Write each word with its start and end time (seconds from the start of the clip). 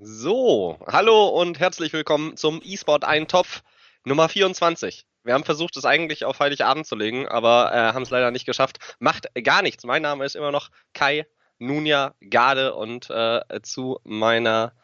So, 0.00 0.78
hallo 0.86 1.28
und 1.28 1.58
herzlich 1.58 1.92
willkommen 1.94 2.36
zum 2.36 2.60
eSport 2.60 3.04
Eintopf 3.04 3.62
Nummer 4.04 4.28
24. 4.28 5.06
Wir 5.24 5.32
haben 5.32 5.44
versucht, 5.44 5.74
es 5.76 5.86
eigentlich 5.86 6.26
auf 6.26 6.38
Heiligabend 6.38 6.86
zu 6.86 6.96
legen, 6.96 7.26
aber 7.26 7.70
äh, 7.72 7.94
haben 7.94 8.02
es 8.02 8.10
leider 8.10 8.30
nicht 8.30 8.44
geschafft. 8.44 8.78
Macht 8.98 9.28
gar 9.42 9.62
nichts. 9.62 9.84
Mein 9.84 10.02
Name 10.02 10.26
ist 10.26 10.36
immer 10.36 10.52
noch 10.52 10.68
Kai 10.92 11.26
Nunja 11.58 12.14
Garde 12.28 12.74
und 12.74 13.08
äh, 13.08 13.40
zu 13.62 13.98
meiner 14.04 14.74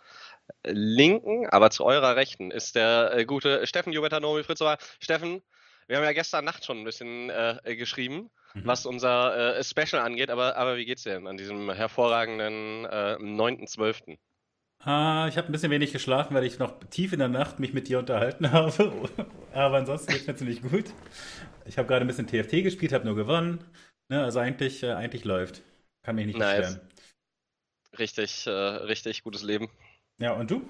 linken, 0.64 1.46
aber 1.50 1.70
zu 1.70 1.84
eurer 1.84 2.16
rechten 2.16 2.50
ist 2.50 2.74
der 2.74 3.12
äh, 3.14 3.24
gute 3.26 3.66
Steffen 3.66 3.92
Jubetanori 3.92 4.44
Fritzauer. 4.44 4.78
Steffen, 4.98 5.42
wir 5.88 5.98
haben 5.98 6.04
ja 6.04 6.12
gestern 6.12 6.46
Nacht 6.46 6.64
schon 6.64 6.78
ein 6.78 6.84
bisschen 6.84 7.28
äh, 7.28 7.76
geschrieben, 7.76 8.30
mhm. 8.54 8.66
was 8.66 8.86
unser 8.86 9.58
äh, 9.58 9.62
Special 9.64 10.00
angeht, 10.00 10.30
aber, 10.30 10.56
aber 10.56 10.78
wie 10.78 10.86
geht's 10.86 11.02
dir 11.02 11.14
denn 11.14 11.26
an 11.26 11.36
diesem 11.36 11.70
hervorragenden 11.70 12.86
äh, 12.86 13.16
9.12.? 13.20 14.16
Ah, 14.84 15.26
ich 15.28 15.36
habe 15.36 15.48
ein 15.48 15.52
bisschen 15.52 15.70
wenig 15.70 15.92
geschlafen, 15.92 16.34
weil 16.34 16.44
ich 16.44 16.58
noch 16.58 16.80
tief 16.90 17.12
in 17.12 17.20
der 17.20 17.28
Nacht 17.28 17.60
mich 17.60 17.72
mit 17.72 17.88
dir 17.88 18.00
unterhalten 18.00 18.50
habe. 18.50 19.08
Aber 19.52 19.76
ansonsten 19.76 20.12
geht 20.12 20.22
es 20.22 20.26
mir 20.26 20.36
ziemlich 20.36 20.62
gut. 20.62 20.86
Ich 21.66 21.78
habe 21.78 21.86
gerade 21.86 22.04
ein 22.04 22.08
bisschen 22.08 22.26
TFT 22.26 22.64
gespielt, 22.64 22.92
habe 22.92 23.04
nur 23.04 23.14
gewonnen. 23.14 23.64
Ne, 24.08 24.22
also 24.22 24.40
eigentlich, 24.40 24.82
äh, 24.82 24.92
eigentlich 24.92 25.24
läuft. 25.24 25.62
Kann 26.02 26.16
mich 26.16 26.26
nicht 26.26 26.38
nice. 26.38 26.74
beschweren. 26.74 26.90
Richtig, 27.98 28.46
äh, 28.46 28.50
richtig 28.50 29.22
gutes 29.22 29.44
Leben. 29.44 29.70
Ja, 30.18 30.32
und 30.32 30.50
du? 30.50 30.68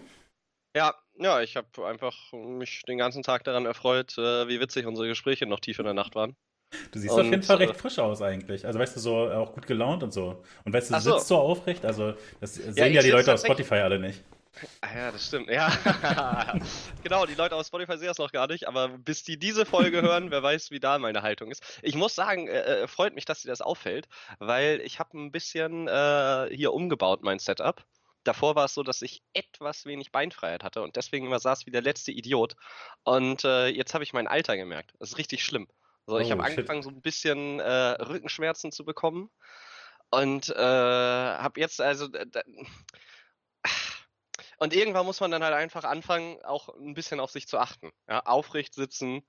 Ja, 0.76 0.94
ja, 1.14 1.40
ich 1.40 1.56
habe 1.56 1.86
einfach 1.86 2.32
mich 2.32 2.82
den 2.82 2.98
ganzen 2.98 3.22
Tag 3.22 3.44
daran 3.44 3.64
erfreut, 3.64 4.16
äh, 4.18 4.48
wie 4.48 4.60
witzig 4.60 4.86
unsere 4.86 5.08
Gespräche 5.08 5.46
noch 5.46 5.60
tief 5.60 5.78
in 5.78 5.84
der 5.86 5.94
Nacht 5.94 6.14
waren. 6.14 6.36
Du 6.90 6.98
siehst 6.98 7.14
und, 7.14 7.20
auf 7.20 7.26
jeden 7.26 7.42
Fall 7.42 7.56
recht 7.56 7.74
äh, 7.74 7.78
frisch 7.78 7.98
aus 7.98 8.22
eigentlich. 8.22 8.66
Also 8.66 8.78
weißt 8.78 8.96
du, 8.96 9.00
so 9.00 9.16
auch 9.30 9.52
gut 9.52 9.66
gelaunt 9.66 10.02
und 10.02 10.12
so. 10.12 10.42
Und 10.64 10.72
weißt 10.72 10.90
du, 10.90 10.94
du 10.94 11.00
so. 11.00 11.12
sitzt 11.14 11.28
so 11.28 11.36
aufrecht. 11.36 11.84
Also 11.84 12.14
das 12.40 12.54
sehen 12.54 12.74
ja, 12.76 12.86
ja 12.86 13.02
die 13.02 13.10
Leute 13.10 13.34
auf 13.34 13.40
Spotify 13.40 13.76
alle 13.76 13.98
nicht. 13.98 14.22
Ah 14.82 14.94
ja, 14.94 15.10
das 15.10 15.26
stimmt. 15.26 15.48
Ja, 15.48 15.72
genau, 17.02 17.24
die 17.24 17.34
Leute 17.34 17.56
auf 17.56 17.66
Spotify 17.66 17.96
sehen 17.96 18.08
das 18.08 18.18
noch 18.18 18.32
gar 18.32 18.46
nicht, 18.48 18.68
aber 18.68 18.88
bis 18.88 19.24
die 19.24 19.38
diese 19.38 19.64
Folge 19.64 20.02
hören, 20.02 20.30
wer 20.30 20.42
weiß, 20.42 20.70
wie 20.70 20.80
da 20.80 20.98
meine 20.98 21.22
Haltung 21.22 21.50
ist. 21.50 21.80
Ich 21.82 21.94
muss 21.94 22.14
sagen, 22.14 22.48
äh, 22.48 22.82
äh 22.82 22.86
freut 22.86 23.14
mich, 23.14 23.24
dass 23.24 23.42
dir 23.42 23.48
das 23.48 23.62
auffällt, 23.62 24.08
weil 24.38 24.80
ich 24.82 24.98
habe 24.98 25.18
ein 25.18 25.32
bisschen 25.32 25.88
äh, 25.88 26.48
hier 26.54 26.72
umgebaut, 26.74 27.22
mein 27.22 27.38
Setup. 27.38 27.82
Davor 28.24 28.54
war 28.54 28.66
es 28.66 28.74
so, 28.74 28.82
dass 28.82 29.02
ich 29.02 29.22
etwas 29.32 29.84
wenig 29.84 30.12
Beinfreiheit 30.12 30.62
hatte 30.62 30.82
und 30.82 30.96
deswegen 30.96 31.26
immer 31.26 31.40
saß 31.40 31.66
wie 31.66 31.72
der 31.72 31.82
letzte 31.82 32.12
Idiot. 32.12 32.54
Und 33.04 33.44
äh, 33.44 33.66
jetzt 33.68 33.94
habe 33.94 34.04
ich 34.04 34.12
mein 34.12 34.28
Alter 34.28 34.56
gemerkt. 34.56 34.92
Das 35.00 35.10
ist 35.10 35.18
richtig 35.18 35.44
schlimm. 35.44 35.66
Also 36.06 36.18
ich 36.18 36.28
oh, 36.28 36.32
habe 36.32 36.44
angefangen, 36.44 36.82
so 36.82 36.90
ein 36.90 37.00
bisschen 37.00 37.60
äh, 37.60 37.92
Rückenschmerzen 38.02 38.72
zu 38.72 38.84
bekommen. 38.84 39.30
Und 40.10 40.50
äh, 40.50 40.54
habe 40.54 41.58
jetzt 41.60 41.80
also. 41.80 42.08
und 44.58 44.74
irgendwann 44.74 45.06
muss 45.06 45.20
man 45.20 45.30
dann 45.30 45.42
halt 45.42 45.54
einfach 45.54 45.84
anfangen, 45.84 46.38
auch 46.44 46.68
ein 46.68 46.94
bisschen 46.94 47.18
auf 47.18 47.30
sich 47.30 47.48
zu 47.48 47.58
achten. 47.58 47.90
Ja, 48.08 48.20
aufrecht 48.20 48.74
sitzen, 48.74 49.22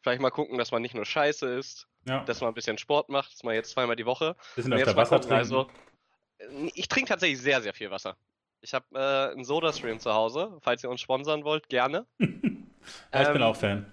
vielleicht 0.00 0.22
mal 0.22 0.30
gucken, 0.30 0.56
dass 0.56 0.70
man 0.70 0.80
nicht 0.80 0.94
nur 0.94 1.04
scheiße 1.04 1.46
ist, 1.46 1.88
ja. 2.06 2.24
dass 2.24 2.40
man 2.40 2.48
ein 2.48 2.54
bisschen 2.54 2.78
Sport 2.78 3.10
macht, 3.10 3.34
dass 3.34 3.42
man 3.42 3.54
jetzt 3.54 3.72
zweimal 3.72 3.96
die 3.96 4.06
Woche. 4.06 4.34
Bisschen 4.56 4.72
öfter 4.72 4.96
Wasser 4.96 5.18
gucken, 5.18 5.36
trinken. 5.36 5.54
Also, 5.54 5.70
ich 6.74 6.88
trinke 6.88 7.10
tatsächlich 7.10 7.40
sehr, 7.40 7.60
sehr 7.60 7.74
viel 7.74 7.90
Wasser. 7.90 8.16
Ich 8.62 8.72
habe 8.72 8.86
äh, 8.94 9.32
einen 9.32 9.44
Soda-Stream 9.44 10.00
zu 10.00 10.12
Hause, 10.14 10.56
falls 10.60 10.82
ihr 10.82 10.90
uns 10.90 11.00
sponsern 11.00 11.44
wollt, 11.44 11.68
gerne. 11.68 12.06
ja, 12.18 12.26
ich 12.28 13.26
ähm, 13.26 13.32
bin 13.34 13.42
auch 13.42 13.56
Fan. 13.56 13.90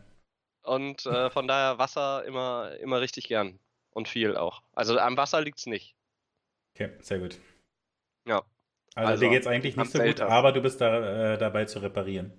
Und 0.68 1.06
äh, 1.06 1.30
von 1.30 1.48
daher 1.48 1.80
Wasser 1.80 2.26
immer, 2.26 2.76
immer 2.80 3.00
richtig 3.02 3.28
gern. 3.28 3.60
Und 3.92 4.08
viel 4.08 4.36
auch. 4.36 4.62
Also 4.74 5.00
am 5.00 5.18
Wasser 5.18 5.42
liegt 5.42 5.58
es 5.58 5.66
nicht. 5.66 5.96
Okay, 6.76 6.92
sehr 7.00 7.20
gut. 7.20 7.40
Ja. 8.28 8.44
Also, 8.94 9.12
also 9.12 9.24
dir 9.24 9.30
geht 9.32 9.42
es 9.42 9.48
eigentlich 9.48 9.76
nicht 9.76 9.92
so 9.92 10.00
gut, 10.00 10.22
aber 10.22 10.52
du 10.52 10.62
bist 10.62 10.82
da 10.82 11.34
äh, 11.34 11.38
dabei 11.38 11.66
zu 11.66 11.80
reparieren. 11.80 12.32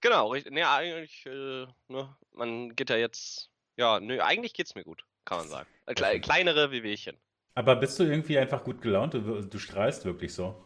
Genau. 0.00 0.34
Nee, 0.34 0.62
eigentlich, 0.62 1.26
äh, 1.26 1.66
ne, 1.88 2.16
man 2.32 2.76
geht 2.76 2.90
ja 2.90 2.96
jetzt. 2.96 3.50
Ja, 3.76 3.98
nö, 3.98 4.20
eigentlich 4.20 4.54
geht's 4.54 4.74
mir 4.74 4.84
gut, 4.84 5.04
kann 5.24 5.38
man 5.38 5.48
sagen. 5.48 5.68
Äh, 5.86 5.94
Kle 5.94 6.20
kleinere 6.20 6.70
Wehwehchen. 6.70 7.16
Aber 7.54 7.76
bist 7.76 7.98
du 7.98 8.04
irgendwie 8.04 8.38
einfach 8.38 8.62
gut 8.62 8.82
gelaunt? 8.82 9.14
Du, 9.14 9.42
du 9.42 9.58
strahlst 9.58 10.04
wirklich 10.04 10.34
so. 10.34 10.64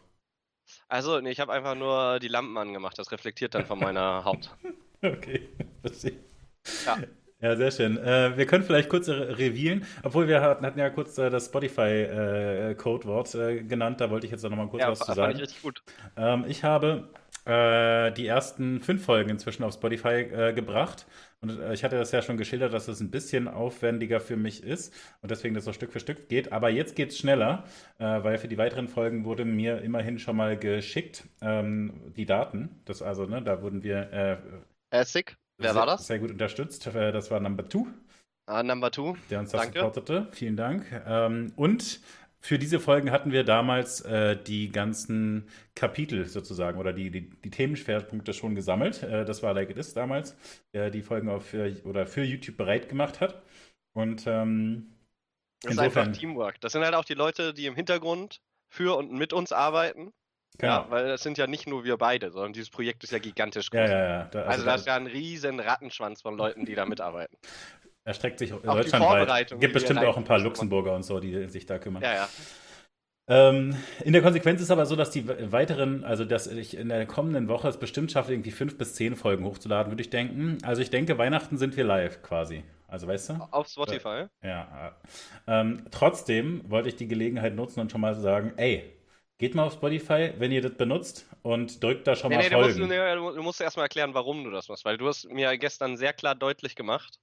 Also, 0.87 1.19
nee, 1.21 1.31
ich 1.31 1.39
habe 1.39 1.53
einfach 1.53 1.75
nur 1.75 2.19
die 2.19 2.27
Lampen 2.27 2.57
angemacht. 2.57 2.99
Das 2.99 3.11
reflektiert 3.11 3.55
dann 3.55 3.65
von 3.65 3.79
meiner 3.79 4.25
Haut. 4.25 4.55
okay, 5.01 5.49
verstehe. 5.81 6.19
Ja. 6.85 6.97
Ja, 7.41 7.55
sehr 7.55 7.69
schön. 7.69 7.97
Äh, 7.97 8.37
wir 8.37 8.45
können 8.45 8.63
vielleicht 8.63 8.89
kurz 8.89 9.09
revealen, 9.09 9.85
obwohl 10.03 10.27
wir 10.27 10.41
hatten, 10.41 10.65
hatten 10.65 10.79
ja 10.79 10.89
kurz 10.89 11.17
äh, 11.17 11.29
das 11.29 11.45
Spotify-Codewort 11.47 13.35
äh, 13.35 13.57
äh, 13.57 13.63
genannt, 13.63 13.99
da 14.01 14.09
wollte 14.09 14.25
ich 14.25 14.31
jetzt 14.31 14.41
noch 14.43 14.49
mal 14.51 14.67
kurz 14.67 14.81
ja, 14.81 14.89
was 14.89 14.99
zu 14.99 15.13
sagen. 15.13 15.35
Ich 15.35 15.41
richtig 15.41 15.61
gut. 15.61 15.83
Ähm, 16.15 16.45
ich 16.47 16.63
habe 16.63 17.09
äh, 17.45 18.11
die 18.13 18.25
ersten 18.25 18.79
fünf 18.79 19.03
Folgen 19.03 19.29
inzwischen 19.29 19.63
auf 19.63 19.73
Spotify 19.73 20.21
äh, 20.21 20.53
gebracht 20.53 21.05
und 21.41 21.59
ich 21.73 21.83
hatte 21.83 21.97
das 21.97 22.11
ja 22.11 22.23
schon 22.23 22.37
geschildert, 22.37 22.73
dass 22.73 22.87
es 22.87 23.01
ein 23.01 23.11
bisschen 23.11 23.47
aufwendiger 23.47 24.19
für 24.19 24.37
mich 24.37 24.63
ist 24.63 24.91
und 25.21 25.29
deswegen 25.29 25.53
das 25.53 25.65
so 25.65 25.73
Stück 25.73 25.91
für 25.91 25.99
Stück 25.99 26.29
geht. 26.29 26.51
Aber 26.51 26.69
jetzt 26.69 26.95
geht 26.95 27.09
es 27.09 27.19
schneller, 27.19 27.65
weil 27.99 28.39
für 28.39 28.47
die 28.47 28.57
weiteren 28.57 28.87
Folgen 28.87 29.25
wurde 29.25 29.45
mir 29.45 29.81
immerhin 29.81 30.17
schon 30.17 30.37
mal 30.37 30.57
geschickt 30.57 31.25
ähm, 31.41 32.11
die 32.15 32.25
Daten. 32.25 32.81
Das 32.85 33.03
also, 33.03 33.27
ne, 33.27 33.43
da 33.43 33.61
wurden 33.61 33.83
wir. 33.83 34.39
Sick. 35.03 35.37
Wer 35.57 35.71
sehr, 35.71 35.79
war 35.79 35.85
das? 35.85 36.07
Sehr 36.07 36.19
gut 36.19 36.31
unterstützt. 36.31 36.87
Äh, 36.87 37.11
das 37.11 37.31
war 37.31 37.39
Number 37.39 37.67
Two. 37.67 37.87
Ah, 38.47 38.61
Number 38.61 38.91
Two. 38.91 39.15
Der 39.29 39.39
uns 39.39 39.51
das 39.51 39.61
Danke. 39.61 39.79
supportete. 39.79 40.27
Vielen 40.31 40.55
Dank. 40.55 40.85
Ähm, 41.07 41.53
und 41.55 42.01
für 42.45 42.59
diese 42.59 42.79
Folgen 42.79 43.09
hatten 43.09 43.31
wir 43.31 43.43
damals 43.43 44.01
äh, 44.01 44.37
die 44.37 44.69
ganzen 44.69 45.49
Kapitel 45.73 46.25
sozusagen 46.25 46.77
oder 46.77 46.93
die, 46.93 47.09
die, 47.09 47.29
die 47.29 47.49
Themenschwerpunkte 47.49 48.33
schon 48.33 48.53
gesammelt. 48.53 49.01
Äh, 49.01 49.25
das 49.25 49.41
war 49.41 49.53
Like 49.53 49.71
It 49.71 49.77
Is 49.77 49.95
damals, 49.95 50.35
der 50.73 50.91
die 50.91 51.01
Folgen 51.01 51.41
für, 51.41 51.75
oder 51.85 52.05
für 52.05 52.23
YouTube 52.23 52.57
bereit 52.57 52.87
gemacht 52.87 53.19
hat. 53.19 53.41
Und 53.93 54.25
ähm, 54.27 54.91
das 55.61 55.73
ist 55.73 55.79
einfach 55.79 56.11
Teamwork. 56.11 56.61
Das 56.61 56.73
sind 56.73 56.83
halt 56.83 56.93
auch 56.93 57.05
die 57.05 57.15
Leute, 57.15 57.53
die 57.53 57.65
im 57.65 57.73
Hintergrund 57.73 58.41
für 58.69 58.95
und 58.95 59.11
mit 59.11 59.33
uns 59.33 59.51
arbeiten. 59.51 60.13
Genau. 60.57 60.73
Ja, 60.73 60.85
weil 60.89 61.07
das 61.07 61.21
sind 61.21 61.37
ja 61.37 61.47
nicht 61.47 61.67
nur 61.67 61.83
wir 61.83 61.97
beide, 61.97 62.31
sondern 62.31 62.53
dieses 62.53 62.69
Projekt 62.69 63.03
ist 63.03 63.11
ja 63.11 63.19
gigantisch 63.19 63.69
groß. 63.69 63.89
Ja, 63.89 63.97
ja, 63.97 64.07
ja. 64.07 64.23
Da, 64.25 64.39
also, 64.41 64.51
also 64.51 64.65
da 64.65 64.75
ist 64.75 64.87
ja 64.87 64.95
ein 64.95 65.07
riesen 65.07 65.59
Rattenschwanz 65.59 66.21
von 66.21 66.37
Leuten, 66.37 66.65
die 66.65 66.75
da 66.75 66.85
mitarbeiten. 66.85 67.37
Erstreckt 68.03 68.39
sich 68.39 68.51
deutschlandweit. 68.51 69.59
Gibt 69.59 69.73
bestimmt 69.73 70.03
auch 70.03 70.17
ein 70.17 70.23
paar 70.23 70.39
Luxemburger 70.39 70.93
und 70.93 71.03
so, 71.03 71.19
die 71.19 71.47
sich 71.47 71.65
da 71.65 71.79
kümmern. 71.79 72.03
Ja, 72.03 72.13
ja. 72.13 72.29
Ähm, 73.27 73.75
in 74.03 74.13
der 74.13 74.21
Konsequenz 74.21 74.61
ist 74.61 74.69
aber 74.69 74.85
so, 74.85 74.95
dass 74.95 75.09
die 75.09 75.27
weiteren, 75.27 76.03
also 76.03 76.25
dass 76.25 76.45
ich 76.45 76.77
in 76.77 76.89
der 76.89 77.07
kommenden 77.07 77.47
Woche 77.47 77.67
es 77.67 77.77
bestimmt 77.77 78.11
schaffe, 78.11 78.31
irgendwie 78.31 78.51
fünf 78.51 78.77
bis 78.77 78.93
zehn 78.93 79.15
Folgen 79.15 79.43
hochzuladen, 79.45 79.91
würde 79.91 80.01
ich 80.01 80.11
denken. 80.11 80.59
Also 80.61 80.83
ich 80.83 80.91
denke, 80.91 81.17
Weihnachten 81.17 81.57
sind 81.57 81.75
wir 81.75 81.83
live 81.83 82.21
quasi. 82.21 82.63
Also 82.87 83.07
weißt 83.07 83.29
du? 83.29 83.33
Auf 83.49 83.67
Spotify. 83.67 84.25
Ja. 84.43 84.95
Ähm, 85.47 85.85
trotzdem 85.89 86.61
wollte 86.69 86.89
ich 86.89 86.95
die 86.97 87.07
Gelegenheit 87.07 87.55
nutzen 87.55 87.79
und 87.79 87.91
schon 87.91 88.01
mal 88.01 88.13
sagen, 88.13 88.53
ey, 88.57 88.94
Geht 89.37 89.53
mal 89.53 89.63
auf 89.63 89.73
Spotify, 89.73 90.33
wenn 90.37 90.51
ihr 90.51 90.61
das 90.61 90.75
benutzt 90.75 91.27
und 91.41 91.83
drückt 91.83 92.07
da 92.07 92.15
schon 92.15 92.29
nee, 92.29 92.37
mal 92.37 92.43
nee, 92.43 92.49
Folgen. 92.49 92.73
Du 92.73 92.85
musst, 92.85 92.89
nee, 92.89 93.35
du 93.35 93.43
musst 93.43 93.61
erstmal 93.61 93.85
erklären, 93.85 94.13
warum 94.13 94.45
du 94.45 94.51
das 94.51 94.69
machst, 94.69 94.85
weil 94.85 94.97
du 94.97 95.07
hast 95.07 95.29
mir 95.29 95.57
gestern 95.57 95.97
sehr 95.97 96.13
klar 96.13 96.35
deutlich 96.35 96.75
gemacht, 96.75 97.19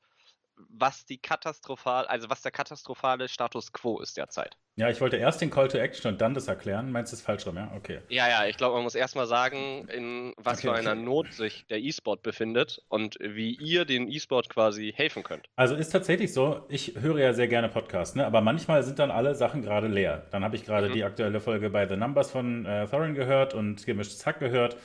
was 0.68 1.04
die 1.04 1.18
katastrophal, 1.18 2.06
also 2.06 2.30
was 2.30 2.42
der 2.42 2.52
katastrophale 2.52 3.28
Status 3.28 3.72
quo 3.72 4.00
ist 4.00 4.16
derzeit. 4.16 4.56
Ja, 4.76 4.88
ich 4.88 5.02
wollte 5.02 5.18
erst 5.18 5.42
den 5.42 5.50
Call 5.50 5.68
to 5.68 5.76
Action 5.76 6.10
und 6.12 6.20
dann 6.22 6.32
das 6.32 6.48
erklären. 6.48 6.90
Meinst 6.92 7.12
du 7.12 7.16
es 7.16 7.22
falsch 7.22 7.46
rum, 7.46 7.56
ja? 7.56 7.70
Okay. 7.76 8.00
Ja, 8.08 8.28
ja, 8.28 8.46
ich 8.46 8.56
glaube, 8.56 8.76
man 8.76 8.84
muss 8.84 8.94
erstmal 8.94 9.26
sagen, 9.26 9.86
in 9.88 10.32
was 10.38 10.58
okay, 10.58 10.68
für 10.68 10.74
einer 10.74 10.92
okay. 10.92 11.02
Not 11.02 11.32
sich 11.34 11.66
der 11.68 11.78
E-Sport 11.78 12.22
befindet 12.22 12.82
und 12.88 13.18
wie 13.20 13.54
ihr 13.56 13.84
den 13.84 14.10
E-Sport 14.10 14.48
quasi 14.48 14.92
helfen 14.96 15.24
könnt. 15.24 15.46
Also 15.56 15.74
ist 15.74 15.90
tatsächlich 15.90 16.32
so, 16.32 16.64
ich 16.70 16.94
höre 16.98 17.18
ja 17.18 17.34
sehr 17.34 17.48
gerne 17.48 17.68
Podcasts, 17.68 18.16
ne? 18.16 18.24
aber 18.24 18.40
manchmal 18.40 18.82
sind 18.82 18.98
dann 18.98 19.10
alle 19.10 19.34
Sachen 19.34 19.60
gerade 19.60 19.88
leer. 19.88 20.26
Dann 20.30 20.42
habe 20.42 20.56
ich 20.56 20.64
gerade 20.64 20.88
mhm. 20.88 20.94
die 20.94 21.04
aktuelle 21.04 21.40
Folge 21.40 21.68
bei 21.68 21.86
The 21.86 21.96
Numbers 21.96 22.30
von 22.30 22.64
äh, 22.64 22.86
Thorin 22.86 23.14
gehört 23.14 23.52
und 23.52 23.84
Gemischtes 23.84 24.24
Hack 24.24 24.38
gehört. 24.38 24.78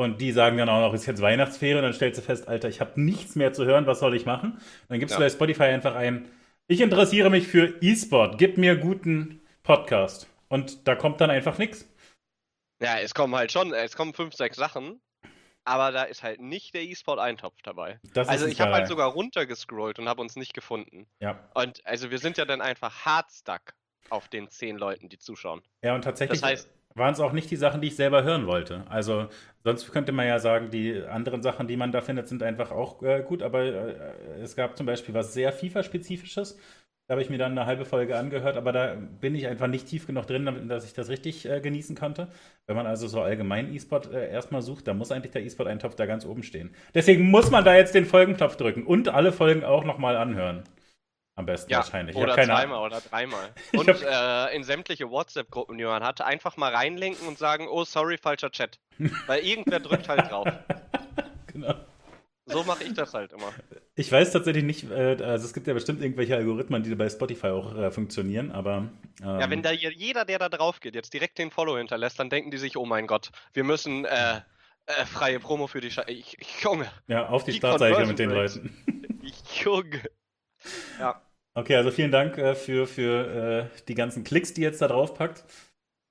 Und 0.00 0.20
die 0.20 0.32
sagen 0.32 0.56
dann 0.56 0.68
auch 0.68 0.80
noch, 0.80 0.94
ist 0.94 1.06
jetzt 1.06 1.20
Weihnachtsferien, 1.20 1.82
dann 1.82 1.92
stellst 1.92 2.18
du 2.18 2.22
fest, 2.22 2.48
Alter, 2.48 2.68
ich 2.68 2.80
habe 2.80 3.00
nichts 3.00 3.36
mehr 3.36 3.52
zu 3.52 3.66
hören, 3.66 3.86
was 3.86 4.00
soll 4.00 4.14
ich 4.14 4.24
machen? 4.24 4.58
Dann 4.88 4.98
gibst 4.98 5.12
ja. 5.12 5.18
du 5.18 5.24
bei 5.24 5.30
Spotify 5.30 5.64
einfach 5.64 5.94
ein 5.94 6.30
ich 6.70 6.80
interessiere 6.80 7.30
mich 7.30 7.48
für 7.48 7.82
E-Sport. 7.82 8.38
Gib 8.38 8.56
mir 8.56 8.76
guten 8.76 9.40
Podcast. 9.64 10.28
Und 10.46 10.86
da 10.86 10.94
kommt 10.94 11.20
dann 11.20 11.28
einfach 11.28 11.58
nichts. 11.58 11.84
Ja, 12.80 13.00
es 13.00 13.12
kommen 13.12 13.34
halt 13.34 13.50
schon, 13.50 13.74
es 13.74 13.96
kommen 13.96 14.14
fünf, 14.14 14.34
sechs 14.34 14.56
Sachen, 14.56 15.00
aber 15.64 15.90
da 15.90 16.04
ist 16.04 16.22
halt 16.22 16.40
nicht 16.40 16.72
der 16.74 16.82
E-Sport-Eintopf 16.84 17.60
dabei. 17.64 17.98
Das 18.14 18.28
also 18.28 18.46
ich 18.46 18.60
habe 18.60 18.72
halt 18.72 18.86
sogar 18.86 19.10
runtergescrollt 19.10 19.98
und 19.98 20.08
habe 20.08 20.22
uns 20.22 20.36
nicht 20.36 20.54
gefunden. 20.54 21.08
Ja. 21.18 21.50
Und 21.54 21.84
also 21.84 22.12
wir 22.12 22.18
sind 22.20 22.38
ja 22.38 22.44
dann 22.44 22.60
einfach 22.60 23.04
hard 23.04 23.32
stuck 23.32 23.74
auf 24.08 24.28
den 24.28 24.48
zehn 24.48 24.78
Leuten, 24.78 25.08
die 25.08 25.18
zuschauen. 25.18 25.62
Ja, 25.82 25.96
und 25.96 26.02
tatsächlich. 26.02 26.40
Das 26.40 26.48
heißt, 26.48 26.70
waren 26.94 27.12
es 27.12 27.20
auch 27.20 27.32
nicht 27.32 27.50
die 27.50 27.56
Sachen, 27.56 27.80
die 27.80 27.88
ich 27.88 27.96
selber 27.96 28.24
hören 28.24 28.46
wollte. 28.46 28.84
Also 28.88 29.28
sonst 29.64 29.90
könnte 29.92 30.12
man 30.12 30.26
ja 30.26 30.38
sagen, 30.38 30.70
die 30.70 31.02
anderen 31.02 31.42
Sachen, 31.42 31.66
die 31.66 31.76
man 31.76 31.92
da 31.92 32.00
findet, 32.00 32.28
sind 32.28 32.42
einfach 32.42 32.70
auch 32.70 33.02
äh, 33.02 33.22
gut, 33.22 33.42
aber 33.42 33.62
äh, 33.62 34.40
es 34.42 34.56
gab 34.56 34.76
zum 34.76 34.86
Beispiel 34.86 35.14
was 35.14 35.32
sehr 35.32 35.52
FIFA-spezifisches. 35.52 36.58
Da 37.06 37.14
habe 37.14 37.22
ich 37.22 37.30
mir 37.30 37.38
dann 37.38 37.58
eine 37.58 37.66
halbe 37.66 37.84
Folge 37.84 38.16
angehört, 38.16 38.56
aber 38.56 38.70
da 38.70 38.94
bin 38.94 39.34
ich 39.34 39.48
einfach 39.48 39.66
nicht 39.66 39.88
tief 39.88 40.06
genug 40.06 40.28
drin, 40.28 40.68
dass 40.68 40.84
ich 40.84 40.92
das 40.92 41.08
richtig 41.08 41.48
äh, 41.48 41.60
genießen 41.60 41.96
konnte. 41.96 42.28
Wenn 42.66 42.76
man 42.76 42.86
also 42.86 43.08
so 43.08 43.20
allgemein 43.20 43.74
E-Sport 43.74 44.12
äh, 44.12 44.30
erstmal 44.30 44.62
sucht, 44.62 44.86
dann 44.86 44.96
muss 44.96 45.10
eigentlich 45.10 45.32
der 45.32 45.42
E-Sport-Eintopf 45.42 45.96
da 45.96 46.06
ganz 46.06 46.24
oben 46.24 46.44
stehen. 46.44 46.70
Deswegen 46.94 47.28
muss 47.28 47.50
man 47.50 47.64
da 47.64 47.74
jetzt 47.74 47.96
den 47.96 48.06
Folgenknopf 48.06 48.54
drücken 48.56 48.84
und 48.84 49.08
alle 49.08 49.32
Folgen 49.32 49.64
auch 49.64 49.82
nochmal 49.82 50.16
anhören. 50.16 50.62
Am 51.36 51.46
besten 51.46 51.70
ja, 51.70 51.78
wahrscheinlich. 51.78 52.16
Oder 52.16 52.34
zweimal 52.34 52.84
oder 52.84 53.00
dreimal. 53.00 53.54
Und 53.72 53.88
äh, 53.88 54.54
in 54.54 54.64
sämtliche 54.64 55.10
WhatsApp-Gruppen, 55.10 55.78
die 55.78 55.84
man 55.84 56.02
hatte, 56.02 56.24
einfach 56.26 56.56
mal 56.56 56.74
reinlinken 56.74 57.26
und 57.26 57.38
sagen, 57.38 57.66
oh, 57.68 57.84
sorry, 57.84 58.18
falscher 58.18 58.50
Chat. 58.50 58.78
Weil 59.26 59.44
irgendwer 59.44 59.80
drückt 59.80 60.08
halt 60.08 60.30
drauf. 60.30 60.48
Genau. 61.52 61.74
So 62.46 62.62
mache 62.62 62.84
ich 62.84 62.94
das 62.94 63.12
halt 63.12 63.32
immer. 63.32 63.52
Ich 63.96 64.10
weiß 64.10 64.30
tatsächlich 64.32 64.62
nicht, 64.62 64.88
äh, 64.88 65.16
also 65.20 65.44
es 65.44 65.52
gibt 65.52 65.66
ja 65.66 65.74
bestimmt 65.74 66.00
irgendwelche 66.00 66.36
Algorithmen, 66.36 66.82
die 66.82 66.94
bei 66.94 67.08
Spotify 67.08 67.48
auch 67.48 67.76
äh, 67.76 67.90
funktionieren, 67.90 68.52
aber. 68.52 68.88
Ähm, 69.20 69.40
ja, 69.40 69.50
wenn 69.50 69.62
da 69.62 69.72
jeder, 69.72 70.24
der 70.24 70.38
da 70.38 70.48
drauf 70.48 70.78
geht, 70.78 70.94
jetzt 70.94 71.12
direkt 71.12 71.38
den 71.38 71.50
Follow 71.50 71.76
hinterlässt, 71.76 72.20
dann 72.20 72.30
denken 72.30 72.52
die 72.52 72.58
sich, 72.58 72.76
oh 72.76 72.86
mein 72.86 73.08
Gott, 73.08 73.30
wir 73.52 73.64
müssen 73.64 74.04
äh, 74.04 74.36
äh 74.86 75.06
freie 75.06 75.40
Promo 75.40 75.66
für 75.66 75.80
die 75.80 75.90
Scheiße. 75.90 76.12
Junge. 76.60 76.90
Ja, 77.08 77.28
auf 77.28 77.42
die, 77.42 77.50
die 77.50 77.58
Startseite 77.58 78.06
mit 78.06 78.20
den 78.20 78.30
Leuten. 78.30 78.76
Junge. 79.62 80.02
Ja. 80.98 81.20
Okay, 81.54 81.76
also 81.76 81.90
vielen 81.90 82.12
Dank 82.12 82.38
äh, 82.38 82.54
für, 82.54 82.86
für 82.86 83.70
äh, 83.72 83.82
die 83.88 83.94
ganzen 83.94 84.24
Klicks, 84.24 84.54
die 84.54 84.62
jetzt 84.62 84.80
da 84.80 84.88
drauf 84.88 85.14
packt. 85.14 85.44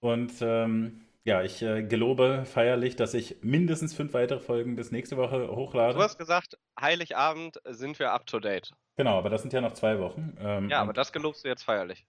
Und 0.01 0.33
ähm, 0.41 1.01
ja, 1.23 1.43
ich 1.43 1.61
äh, 1.61 1.83
gelobe 1.83 2.45
feierlich, 2.45 2.95
dass 2.95 3.13
ich 3.13 3.37
mindestens 3.41 3.93
fünf 3.93 4.13
weitere 4.13 4.39
Folgen 4.39 4.75
bis 4.75 4.91
nächste 4.91 5.17
Woche 5.17 5.49
hochlade. 5.55 5.93
Du 5.93 6.01
hast 6.01 6.17
gesagt, 6.17 6.57
Heiligabend 6.79 7.61
sind 7.65 7.99
wir 7.99 8.11
up 8.11 8.25
to 8.25 8.39
date. 8.39 8.71
Genau, 8.97 9.17
aber 9.17 9.29
das 9.29 9.41
sind 9.41 9.53
ja 9.53 9.61
noch 9.61 9.73
zwei 9.73 9.99
Wochen. 9.99 10.35
Ähm, 10.39 10.69
ja, 10.69 10.81
aber 10.81 10.93
das 10.93 11.11
gelobst 11.11 11.43
du 11.43 11.47
jetzt 11.47 11.63
feierlich. 11.63 12.05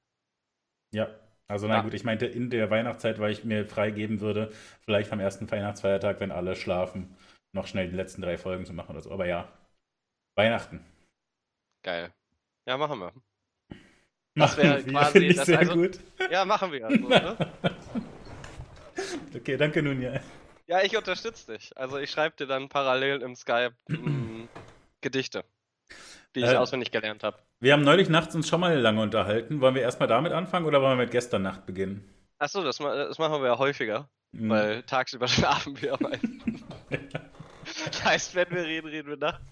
Ja, 0.93 1.09
also 1.47 1.67
na 1.69 1.77
ja. 1.77 1.83
gut, 1.83 1.95
ich 1.95 2.05
meinte 2.05 2.27
in 2.27 2.51
der 2.51 2.71
Weihnachtszeit, 2.71 3.19
weil 3.19 3.33
ich 3.33 3.45
mir 3.45 3.67
freigeben 3.67 4.21
würde, 4.21 4.53
vielleicht 4.81 5.13
am 5.13 5.21
ersten 5.21 5.51
Weihnachtsfeiertag, 5.51 6.21
wenn 6.21 6.33
alle 6.33 6.57
schlafen, 6.57 7.17
noch 7.53 7.67
schnell 7.67 7.89
die 7.89 7.97
letzten 7.97 8.23
drei 8.23 8.39
Folgen 8.39 8.65
zu 8.65 8.73
machen 8.73 8.93
oder 8.93 9.03
so. 9.03 9.11
Aber 9.11 9.27
ja, 9.27 9.49
Weihnachten. 10.37 10.85
Geil. 11.83 12.13
Ja, 12.67 12.77
machen 12.77 13.01
wir. 13.01 13.13
Das 14.35 14.57
wäre 14.57 14.83
quasi 14.85 15.35
das 15.35 15.47
sehr 15.47 15.59
also, 15.59 15.75
gut. 15.75 15.99
Ja, 16.31 16.45
machen 16.45 16.73
wir. 16.73 16.87
Also, 16.87 17.09
ne? 17.09 17.53
Okay, 19.35 19.57
danke 19.57 19.83
nun 19.83 20.03
ja. 20.03 20.21
Ja, 20.67 20.83
ich 20.83 20.97
unterstütze 20.97 21.53
dich. 21.53 21.77
Also 21.77 21.99
ich 21.99 22.11
schreibe 22.11 22.37
dir 22.37 22.47
dann 22.47 22.69
parallel 22.69 23.23
im 23.23 23.35
Skype 23.35 23.75
mm, 23.89 24.45
Gedichte, 25.01 25.45
die 26.37 26.41
ich 26.41 26.47
äh, 26.47 26.57
auswendig 26.57 26.91
gelernt 26.91 27.25
habe. 27.25 27.39
Wir 27.61 27.73
haben 27.73 27.83
neulich 27.83 28.09
nachts 28.09 28.35
uns 28.35 28.49
schon 28.49 28.61
mal 28.61 28.79
lange 28.79 29.01
unterhalten. 29.01 29.61
Wollen 29.61 29.75
wir 29.75 29.83
erstmal 29.83 30.09
damit 30.09 30.33
anfangen 30.33 30.67
oder 30.67 30.81
wollen 30.81 30.99
wir 30.99 31.05
mit 31.05 31.11
gestern 31.11 31.43
Nacht 31.43 31.67
beginnen? 31.67 32.09
Achso, 32.39 32.63
das, 32.63 32.79
das 32.79 33.19
machen 33.19 33.43
wir 33.43 33.49
ja 33.49 33.59
häufiger. 33.59 34.09
Mhm. 34.33 34.51
Weil 34.51 34.83
tagsüber 34.85 35.29
schlafen 35.29 35.81
wir 35.81 35.97
meistens. 35.99 36.63
das 37.87 38.05
heißt, 38.05 38.35
wenn 38.35 38.51
wir 38.51 38.65
reden, 38.65 38.89
reden 38.89 39.09
wir 39.09 39.17
nachts. 39.17 39.45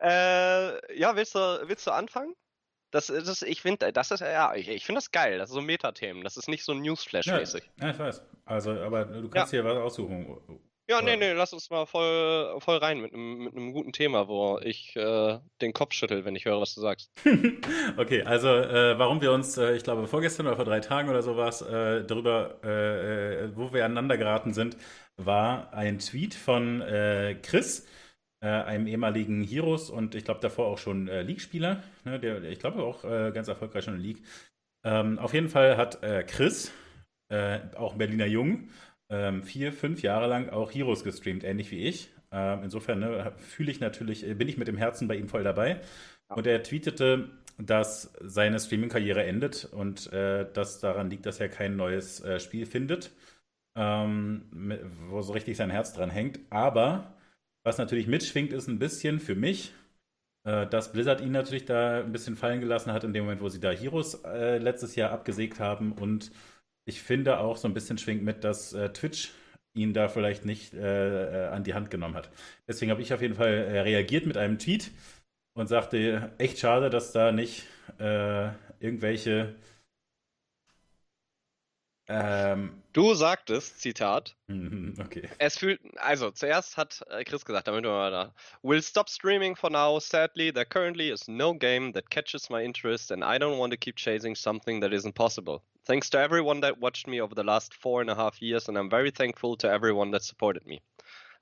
Äh, 0.00 0.98
ja, 0.98 1.16
willst 1.16 1.34
du, 1.34 1.38
willst 1.66 1.86
du 1.86 1.90
anfangen? 1.90 2.34
Das, 2.90 3.08
das, 3.08 3.42
ich 3.42 3.60
finde, 3.60 3.92
das 3.92 4.12
ist 4.12 4.20
ja, 4.20 4.54
ich, 4.54 4.68
ich 4.68 4.84
finde 4.86 4.98
das 4.98 5.10
geil. 5.10 5.38
Das 5.38 5.50
ist 5.50 5.54
so 5.54 5.60
Metathemen. 5.60 6.22
Das 6.22 6.36
ist 6.36 6.48
nicht 6.48 6.64
so 6.64 6.74
Newsflash-mäßig. 6.74 7.64
Ja, 7.80 7.86
ja, 7.86 7.90
ich 7.92 7.98
weiß. 7.98 8.22
Also, 8.44 8.70
aber 8.70 9.04
du 9.04 9.28
kannst 9.28 9.52
ja. 9.52 9.62
hier 9.62 9.68
was 9.68 9.78
aussuchen. 9.78 10.60
Ja, 10.86 11.00
nee, 11.00 11.16
nee, 11.16 11.32
lass 11.32 11.54
uns 11.54 11.70
mal 11.70 11.86
voll, 11.86 12.60
voll 12.60 12.76
rein 12.76 13.00
mit 13.00 13.14
einem, 13.14 13.38
mit 13.44 13.56
einem 13.56 13.72
guten 13.72 13.92
Thema, 13.92 14.28
wo 14.28 14.60
ich 14.62 14.94
äh, 14.96 15.38
den 15.62 15.72
Kopf 15.72 15.94
schüttel, 15.94 16.26
wenn 16.26 16.36
ich 16.36 16.44
höre, 16.44 16.60
was 16.60 16.74
du 16.74 16.82
sagst. 16.82 17.10
okay, 17.96 18.22
also 18.22 18.48
äh, 18.48 18.98
warum 18.98 19.22
wir 19.22 19.32
uns, 19.32 19.56
äh, 19.56 19.76
ich 19.76 19.82
glaube 19.82 20.06
vorgestern 20.06 20.46
oder 20.46 20.56
vor 20.56 20.66
drei 20.66 20.80
Tagen 20.80 21.08
oder 21.08 21.22
sowas, 21.22 21.62
äh, 21.62 22.04
darüber, 22.04 22.58
äh, 22.62 23.44
äh, 23.44 23.56
wo 23.56 23.72
wir 23.72 23.86
aneinander 23.86 24.18
geraten 24.18 24.52
sind, 24.52 24.76
war 25.16 25.72
ein 25.72 26.00
Tweet 26.00 26.34
von 26.34 26.80
Chris, 27.42 27.86
äh, 28.44 28.46
einem 28.46 28.86
ehemaligen 28.86 29.42
Heroes 29.42 29.88
und 29.88 30.14
ich 30.14 30.24
glaube 30.24 30.40
davor 30.40 30.66
auch 30.66 30.76
schon 30.76 31.08
äh, 31.08 31.22
League-Spieler. 31.22 31.82
Ne, 32.04 32.20
der, 32.20 32.42
ich 32.42 32.58
glaube 32.58 32.82
auch 32.82 33.02
äh, 33.04 33.32
ganz 33.32 33.48
erfolgreich 33.48 33.84
schon 33.84 33.94
in 33.94 34.00
League. 34.00 34.22
Ähm, 34.84 35.18
auf 35.18 35.32
jeden 35.32 35.48
Fall 35.48 35.78
hat 35.78 36.02
äh, 36.02 36.22
Chris, 36.24 36.70
äh, 37.30 37.60
auch 37.74 37.94
Berliner 37.94 38.26
Jung, 38.26 38.68
ähm, 39.08 39.42
vier, 39.42 39.72
fünf 39.72 40.02
Jahre 40.02 40.26
lang 40.26 40.50
auch 40.50 40.70
Heroes 40.72 41.04
gestreamt, 41.04 41.42
ähnlich 41.42 41.70
wie 41.70 41.84
ich. 41.84 42.10
Ähm, 42.32 42.60
insofern 42.64 43.00
ne, 43.00 43.32
fühle 43.38 43.70
ich 43.70 43.80
natürlich, 43.80 44.26
bin 44.36 44.48
ich 44.48 44.58
mit 44.58 44.68
dem 44.68 44.76
Herzen 44.76 45.08
bei 45.08 45.16
ihm 45.16 45.28
voll 45.28 45.42
dabei. 45.42 45.80
Und 46.28 46.46
er 46.46 46.62
tweetete, 46.62 47.30
dass 47.56 48.12
seine 48.20 48.60
Streaming-Karriere 48.60 49.24
endet 49.24 49.64
und 49.64 50.12
äh, 50.12 50.46
das 50.52 50.80
daran 50.80 51.08
liegt, 51.08 51.24
dass 51.24 51.40
er 51.40 51.48
kein 51.48 51.76
neues 51.76 52.22
äh, 52.22 52.40
Spiel 52.40 52.66
findet, 52.66 53.12
ähm, 53.74 54.42
wo 55.08 55.22
so 55.22 55.32
richtig 55.32 55.56
sein 55.56 55.70
Herz 55.70 55.94
dran 55.94 56.10
hängt. 56.10 56.40
Aber 56.50 57.13
was 57.64 57.78
natürlich 57.78 58.06
mitschwingt, 58.06 58.52
ist 58.52 58.68
ein 58.68 58.78
bisschen 58.78 59.18
für 59.20 59.34
mich, 59.34 59.72
äh, 60.44 60.66
dass 60.66 60.92
Blizzard 60.92 61.20
ihn 61.20 61.32
natürlich 61.32 61.64
da 61.64 62.00
ein 62.00 62.12
bisschen 62.12 62.36
fallen 62.36 62.60
gelassen 62.60 62.92
hat, 62.92 63.04
in 63.04 63.12
dem 63.12 63.24
Moment, 63.24 63.40
wo 63.40 63.48
sie 63.48 63.60
da 63.60 63.70
Heroes 63.70 64.22
äh, 64.24 64.58
letztes 64.58 64.94
Jahr 64.96 65.10
abgesägt 65.10 65.58
haben. 65.60 65.92
Und 65.92 66.30
ich 66.86 67.02
finde 67.02 67.38
auch 67.40 67.56
so 67.56 67.66
ein 67.66 67.74
bisschen 67.74 67.98
schwingt 67.98 68.22
mit, 68.22 68.44
dass 68.44 68.72
äh, 68.74 68.90
Twitch 68.92 69.32
ihn 69.74 69.94
da 69.94 70.08
vielleicht 70.08 70.44
nicht 70.44 70.74
äh, 70.74 71.46
äh, 71.46 71.48
an 71.48 71.64
die 71.64 71.74
Hand 71.74 71.90
genommen 71.90 72.14
hat. 72.14 72.30
Deswegen 72.68 72.90
habe 72.92 73.02
ich 73.02 73.12
auf 73.12 73.22
jeden 73.22 73.34
Fall 73.34 73.52
äh, 73.52 73.80
reagiert 73.80 74.26
mit 74.26 74.36
einem 74.36 74.58
Tweet 74.58 74.90
und 75.54 75.68
sagte, 75.68 76.32
echt 76.38 76.58
schade, 76.58 76.90
dass 76.90 77.12
da 77.12 77.32
nicht 77.32 77.66
irgendwelche 78.80 79.54
ähm, 82.08 82.82
du 82.94 83.14
sagtest, 83.14 83.80
Zitat. 83.80 84.34
Mhm, 84.46 84.94
okay. 84.98 85.28
Es 85.38 85.58
fühlt, 85.58 85.80
also 85.98 86.30
zuerst 86.30 86.78
hat 86.78 87.02
äh, 87.10 87.24
Chris 87.24 87.44
gesagt, 87.44 87.68
damit 87.68 87.84
wir 87.84 87.90
mal 87.90 88.10
da. 88.10 88.34
Will 88.62 88.80
stop 88.80 89.10
streaming 89.10 89.54
for 89.54 89.68
now. 89.68 90.00
Sadly, 90.00 90.50
there 90.50 90.64
currently 90.64 91.10
is 91.10 91.28
no 91.28 91.52
game 91.52 91.92
that 91.92 92.08
catches 92.08 92.48
my 92.48 92.64
interest, 92.64 93.10
and 93.10 93.22
I 93.22 93.38
don't 93.38 93.58
want 93.58 93.72
to 93.72 93.76
keep 93.76 93.96
chasing 93.96 94.34
something 94.34 94.80
that 94.80 94.92
isn't 94.92 95.14
possible. 95.14 95.62
Thanks 95.84 96.08
to 96.10 96.18
everyone 96.18 96.62
that 96.62 96.80
watched 96.80 97.06
me 97.06 97.20
over 97.20 97.34
the 97.34 97.44
last 97.44 97.74
four 97.74 98.00
and 98.00 98.08
a 98.08 98.14
half 98.14 98.40
years, 98.40 98.68
and 98.68 98.78
I'm 98.78 98.88
very 98.88 99.10
thankful 99.10 99.56
to 99.58 99.68
everyone 99.68 100.12
that 100.12 100.22
supported 100.22 100.66
me. 100.66 100.80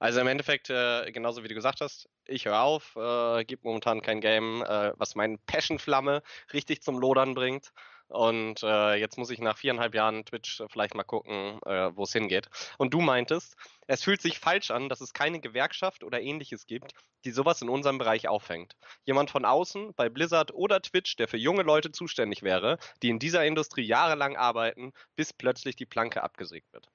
Also 0.01 0.21
im 0.21 0.27
Endeffekt, 0.27 0.69
äh, 0.69 1.13
genauso 1.13 1.45
wie 1.45 1.49
du 1.49 1.55
gesagt 1.55 1.81
hast, 1.81 2.09
ich 2.27 2.47
höre 2.47 2.61
auf, 2.61 2.97
äh, 2.97 3.45
gibt 3.45 3.63
momentan 3.63 4.03
kein 4.03 4.21
Game, 4.21 4.61
äh, 4.63 4.93
was 4.97 5.15
meine 5.15 5.39
Passionflamme 5.47 6.23
richtig 6.53 6.83
zum 6.83 6.99
Lodern 6.99 7.35
bringt. 7.35 7.73
Und 8.13 8.63
äh, 8.63 8.95
jetzt 8.97 9.17
muss 9.17 9.31
ich 9.31 9.41
nach 9.41 9.57
viereinhalb 9.57 9.95
Jahren 9.95 10.27
Twitch 10.27 10.63
vielleicht 10.69 10.95
mal 10.95 11.03
gucken, 11.03 11.59
äh, 11.65 11.91
wo 11.97 12.03
es 12.03 12.13
hingeht. 12.13 12.49
Und 12.77 12.93
du 12.93 13.01
meintest, 13.01 13.57
es 13.87 14.05
fühlt 14.05 14.21
sich 14.21 14.39
falsch 14.39 14.71
an, 14.71 14.91
dass 14.91 15.01
es 15.01 15.15
keine 15.15 15.41
Gewerkschaft 15.41 16.05
oder 16.05 16.21
ähnliches 16.21 16.67
gibt, 16.67 16.93
die 17.25 17.31
sowas 17.31 17.63
in 17.63 17.71
unserem 17.71 17.97
Bereich 17.97 18.29
auffängt. 18.29 18.77
Jemand 19.05 19.31
von 19.31 19.47
außen, 19.47 19.95
bei 19.95 20.11
Blizzard 20.11 20.53
oder 20.53 20.83
Twitch, 20.83 21.17
der 21.17 21.27
für 21.27 21.39
junge 21.39 21.63
Leute 21.63 21.91
zuständig 21.91 22.43
wäre, 22.43 22.79
die 23.03 23.09
in 23.09 23.19
dieser 23.19 23.47
Industrie 23.47 23.85
jahrelang 23.85 24.37
arbeiten, 24.37 24.93
bis 25.17 25.33
plötzlich 25.33 25.77
die 25.77 25.87
Planke 25.87 26.23
abgesägt 26.23 26.71
wird. 26.75 26.89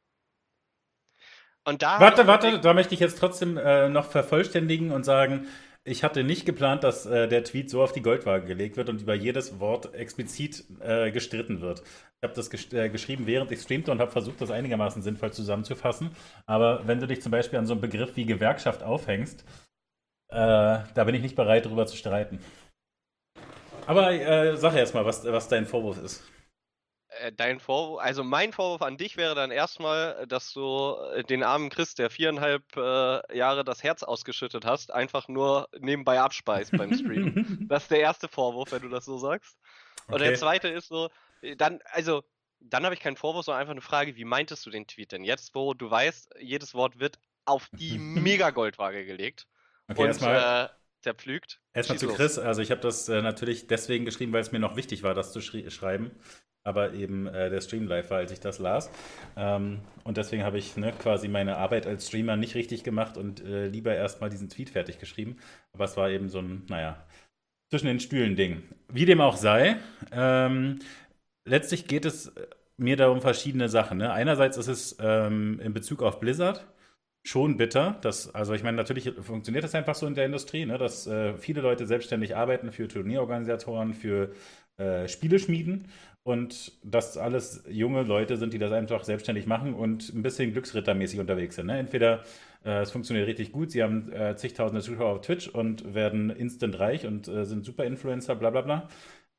warte, 1.99 2.27
warte, 2.27 2.59
da 2.59 2.73
möchte 2.73 2.93
ich 2.93 2.99
jetzt 2.99 3.17
trotzdem 3.17 3.57
äh, 3.57 3.89
noch 3.89 4.05
vervollständigen 4.05 4.91
und 4.91 5.03
sagen, 5.03 5.47
ich 5.87 6.03
hatte 6.03 6.23
nicht 6.23 6.45
geplant, 6.45 6.83
dass 6.83 7.05
äh, 7.05 7.27
der 7.27 7.43
Tweet 7.43 7.69
so 7.69 7.81
auf 7.81 7.93
die 7.93 8.01
Goldwaage 8.01 8.45
gelegt 8.45 8.75
wird 8.75 8.89
und 8.89 9.01
über 9.01 9.15
jedes 9.15 9.59
Wort 9.59 9.93
explizit 9.95 10.65
äh, 10.81 11.11
gestritten 11.11 11.61
wird. 11.61 11.79
Ich 11.79 12.23
habe 12.23 12.33
das 12.33 12.49
gesch 12.49 12.73
äh, 12.73 12.89
geschrieben, 12.89 13.25
während 13.25 13.51
ich 13.51 13.61
streamte 13.61 13.91
und 13.91 13.99
habe 13.99 14.11
versucht, 14.11 14.41
das 14.41 14.51
einigermaßen 14.51 15.01
sinnvoll 15.01 15.31
zusammenzufassen. 15.31 16.11
Aber 16.45 16.85
wenn 16.87 16.99
du 16.99 17.07
dich 17.07 17.21
zum 17.21 17.31
Beispiel 17.31 17.57
an 17.57 17.65
so 17.65 17.73
einen 17.73 17.81
Begriff 17.81 18.15
wie 18.15 18.25
Gewerkschaft 18.25 18.83
aufhängst, 18.83 19.45
äh, 20.29 20.35
da 20.35 21.03
bin 21.05 21.15
ich 21.15 21.21
nicht 21.21 21.37
bereit, 21.37 21.65
darüber 21.65 21.85
zu 21.85 21.95
streiten. 21.95 22.39
Aber 23.85 24.11
äh, 24.11 24.57
sag 24.57 24.75
erst 24.75 24.93
mal, 24.93 25.05
was, 25.05 25.23
was 25.23 25.47
dein 25.47 25.65
Vorwurf 25.65 26.03
ist. 26.03 26.21
Äh, 27.19 27.31
dein 27.31 27.59
Vorwurf, 27.59 28.01
also 28.01 28.23
mein 28.23 28.53
Vorwurf 28.53 28.81
an 28.81 28.97
dich 28.97 29.17
wäre 29.17 29.35
dann 29.35 29.51
erstmal, 29.51 30.25
dass 30.27 30.53
du 30.53 30.95
äh, 31.13 31.23
den 31.23 31.43
armen 31.43 31.69
Chris, 31.69 31.95
der 31.95 32.09
viereinhalb 32.09 32.63
äh, 32.75 33.37
Jahre 33.37 33.63
das 33.63 33.83
Herz 33.83 34.03
ausgeschüttet 34.03 34.65
hast, 34.65 34.93
einfach 34.93 35.27
nur 35.27 35.69
nebenbei 35.79 36.19
abspeist 36.19 36.71
beim 36.77 36.93
Stream. 36.93 37.65
das 37.69 37.83
ist 37.83 37.91
der 37.91 37.99
erste 37.99 38.27
Vorwurf, 38.27 38.71
wenn 38.71 38.81
du 38.81 38.89
das 38.89 39.05
so 39.05 39.17
sagst. 39.17 39.57
Und 40.07 40.15
okay. 40.15 40.25
der 40.25 40.35
zweite 40.35 40.67
ist 40.67 40.87
so, 40.87 41.09
äh, 41.41 41.55
dann, 41.55 41.79
also, 41.91 42.23
dann 42.59 42.83
habe 42.83 42.95
ich 42.95 43.01
keinen 43.01 43.17
Vorwurf, 43.17 43.45
sondern 43.45 43.61
einfach 43.61 43.71
eine 43.71 43.81
Frage, 43.81 44.15
wie 44.15 44.25
meintest 44.25 44.65
du 44.65 44.69
den 44.69 44.87
Tweet 44.87 45.11
denn? 45.11 45.23
Jetzt, 45.23 45.53
wo 45.55 45.73
du 45.73 45.89
weißt, 45.89 46.35
jedes 46.39 46.73
Wort 46.73 46.99
wird 46.99 47.19
auf 47.45 47.69
die 47.73 47.97
Mega-Goldwaage 47.97 49.05
gelegt. 49.05 49.47
Okay, 49.87 50.01
und 50.01 50.07
erstmal, 50.07 50.65
äh, 50.65 50.69
zerpflügt. 51.01 51.61
Erstmal 51.73 51.99
zu 51.99 52.07
Chris, 52.07 52.37
also 52.39 52.61
ich 52.61 52.71
habe 52.71 52.81
das 52.81 53.07
äh, 53.07 53.21
natürlich 53.21 53.67
deswegen 53.67 54.03
geschrieben, 54.03 54.33
weil 54.33 54.41
es 54.41 54.51
mir 54.51 54.59
noch 54.59 54.75
wichtig 54.75 55.03
war, 55.03 55.13
das 55.13 55.31
zu 55.31 55.41
schreiben 55.41 56.11
aber 56.67 56.93
eben 56.93 57.27
äh, 57.27 57.49
der 57.49 57.61
Stream 57.61 57.87
live 57.87 58.09
war, 58.11 58.17
als 58.17 58.31
ich 58.31 58.41
das 58.41 58.59
las. 58.59 58.91
Ähm, 59.37 59.79
und 60.03 60.17
deswegen 60.17 60.43
habe 60.43 60.57
ich 60.57 60.75
ne, 60.75 60.91
quasi 60.99 61.29
meine 61.29 61.57
Arbeit 61.57 61.87
als 61.87 62.07
Streamer 62.07 62.35
nicht 62.35 62.55
richtig 62.55 62.83
gemacht 62.83 63.17
und 63.17 63.43
äh, 63.43 63.67
lieber 63.67 63.95
erstmal 63.95 64.29
diesen 64.29 64.49
Tweet 64.49 64.69
fertig 64.69 64.99
geschrieben. 64.99 65.37
Aber 65.71 65.85
es 65.85 65.95
war 65.95 66.09
eben 66.09 66.27
so 66.27 66.39
ein, 66.39 66.63
naja, 66.67 67.05
zwischen 67.69 67.87
den 67.87 68.01
Stühlen 68.01 68.35
Ding. 68.35 68.63
Wie 68.89 69.05
dem 69.05 69.21
auch 69.21 69.37
sei, 69.37 69.77
ähm, 70.11 70.79
letztlich 71.45 71.87
geht 71.87 72.05
es 72.05 72.33
mir 72.75 72.97
darum 72.97 73.21
verschiedene 73.21 73.69
Sachen. 73.69 73.97
Ne? 73.97 74.11
Einerseits 74.11 74.57
ist 74.57 74.67
es 74.67 74.97
ähm, 74.99 75.59
in 75.63 75.73
Bezug 75.73 76.03
auf 76.03 76.19
Blizzard 76.19 76.67
schon 77.23 77.55
bitter. 77.55 77.97
Dass, 78.01 78.33
also 78.35 78.53
ich 78.53 78.63
meine, 78.63 78.77
natürlich 78.77 79.13
funktioniert 79.21 79.63
das 79.63 79.73
einfach 79.73 79.95
so 79.95 80.05
in 80.05 80.15
der 80.15 80.25
Industrie, 80.25 80.65
ne? 80.65 80.77
dass 80.77 81.07
äh, 81.07 81.37
viele 81.37 81.61
Leute 81.61 81.85
selbstständig 81.85 82.35
arbeiten 82.35 82.71
für 82.71 82.87
Turnierorganisatoren, 82.87 83.93
für 83.93 84.33
äh, 84.77 85.07
Spieleschmieden 85.07 85.87
und 86.27 86.73
dass 86.83 87.17
alles 87.17 87.63
junge 87.69 88.03
Leute 88.03 88.35
sind, 88.35 88.51
die 88.53 88.57
das 88.59 88.73
einfach 88.73 89.05
selbstständig 89.05 89.45
machen 89.47 89.73
und 89.73 90.13
ein 90.13 90.23
bisschen 90.23 90.51
glücksrittermäßig 90.51 91.21
unterwegs 91.21 91.55
sind. 91.55 91.67
Ne? 91.67 91.79
Entweder 91.79 92.23
äh, 92.65 92.81
es 92.81 92.91
funktioniert 92.91 93.27
richtig 93.27 93.53
gut, 93.53 93.71
sie 93.71 93.81
haben 93.81 94.11
äh, 94.11 94.35
zigtausende 94.35 94.81
Zuschauer 94.81 95.13
auf 95.13 95.21
Twitch 95.21 95.47
und 95.47 95.93
werden 95.93 96.29
instant 96.29 96.77
reich 96.79 97.05
und 97.07 97.29
äh, 97.29 97.45
sind 97.45 97.63
super 97.63 97.85
Influencer, 97.85 98.35
bla 98.35 98.49
bla 98.49 98.61
bla. 98.61 98.89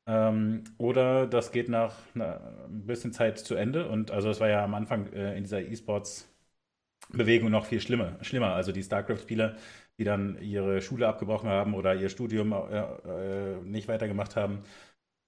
Ähm, 0.07 0.63
oder 0.79 1.27
das 1.27 1.51
geht 1.51 1.69
nach 1.69 1.95
na, 2.15 2.65
ein 2.67 2.87
bisschen 2.87 3.13
Zeit 3.13 3.37
zu 3.39 3.55
Ende. 3.55 3.87
Und 3.89 4.11
also 4.11 4.27
das 4.29 4.39
war 4.39 4.49
ja 4.49 4.63
am 4.63 4.73
Anfang 4.73 5.13
äh, 5.13 5.37
in 5.37 5.43
dieser 5.43 5.61
E-Sports-Bewegung 5.61 7.49
noch 7.51 7.65
viel 7.65 7.81
schlimmer. 7.81 8.17
schlimmer. 8.21 8.53
Also 8.53 8.71
die 8.71 8.83
StarCraft-Spieler, 8.83 9.55
die 9.97 10.03
dann 10.03 10.39
ihre 10.41 10.81
Schule 10.81 11.07
abgebrochen 11.07 11.49
haben 11.49 11.73
oder 11.73 11.95
ihr 11.95 12.09
Studium 12.09 12.53
äh, 12.53 13.55
äh, 13.55 13.61
nicht 13.63 13.87
weitergemacht 13.87 14.35
haben 14.35 14.63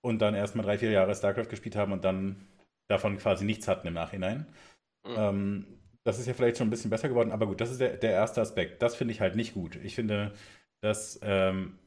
und 0.01 0.20
dann 0.20 0.36
erst 0.36 0.55
mal 0.55 0.63
drei, 0.63 0.77
vier 0.77 0.91
Jahre 0.91 1.15
StarCraft 1.15 1.50
gespielt 1.50 1.75
haben 1.75 1.91
und 1.91 2.03
dann 2.03 2.48
davon 2.88 3.17
quasi 3.17 3.46
nichts 3.46 3.67
hatten 3.67 3.88
im 3.88 3.93
Nachhinein. 3.93 4.46
Mhm. 5.05 5.15
Ähm, 5.17 5.65
das 6.03 6.20
ist 6.20 6.27
ja 6.27 6.34
vielleicht 6.34 6.58
schon 6.58 6.67
ein 6.67 6.72
bisschen 6.72 6.89
besser 6.89 7.10
geworden, 7.10 7.31
aber 7.31 7.46
gut, 7.46 7.62
das 7.62 7.72
ist 7.72 7.79
der, 7.79 7.98
der 7.98 8.12
erste 8.12 8.41
Aspekt. 8.41 8.81
Das 8.81 8.96
finde 8.96 9.13
ich 9.13 9.22
halt 9.22 9.36
nicht 9.36 9.53
gut. 9.53 9.77
Ich 9.84 9.96
finde, 9.96 10.34
dass 10.81 11.20
ähm, 11.22 11.77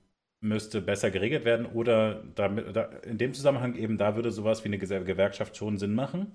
müsste 0.41 0.81
besser 0.81 1.11
geregelt 1.11 1.45
werden 1.45 1.67
oder 1.67 2.23
damit, 2.35 2.77
da, 2.77 2.85
in 3.05 3.19
dem 3.19 3.35
Zusammenhang 3.35 3.75
eben, 3.75 3.99
da 3.99 4.15
würde 4.15 4.31
sowas 4.31 4.63
wie 4.63 4.69
eine 4.69 4.79
Gewerkschaft 4.79 5.57
schon 5.57 5.79
Sinn 5.79 5.95
machen. 5.95 6.33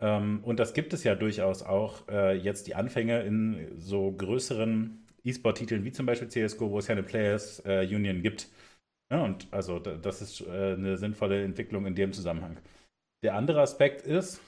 Ähm, 0.00 0.40
und 0.42 0.58
das 0.58 0.74
gibt 0.74 0.92
es 0.92 1.04
ja 1.04 1.14
durchaus 1.14 1.62
auch 1.62 2.06
äh, 2.08 2.36
jetzt 2.36 2.66
die 2.66 2.74
Anfänge 2.74 3.22
in 3.22 3.68
so 3.78 4.12
größeren 4.12 5.06
E-Sport-Titeln 5.24 5.84
wie 5.84 5.92
zum 5.92 6.06
Beispiel 6.06 6.28
CSGO, 6.28 6.70
wo 6.70 6.78
es 6.78 6.88
ja 6.88 6.92
eine 6.92 7.04
Players 7.04 7.62
äh, 7.64 7.86
Union 7.86 8.22
gibt. 8.22 8.48
Ja, 9.12 9.22
und 9.22 9.46
also 9.52 9.78
das 9.78 10.22
ist 10.22 10.40
äh, 10.40 10.72
eine 10.72 10.96
sinnvolle 10.96 11.44
Entwicklung 11.44 11.86
in 11.86 11.94
dem 11.94 12.12
Zusammenhang. 12.12 12.56
Der 13.22 13.34
andere 13.34 13.60
Aspekt 13.60 14.02
ist, 14.02 14.40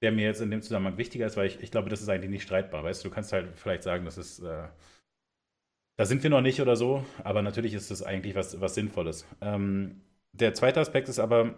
der 0.00 0.12
mir 0.12 0.26
jetzt 0.26 0.40
in 0.40 0.50
dem 0.50 0.62
Zusammenhang 0.62 0.96
wichtiger 0.96 1.26
ist, 1.26 1.36
weil 1.36 1.48
ich, 1.48 1.60
ich 1.62 1.70
glaube, 1.70 1.90
das 1.90 2.00
ist 2.00 2.08
eigentlich 2.08 2.30
nicht 2.30 2.44
streitbar. 2.44 2.84
Weißt 2.84 3.04
du, 3.04 3.08
du 3.08 3.14
kannst 3.14 3.32
halt 3.32 3.48
vielleicht 3.58 3.82
sagen, 3.82 4.04
das 4.04 4.16
ist 4.18 4.40
äh, 4.40 4.68
da 5.98 6.06
sind 6.06 6.22
wir 6.22 6.30
noch 6.30 6.40
nicht 6.40 6.60
oder 6.60 6.76
so, 6.76 7.04
aber 7.22 7.42
natürlich 7.42 7.74
ist 7.74 7.90
das 7.90 8.02
eigentlich 8.02 8.34
was, 8.34 8.60
was 8.60 8.74
Sinnvolles. 8.74 9.26
Ähm, 9.40 10.00
der 10.32 10.54
zweite 10.54 10.80
Aspekt 10.80 11.08
ist 11.08 11.18
aber 11.18 11.54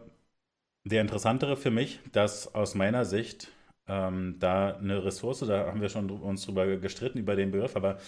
der 0.84 1.00
interessantere 1.00 1.56
für 1.56 1.70
mich, 1.70 2.00
dass 2.12 2.54
aus 2.54 2.74
meiner 2.74 3.04
Sicht 3.04 3.52
ähm, 3.86 4.36
da 4.40 4.76
eine 4.76 5.04
Ressource, 5.04 5.40
da 5.40 5.66
haben 5.66 5.80
wir 5.80 5.88
schon 5.88 6.10
uns 6.10 6.44
drüber 6.44 6.66
gestritten, 6.76 7.18
über 7.18 7.36
den 7.36 7.52
Begriff, 7.52 7.76
aber 7.76 7.98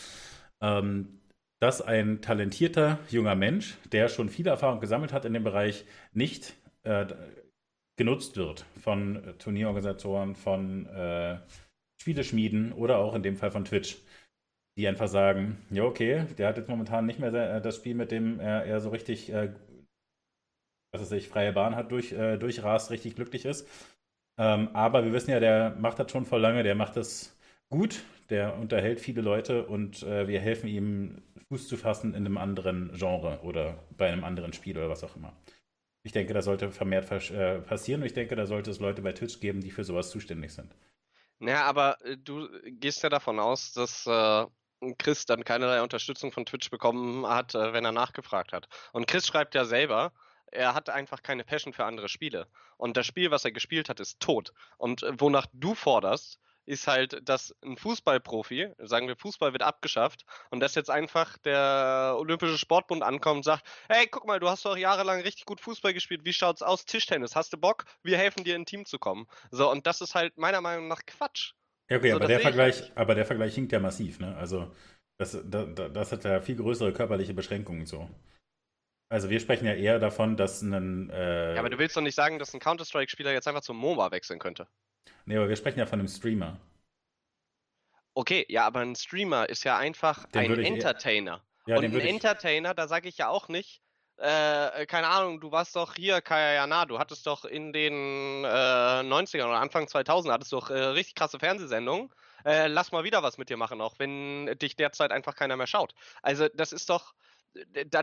ähm, 0.61 1.21
dass 1.61 1.83
ein 1.83 2.21
talentierter 2.21 2.99
junger 3.09 3.35
Mensch, 3.35 3.77
der 3.93 4.09
schon 4.09 4.29
viel 4.29 4.47
Erfahrung 4.47 4.81
gesammelt 4.81 5.13
hat 5.13 5.25
in 5.25 5.33
dem 5.33 5.45
Bereich, 5.45 5.85
nicht 6.13 6.55
äh, 6.83 7.07
genutzt 7.97 8.37
wird 8.37 8.67
von 8.83 9.35
Turnierorganisatoren, 9.39 10.35
von 10.35 10.87
äh, 10.87 11.39
Spieleschmieden 12.01 12.73
oder 12.73 12.99
auch 12.99 13.15
in 13.15 13.23
dem 13.23 13.37
Fall 13.37 13.51
von 13.51 13.65
Twitch 13.65 13.97
die 14.77 14.87
einfach 14.87 15.09
sagen, 15.09 15.65
ja, 15.71 15.85
okay, 15.85 16.27
der 16.37 16.49
hat 16.49 16.59
jetzt 16.59 16.69
momentan 16.69 17.07
nicht 17.07 17.19
mehr 17.19 17.33
äh, 17.33 17.61
das 17.61 17.77
Spiel, 17.77 17.95
mit 17.95 18.11
dem 18.11 18.41
er, 18.41 18.65
er 18.65 18.81
so 18.81 18.91
richtig, 18.91 19.33
äh, 19.33 19.53
was 20.93 21.01
er 21.03 21.07
sich 21.07 21.29
freie 21.29 21.53
Bahn 21.53 21.77
hat, 21.77 21.91
durch, 21.91 22.13
äh, 22.13 22.37
durchrast, 22.37 22.91
richtig 22.91 23.17
glücklich 23.17 23.45
ist. 23.47 23.67
Ähm, 24.39 24.69
aber 24.75 25.05
wir 25.05 25.13
wissen 25.13 25.31
ja, 25.31 25.41
der 25.41 25.77
macht 25.79 25.99
das 25.99 26.11
schon 26.13 26.27
vor 26.27 26.39
lange, 26.39 26.63
der 26.63 26.75
macht 26.75 26.97
das 26.97 27.35
gut, 27.71 28.03
der 28.31 28.57
unterhält 28.57 29.01
viele 29.01 29.21
Leute 29.21 29.67
und 29.67 30.03
äh, 30.03 30.29
wir 30.29 30.41
helfen 30.41 30.69
ihm, 30.69 31.23
Fuß 31.49 31.69
zu 31.69 31.77
fassen 31.77 32.15
in 32.15 32.27
einem 32.27 32.39
anderen 32.39 32.93
Genre 32.93 33.41
oder 33.43 33.79
bei 33.97 34.09
einem 34.11 34.25
anderen 34.25 34.53
Spiel 34.53 34.77
oder 34.77 34.89
was 34.89 35.05
auch 35.05 35.15
immer. 35.15 35.33
Ich 36.03 36.13
denke, 36.13 36.35
das 36.35 36.45
sollte 36.45 36.71
vermehrt 36.71 37.11
äh, 37.31 37.61
passieren 37.61 38.01
und 38.01 38.07
ich 38.07 38.15
denke, 38.15 38.35
da 38.35 38.47
sollte 38.47 38.71
es 38.71 38.81
Leute 38.81 39.03
bei 39.03 39.13
Twitch 39.13 39.41
geben, 39.41 39.61
die 39.61 39.71
für 39.71 39.85
sowas 39.85 40.11
zuständig 40.11 40.53
sind. 40.53 40.75
Naja, 41.39 41.65
aber 41.65 41.99
äh, 42.05 42.17
du 42.17 42.49
gehst 42.65 43.03
ja 43.03 43.09
davon 43.09 43.39
aus, 43.39 43.73
dass 43.73 44.07
äh, 44.07 44.47
Chris 44.99 45.25
dann 45.27 45.45
keinerlei 45.45 45.83
Unterstützung 45.83 46.33
von 46.33 46.47
Twitch 46.47 46.71
bekommen 46.71 47.27
hat, 47.27 47.55
äh, 47.55 47.73
wenn 47.73 47.85
er 47.85 47.93
nachgefragt 47.93 48.53
hat. 48.53 48.69
Und 48.93 49.07
Chris 49.07 49.27
schreibt 49.27 49.55
ja 49.55 49.65
selber, 49.65 50.13
er 50.47 50.75
hat 50.75 50.89
einfach 50.91 51.23
keine 51.23 51.45
Passion 51.45 51.73
für 51.73 51.85
andere 51.85 52.09
Spiele. 52.09 52.47
Und 52.77 52.97
das 52.97 53.07
Spiel, 53.07 53.31
was 53.31 53.45
er 53.45 53.53
gespielt 53.53 53.89
hat, 53.89 54.01
ist 54.01 54.21
tot. 54.21 54.53
Und 54.79 55.03
äh, 55.03 55.13
wonach 55.19 55.47
du 55.53 55.75
forderst, 55.75 56.39
ist 56.67 56.87
halt, 56.87 57.27
dass 57.29 57.55
ein 57.65 57.77
Fußballprofi, 57.77 58.73
sagen 58.79 59.09
wir, 59.09 59.17
Fußball 59.17 59.53
wird 59.53 59.63
abgeschafft 59.63 60.25
und 60.51 60.61
dass 60.61 60.75
jetzt 60.75 60.91
einfach 60.91 61.39
der 61.39 62.17
Olympische 62.19 62.59
Sportbund 62.59 63.03
ankommt 63.03 63.39
und 63.39 63.43
sagt, 63.45 63.67
hey, 63.89 64.07
guck 64.11 64.27
mal, 64.27 64.41
du 64.41 64.49
hast 64.49 64.65
doch 64.65 64.77
jahrelang 64.77 65.21
richtig 65.21 65.47
gut 65.47 65.61
Fußball 65.61 65.95
gespielt, 65.95 66.25
wie 66.25 66.33
schaut's 66.33 66.63
aus? 66.63 66.85
Tischtennis, 66.85 67.37
hast 67.37 67.53
du 67.53 67.57
Bock? 67.57 67.85
Wir 68.03 68.19
helfen 68.19 68.45
dir 68.45 68.57
in 68.57 68.63
ein 68.63 68.67
Team 68.67 68.85
zu 68.85 68.99
kommen. 68.99 69.27
So, 69.51 69.71
und 69.71 69.87
das 69.87 70.01
ist 70.01 70.15
halt 70.15 70.37
meiner 70.37 70.61
Meinung 70.61 70.89
nach 70.89 71.07
Quatsch. 71.07 71.53
Ja, 71.89 71.99
okay, 71.99 72.11
so, 72.11 72.17
aber, 72.17 72.27
der 72.27 72.41
Vergleich, 72.41 72.81
halt. 72.81 72.97
aber 72.97 73.15
der 73.15 73.25
Vergleich 73.25 73.55
hinkt 73.55 73.73
ja 73.73 73.79
massiv, 73.79 74.19
ne? 74.19 74.37
Also, 74.37 74.73
das, 75.19 75.39
das, 75.45 75.69
das 75.93 76.13
hat 76.13 76.25
ja 76.25 76.41
viel 76.41 76.57
größere 76.57 76.93
körperliche 76.93 77.33
Beschränkungen 77.33 77.87
so. 77.87 78.11
Also 79.09 79.31
wir 79.31 79.39
sprechen 79.39 79.67
ja 79.67 79.75
eher 79.75 79.99
davon, 79.99 80.37
dass 80.37 80.63
ein. 80.63 81.11
Äh, 81.11 81.55
ja, 81.55 81.61
aber 81.61 81.71
du 81.71 81.79
willst 81.79 81.97
doch 81.97 82.03
nicht 82.03 82.17
sagen, 82.17 82.39
dass 82.39 82.53
ein 82.55 82.61
Counter-Strike-Spieler 82.61 83.33
jetzt 83.33 83.47
einfach 83.47 83.61
zum 83.61 83.77
MOBA 83.77 84.11
wechseln 84.11 84.39
könnte. 84.39 84.67
Nee, 85.27 85.37
aber 85.37 85.49
wir 85.49 85.57
sprechen 85.57 85.79
ja 85.79 85.87
von 85.87 86.01
einem 86.01 86.09
Streamer. 86.09 86.59
Okay, 88.15 88.47
ja, 88.49 88.67
aber 88.67 88.81
ein 88.81 88.97
Streamer 88.97 89.49
ist 89.49 89.65
ja 89.65 89.77
einfach 89.77 90.27
den 90.27 90.53
ein 90.53 90.65
Entertainer. 90.65 91.43
Ja, 91.67 91.77
Und 91.77 91.85
ein 91.85 92.01
Entertainer, 92.01 92.75
da 92.75 92.89
sage 92.89 93.09
ich 93.09 93.19
ja 93.19 93.29
auch 93.29 93.49
nicht, 93.49 93.83
äh, 94.19 94.87
keine 94.87 95.09
Ahnung, 95.09 95.41
du 95.41 95.53
warst 95.53 95.77
doch 95.77 95.95
hier, 95.95 96.23
Kaya 96.23 96.55
Jana, 96.55 96.87
du 96.87 96.99
hattest 96.99 97.27
doch 97.27 97.45
in 97.45 97.73
den 97.73 98.45
äh, 98.45 99.03
90ern 99.03 99.45
oder 99.45 99.61
Anfang 99.61 99.87
2000 99.87 100.33
hattest 100.33 100.53
doch 100.53 100.71
äh, 100.71 100.75
richtig 100.75 101.15
krasse 101.15 101.39
Fernsehsendungen. 101.39 102.11
Äh, 102.45 102.69
lass 102.69 102.93
mal 102.93 103.05
wieder 103.05 103.23
was 103.23 103.37
mit 103.37 103.51
dir 103.51 103.57
machen, 103.57 103.81
auch 103.81 103.99
wenn 103.99 104.47
dich 104.59 104.77
derzeit 104.77 105.11
einfach 105.11 105.35
keiner 105.35 105.57
mehr 105.57 105.67
schaut. 105.67 105.93
Also 106.23 106.49
das 106.55 106.73
ist 106.73 106.89
doch, 106.89 107.13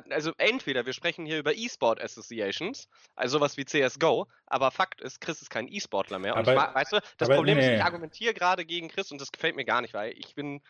also 0.10 0.32
entweder 0.38 0.86
wir 0.86 0.94
sprechen 0.94 1.26
hier 1.26 1.40
über 1.40 1.54
E-Sport 1.54 2.02
Associations, 2.02 2.88
also 3.16 3.38
sowas 3.38 3.58
wie 3.58 3.66
CSGO, 3.66 4.28
aber 4.46 4.72
Fakt 4.72 5.02
ist, 5.02 5.22
Chris 5.22 5.42
ist 5.42 5.50
kein 5.50 5.68
E-Sportler 5.68 6.20
mehr. 6.20 6.36
Und 6.36 6.48
aber, 6.48 6.70
ich, 6.70 6.76
weißt 6.76 6.94
du, 6.94 7.00
das 7.18 7.30
Problem 7.30 7.58
nee, 7.58 7.66
ist, 7.66 7.78
ich 7.78 7.84
argumentiere 7.84 8.34
gerade 8.34 8.66
gegen 8.66 8.90
Chris 8.90 9.12
und 9.12 9.20
das 9.20 9.32
gefällt 9.32 9.56
mir 9.56 9.66
gar 9.66 9.82
nicht, 9.82 9.94
weil 9.94 10.14
ich 10.18 10.36
bin 10.36 10.62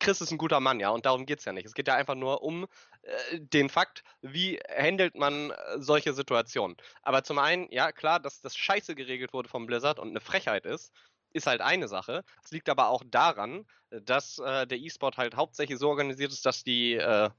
Chris 0.00 0.20
ist 0.20 0.30
ein 0.30 0.38
guter 0.38 0.60
Mann, 0.60 0.80
ja, 0.80 0.90
und 0.90 1.06
darum 1.06 1.26
geht 1.26 1.38
es 1.38 1.44
ja 1.44 1.52
nicht. 1.52 1.66
Es 1.66 1.74
geht 1.74 1.88
ja 1.88 1.94
einfach 1.94 2.14
nur 2.14 2.42
um 2.42 2.66
äh, 3.02 3.40
den 3.40 3.68
Fakt, 3.68 4.02
wie 4.20 4.58
handelt 4.68 5.14
man 5.14 5.50
äh, 5.50 5.54
solche 5.78 6.12
Situationen. 6.14 6.76
Aber 7.02 7.22
zum 7.22 7.38
einen, 7.38 7.70
ja, 7.70 7.92
klar, 7.92 8.20
dass 8.20 8.40
das 8.40 8.56
scheiße 8.56 8.94
geregelt 8.94 9.32
wurde 9.32 9.48
vom 9.48 9.66
Blizzard 9.66 9.98
und 9.98 10.08
eine 10.08 10.20
Frechheit 10.20 10.66
ist, 10.66 10.92
ist 11.32 11.46
halt 11.46 11.60
eine 11.60 11.88
Sache. 11.88 12.24
Es 12.44 12.50
liegt 12.50 12.68
aber 12.68 12.88
auch 12.88 13.02
daran, 13.06 13.66
dass 13.90 14.38
äh, 14.38 14.66
der 14.66 14.78
E-Sport 14.78 15.16
halt 15.16 15.36
hauptsächlich 15.36 15.78
so 15.78 15.88
organisiert 15.88 16.32
ist, 16.32 16.44
dass 16.44 16.64
die 16.64 16.94
äh, 16.94 17.30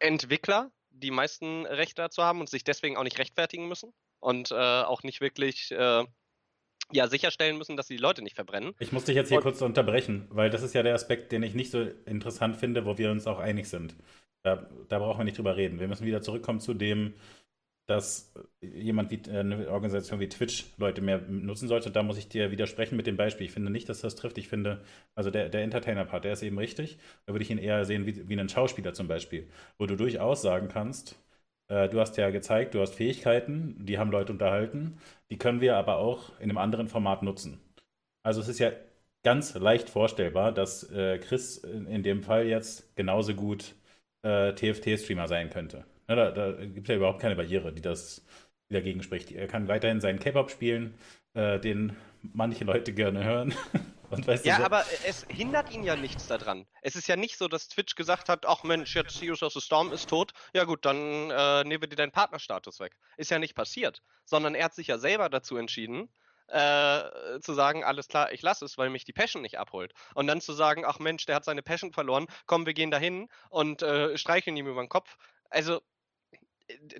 Entwickler 0.00 0.70
die 0.90 1.10
meisten 1.10 1.66
Rechte 1.66 2.02
dazu 2.02 2.22
haben 2.22 2.40
und 2.40 2.48
sich 2.48 2.64
deswegen 2.64 2.96
auch 2.96 3.04
nicht 3.04 3.18
rechtfertigen 3.18 3.68
müssen 3.68 3.92
und 4.18 4.50
äh, 4.50 4.54
auch 4.54 5.02
nicht 5.02 5.20
wirklich 5.20 5.70
äh, 5.70 6.04
ja, 6.92 7.06
sicherstellen 7.06 7.56
müssen, 7.56 7.76
dass 7.76 7.86
sie 7.86 7.96
die 7.96 8.02
Leute 8.02 8.22
nicht 8.22 8.34
verbrennen. 8.34 8.74
Ich 8.78 8.92
muss 8.92 9.04
dich 9.04 9.14
jetzt 9.14 9.28
hier 9.28 9.38
und, 9.38 9.42
kurz 9.42 9.62
unterbrechen, 9.62 10.26
weil 10.30 10.50
das 10.50 10.62
ist 10.62 10.74
ja 10.74 10.82
der 10.82 10.94
Aspekt, 10.94 11.32
den 11.32 11.42
ich 11.42 11.54
nicht 11.54 11.70
so 11.70 11.82
interessant 12.06 12.56
finde, 12.56 12.84
wo 12.84 12.98
wir 12.98 13.10
uns 13.10 13.26
auch 13.26 13.38
einig 13.38 13.68
sind. 13.68 13.94
Da, 14.42 14.68
da 14.88 14.98
brauchen 14.98 15.20
wir 15.20 15.24
nicht 15.24 15.38
drüber 15.38 15.56
reden. 15.56 15.80
Wir 15.80 15.88
müssen 15.88 16.06
wieder 16.06 16.22
zurückkommen 16.22 16.60
zu 16.60 16.74
dem, 16.74 17.14
dass 17.90 18.32
jemand 18.60 19.10
wie 19.10 19.20
äh, 19.30 19.40
eine 19.40 19.68
Organisation 19.70 20.20
wie 20.20 20.28
Twitch 20.28 20.66
Leute 20.78 21.02
mehr 21.02 21.18
nutzen 21.28 21.68
sollte. 21.68 21.90
Da 21.90 22.02
muss 22.02 22.18
ich 22.18 22.28
dir 22.28 22.50
widersprechen 22.50 22.96
mit 22.96 23.06
dem 23.06 23.16
Beispiel. 23.16 23.46
Ich 23.46 23.52
finde 23.52 23.70
nicht, 23.70 23.88
dass 23.88 24.00
das 24.00 24.14
trifft. 24.16 24.38
Ich 24.38 24.48
finde, 24.48 24.80
also 25.14 25.30
der, 25.30 25.48
der 25.48 25.62
Entertainer-Part, 25.62 26.24
der 26.24 26.34
ist 26.34 26.42
eben 26.42 26.58
richtig. 26.58 26.98
Da 27.26 27.32
würde 27.32 27.42
ich 27.42 27.50
ihn 27.50 27.58
eher 27.58 27.84
sehen 27.84 28.06
wie, 28.06 28.28
wie 28.28 28.38
einen 28.38 28.48
Schauspieler 28.48 28.94
zum 28.94 29.08
Beispiel, 29.08 29.48
wo 29.78 29.86
du 29.86 29.96
durchaus 29.96 30.42
sagen 30.42 30.68
kannst, 30.68 31.16
äh, 31.68 31.88
du 31.88 32.00
hast 32.00 32.16
ja 32.16 32.30
gezeigt, 32.30 32.74
du 32.74 32.80
hast 32.80 32.94
Fähigkeiten, 32.94 33.76
die 33.84 33.98
haben 33.98 34.10
Leute 34.10 34.32
unterhalten, 34.32 34.98
die 35.30 35.38
können 35.38 35.60
wir 35.60 35.76
aber 35.76 35.96
auch 35.96 36.38
in 36.38 36.50
einem 36.50 36.58
anderen 36.58 36.88
Format 36.88 37.22
nutzen. 37.22 37.60
Also 38.22 38.40
es 38.40 38.48
ist 38.48 38.58
ja 38.60 38.72
ganz 39.22 39.54
leicht 39.54 39.90
vorstellbar, 39.90 40.52
dass 40.52 40.90
äh, 40.92 41.18
Chris 41.18 41.58
in, 41.58 41.86
in, 41.86 42.02
dem 42.02 42.22
Fall 42.22 42.46
jetzt 42.46 42.94
genauso 42.96 43.34
gut 43.34 43.74
äh, 44.22 44.52
TFT-Streamer 44.54 45.28
sein 45.28 45.50
könnte. 45.50 45.84
Ja, 46.10 46.16
da, 46.16 46.30
da 46.32 46.66
gibt 46.66 46.88
es 46.88 46.88
ja 46.88 46.96
überhaupt 46.96 47.20
keine 47.20 47.36
Barriere, 47.36 47.72
die 47.72 47.82
das 47.82 48.24
die 48.68 48.74
dagegen 48.74 49.02
spricht. 49.02 49.30
Er 49.30 49.46
kann 49.46 49.68
weiterhin 49.68 50.00
seinen 50.00 50.18
K-Pop 50.18 50.50
spielen, 50.50 50.98
äh, 51.34 51.60
den 51.60 51.96
manche 52.22 52.64
Leute 52.64 52.92
gerne 52.92 53.22
hören. 53.24 53.54
Und 54.10 54.26
weißt 54.26 54.44
ja, 54.44 54.56
du, 54.56 54.62
so 54.62 54.66
aber 54.66 54.84
es 55.06 55.24
hindert 55.28 55.72
ihn 55.72 55.84
ja 55.84 55.94
nichts 55.94 56.26
daran. 56.26 56.66
Es 56.82 56.96
ist 56.96 57.06
ja 57.06 57.14
nicht 57.14 57.38
so, 57.38 57.46
dass 57.46 57.68
Twitch 57.68 57.94
gesagt 57.94 58.28
hat, 58.28 58.44
ach 58.44 58.64
Mensch, 58.64 58.96
jetzt 58.96 59.22
Heroes 59.22 59.44
of 59.44 59.52
the 59.52 59.60
Storm 59.60 59.92
ist 59.92 60.08
tot. 60.08 60.32
Ja 60.52 60.64
gut, 60.64 60.84
dann 60.84 61.30
äh, 61.30 61.62
nehmen 61.62 61.80
wir 61.80 61.88
dir 61.88 61.94
deinen 61.94 62.10
Partnerstatus 62.10 62.80
weg. 62.80 62.96
Ist 63.16 63.30
ja 63.30 63.38
nicht 63.38 63.54
passiert. 63.54 64.02
Sondern 64.24 64.56
er 64.56 64.64
hat 64.64 64.74
sich 64.74 64.88
ja 64.88 64.98
selber 64.98 65.28
dazu 65.28 65.56
entschieden, 65.56 66.08
äh, 66.48 67.38
zu 67.40 67.54
sagen, 67.54 67.84
alles 67.84 68.08
klar, 68.08 68.32
ich 68.32 68.42
lasse 68.42 68.64
es, 68.64 68.76
weil 68.78 68.90
mich 68.90 69.04
die 69.04 69.12
Passion 69.12 69.42
nicht 69.42 69.60
abholt. 69.60 69.92
Und 70.14 70.26
dann 70.26 70.40
zu 70.40 70.54
sagen, 70.54 70.84
ach 70.84 70.98
Mensch, 70.98 71.24
der 71.26 71.36
hat 71.36 71.44
seine 71.44 71.62
Passion 71.62 71.92
verloren, 71.92 72.26
komm, 72.46 72.66
wir 72.66 72.74
gehen 72.74 72.90
dahin 72.90 73.28
und 73.48 73.82
äh, 73.82 74.18
streicheln 74.18 74.56
ihm 74.56 74.66
über 74.66 74.82
den 74.82 74.88
Kopf. 74.88 75.16
Also 75.50 75.80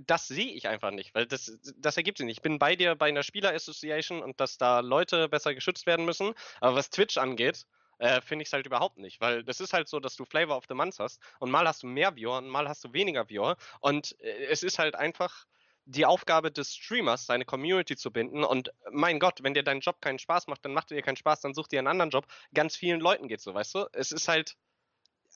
das 0.00 0.28
sehe 0.28 0.52
ich 0.52 0.68
einfach 0.68 0.90
nicht, 0.90 1.14
weil 1.14 1.26
das, 1.26 1.58
das 1.76 1.96
ergibt 1.96 2.18
sich 2.18 2.26
nicht. 2.26 2.38
Ich 2.38 2.42
bin 2.42 2.58
bei 2.58 2.76
dir 2.76 2.94
bei 2.94 3.08
einer 3.08 3.22
Spieler 3.22 3.52
Association 3.52 4.22
und 4.22 4.40
dass 4.40 4.58
da 4.58 4.80
Leute 4.80 5.28
besser 5.28 5.54
geschützt 5.54 5.86
werden 5.86 6.04
müssen. 6.04 6.32
Aber 6.60 6.76
was 6.76 6.90
Twitch 6.90 7.18
angeht, 7.18 7.66
äh, 7.98 8.20
finde 8.20 8.42
ich 8.42 8.48
es 8.48 8.52
halt 8.52 8.66
überhaupt 8.66 8.98
nicht, 8.98 9.20
weil 9.20 9.44
das 9.44 9.60
ist 9.60 9.72
halt 9.72 9.88
so, 9.88 10.00
dass 10.00 10.16
du 10.16 10.24
Flavor 10.24 10.56
of 10.56 10.64
the 10.68 10.74
Month 10.74 10.98
hast 10.98 11.20
und 11.38 11.50
mal 11.50 11.68
hast 11.68 11.82
du 11.82 11.86
mehr 11.86 12.16
Viewer 12.16 12.38
und 12.38 12.48
mal 12.48 12.68
hast 12.68 12.82
du 12.82 12.92
weniger 12.92 13.28
Viewer 13.28 13.56
und 13.80 14.18
äh, 14.20 14.46
es 14.46 14.62
ist 14.62 14.78
halt 14.78 14.94
einfach 14.94 15.46
die 15.84 16.06
Aufgabe 16.06 16.50
des 16.50 16.74
Streamers, 16.74 17.26
seine 17.26 17.44
Community 17.44 17.96
zu 17.96 18.10
binden 18.10 18.44
und 18.44 18.70
mein 18.90 19.18
Gott, 19.18 19.42
wenn 19.42 19.54
dir 19.54 19.62
dein 19.62 19.80
Job 19.80 20.00
keinen 20.00 20.18
Spaß 20.18 20.46
macht, 20.46 20.64
dann 20.64 20.72
macht 20.72 20.90
er 20.90 20.96
dir 20.96 21.02
keinen 21.02 21.16
Spaß, 21.16 21.40
dann 21.40 21.52
such 21.52 21.68
dir 21.68 21.78
einen 21.78 21.88
anderen 21.88 22.10
Job. 22.10 22.26
Ganz 22.54 22.76
vielen 22.76 23.00
Leuten 23.00 23.28
geht 23.28 23.40
so, 23.40 23.54
weißt 23.54 23.74
du? 23.74 23.86
Es 23.92 24.12
ist 24.12 24.28
halt 24.28 24.56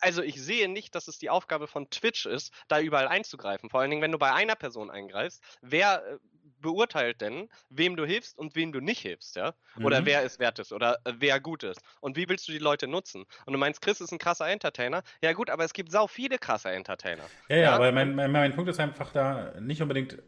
also 0.04 0.22
ich 0.22 0.40
sehe 0.40 0.68
nicht, 0.68 0.94
dass 0.94 1.08
es 1.08 1.18
die 1.18 1.30
Aufgabe 1.30 1.66
von 1.66 1.88
Twitch 1.88 2.26
ist, 2.26 2.52
da 2.68 2.78
überall 2.78 3.08
einzugreifen. 3.08 3.70
Vor 3.70 3.80
allen 3.80 3.90
Dingen, 3.90 4.02
wenn 4.02 4.12
du 4.12 4.18
bei 4.18 4.32
einer 4.32 4.54
Person 4.54 4.90
eingreifst, 4.90 5.42
wer 5.62 6.04
äh, 6.06 6.18
beurteilt 6.60 7.20
denn, 7.20 7.48
wem 7.70 7.96
du 7.96 8.04
hilfst 8.04 8.38
und 8.38 8.54
wem 8.54 8.72
du 8.72 8.80
nicht 8.80 9.00
hilfst, 9.00 9.36
ja? 9.36 9.54
Oder 9.82 10.02
mhm. 10.02 10.06
wer 10.06 10.24
es 10.24 10.38
wert 10.38 10.58
ist 10.58 10.72
oder 10.72 10.98
äh, 11.04 11.14
wer 11.18 11.40
gut 11.40 11.62
ist. 11.62 11.80
Und 12.00 12.16
wie 12.16 12.28
willst 12.28 12.46
du 12.48 12.52
die 12.52 12.58
Leute 12.58 12.86
nutzen? 12.86 13.24
Und 13.46 13.52
du 13.52 13.58
meinst, 13.58 13.80
Chris 13.80 14.00
ist 14.00 14.12
ein 14.12 14.18
krasser 14.18 14.48
Entertainer. 14.48 15.02
Ja 15.22 15.32
gut, 15.32 15.48
aber 15.50 15.64
es 15.64 15.72
gibt 15.72 15.90
sau 15.90 16.06
viele 16.06 16.38
krasse 16.38 16.70
Entertainer. 16.70 17.24
Ja, 17.48 17.56
ja, 17.56 17.62
ja? 17.62 17.72
aber 17.72 17.90
mein, 17.92 18.14
mein, 18.14 18.30
mein 18.30 18.54
Punkt 18.54 18.70
ist 18.70 18.80
einfach 18.80 19.12
da 19.12 19.58
nicht 19.60 19.80
unbedingt 19.82 20.22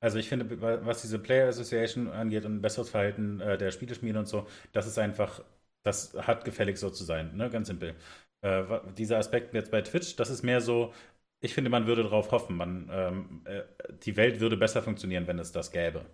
also 0.00 0.18
ich 0.18 0.28
finde, 0.28 0.60
was 0.84 1.02
diese 1.02 1.20
Player 1.20 1.46
Association 1.46 2.10
angeht 2.10 2.44
und 2.44 2.60
besseres 2.60 2.90
Verhalten 2.90 3.40
äh, 3.40 3.56
der 3.56 3.70
Spieleschmiede 3.70 4.18
und 4.18 4.26
so, 4.26 4.48
das 4.72 4.88
ist 4.88 4.98
einfach, 4.98 5.44
das 5.84 6.12
hat 6.14 6.44
gefällig 6.44 6.76
so 6.78 6.90
zu 6.90 7.04
sein, 7.04 7.36
ne? 7.36 7.48
Ganz 7.50 7.68
simpel 7.68 7.94
äh, 8.42 8.64
dieser 8.98 9.18
Aspekt 9.18 9.54
jetzt 9.54 9.70
bei 9.70 9.82
Twitch, 9.82 10.16
das 10.16 10.30
ist 10.30 10.42
mehr 10.42 10.60
so, 10.60 10.92
ich 11.40 11.54
finde, 11.54 11.70
man 11.70 11.86
würde 11.86 12.04
darauf 12.04 12.30
hoffen, 12.32 12.56
man, 12.56 12.88
ähm, 12.92 13.42
äh, 13.46 13.62
die 14.04 14.16
Welt 14.16 14.40
würde 14.40 14.56
besser 14.56 14.82
funktionieren, 14.82 15.26
wenn 15.26 15.38
es 15.38 15.52
das 15.52 15.72
gäbe. 15.72 16.06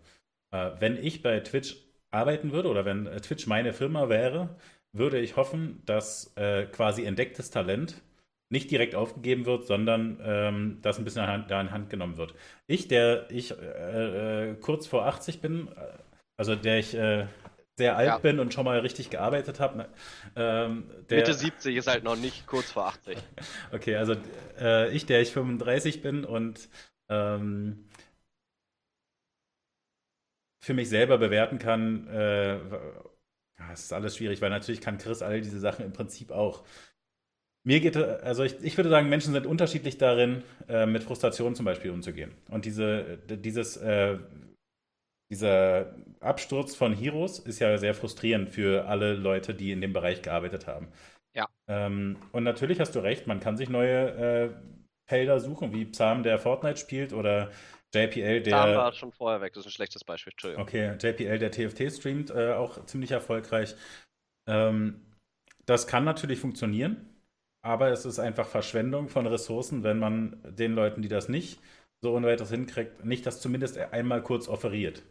Äh, 0.53 0.73
wenn 0.81 0.97
ich 0.97 1.23
bei 1.23 1.41
Twitch 1.41 1.77
arbeiten 2.11 2.53
würde 2.53 2.69
oder 2.71 2.85
wenn 2.85 3.07
äh, 3.07 3.21
Twitch 3.21 3.47
meine 3.47 3.73
Firma 3.73 4.09
wäre, 4.09 4.57
würde 4.93 5.21
ich 5.21 5.37
hoffen, 5.37 5.83
dass 5.87 6.33
äh, 6.37 6.67
quasi 6.67 7.05
entdecktes 7.05 7.51
Talent 7.51 8.03
nicht 8.51 8.71
direkt 8.71 8.95
aufgegeben 8.95 9.45
wird, 9.47 9.67
sondern 9.67 10.19
ähm, 10.23 10.79
das 10.83 10.99
ein 10.99 11.05
bisschen 11.05 11.47
da 11.49 11.61
in 11.61 11.71
Hand 11.71 11.91
genommen 11.91 12.17
wird. 12.17 12.35
Ich, 12.67 12.89
der 12.89 13.31
ich 13.31 13.51
äh, 13.53 14.57
kurz 14.61 14.87
vor 14.87 15.07
80 15.07 15.41
bin, 15.43 15.69
also 16.39 16.55
der 16.57 16.79
ich 16.79 16.97
sehr 17.79 17.97
alt 17.97 18.07
ja. 18.07 18.19
bin 18.19 18.41
und 18.41 18.53
schon 18.53 18.65
mal 18.65 18.81
richtig 18.81 19.09
gearbeitet 19.09 19.61
habe. 19.61 19.79
Ne, 19.79 19.89
ähm, 20.37 20.91
Mitte 21.09 21.33
70 21.33 21.77
ist 21.77 21.87
halt 21.87 22.05
noch 22.05 22.17
nicht 22.17 22.47
kurz 22.47 22.71
vor 22.71 22.87
80. 22.89 23.17
okay, 23.73 23.97
also 23.97 24.17
äh, 24.61 24.95
ich, 24.95 25.07
der 25.07 25.23
ich 25.23 25.33
35 25.33 26.03
bin 26.03 26.25
und 26.25 26.69
ähm, 27.09 27.89
für 30.63 30.75
mich 30.75 30.89
selber 30.89 31.19
bewerten 31.19 31.59
kann, 31.59 32.09
äh, 32.09 32.59
das 33.69 33.85
ist 33.85 33.93
alles 33.93 34.17
schwierig, 34.17 34.43
weil 34.43 34.51
natürlich 34.51 34.81
kann 34.81 34.99
Chris 34.99 35.23
all 35.23 35.41
diese 35.41 35.61
Sachen 35.61 35.85
im 35.85 35.93
Prinzip 35.93 36.31
auch. 36.31 36.65
Mir 37.65 37.81
geht, 37.81 37.97
also 37.97 38.45
ich, 38.45 38.63
ich 38.63 38.77
würde 38.77 38.91
sagen, 38.91 39.09
Menschen 39.09 39.33
sind 39.33 39.47
unterschiedlich 39.47 39.99
darin, 39.99 40.43
äh, 40.69 40.87
mit 40.87 41.03
Frustration 41.05 41.55
zum 41.55 41.65
Beispiel 41.65 41.91
umzugehen. 41.91 42.35
Und 42.49 42.65
diese, 42.65 43.19
dieses, 43.29 43.77
äh, 43.77 44.19
dieser 45.31 45.95
Absturz 46.21 46.75
von 46.75 46.93
Heroes 46.93 47.39
ist 47.39 47.59
ja 47.59 47.77
sehr 47.79 47.95
frustrierend 47.95 48.51
für 48.51 48.87
alle 48.87 49.15
Leute, 49.15 49.55
die 49.55 49.73
in 49.73 49.81
dem 49.81 49.93
Bereich 49.93 50.23
gearbeitet 50.23 50.67
haben. 50.67 50.89
Ja. 51.35 51.49
Ähm, 51.69 52.17
und 52.33 52.45
natürlich 52.45 52.81
hast 52.81 52.95
du 52.95 53.01
recht, 53.01 53.27
man 53.27 53.41
kann 53.41 53.57
sich 53.57 53.69
neue 53.69 54.09
äh, 54.11 54.51
Felder 55.09 55.41
suchen, 55.41 55.73
wie 55.73 55.85
Psalm, 55.87 56.23
der 56.23 56.39
Fortnite 56.39 56.79
spielt, 56.79 57.13
oder 57.13 57.51
JPL, 57.95 58.43
der. 58.43 58.57
Psalm 58.57 58.77
war 58.77 58.93
schon 58.93 59.13
vorher 59.13 59.41
weg, 59.41 59.53
das 59.53 59.63
ist 59.63 59.69
ein 59.69 59.73
schlechtes 59.73 60.05
Beispiel, 60.05 60.33
Entschuldigung. 60.33 60.63
Okay, 60.65 60.97
JPL, 61.01 61.39
der 61.39 61.51
TFT 61.51 61.93
streamt, 61.93 62.31
äh, 62.31 62.53
auch 62.53 62.85
ziemlich 62.87 63.13
erfolgreich. 63.13 63.75
Ähm, 64.49 65.01
das 65.65 65.87
kann 65.87 66.05
natürlich 66.05 66.41
funktionieren, 66.41 67.21
aber 67.63 67.91
es 67.91 68.05
ist 68.05 68.19
einfach 68.19 68.47
Verschwendung 68.47 69.09
von 69.09 69.27
Ressourcen, 69.27 69.85
wenn 69.85 69.99
man 69.99 70.41
den 70.45 70.75
Leuten, 70.75 71.03
die 71.03 71.09
das 71.09 71.29
nicht 71.29 71.61
so 72.01 72.15
ohne 72.15 72.27
weiteres 72.27 72.51
hinkriegt, 72.51 73.05
nicht 73.05 73.27
das 73.27 73.41
zumindest 73.41 73.79
einmal 73.79 74.23
kurz 74.23 74.49
offeriert. 74.49 75.03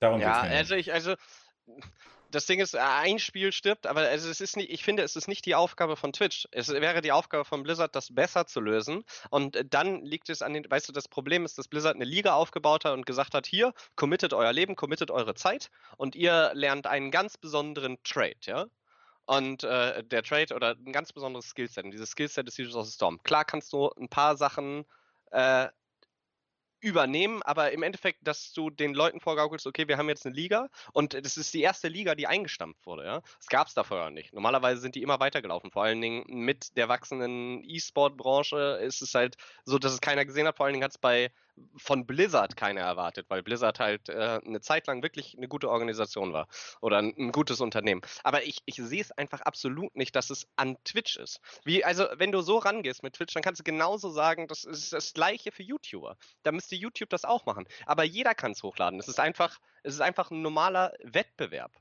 Darum 0.00 0.20
ja, 0.20 0.40
also 0.40 0.74
ich, 0.74 0.92
also 0.92 1.14
das 2.30 2.46
Ding 2.46 2.60
ist, 2.60 2.76
ein 2.76 3.18
Spiel 3.18 3.52
stirbt, 3.52 3.86
aber 3.86 4.00
also 4.00 4.28
es 4.28 4.40
ist 4.40 4.56
nicht, 4.56 4.70
ich 4.70 4.84
finde, 4.84 5.02
es 5.02 5.16
ist 5.16 5.28
nicht 5.28 5.46
die 5.46 5.54
Aufgabe 5.54 5.96
von 5.96 6.12
Twitch. 6.12 6.46
Es 6.50 6.68
wäre 6.68 7.00
die 7.00 7.12
Aufgabe 7.12 7.44
von 7.44 7.62
Blizzard, 7.62 7.94
das 7.94 8.14
besser 8.14 8.46
zu 8.46 8.60
lösen. 8.60 9.04
Und 9.30 9.58
dann 9.70 10.04
liegt 10.04 10.28
es 10.28 10.42
an 10.42 10.52
den, 10.52 10.70
weißt 10.70 10.88
du, 10.88 10.92
das 10.92 11.08
Problem 11.08 11.44
ist, 11.44 11.58
dass 11.58 11.68
Blizzard 11.68 11.94
eine 11.94 12.04
Liga 12.04 12.34
aufgebaut 12.34 12.84
hat 12.84 12.92
und 12.92 13.06
gesagt 13.06 13.34
hat, 13.34 13.46
hier, 13.46 13.72
committet 13.96 14.34
euer 14.34 14.52
Leben, 14.52 14.76
committet 14.76 15.10
eure 15.10 15.34
Zeit 15.34 15.70
und 15.96 16.14
ihr 16.16 16.50
lernt 16.54 16.86
einen 16.86 17.10
ganz 17.10 17.38
besonderen 17.38 17.98
Trade, 18.04 18.36
ja. 18.44 18.66
Und 19.24 19.62
äh, 19.62 20.02
der 20.04 20.22
Trade 20.22 20.54
oder 20.54 20.74
ein 20.74 20.92
ganz 20.92 21.12
besonderes 21.12 21.46
Skillset. 21.50 21.84
Und 21.84 21.90
dieses 21.90 22.10
Skillset 22.10 22.48
ist 22.48 22.56
Heroes 22.56 22.76
of 22.76 22.86
the 22.86 22.92
Storm. 22.92 23.22
Klar 23.24 23.44
kannst 23.44 23.72
du 23.74 23.90
ein 23.90 24.08
paar 24.08 24.38
Sachen 24.38 24.86
äh, 25.32 25.68
übernehmen, 26.80 27.42
aber 27.42 27.72
im 27.72 27.82
Endeffekt, 27.82 28.26
dass 28.26 28.52
du 28.52 28.70
den 28.70 28.94
Leuten 28.94 29.20
vorgaukelst, 29.20 29.66
okay, 29.66 29.88
wir 29.88 29.98
haben 29.98 30.08
jetzt 30.08 30.26
eine 30.26 30.34
Liga 30.34 30.68
und 30.92 31.14
das 31.14 31.36
ist 31.36 31.52
die 31.54 31.62
erste 31.62 31.88
Liga, 31.88 32.14
die 32.14 32.26
eingestampft 32.26 32.86
wurde, 32.86 33.04
ja. 33.04 33.20
Das 33.38 33.48
gab 33.48 33.68
es 33.68 33.74
da 33.74 33.84
vorher 33.84 34.10
nicht. 34.10 34.32
Normalerweise 34.32 34.80
sind 34.80 34.94
die 34.94 35.02
immer 35.02 35.20
weitergelaufen. 35.20 35.70
Vor 35.70 35.84
allen 35.84 36.00
Dingen 36.00 36.24
mit 36.26 36.76
der 36.76 36.88
wachsenden 36.88 37.62
E-Sport-Branche 37.64 38.78
ist 38.82 39.02
es 39.02 39.14
halt 39.14 39.36
so, 39.64 39.78
dass 39.78 39.92
es 39.92 40.00
keiner 40.00 40.24
gesehen 40.24 40.46
hat. 40.46 40.56
Vor 40.56 40.66
allen 40.66 40.74
Dingen 40.74 40.84
hat 40.84 40.92
es 40.92 40.98
bei 40.98 41.30
von 41.76 42.06
Blizzard 42.06 42.56
keiner 42.56 42.82
erwartet, 42.82 43.26
weil 43.28 43.42
Blizzard 43.42 43.78
halt 43.80 44.08
äh, 44.08 44.40
eine 44.44 44.60
Zeit 44.60 44.86
lang 44.86 45.02
wirklich 45.02 45.36
eine 45.36 45.48
gute 45.48 45.70
Organisation 45.70 46.32
war 46.32 46.48
oder 46.80 46.98
ein, 46.98 47.14
ein 47.18 47.32
gutes 47.32 47.60
Unternehmen. 47.60 48.02
Aber 48.24 48.44
ich, 48.44 48.58
ich 48.66 48.76
sehe 48.76 49.00
es 49.00 49.12
einfach 49.12 49.40
absolut 49.42 49.94
nicht, 49.96 50.16
dass 50.16 50.30
es 50.30 50.46
an 50.56 50.76
Twitch 50.84 51.16
ist. 51.16 51.40
Wie, 51.64 51.84
also, 51.84 52.06
wenn 52.16 52.32
du 52.32 52.40
so 52.40 52.58
rangehst 52.58 53.02
mit 53.02 53.14
Twitch, 53.14 53.34
dann 53.34 53.42
kannst 53.42 53.60
du 53.60 53.64
genauso 53.64 54.10
sagen, 54.10 54.48
das 54.48 54.64
ist 54.64 54.92
das 54.92 55.14
Gleiche 55.14 55.52
für 55.52 55.62
YouTuber. 55.62 56.16
Da 56.42 56.52
müsste 56.52 56.76
YouTube 56.76 57.10
das 57.10 57.24
auch 57.24 57.46
machen. 57.46 57.66
Aber 57.86 58.04
jeder 58.04 58.34
kann 58.34 58.52
es 58.52 58.62
hochladen. 58.62 58.98
Es 58.98 59.08
ist 59.08 59.20
einfach, 59.20 59.58
es 59.82 59.94
ist 59.94 60.00
einfach 60.00 60.30
ein 60.30 60.42
normaler 60.42 60.92
Wettbewerb. 61.02 61.72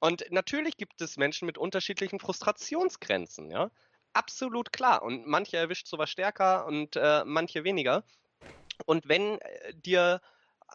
Und 0.00 0.24
natürlich 0.30 0.76
gibt 0.76 1.00
es 1.02 1.16
Menschen 1.18 1.46
mit 1.46 1.58
unterschiedlichen 1.58 2.20
Frustrationsgrenzen, 2.20 3.50
ja. 3.50 3.70
Absolut 4.12 4.72
klar. 4.72 5.02
Und 5.02 5.26
manche 5.26 5.56
erwischt 5.56 5.86
sowas 5.86 6.10
stärker 6.10 6.66
und 6.66 6.96
äh, 6.96 7.22
manche 7.24 7.62
weniger. 7.62 8.02
Und 8.86 9.08
wenn 9.08 9.38
äh, 9.40 9.74
dir 9.74 10.20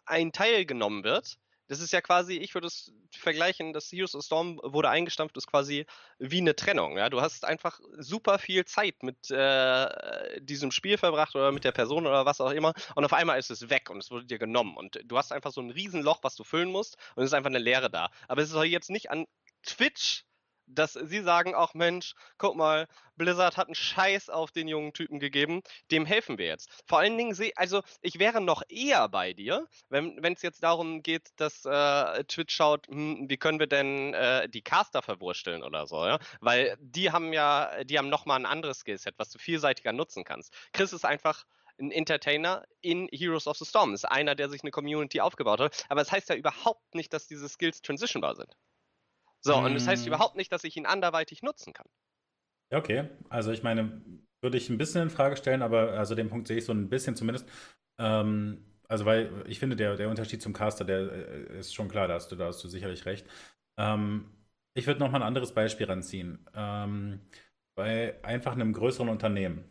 ein 0.06 0.32
Teil 0.32 0.66
genommen 0.66 1.04
wird, 1.04 1.38
das 1.68 1.80
ist 1.80 1.92
ja 1.92 2.00
quasi, 2.00 2.34
ich 2.34 2.54
würde 2.54 2.68
es 2.68 2.92
vergleichen, 3.10 3.72
das 3.72 3.90
Heroes 3.90 4.14
of 4.14 4.24
Storm 4.24 4.60
wurde 4.62 4.88
eingestampft, 4.88 5.36
ist 5.36 5.48
quasi 5.48 5.86
wie 6.18 6.38
eine 6.38 6.54
Trennung. 6.54 6.96
Ja? 6.96 7.08
Du 7.08 7.20
hast 7.20 7.44
einfach 7.44 7.80
super 7.98 8.38
viel 8.38 8.64
Zeit 8.64 9.02
mit 9.02 9.30
äh, 9.30 10.40
diesem 10.40 10.70
Spiel 10.70 10.96
verbracht 10.98 11.34
oder 11.34 11.52
mit 11.52 11.64
der 11.64 11.72
Person 11.72 12.06
oder 12.06 12.24
was 12.24 12.40
auch 12.40 12.52
immer 12.52 12.72
und 12.94 13.04
auf 13.04 13.12
einmal 13.12 13.38
ist 13.38 13.50
es 13.50 13.68
weg 13.68 13.90
und 13.90 13.98
es 13.98 14.10
wurde 14.10 14.26
dir 14.26 14.38
genommen 14.38 14.76
und 14.76 15.00
du 15.04 15.18
hast 15.18 15.32
einfach 15.32 15.52
so 15.52 15.60
ein 15.60 15.70
Riesenloch, 15.70 16.22
was 16.22 16.36
du 16.36 16.44
füllen 16.44 16.70
musst 16.70 16.96
und 17.16 17.24
es 17.24 17.30
ist 17.30 17.34
einfach 17.34 17.50
eine 17.50 17.58
Leere 17.58 17.90
da. 17.90 18.10
Aber 18.28 18.42
es 18.42 18.52
ist 18.52 18.64
jetzt 18.64 18.90
nicht 18.90 19.10
an 19.10 19.26
Twitch 19.64 20.24
dass 20.66 20.94
sie 20.94 21.20
sagen 21.20 21.54
auch, 21.54 21.74
Mensch, 21.74 22.14
guck 22.38 22.56
mal, 22.56 22.86
Blizzard 23.16 23.56
hat 23.56 23.68
einen 23.68 23.74
Scheiß 23.74 24.28
auf 24.28 24.50
den 24.50 24.68
jungen 24.68 24.92
Typen 24.92 25.18
gegeben, 25.20 25.62
dem 25.90 26.04
helfen 26.04 26.38
wir 26.38 26.46
jetzt. 26.46 26.70
Vor 26.86 26.98
allen 26.98 27.16
Dingen, 27.16 27.36
also 27.56 27.82
ich 28.02 28.18
wäre 28.18 28.40
noch 28.40 28.62
eher 28.68 29.08
bei 29.08 29.32
dir, 29.32 29.66
wenn 29.88 30.32
es 30.32 30.42
jetzt 30.42 30.62
darum 30.62 31.02
geht, 31.02 31.28
dass 31.36 31.64
äh, 31.64 32.24
Twitch 32.24 32.54
schaut, 32.54 32.88
hm, 32.88 33.28
wie 33.28 33.36
können 33.36 33.58
wir 33.58 33.66
denn 33.66 34.14
äh, 34.14 34.48
die 34.48 34.62
Caster 34.62 35.02
verwursteln 35.02 35.62
oder 35.62 35.86
so, 35.86 36.04
ja? 36.04 36.18
Weil 36.40 36.76
die 36.80 37.10
haben 37.10 37.32
ja, 37.32 37.84
die 37.84 37.98
haben 37.98 38.08
nochmal 38.08 38.38
ein 38.38 38.46
anderes 38.46 38.80
Skillset, 38.80 39.14
was 39.18 39.30
du 39.30 39.38
vielseitiger 39.38 39.92
nutzen 39.92 40.24
kannst. 40.24 40.52
Chris 40.72 40.92
ist 40.92 41.04
einfach 41.04 41.44
ein 41.78 41.90
Entertainer 41.90 42.64
in 42.80 43.08
Heroes 43.12 43.46
of 43.46 43.58
the 43.58 43.64
Storm. 43.64 43.94
Ist 43.94 44.04
einer, 44.04 44.34
der 44.34 44.48
sich 44.48 44.62
eine 44.62 44.70
Community 44.70 45.20
aufgebaut 45.20 45.60
hat. 45.60 45.84
Aber 45.88 46.00
es 46.00 46.08
das 46.08 46.16
heißt 46.16 46.28
ja 46.30 46.36
überhaupt 46.36 46.94
nicht, 46.94 47.12
dass 47.12 47.26
diese 47.26 47.48
Skills 47.48 47.82
transitionbar 47.82 48.34
sind. 48.34 48.56
So, 49.46 49.56
und 49.56 49.74
das 49.74 49.86
heißt 49.86 50.04
mm. 50.04 50.08
überhaupt 50.08 50.36
nicht, 50.36 50.52
dass 50.52 50.64
ich 50.64 50.76
ihn 50.76 50.86
anderweitig 50.86 51.42
nutzen 51.42 51.72
kann. 51.72 51.86
Ja, 52.72 52.78
okay. 52.78 53.08
Also 53.28 53.52
ich 53.52 53.62
meine, 53.62 54.02
würde 54.42 54.56
ich 54.58 54.68
ein 54.70 54.78
bisschen 54.78 55.02
in 55.02 55.10
Frage 55.10 55.36
stellen, 55.36 55.62
aber 55.62 55.92
also 55.92 56.14
den 56.14 56.28
Punkt 56.28 56.48
sehe 56.48 56.58
ich 56.58 56.64
so 56.64 56.72
ein 56.72 56.88
bisschen 56.88 57.16
zumindest. 57.16 57.48
Ähm, 57.98 58.64
also 58.88 59.04
weil 59.04 59.44
ich 59.46 59.58
finde, 59.58 59.76
der, 59.76 59.96
der 59.96 60.08
Unterschied 60.08 60.42
zum 60.42 60.52
Caster, 60.52 60.84
der 60.84 60.98
äh, 61.12 61.58
ist 61.60 61.74
schon 61.74 61.88
klar, 61.88 62.08
da 62.08 62.14
hast 62.14 62.30
du, 62.32 62.36
da 62.36 62.46
hast 62.46 62.62
du 62.64 62.68
sicherlich 62.68 63.06
recht. 63.06 63.26
Ähm, 63.78 64.30
Ich 64.74 64.86
würde 64.86 65.00
noch 65.00 65.10
mal 65.10 65.18
ein 65.20 65.26
anderes 65.28 65.54
Beispiel 65.54 65.86
ranziehen. 65.86 66.46
Ähm, 66.54 67.20
bei 67.76 68.22
einfach 68.24 68.52
einem 68.52 68.72
größeren 68.72 69.08
Unternehmen 69.08 69.64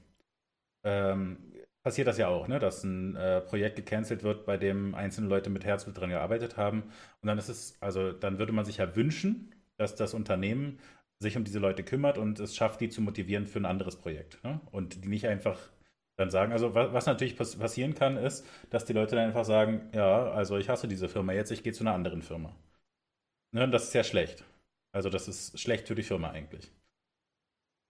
ähm, 0.84 1.38
passiert 1.84 2.08
das 2.08 2.18
ja 2.18 2.28
auch, 2.30 2.48
ne? 2.48 2.60
dass 2.60 2.84
ein 2.84 3.16
äh, 3.16 3.42
Projekt 3.42 3.76
gecancelt 3.78 4.24
wird, 4.24 4.46
bei 4.46 4.58
dem 4.58 4.96
einzelne 4.96 5.28
Leute 5.28 5.50
mit 5.50 5.66
Herzblut 5.66 5.98
dran 6.00 6.10
gearbeitet 6.12 6.58
haben. 6.58 6.84
Und 7.22 7.28
dann 7.28 7.38
ist 7.38 7.50
es, 7.50 7.82
also 7.82 8.12
dann 8.12 8.40
würde 8.40 8.54
man 8.54 8.66
sich 8.66 8.78
ja 8.78 8.96
wünschen, 8.96 9.54
dass 9.78 9.96
das 9.96 10.14
Unternehmen 10.14 10.80
sich 11.20 11.38
um 11.38 11.44
diese 11.44 11.60
Leute 11.60 11.84
kümmert 11.84 12.18
und 12.18 12.40
es 12.40 12.56
schafft, 12.56 12.82
die 12.82 12.90
zu 12.90 13.02
motivieren 13.02 13.48
für 13.48 13.60
ein 13.60 13.66
anderes 13.66 13.96
Projekt. 13.96 14.44
Ne? 14.44 14.60
Und 14.72 15.04
die 15.04 15.08
nicht 15.08 15.28
einfach 15.28 15.60
dann 16.18 16.30
sagen, 16.30 16.52
also 16.52 16.76
was, 16.76 16.94
was 16.94 17.06
natürlich 17.06 17.38
pass 17.38 17.58
passieren 17.58 17.94
kann, 17.94 18.18
ist, 18.18 18.46
dass 18.70 18.86
die 18.86 18.94
Leute 18.94 19.16
dann 19.16 19.26
einfach 19.26 19.46
sagen, 19.46 19.90
ja, 19.94 20.32
also 20.32 20.58
ich 20.58 20.70
hasse 20.70 20.88
diese 20.88 21.10
Firma 21.10 21.34
jetzt, 21.34 21.52
ich 21.52 21.64
gehe 21.64 21.74
zu 21.74 21.84
einer 21.84 21.94
anderen 21.94 22.22
Firma. 22.22 22.56
Ne? 23.52 23.70
Das 23.70 23.86
ist 23.86 23.94
ja 23.94 24.04
schlecht. 24.04 24.44
Also 24.94 25.10
das 25.10 25.28
ist 25.28 25.60
schlecht 25.60 25.88
für 25.88 25.96
die 25.96 26.04
Firma 26.04 26.32
eigentlich. 26.32 26.72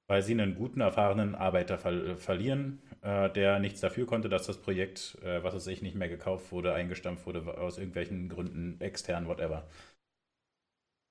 Weil 0.08 0.21
sie 0.21 0.34
einen 0.34 0.56
guten, 0.56 0.82
erfahrenen 0.82 1.34
Arbeiter 1.34 1.80
ver 1.80 2.17
verlieren, 2.17 2.82
äh, 3.02 3.30
der 3.32 3.60
nichts 3.60 3.82
dafür 3.82 4.06
konnte, 4.06 4.30
dass 4.30 4.45
das 4.45 4.62
Projekt, 4.62 5.17
äh, 5.24 5.43
was 5.43 5.56
es 5.56 5.63
sich 5.63 5.82
nicht 5.82 5.95
mehr 5.95 6.10
gekauft 6.10 6.52
wurde, 6.52 6.74
eingestampft 6.74 7.26
wurde, 7.26 7.58
aus 7.58 7.78
irgendwelchen 7.78 8.30
Gründen, 8.30 8.80
extern, 8.82 9.28
whatever. 9.28 9.67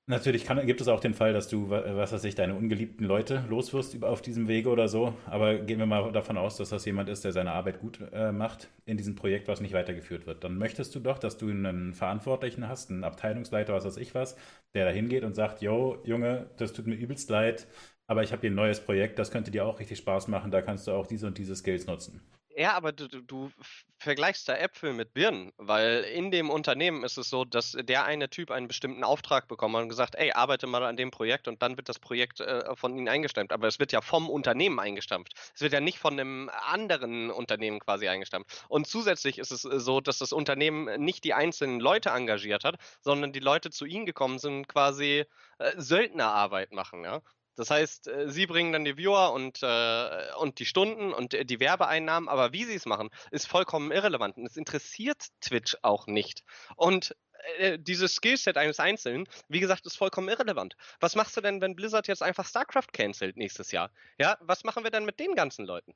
Natürlich 0.07 0.45
kann, 0.45 0.67
gibt 0.67 0.83
es 0.83 0.89
auch 0.89 1.01
den 1.01 1.15
Fall, 1.15 1.33
dass 1.33 1.49
du, 1.49 1.71
was 1.71 2.13
weiß 2.13 2.25
ich, 2.25 2.35
deine 2.35 2.55
ungeliebten 2.55 3.07
Leute 3.07 3.43
loswirst 3.49 4.05
auf 4.05 4.21
diesem 4.21 4.49
Wege 4.49 4.69
oder 4.69 4.87
so. 4.87 5.15
Aber 5.25 5.55
gehen 5.59 5.79
wir 5.79 5.87
mal 5.87 6.13
davon 6.13 6.37
aus, 6.37 6.59
dass 6.59 6.69
das 6.69 6.85
jemand 6.85 7.09
ist, 7.09 7.25
der 7.25 7.33
seine 7.33 7.53
Arbeit 7.53 7.81
gut 7.81 8.01
äh, 8.13 8.31
macht 8.31 8.69
in 8.85 8.99
diesem 8.99 9.15
Projekt, 9.15 9.49
was 9.49 9.63
nicht 9.63 9.73
weitergeführt 9.73 10.27
wird. 10.27 10.45
Dann 10.45 10.59
möchtest 10.59 10.95
du 10.95 11.01
doch, 11.01 11.19
dass 11.19 11.39
du 11.39 11.49
einen 11.49 11.95
Verantwortlichen 11.95 12.69
hast, 12.69 12.91
einen 12.91 13.03
Abteilungsleiter, 13.03 13.73
was 13.73 13.87
weiß 13.87 13.97
ich 13.97 14.15
was, 14.15 14.37
der 14.75 14.85
da 14.85 14.91
hingeht 14.91 15.25
und 15.25 15.35
sagt, 15.35 15.63
yo, 15.63 15.97
Junge, 16.05 16.51
das 16.59 16.75
tut 16.75 16.87
mir 16.87 16.97
übelst 16.97 17.31
leid, 17.31 17.67
aber 18.07 18.23
ich 18.23 18.33
habe 18.33 18.43
hier 18.43 18.51
ein 18.51 18.55
neues 18.57 18.81
Projekt, 18.81 19.19
das 19.19 19.31
könnte 19.31 19.51
dir 19.51 19.65
auch 19.65 19.81
richtig 19.81 19.97
Spaß 19.99 20.29
machen, 20.29 20.51
da 20.51 20.61
kannst 20.61 20.87
du 20.87 20.93
auch 20.93 21.07
diese 21.07 21.27
und 21.29 21.39
diese 21.39 21.57
Skills 21.57 21.87
nutzen. 21.87 22.21
Ja, 22.57 22.75
aber 22.75 22.93
du, 22.93 23.09
du 23.09 23.51
vergleichst 23.99 24.49
da 24.49 24.55
Äpfel 24.57 24.93
mit 24.93 25.13
Birnen, 25.13 25.53
weil 25.57 26.05
in 26.05 26.31
dem 26.31 26.51
Unternehmen 26.51 27.03
ist 27.03 27.17
es 27.19 27.29
so, 27.29 27.45
dass 27.45 27.73
der 27.73 28.05
eine 28.05 28.31
Typ 28.31 28.53
einen 28.53 28.69
bestimmten 28.69 29.03
Auftrag 29.03 29.49
bekommen 29.49 29.75
hat 29.75 29.83
und 29.83 29.89
gesagt, 29.89 30.15
ey, 30.15 30.31
arbeite 30.31 30.69
mal 30.69 30.85
an 30.85 30.97
dem 30.97 31.11
Projekt 31.11 31.49
und 31.49 31.63
dann 31.63 31.77
wird 31.77 31.89
das 31.89 31.99
Projekt 31.99 32.39
äh, 32.41 32.77
von 32.77 32.97
ihnen 32.97 33.09
eingestampft. 33.09 33.53
Aber 33.53 33.67
es 33.67 33.81
wird 33.81 33.91
ja 33.91 34.01
vom 34.03 34.31
Unternehmen 34.31 34.79
eingestampft. 34.79 35.33
Es 35.53 35.63
wird 35.63 35.73
ja 35.73 35.81
nicht 35.81 35.99
von 35.99 36.13
einem 36.13 36.49
anderen 36.49 37.31
Unternehmen 37.31 37.81
quasi 37.81 38.07
eingestampft. 38.09 38.65
Und 38.69 38.87
zusätzlich 38.87 39.39
ist 39.39 39.51
es 39.51 39.65
äh, 39.65 39.81
so, 39.81 40.01
dass 40.01 40.19
das 40.19 40.33
Unternehmen 40.33 41.03
nicht 41.03 41.25
die 41.25 41.35
einzelnen 41.35 41.81
Leute 41.81 42.11
engagiert 42.11 42.63
hat, 42.63 42.77
sondern 43.01 43.33
die 43.33 43.41
Leute 43.41 43.71
zu 43.71 43.85
ihnen 43.85 44.07
gekommen 44.07 44.39
sind, 44.39 44.69
quasi 44.69 45.25
äh, 45.59 45.73
Söldnerarbeit 45.77 46.71
machen, 46.73 47.03
ja. 47.03 47.21
Das 47.55 47.71
heißt, 47.71 48.09
äh, 48.09 48.31
sie 48.31 48.47
bringen 48.47 48.73
dann 48.73 48.85
die 48.85 48.97
Viewer 48.97 49.33
und, 49.33 49.63
äh, 49.63 50.35
und 50.39 50.59
die 50.59 50.67
Stunden 50.67 51.13
und 51.13 51.35
äh, 51.35 51.45
die 51.45 51.61
Werbeeinnahmen, 51.61 52.29
aber 52.29 52.53
wie 52.53 52.65
sie 52.65 52.75
es 52.75 52.87
machen, 52.87 53.11
ist 53.31 53.47
vollkommen 53.47 53.93
irrelevant. 53.93 54.37
Und 54.37 54.47
es 54.47 54.57
interessiert 54.57 55.29
Twitch 55.41 55.77
auch 55.83 56.07
nicht. 56.07 56.43
Und 56.77 57.15
äh, 57.59 57.79
dieses 57.79 58.15
Skillset 58.15 58.57
eines 58.57 58.81
Einzelnen, 58.81 59.29
wie 59.49 59.61
gesagt, 59.61 59.87
ist 59.87 59.97
vollkommen 59.97 60.29
irrelevant. 60.29 60.77
Was 61.01 61.15
machst 61.15 61.37
du 61.37 61.41
denn, 61.41 61.61
wenn 61.61 61.77
Blizzard 61.77 62.09
jetzt 62.09 62.23
einfach 62.23 62.47
StarCraft 62.47 62.93
cancelt 62.93 63.37
nächstes 63.37 63.71
Jahr? 63.73 63.91
Ja, 64.19 64.39
was 64.41 64.65
machen 64.65 64.85
wir 64.85 64.91
denn 64.91 65.05
mit 65.05 65.21
den 65.21 65.35
ganzen 65.35 65.67
Leuten? 65.67 65.95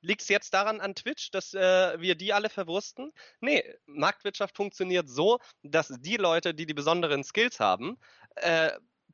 Liegt 0.00 0.22
es 0.22 0.28
jetzt 0.28 0.54
daran 0.54 0.80
an 0.80 0.94
Twitch, 0.94 1.32
dass 1.32 1.54
äh, 1.54 2.00
wir 2.00 2.14
die 2.14 2.32
alle 2.32 2.50
verwursten? 2.50 3.12
Nee, 3.40 3.64
Marktwirtschaft 3.86 4.56
funktioniert 4.56 5.08
so, 5.08 5.40
dass 5.62 5.88
die 5.88 6.16
Leute, 6.16 6.54
die 6.54 6.66
die 6.66 6.74
besonderen 6.74 7.24
Skills 7.24 7.58
haben, 7.58 7.98
äh, 8.36 8.70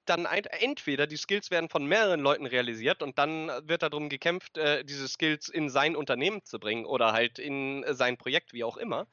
dann 0.08 0.26
ein, 0.26 0.44
entweder 0.44 1.06
die 1.06 1.16
Skills 1.16 1.50
werden 1.50 1.68
von 1.68 1.86
mehreren 1.86 2.20
Leuten 2.20 2.46
realisiert 2.46 3.02
und 3.02 3.18
dann 3.18 3.48
wird 3.68 3.82
darum 3.82 4.08
gekämpft, 4.08 4.58
äh, 4.58 4.84
diese 4.84 5.08
Skills 5.08 5.48
in 5.48 5.68
sein 5.68 5.96
Unternehmen 5.96 6.44
zu 6.44 6.58
bringen 6.58 6.84
oder 6.84 7.12
halt 7.12 7.38
in 7.38 7.84
sein 7.90 8.16
Projekt, 8.16 8.52
wie 8.52 8.64
auch 8.64 8.76
immer. 8.76 9.06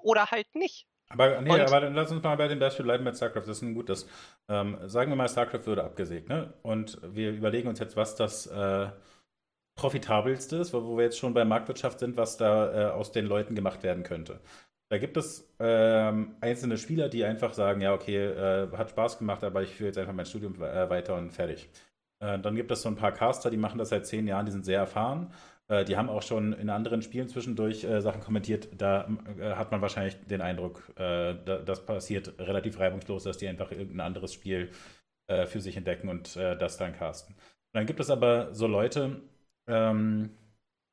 Oder 0.00 0.30
halt 0.30 0.54
nicht. 0.54 0.86
Aber 1.10 1.40
nee, 1.42 1.50
und, 1.50 1.60
aber 1.60 1.80
dann 1.80 1.94
lass 1.94 2.10
uns 2.10 2.22
mal 2.22 2.36
bei 2.36 2.48
dem 2.48 2.58
Beispiel 2.58 2.84
bleiben 2.84 3.04
mit 3.04 3.16
StarCraft. 3.16 3.42
Das 3.42 3.58
ist 3.58 3.62
ein 3.62 3.74
gutes. 3.74 4.08
Ähm, 4.48 4.78
sagen 4.86 5.10
wir 5.10 5.16
mal, 5.16 5.28
StarCraft 5.28 5.66
würde 5.66 5.84
abgesägt, 5.84 6.28
ne? 6.28 6.54
Und 6.62 6.98
wir 7.02 7.32
überlegen 7.32 7.68
uns 7.68 7.78
jetzt, 7.80 7.96
was 7.96 8.16
das 8.16 8.46
äh, 8.46 8.88
profitabelste 9.74 10.56
ist, 10.56 10.72
wo 10.72 10.96
wir 10.96 11.04
jetzt 11.04 11.18
schon 11.18 11.34
bei 11.34 11.44
Marktwirtschaft 11.44 11.98
sind, 11.98 12.16
was 12.16 12.36
da 12.36 12.90
äh, 12.90 12.92
aus 12.92 13.12
den 13.12 13.26
Leuten 13.26 13.54
gemacht 13.54 13.82
werden 13.82 14.04
könnte. 14.04 14.40
Da 14.92 14.98
gibt 14.98 15.16
es 15.16 15.50
ähm, 15.58 16.36
einzelne 16.42 16.76
Spieler, 16.76 17.08
die 17.08 17.24
einfach 17.24 17.54
sagen, 17.54 17.80
ja, 17.80 17.94
okay, 17.94 18.26
äh, 18.26 18.68
hat 18.76 18.90
Spaß 18.90 19.16
gemacht, 19.16 19.42
aber 19.42 19.62
ich 19.62 19.70
führe 19.70 19.86
jetzt 19.86 19.96
einfach 19.96 20.12
mein 20.12 20.26
Studium 20.26 20.54
äh, 20.56 20.90
weiter 20.90 21.16
und 21.16 21.30
fertig. 21.30 21.70
Äh, 22.20 22.38
dann 22.38 22.54
gibt 22.54 22.70
es 22.70 22.82
so 22.82 22.90
ein 22.90 22.96
paar 22.96 23.12
Caster, 23.12 23.48
die 23.48 23.56
machen 23.56 23.78
das 23.78 23.88
seit 23.88 24.06
zehn 24.06 24.28
Jahren, 24.28 24.44
die 24.44 24.52
sind 24.52 24.66
sehr 24.66 24.80
erfahren. 24.80 25.32
Äh, 25.68 25.86
die 25.86 25.96
haben 25.96 26.10
auch 26.10 26.20
schon 26.20 26.52
in 26.52 26.68
anderen 26.68 27.00
Spielen 27.00 27.26
zwischendurch 27.26 27.84
äh, 27.84 28.02
Sachen 28.02 28.20
kommentiert. 28.20 28.68
Da 28.76 29.08
hat 29.56 29.70
man 29.70 29.80
wahrscheinlich 29.80 30.18
den 30.26 30.42
Eindruck, 30.42 30.82
da, 30.94 31.32
das 31.32 31.86
passiert 31.86 32.38
relativ 32.38 32.78
reibungslos, 32.78 33.24
dass 33.24 33.38
die 33.38 33.48
einfach 33.48 33.70
irgendein 33.70 34.00
anderes 34.00 34.34
Spiel 34.34 34.72
für 35.46 35.60
sich 35.62 35.78
entdecken 35.78 36.10
und 36.10 36.36
das 36.36 36.76
dann 36.76 36.92
casten. 36.92 37.34
Und 37.34 37.40
dann 37.72 37.86
gibt 37.86 38.00
es 38.00 38.10
aber 38.10 38.52
so 38.52 38.66
Leute, 38.66 39.22
ähm, 39.66 40.36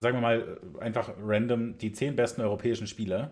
sagen 0.01 0.15
wir 0.15 0.21
mal 0.21 0.61
einfach 0.79 1.11
random, 1.21 1.77
die 1.77 1.91
zehn 1.91 2.15
besten 2.15 2.41
europäischen 2.41 2.87
Spieler, 2.87 3.31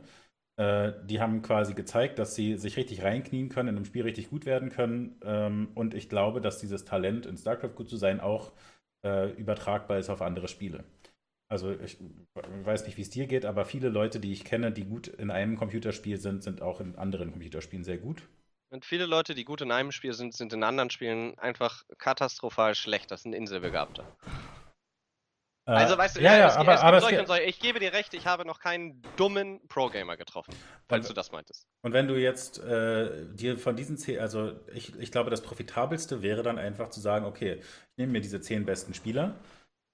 äh, 0.58 0.94
die 1.06 1.22
haben 1.22 1.42
quasi 1.44 1.74
gezeigt, 1.74 2.20
dass 2.20 2.36
sie 2.36 2.58
sich 2.58 2.78
richtig 2.78 3.04
reinknien 3.04 3.50
können, 3.50 3.70
in 3.70 3.76
einem 3.76 3.86
Spiel 3.86 4.04
richtig 4.04 4.30
gut 4.30 4.46
werden 4.46 4.70
können. 4.70 5.20
Ähm, 5.24 5.70
und 5.76 5.94
ich 5.94 6.10
glaube, 6.10 6.42
dass 6.42 6.60
dieses 6.60 6.84
Talent, 6.84 7.26
in 7.26 7.38
StarCraft 7.38 7.76
gut 7.76 7.90
zu 7.90 7.98
sein, 7.98 8.20
auch 8.20 8.52
äh, 9.06 9.32
übertragbar 9.32 10.00
ist 10.00 10.10
auf 10.10 10.22
andere 10.22 10.48
Spiele. 10.48 10.84
Also 11.50 11.72
ich 11.72 11.98
weiß 12.34 12.86
nicht, 12.86 12.98
wie 12.98 13.04
es 13.04 13.10
dir 13.10 13.28
geht, 13.28 13.46
aber 13.46 13.64
viele 13.64 13.88
Leute, 13.88 14.20
die 14.20 14.34
ich 14.34 14.44
kenne, 14.44 14.72
die 14.72 14.84
gut 14.84 15.08
in 15.08 15.32
einem 15.32 15.56
Computerspiel 15.56 16.18
sind, 16.18 16.44
sind 16.44 16.62
auch 16.62 16.82
in 16.82 16.96
anderen 16.98 17.32
Computerspielen 17.32 17.86
sehr 17.86 17.98
gut. 17.98 18.24
Und 18.70 18.84
viele 18.84 19.06
Leute, 19.06 19.34
die 19.34 19.46
gut 19.46 19.62
in 19.62 19.72
einem 19.72 19.94
Spiel 19.94 20.12
sind, 20.12 20.34
sind 20.34 20.52
in 20.52 20.64
anderen 20.64 20.90
Spielen 20.90 21.40
einfach 21.40 21.86
katastrophal 22.00 22.76
schlecht. 22.76 23.12
Das 23.12 23.24
sind 23.24 23.32
Inselbegabte. 23.32 24.04
Also 25.68 25.96
äh, 25.96 25.98
weißt 25.98 26.18
du, 26.18 26.22
ja, 26.22 26.38
ja, 26.38 26.48
es, 26.48 26.56
aber, 26.56 26.76
es 26.76 26.82
aber 26.82 26.98
es 26.98 27.28
solche, 27.28 27.44
ich 27.44 27.60
gebe 27.60 27.80
dir 27.80 27.92
recht, 27.92 28.14
ich 28.14 28.26
habe 28.26 28.46
noch 28.46 28.60
keinen 28.60 29.02
dummen 29.18 29.60
Pro-Gamer 29.68 30.16
getroffen, 30.16 30.56
falls 30.88 31.06
und, 31.06 31.10
du 31.10 31.14
das 31.14 31.32
meintest. 31.32 31.68
Und 31.82 31.92
wenn 31.92 32.08
du 32.08 32.16
jetzt 32.16 32.60
äh, 32.60 33.26
dir 33.34 33.58
von 33.58 33.76
diesen 33.76 33.98
zehn, 33.98 34.20
also 34.20 34.54
ich, 34.74 34.98
ich 34.98 35.12
glaube, 35.12 35.30
das 35.30 35.42
profitabelste 35.42 36.22
wäre 36.22 36.42
dann 36.42 36.58
einfach 36.58 36.90
zu 36.90 37.02
sagen, 37.02 37.26
okay, 37.26 37.60
ich 37.60 37.98
nehme 37.98 38.14
mir 38.14 38.22
diese 38.22 38.40
zehn 38.40 38.66
besten 38.66 38.94
Spieler 38.94 39.36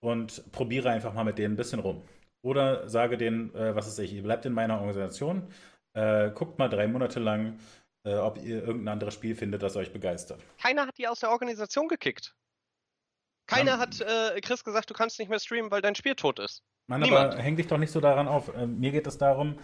und 0.04 0.52
probiere 0.52 0.92
einfach 0.92 1.14
mal 1.14 1.24
mit 1.24 1.40
denen 1.40 1.56
ein 1.56 1.58
bisschen 1.58 1.80
rum. 1.80 2.04
Oder 2.44 2.88
sage 2.88 3.18
denen, 3.18 3.56
äh, 3.56 3.76
was 3.76 3.88
ist 3.88 3.98
ich, 3.98 4.14
ihr 4.14 4.24
bleibt 4.24 4.46
in 4.46 4.54
meiner 4.54 4.80
Organisation, 4.80 5.48
äh, 5.94 6.30
guckt 6.32 6.60
mal 6.60 6.70
drei 6.70 6.88
Monate 6.88 7.20
lang, 7.20 7.58
äh, 8.06 8.16
ob 8.16 8.38
ihr 8.38 8.64
irgendein 8.64 8.94
anderes 8.94 9.14
Spiel 9.16 9.36
findet, 9.36 9.64
das 9.64 9.76
euch 9.76 9.92
begeistert. 9.92 10.40
Keiner 10.62 10.86
hat 10.86 10.98
die 10.98 11.08
aus 11.08 11.22
der 11.22 11.32
Organisation 11.32 11.88
gekickt. 11.88 12.36
Keiner 13.54 13.78
hat 13.78 14.02
äh, 14.02 14.40
Chris 14.42 14.64
gesagt, 14.64 14.90
du 14.90 14.94
kannst 14.94 15.20
nicht 15.20 15.30
mehr 15.30 15.40
streamen, 15.40 15.72
weil 15.72 15.82
dein 15.82 15.96
Spiel 15.96 16.16
tot 16.16 16.40
ist. 16.40 16.64
Mann, 16.88 17.02
Niemand. 17.02 17.34
aber 17.34 17.42
häng 17.42 17.56
dich 17.56 17.68
doch 17.68 17.78
nicht 17.78 17.92
so 17.92 18.02
daran 18.02 18.28
auf. 18.28 18.52
Ähm, 18.56 18.80
mir 18.80 18.92
geht 18.92 19.08
es 19.08 19.18
darum, 19.18 19.58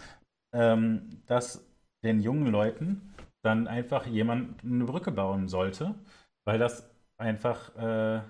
ähm, 0.54 1.22
dass 1.26 1.64
den 2.02 2.20
jungen 2.20 2.46
Leuten 2.46 3.14
dann 3.42 3.68
einfach 3.68 4.06
jemand 4.06 4.62
eine 4.64 4.84
Brücke 4.84 5.12
bauen 5.12 5.48
sollte, 5.48 5.94
weil 6.44 6.58
das 6.58 6.88
einfach, 7.18 7.74
äh, 7.76 8.22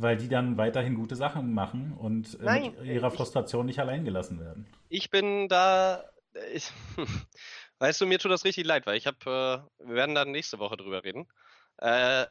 weil 0.00 0.16
die 0.16 0.28
dann 0.28 0.56
weiterhin 0.56 0.94
gute 0.94 1.16
Sachen 1.16 1.52
machen 1.52 1.92
und 1.98 2.34
äh, 2.40 2.44
Nein, 2.44 2.74
mit 2.78 2.86
ihrer 2.86 3.10
Frustration 3.10 3.66
ich, 3.66 3.76
nicht 3.76 3.80
allein 3.80 4.04
gelassen 4.04 4.40
werden. 4.40 4.66
Ich 4.88 5.10
bin 5.10 5.48
da, 5.48 6.04
ich, 6.52 6.70
weißt 7.78 8.00
du, 8.00 8.06
mir 8.06 8.18
tut 8.18 8.30
das 8.30 8.44
richtig 8.44 8.66
leid, 8.66 8.86
weil 8.86 8.96
ich 8.96 9.06
habe, 9.06 9.66
äh, 9.80 9.86
wir 9.86 9.94
werden 9.94 10.14
da 10.14 10.24
nächste 10.24 10.58
Woche 10.58 10.76
drüber 10.76 11.04
reden. 11.04 11.26
Äh, 11.78 12.26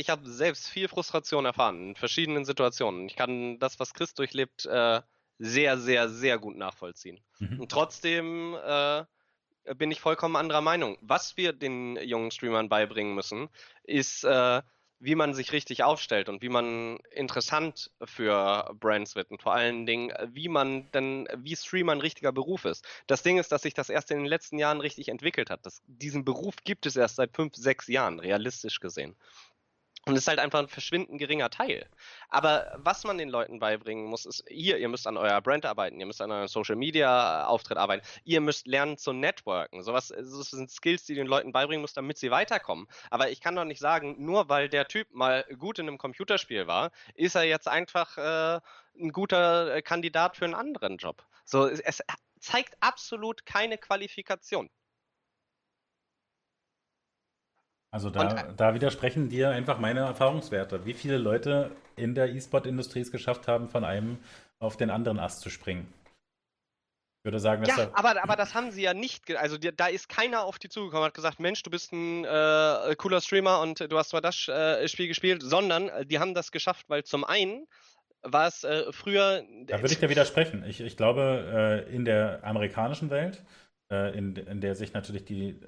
ich 0.00 0.08
habe 0.08 0.28
selbst 0.28 0.68
viel 0.68 0.88
Frustration 0.88 1.44
erfahren 1.44 1.90
in 1.90 1.94
verschiedenen 1.94 2.44
Situationen. 2.44 3.06
Ich 3.06 3.16
kann 3.16 3.58
das, 3.58 3.78
was 3.78 3.92
Chris 3.92 4.14
durchlebt, 4.14 4.64
äh, 4.66 5.02
sehr, 5.38 5.78
sehr, 5.78 6.08
sehr 6.08 6.38
gut 6.38 6.56
nachvollziehen. 6.56 7.20
Mhm. 7.38 7.60
Und 7.60 7.70
trotzdem 7.70 8.56
äh, 8.64 9.04
bin 9.74 9.90
ich 9.90 10.00
vollkommen 10.00 10.36
anderer 10.36 10.62
Meinung. 10.62 10.96
Was 11.02 11.36
wir 11.36 11.52
den 11.52 11.96
jungen 11.96 12.30
Streamern 12.30 12.68
beibringen 12.68 13.14
müssen, 13.14 13.48
ist, 13.84 14.24
äh, 14.24 14.62
wie 15.02 15.14
man 15.14 15.32
sich 15.32 15.52
richtig 15.52 15.82
aufstellt 15.82 16.28
und 16.28 16.42
wie 16.42 16.50
man 16.50 16.98
interessant 17.10 17.90
für 18.04 18.70
Brands 18.78 19.16
wird 19.16 19.30
und 19.30 19.42
vor 19.42 19.54
allen 19.54 19.86
Dingen, 19.86 20.12
wie 20.34 20.48
man 20.48 20.90
denn, 20.92 21.26
wie 21.36 21.56
Streamer 21.56 21.92
ein 21.92 22.02
richtiger 22.02 22.32
Beruf 22.32 22.66
ist. 22.66 22.86
Das 23.06 23.22
Ding 23.22 23.38
ist, 23.38 23.50
dass 23.50 23.62
sich 23.62 23.72
das 23.72 23.88
erst 23.88 24.10
in 24.10 24.18
den 24.18 24.26
letzten 24.26 24.58
Jahren 24.58 24.80
richtig 24.80 25.08
entwickelt 25.08 25.48
hat. 25.48 25.64
Das, 25.64 25.80
diesen 25.86 26.26
Beruf 26.26 26.56
gibt 26.64 26.84
es 26.84 26.96
erst 26.96 27.16
seit 27.16 27.34
fünf, 27.34 27.54
sechs 27.54 27.88
Jahren, 27.88 28.20
realistisch 28.20 28.78
gesehen. 28.78 29.16
Und 30.06 30.14
es 30.14 30.22
ist 30.22 30.28
halt 30.28 30.38
einfach 30.38 30.60
ein 30.60 30.68
verschwindend 30.68 31.18
geringer 31.18 31.50
Teil. 31.50 31.86
Aber 32.30 32.72
was 32.76 33.04
man 33.04 33.18
den 33.18 33.28
Leuten 33.28 33.58
beibringen 33.58 34.06
muss, 34.06 34.24
ist, 34.24 34.42
hier, 34.48 34.78
ihr 34.78 34.88
müsst 34.88 35.06
an 35.06 35.18
eurer 35.18 35.42
Brand 35.42 35.66
arbeiten, 35.66 36.00
ihr 36.00 36.06
müsst 36.06 36.22
an 36.22 36.32
eurem 36.32 36.48
Social 36.48 36.76
Media 36.76 37.44
Auftritt 37.46 37.76
arbeiten, 37.76 38.06
ihr 38.24 38.40
müsst 38.40 38.66
lernen 38.66 38.96
zu 38.96 39.12
networken. 39.12 39.82
Sowas 39.82 40.08
das 40.08 40.50
sind 40.50 40.70
Skills, 40.70 41.04
die 41.04 41.14
den 41.14 41.26
Leuten 41.26 41.52
beibringen 41.52 41.82
muss, 41.82 41.92
damit 41.92 42.16
sie 42.16 42.30
weiterkommen. 42.30 42.86
Aber 43.10 43.30
ich 43.30 43.42
kann 43.42 43.54
doch 43.54 43.64
nicht 43.64 43.78
sagen, 43.78 44.16
nur 44.24 44.48
weil 44.48 44.70
der 44.70 44.88
Typ 44.88 45.12
mal 45.12 45.44
gut 45.58 45.78
in 45.78 45.86
einem 45.86 45.98
Computerspiel 45.98 46.66
war, 46.66 46.92
ist 47.14 47.34
er 47.34 47.44
jetzt 47.44 47.68
einfach 47.68 48.16
äh, 48.16 48.60
ein 48.98 49.12
guter 49.12 49.74
äh, 49.74 49.82
Kandidat 49.82 50.36
für 50.36 50.46
einen 50.46 50.54
anderen 50.54 50.96
Job. 50.96 51.26
So, 51.44 51.66
es 51.66 52.02
zeigt 52.40 52.74
absolut 52.80 53.44
keine 53.44 53.76
Qualifikation. 53.76 54.70
Also 57.92 58.10
da, 58.10 58.46
und, 58.46 58.60
da 58.60 58.74
widersprechen 58.74 59.28
dir 59.28 59.50
einfach 59.50 59.78
meine 59.78 60.00
Erfahrungswerte. 60.00 60.84
Wie 60.86 60.94
viele 60.94 61.18
Leute 61.18 61.72
in 61.96 62.14
der 62.14 62.32
E-Sport-Industrie 62.32 63.00
es 63.00 63.10
geschafft 63.10 63.48
haben, 63.48 63.68
von 63.68 63.84
einem 63.84 64.18
auf 64.60 64.76
den 64.76 64.90
anderen 64.90 65.18
Ast 65.18 65.40
zu 65.40 65.50
springen? 65.50 65.92
Ich 67.20 67.24
würde 67.24 67.40
sagen, 67.40 67.62
dass 67.64 67.76
ja, 67.76 67.86
da 67.86 67.92
aber, 67.92 68.22
aber 68.22 68.36
das 68.36 68.54
haben 68.54 68.70
sie 68.70 68.82
ja 68.82 68.94
nicht. 68.94 69.36
Also 69.36 69.58
da 69.58 69.88
ist 69.88 70.08
keiner 70.08 70.44
auf 70.44 70.58
die 70.58 70.70
zugekommen 70.70 71.02
und 71.02 71.08
hat 71.08 71.14
gesagt, 71.14 71.38
Mensch, 71.38 71.62
du 71.62 71.70
bist 71.70 71.92
ein 71.92 72.24
äh, 72.24 72.94
cooler 72.96 73.20
Streamer 73.20 73.60
und 73.60 73.80
du 73.80 73.98
hast 73.98 74.10
zwar 74.10 74.22
das 74.22 74.48
äh, 74.48 74.88
Spiel 74.88 75.08
gespielt, 75.08 75.42
sondern 75.42 75.90
äh, 75.90 76.06
die 76.06 76.18
haben 76.18 76.32
das 76.32 76.50
geschafft, 76.50 76.88
weil 76.88 77.04
zum 77.04 77.24
einen 77.24 77.66
war 78.22 78.46
es 78.46 78.64
äh, 78.64 78.90
früher. 78.92 79.44
Da 79.66 79.80
würde 79.82 79.92
ich 79.92 79.98
dir 79.98 80.08
widersprechen. 80.08 80.64
Ich, 80.64 80.80
ich 80.80 80.96
glaube, 80.96 81.84
äh, 81.86 81.94
in 81.94 82.06
der 82.06 82.42
amerikanischen 82.42 83.10
Welt, 83.10 83.42
äh, 83.92 84.16
in, 84.16 84.36
in 84.36 84.60
der 84.62 84.74
sich 84.74 84.94
natürlich 84.94 85.24
die 85.24 85.60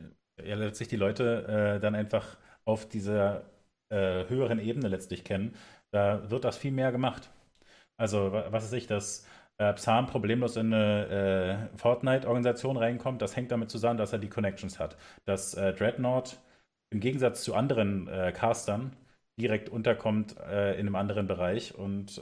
ja, 0.47 0.57
letztlich 0.57 0.89
die 0.89 0.97
Leute 0.97 1.77
äh, 1.77 1.81
dann 1.81 1.95
einfach 1.95 2.37
auf 2.65 2.89
dieser 2.89 3.45
äh, 3.91 4.29
höheren 4.29 4.59
Ebene 4.59 4.89
letztlich 4.89 5.25
kennen, 5.25 5.55
da 5.91 6.31
wird 6.31 6.45
das 6.45 6.57
viel 6.57 6.73
mehr 6.73 6.93
gemacht. 6.93 7.31
Also, 7.97 8.33
was 8.33 8.65
ist 8.65 8.73
ich, 8.73 8.87
dass 8.87 9.27
äh, 9.59 9.73
Psalm 9.75 10.07
problemlos 10.07 10.57
in 10.57 10.73
eine 10.73 11.69
äh, 11.75 11.79
Fortnite-Organisation 11.79 12.77
reinkommt, 12.77 13.23
das 13.23 13.37
hängt 13.37 13.53
damit 13.53 13.71
zusammen, 13.71 13.99
dass 13.99 14.13
er 14.13 14.19
die 14.19 14.29
Connections 14.29 14.79
hat. 14.81 14.97
Dass 15.25 15.55
äh, 15.55 15.73
Dreadnought 15.75 16.41
im 16.91 17.01
Gegensatz 17.01 17.45
zu 17.45 17.55
anderen 17.55 18.09
äh, 18.09 18.33
Castern 18.33 18.97
direkt 19.41 19.69
unterkommt 19.69 20.37
äh, 20.39 20.75
in 20.75 20.87
einem 20.87 20.97
anderen 20.97 21.27
Bereich 21.27 21.75
und 21.75 22.21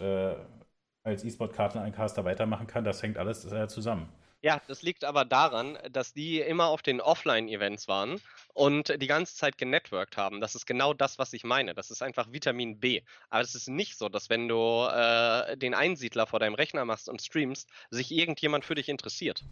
als 1.02 1.24
E-Sport-Karten 1.24 1.78
ein 1.78 1.92
Caster 1.92 2.24
weitermachen 2.24 2.66
kann, 2.66 2.84
das 2.84 3.02
hängt 3.02 3.18
alles 3.18 3.48
zusammen. 3.68 4.08
Ja, 4.42 4.62
das 4.68 4.80
liegt 4.80 5.04
aber 5.04 5.26
daran, 5.26 5.78
dass 5.90 6.14
die 6.14 6.40
immer 6.40 6.66
auf 6.66 6.80
den 6.80 7.02
Offline-Events 7.02 7.88
waren 7.88 8.22
und 8.54 8.88
die 9.00 9.06
ganze 9.06 9.34
Zeit 9.34 9.58
genetworked 9.58 10.16
haben. 10.16 10.40
Das 10.40 10.54
ist 10.54 10.66
genau 10.66 10.94
das, 10.94 11.18
was 11.18 11.34
ich 11.34 11.44
meine. 11.44 11.74
Das 11.74 11.90
ist 11.90 12.02
einfach 12.02 12.32
Vitamin 12.32 12.80
B. 12.80 13.02
Aber 13.28 13.42
es 13.42 13.54
ist 13.54 13.68
nicht 13.68 13.98
so, 13.98 14.08
dass 14.08 14.30
wenn 14.30 14.48
du 14.48 14.86
äh, 14.90 15.58
den 15.58 15.74
Einsiedler 15.74 16.26
vor 16.26 16.40
deinem 16.40 16.54
Rechner 16.54 16.86
machst 16.86 17.10
und 17.10 17.20
streamst, 17.20 17.68
sich 17.90 18.10
irgendjemand 18.12 18.64
für 18.64 18.74
dich 18.74 18.88
interessiert. 18.88 19.44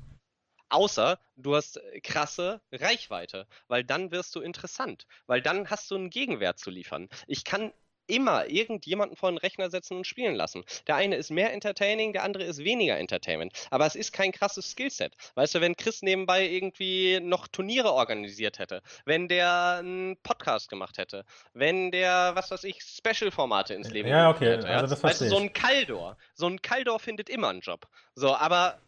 Außer 0.70 1.18
du 1.36 1.54
hast 1.54 1.80
krasse 2.02 2.62
Reichweite, 2.72 3.46
weil 3.68 3.84
dann 3.84 4.10
wirst 4.10 4.34
du 4.34 4.40
interessant, 4.40 5.06
weil 5.26 5.42
dann 5.42 5.68
hast 5.68 5.90
du 5.90 5.96
einen 5.96 6.10
Gegenwert 6.10 6.58
zu 6.58 6.70
liefern. 6.70 7.08
Ich 7.26 7.44
kann 7.44 7.72
immer 8.08 8.48
irgendjemanden 8.48 9.16
vor 9.16 9.30
den 9.30 9.38
Rechner 9.38 9.70
setzen 9.70 9.98
und 9.98 10.06
spielen 10.06 10.34
lassen. 10.34 10.64
Der 10.86 10.96
eine 10.96 11.16
ist 11.16 11.30
mehr 11.30 11.52
entertaining, 11.52 12.12
der 12.12 12.24
andere 12.24 12.44
ist 12.44 12.64
weniger 12.64 12.98
entertainment. 12.98 13.52
Aber 13.70 13.86
es 13.86 13.94
ist 13.94 14.12
kein 14.12 14.32
krasses 14.32 14.70
Skillset. 14.70 15.14
Weißt 15.34 15.54
du, 15.54 15.60
wenn 15.60 15.76
Chris 15.76 16.02
nebenbei 16.02 16.48
irgendwie 16.48 17.20
noch 17.20 17.46
Turniere 17.48 17.92
organisiert 17.92 18.58
hätte, 18.58 18.82
wenn 19.04 19.28
der 19.28 19.78
einen 19.78 20.16
Podcast 20.22 20.68
gemacht 20.68 20.98
hätte, 20.98 21.24
wenn 21.52 21.90
der, 21.90 22.34
was 22.34 22.50
weiß 22.50 22.64
ich, 22.64 22.80
Special-Formate 22.82 23.74
ins 23.74 23.90
Leben 23.90 24.08
ja, 24.08 24.30
okay. 24.30 24.56
hätte. 24.56 24.66
Ja? 24.66 24.76
Also 24.78 24.94
das 24.94 25.02
weißt 25.02 25.20
du, 25.22 25.28
so 25.28 25.38
ein 25.38 25.52
Kaldor. 25.52 26.16
So 26.34 26.46
ein 26.46 26.60
Kaldor 26.62 26.98
findet 26.98 27.28
immer 27.28 27.48
einen 27.48 27.60
Job. 27.60 27.86
So, 28.14 28.34
aber 28.34 28.80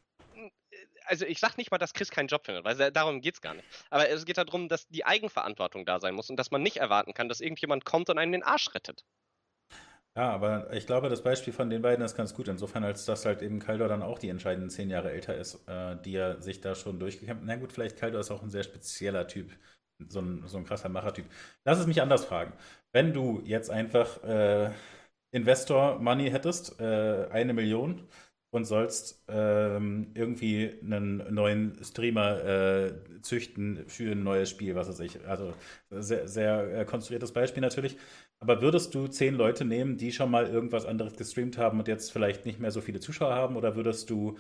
also 1.10 1.26
ich 1.26 1.40
sag 1.40 1.58
nicht 1.58 1.70
mal, 1.70 1.78
dass 1.78 1.92
Chris 1.92 2.10
keinen 2.10 2.28
Job 2.28 2.46
findet, 2.46 2.64
weil 2.64 2.92
darum 2.92 3.20
geht 3.20 3.34
es 3.34 3.40
gar 3.40 3.54
nicht. 3.54 3.66
Aber 3.90 4.08
es 4.08 4.24
geht 4.24 4.38
darum, 4.38 4.68
dass 4.68 4.86
die 4.88 5.04
Eigenverantwortung 5.04 5.84
da 5.84 6.00
sein 6.00 6.14
muss 6.14 6.30
und 6.30 6.36
dass 6.36 6.50
man 6.50 6.62
nicht 6.62 6.78
erwarten 6.78 7.14
kann, 7.14 7.28
dass 7.28 7.40
irgendjemand 7.40 7.84
kommt 7.84 8.08
und 8.10 8.18
einen 8.18 8.32
den 8.32 8.42
Arsch 8.44 8.74
rettet. 8.74 9.04
Ja, 10.16 10.30
aber 10.30 10.72
ich 10.72 10.86
glaube, 10.86 11.08
das 11.08 11.22
Beispiel 11.22 11.52
von 11.52 11.70
den 11.70 11.82
beiden 11.82 12.04
ist 12.04 12.16
ganz 12.16 12.34
gut. 12.34 12.48
Insofern, 12.48 12.84
als 12.84 13.04
dass 13.04 13.24
halt 13.24 13.42
eben 13.42 13.60
Kaldor 13.60 13.88
dann 13.88 14.02
auch 14.02 14.18
die 14.18 14.28
entscheidenden 14.28 14.70
zehn 14.70 14.90
Jahre 14.90 15.12
älter 15.12 15.36
ist, 15.36 15.66
äh, 15.68 15.96
die 16.04 16.16
er 16.16 16.42
sich 16.42 16.60
da 16.60 16.74
schon 16.74 16.98
durchgekämpft 16.98 17.42
hat. 17.42 17.46
Na 17.46 17.56
gut, 17.56 17.72
vielleicht 17.72 17.96
Kaldor 17.98 18.20
ist 18.20 18.30
auch 18.30 18.42
ein 18.42 18.50
sehr 18.50 18.64
spezieller 18.64 19.26
Typ. 19.28 19.52
So 20.08 20.20
ein, 20.20 20.46
so 20.48 20.58
ein 20.58 20.64
krasser 20.64 20.88
Machertyp. 20.88 21.26
Lass 21.64 21.78
es 21.78 21.86
mich 21.86 22.02
anders 22.02 22.24
fragen. 22.24 22.54
Wenn 22.92 23.12
du 23.12 23.42
jetzt 23.44 23.70
einfach 23.70 24.22
äh, 24.24 24.70
Investor 25.32 25.98
Money 26.00 26.30
hättest, 26.30 26.80
äh, 26.80 27.28
eine 27.30 27.52
Million, 27.52 28.08
und 28.50 28.64
sollst 28.64 29.22
ähm, 29.28 30.10
irgendwie 30.14 30.72
einen 30.82 31.22
neuen 31.32 31.82
Streamer 31.84 32.44
äh, 32.44 32.92
züchten 33.22 33.84
für 33.86 34.12
ein 34.12 34.24
neues 34.24 34.50
Spiel, 34.50 34.74
was 34.74 34.88
weiß 34.88 35.00
ich. 35.00 35.24
Also 35.26 35.54
sehr, 35.90 36.26
sehr 36.26 36.80
äh, 36.80 36.84
konstruiertes 36.84 37.32
Beispiel 37.32 37.60
natürlich. 37.60 37.96
Aber 38.40 38.60
würdest 38.62 38.94
du 38.94 39.06
zehn 39.06 39.34
Leute 39.34 39.64
nehmen, 39.64 39.96
die 39.98 40.12
schon 40.12 40.30
mal 40.30 40.46
irgendwas 40.48 40.86
anderes 40.86 41.16
gestreamt 41.16 41.58
haben 41.58 41.78
und 41.78 41.88
jetzt 41.88 42.10
vielleicht 42.12 42.46
nicht 42.46 42.58
mehr 42.58 42.70
so 42.72 42.80
viele 42.80 43.00
Zuschauer 43.00 43.34
haben? 43.34 43.56
Oder 43.56 43.76
würdest 43.76 44.10
du, 44.10 44.36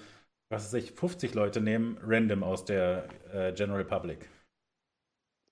was 0.48 0.64
weiß 0.66 0.74
ich, 0.82 0.92
50 0.92 1.34
Leute 1.34 1.60
nehmen, 1.60 1.98
random 2.02 2.42
aus 2.42 2.64
der 2.64 3.04
äh, 3.32 3.52
General 3.52 3.84
Public? 3.84 4.28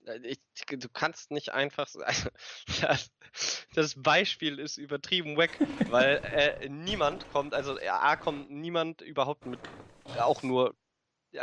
Äh, 0.08 0.20
ich, 0.24 0.38
du 0.66 0.88
kannst 0.88 1.30
nicht 1.30 1.52
einfach. 1.52 1.88
Also, 2.06 3.08
das, 3.74 3.94
Beispiel 4.02 4.58
ist 4.58 4.78
übertrieben 4.78 5.36
weg, 5.36 5.58
weil 5.90 6.20
äh, 6.24 6.68
niemand 6.68 7.28
kommt, 7.28 7.54
also 7.54 7.76
A 7.88 8.16
kommt 8.16 8.50
niemand 8.50 9.00
überhaupt 9.02 9.44
mit 9.46 9.60
auch 10.16 10.42
nur 10.42 10.74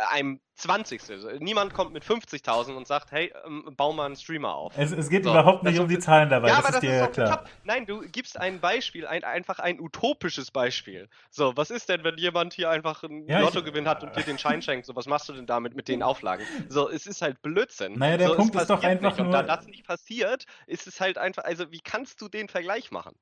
einem 0.10 0.40
20. 0.56 1.02
Niemand 1.40 1.74
kommt 1.74 1.94
mit 1.94 2.04
50.000 2.04 2.76
und 2.76 2.88
sagt, 2.88 3.12
hey, 3.12 3.32
ähm, 3.46 3.70
bau 3.76 3.94
mal 3.94 4.06
einen 4.06 4.16
Streamer 4.16 4.54
auf. 4.54 4.74
Es, 4.78 4.92
es 4.92 5.10
geht 5.10 5.26
so, 5.26 5.32
überhaupt 5.32 5.64
nicht 5.64 5.80
um 5.80 5.88
die 5.88 6.00
Zahlen 6.00 6.30
dabei, 6.30 6.48
ja, 6.48 6.56
das, 6.56 6.66
aber 6.66 6.70
ist 6.70 6.76
das 6.76 6.82
dir 6.82 7.04
ist 7.04 7.14
klar. 7.14 7.38
Top. 7.40 7.50
Nein, 7.66 7.86
du 7.86 8.02
gibst 8.02 8.40
ein 8.40 8.60
Beispiel, 8.60 9.06
ein, 9.06 9.24
einfach 9.24 9.60
ein 9.60 9.80
utopisches 9.80 10.52
Beispiel. 10.52 11.10
So, 11.30 11.56
was 11.56 11.70
ist 11.70 11.90
denn, 11.90 12.04
wenn 12.04 12.18
jemand 12.18 12.54
hier 12.54 12.70
einfach 12.70 13.04
einen 13.04 13.28
ja, 13.28 13.40
Lottogewinn 13.40 13.88
hat 13.88 14.04
und 14.04 14.16
dir 14.16 14.24
den 14.24 14.40
Schein 14.40 14.62
schenkt? 14.62 14.86
So, 14.86 14.96
was 14.96 15.08
machst 15.08 15.30
du 15.30 15.34
denn 15.34 15.46
damit 15.46 15.76
mit 15.76 15.88
den 15.88 16.02
Auflagen? 16.02 16.46
So, 16.70 16.90
es 16.90 17.06
ist 17.06 17.22
halt 17.22 17.42
Blödsinn. 17.42 17.94
Naja, 18.00 18.18
der 18.18 18.28
so, 18.30 18.36
Punkt 18.36 18.56
ist 18.56 18.70
doch 18.70 18.84
einfach 18.84 19.12
nicht. 19.12 19.18
nur... 19.20 19.28
Und 19.28 19.34
da 19.34 19.44
das 19.44 19.68
nicht 19.68 19.86
passiert, 19.86 20.46
ist 20.68 20.88
es 20.88 21.00
halt 21.00 21.18
einfach, 21.18 21.44
also 21.44 21.72
wie 21.72 21.82
kannst 21.82 22.22
du 22.22 22.30
den 22.30 22.48
Vergleich 22.48 22.92
machen? 22.92 23.16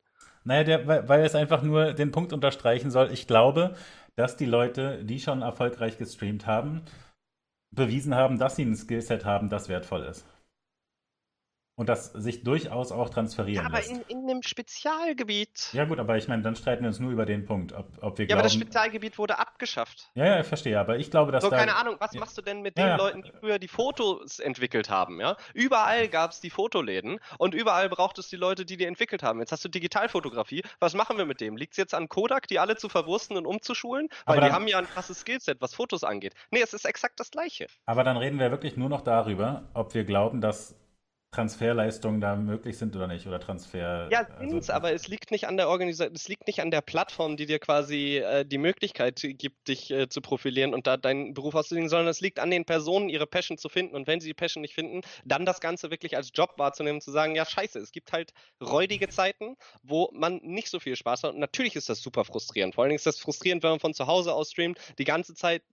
Naja, 0.46 0.64
der, 0.64 0.88
weil, 0.88 1.08
weil 1.08 1.26
es 1.26 1.36
einfach 1.36 1.62
nur 1.62 1.94
den 1.94 2.12
Punkt 2.12 2.34
unterstreichen 2.34 2.92
soll. 2.92 3.12
Ich 3.12 3.28
glaube, 3.28 3.76
dass 4.16 4.38
die 4.38 4.46
Leute, 4.46 5.04
die 5.04 5.20
schon 5.20 5.42
erfolgreich 5.42 5.98
gestreamt 5.98 6.46
haben, 6.46 6.84
bewiesen 7.72 8.16
haben, 8.16 8.38
dass 8.38 8.56
sie 8.56 8.64
ein 8.64 8.76
Skillset 8.76 9.26
haben, 9.26 9.50
das 9.50 9.70
wertvoll 9.70 10.04
ist. 10.04 10.26
Und 11.76 11.90
das 11.90 12.12
sich 12.14 12.44
durchaus 12.44 12.92
auch 12.92 13.10
transferieren 13.10 13.64
ja, 13.64 13.68
aber 13.68 13.78
lässt. 13.78 13.90
In, 13.90 14.02
in 14.08 14.30
einem 14.30 14.44
Spezialgebiet. 14.44 15.70
Ja 15.74 15.86
gut, 15.86 15.98
aber 15.98 16.18
ich 16.18 16.28
meine, 16.28 16.44
dann 16.44 16.56
streiten 16.56 16.84
wir 16.84 16.90
uns 16.90 17.00
nur 17.00 17.12
über 17.12 17.26
den 17.26 17.46
Punkt, 17.46 17.74
ob, 17.74 17.88
ob 18.02 18.18
wir 18.20 18.26
Ja, 18.26 18.28
glauben, 18.28 18.34
aber 18.34 18.44
das 18.44 18.54
Spezialgebiet 18.54 19.18
wurde 19.18 19.40
abgeschafft. 19.40 20.12
Ja, 20.14 20.26
ja, 20.26 20.40
ich 20.40 20.46
verstehe, 20.46 20.80
aber 20.80 20.98
ich 20.98 21.10
glaube, 21.10 21.32
dass 21.32 21.44
So, 21.44 21.50
da, 21.50 21.58
keine 21.58 21.76
Ahnung, 21.76 21.96
was 21.98 22.14
ja, 22.14 22.20
machst 22.20 22.38
du 22.38 22.44
denn 22.44 22.62
mit 22.62 22.78
den 22.78 22.86
ja, 22.86 22.96
Leuten, 22.96 23.24
die 23.24 23.32
früher 23.32 23.58
die 23.58 23.68
Fotos 23.68 24.38
entwickelt 24.38 24.92
haben, 24.92 25.20
ja? 25.20 25.36
Überall 25.56 26.10
gab 26.10 26.32
es 26.32 26.42
die 26.42 26.52
Fotoläden 26.52 27.20
und 27.40 27.56
überall 27.56 27.90
braucht 27.90 28.20
es 28.20 28.30
die 28.30 28.36
Leute, 28.36 28.66
die 28.66 28.78
die 28.78 28.86
entwickelt 28.86 29.24
haben. 29.24 29.40
Jetzt 29.40 29.52
hast 29.52 29.66
du 29.66 29.70
Digitalfotografie, 29.70 30.62
was 30.80 30.94
machen 30.94 31.18
wir 31.18 31.26
mit 31.26 31.42
dem? 31.42 31.58
Liegt 31.58 31.74
es 31.74 31.78
jetzt 31.78 31.96
an 31.96 32.08
Kodak, 32.08 32.48
die 32.48 32.60
alle 32.60 32.76
zu 32.76 32.88
verwursten 32.88 33.36
und 33.36 33.48
umzuschulen? 33.48 34.10
Weil 34.28 34.40
dann, 34.40 34.50
die 34.50 34.52
haben 34.54 34.68
ja 34.68 34.78
ein 34.78 34.88
krasses 34.88 35.22
Skillset, 35.22 35.60
was 35.60 35.74
Fotos 35.74 36.04
angeht. 36.04 36.36
Nee, 36.52 36.62
es 36.62 36.74
ist 36.74 36.86
exakt 36.86 37.20
das 37.20 37.32
Gleiche. 37.32 37.66
Aber 37.88 38.04
dann 38.04 38.18
reden 38.18 38.38
wir 38.38 38.52
wirklich 38.52 38.78
nur 38.78 38.90
noch 38.90 39.02
darüber, 39.02 39.64
ob 39.74 39.96
wir 39.96 40.04
glauben, 40.04 40.40
dass 40.40 40.76
Transferleistungen 41.34 42.22
da 42.22 42.36
möglich 42.36 42.78
sind 42.78 42.96
oder 42.96 43.08
nicht 43.08 43.28
oder 43.28 43.40
Transfer. 43.40 44.08
Ja, 44.12 44.28
sind's, 44.40 44.70
also, 44.70 44.74
aber 44.74 44.94
es 44.94 45.08
liegt 45.08 45.32
nicht 45.32 45.48
an 45.48 45.58
der 45.58 45.68
Organisation, 45.68 46.16
es 46.16 46.28
liegt 46.28 46.48
nicht 46.48 46.62
an 46.62 46.72
der 46.72 46.82
Plattform, 46.82 47.38
die 47.38 47.46
dir 47.46 47.60
quasi 47.60 48.18
äh, 48.18 48.46
die 48.46 48.60
Möglichkeit 48.60 49.20
gibt, 49.22 49.68
dich 49.68 49.92
äh, 49.92 50.08
zu 50.08 50.22
profilieren 50.22 50.74
und 50.74 50.88
da 50.88 50.96
deinen 50.96 51.34
Beruf 51.34 51.56
auszulegen, 51.56 51.90
sondern 51.90 52.08
es 52.08 52.22
liegt 52.22 52.40
an 52.40 52.52
den 52.52 52.66
Personen, 52.66 53.10
ihre 53.10 53.26
Passion 53.26 53.58
zu 53.58 53.68
finden 53.68 53.96
und 53.96 54.08
wenn 54.08 54.20
sie 54.20 54.28
die 54.28 54.34
Passion 54.34 54.62
nicht 54.62 54.76
finden, 54.76 55.02
dann 55.26 55.46
das 55.46 55.60
Ganze 55.60 55.90
wirklich 55.90 56.16
als 56.16 56.32
Job 56.34 56.54
wahrzunehmen, 56.58 57.02
zu 57.02 57.12
sagen, 57.12 57.36
ja 57.36 57.46
scheiße, 57.46 57.80
es 57.80 57.92
gibt 57.92 58.14
halt 58.14 58.32
räudige 58.62 59.10
Zeiten, 59.10 59.58
wo 59.82 60.10
man 60.14 60.38
nicht 60.44 60.70
so 60.70 60.80
viel 60.80 60.96
Spaß 60.96 61.24
hat 61.24 61.34
und 61.34 61.40
natürlich 61.40 61.76
ist 61.76 61.90
das 61.90 62.02
super 62.02 62.26
frustrierend. 62.26 62.76
Vor 62.76 62.84
allen 62.84 62.90
Dingen 62.90 62.98
ist 62.98 63.08
das 63.08 63.20
frustrierend, 63.20 63.64
wenn 63.64 63.72
man 63.72 63.80
von 63.80 63.94
zu 63.94 64.06
Hause 64.08 64.34
aus 64.34 64.52
streamt, 64.52 64.78
die 65.00 65.06
ganze 65.06 65.34
Zeit 65.34 65.64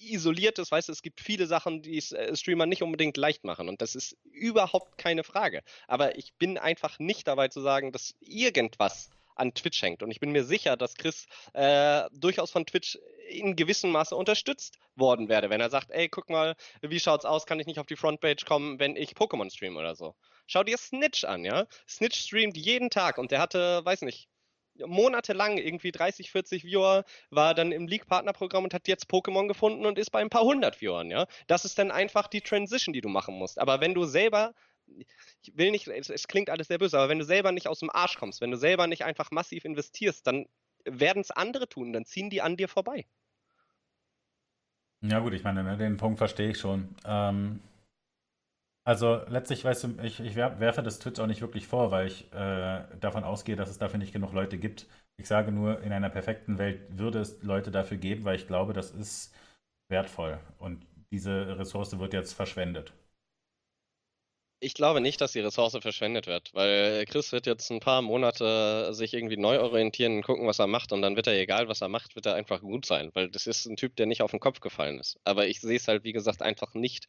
isoliert 0.00 0.58
ist, 0.58 0.72
weißt 0.72 0.88
du, 0.88 0.92
es 0.92 1.02
gibt 1.02 1.20
viele 1.20 1.46
Sachen, 1.46 1.82
die 1.82 1.98
es 1.98 2.12
äh, 2.12 2.34
Streamer 2.36 2.66
nicht 2.66 2.82
unbedingt 2.82 3.16
leicht 3.16 3.44
machen 3.44 3.68
und 3.68 3.82
das 3.82 3.94
ist 3.94 4.16
überhaupt 4.24 4.98
keine 4.98 5.24
Frage. 5.24 5.62
Aber 5.86 6.18
ich 6.18 6.34
bin 6.34 6.58
einfach 6.58 6.98
nicht 6.98 7.26
dabei 7.28 7.48
zu 7.48 7.60
sagen, 7.60 7.92
dass 7.92 8.14
irgendwas 8.20 9.10
an 9.38 9.54
Twitch 9.54 9.80
hängt. 9.82 10.02
Und 10.02 10.10
ich 10.10 10.20
bin 10.20 10.32
mir 10.32 10.44
sicher, 10.44 10.76
dass 10.76 10.94
Chris 10.94 11.26
äh, 11.54 12.04
durchaus 12.12 12.50
von 12.50 12.66
Twitch 12.66 12.98
in 13.28 13.56
gewissem 13.56 13.90
Maße 13.90 14.14
unterstützt 14.16 14.78
worden 14.96 15.28
werde, 15.28 15.50
wenn 15.50 15.60
er 15.60 15.70
sagt, 15.70 15.90
ey, 15.90 16.08
guck 16.08 16.28
mal, 16.28 16.56
wie 16.82 17.00
schaut's 17.00 17.24
aus, 17.24 17.46
kann 17.46 17.60
ich 17.60 17.66
nicht 17.66 17.78
auf 17.78 17.86
die 17.86 17.96
Frontpage 17.96 18.44
kommen, 18.44 18.78
wenn 18.78 18.96
ich 18.96 19.12
Pokémon 19.12 19.50
streame 19.52 19.78
oder 19.78 19.94
so. 19.94 20.14
Schau 20.46 20.64
dir 20.64 20.78
Snitch 20.78 21.24
an, 21.24 21.44
ja? 21.44 21.66
Snitch 21.86 22.18
streamt 22.18 22.56
jeden 22.56 22.90
Tag 22.90 23.18
und 23.18 23.30
der 23.30 23.40
hatte, 23.40 23.84
weiß 23.84 24.02
nicht, 24.02 24.28
monatelang 24.86 25.58
irgendwie 25.58 25.92
30, 25.92 26.30
40 26.30 26.64
Viewer, 26.64 27.04
war 27.30 27.54
dann 27.54 27.72
im 27.72 27.86
League-Partnerprogramm 27.86 28.64
und 28.64 28.74
hat 28.74 28.88
jetzt 28.88 29.10
Pokémon 29.10 29.48
gefunden 29.48 29.86
und 29.86 29.98
ist 29.98 30.10
bei 30.10 30.20
ein 30.20 30.30
paar 30.30 30.42
hundert 30.42 30.80
Viewern, 30.80 31.10
ja. 31.10 31.26
Das 31.46 31.64
ist 31.64 31.78
dann 31.78 31.90
einfach 31.90 32.28
die 32.28 32.40
Transition, 32.40 32.92
die 32.92 33.00
du 33.00 33.08
machen 33.08 33.34
musst. 33.34 33.58
Aber 33.58 33.80
wenn 33.80 33.94
du 33.94 34.04
selber 34.04 34.54
ich 35.42 35.56
will 35.56 35.70
nicht, 35.70 35.86
es, 35.88 36.08
es, 36.08 36.28
klingt 36.28 36.50
alles 36.50 36.68
sehr 36.68 36.78
böse, 36.78 36.98
aber 36.98 37.08
wenn 37.08 37.18
du 37.18 37.24
selber 37.24 37.52
nicht 37.52 37.68
aus 37.68 37.80
dem 37.80 37.90
Arsch 37.90 38.16
kommst, 38.16 38.40
wenn 38.40 38.50
du 38.50 38.56
selber 38.56 38.86
nicht 38.86 39.04
einfach 39.04 39.30
massiv 39.30 39.64
investierst, 39.64 40.26
dann 40.26 40.46
werden 40.84 41.20
es 41.20 41.30
andere 41.30 41.68
tun, 41.68 41.92
dann 41.92 42.04
ziehen 42.04 42.30
die 42.30 42.42
an 42.42 42.56
dir 42.56 42.68
vorbei. 42.68 43.06
Ja 45.00 45.20
gut, 45.20 45.32
ich 45.32 45.44
meine, 45.44 45.62
ne, 45.62 45.76
den 45.76 45.96
Punkt 45.96 46.18
verstehe 46.18 46.50
ich 46.50 46.58
schon. 46.58 46.94
Ähm, 47.04 47.60
also 48.88 49.20
letztlich, 49.28 49.64
weißt 49.66 49.84
du, 49.84 50.02
ich, 50.02 50.18
ich 50.18 50.34
werfe 50.34 50.82
das 50.82 50.98
Twitch 50.98 51.20
auch 51.20 51.26
nicht 51.26 51.42
wirklich 51.42 51.66
vor, 51.66 51.90
weil 51.90 52.06
ich 52.06 52.32
äh, 52.32 52.84
davon 53.00 53.22
ausgehe, 53.22 53.54
dass 53.54 53.68
es 53.68 53.76
dafür 53.76 53.98
nicht 53.98 54.14
genug 54.14 54.32
Leute 54.32 54.56
gibt. 54.56 54.86
Ich 55.18 55.28
sage 55.28 55.52
nur, 55.52 55.82
in 55.82 55.92
einer 55.92 56.08
perfekten 56.08 56.56
Welt 56.56 56.80
würde 56.88 57.18
es 57.20 57.42
Leute 57.42 57.70
dafür 57.70 57.98
geben, 57.98 58.24
weil 58.24 58.36
ich 58.36 58.46
glaube, 58.46 58.72
das 58.72 58.90
ist 58.92 59.34
wertvoll 59.90 60.38
und 60.58 60.86
diese 61.10 61.58
Ressource 61.58 61.98
wird 61.98 62.14
jetzt 62.14 62.32
verschwendet. 62.32 62.94
Ich 64.60 64.74
glaube 64.74 65.00
nicht, 65.00 65.20
dass 65.20 65.32
die 65.32 65.40
Ressource 65.40 65.76
verschwendet 65.80 66.26
wird, 66.26 66.52
weil 66.52 67.04
Chris 67.06 67.30
wird 67.30 67.46
jetzt 67.46 67.70
ein 67.70 67.80
paar 67.80 68.02
Monate 68.02 68.92
sich 68.92 69.14
irgendwie 69.14 69.36
neu 69.36 69.60
orientieren 69.60 70.16
und 70.16 70.22
gucken, 70.22 70.46
was 70.46 70.58
er 70.58 70.66
macht 70.66 70.92
und 70.92 71.00
dann 71.02 71.14
wird 71.14 71.28
er, 71.28 71.38
egal 71.38 71.68
was 71.68 71.80
er 71.80 71.88
macht, 71.88 72.16
wird 72.16 72.26
er 72.26 72.34
einfach 72.34 72.60
gut 72.60 72.84
sein, 72.84 73.10
weil 73.14 73.30
das 73.30 73.46
ist 73.46 73.66
ein 73.66 73.76
Typ, 73.76 73.94
der 73.96 74.06
nicht 74.06 74.22
auf 74.22 74.32
den 74.32 74.40
Kopf 74.40 74.60
gefallen 74.60 74.98
ist. 74.98 75.18
Aber 75.24 75.46
ich 75.46 75.60
sehe 75.60 75.76
es 75.76 75.86
halt, 75.86 76.02
wie 76.02 76.12
gesagt, 76.12 76.42
einfach 76.42 76.74
nicht 76.74 77.06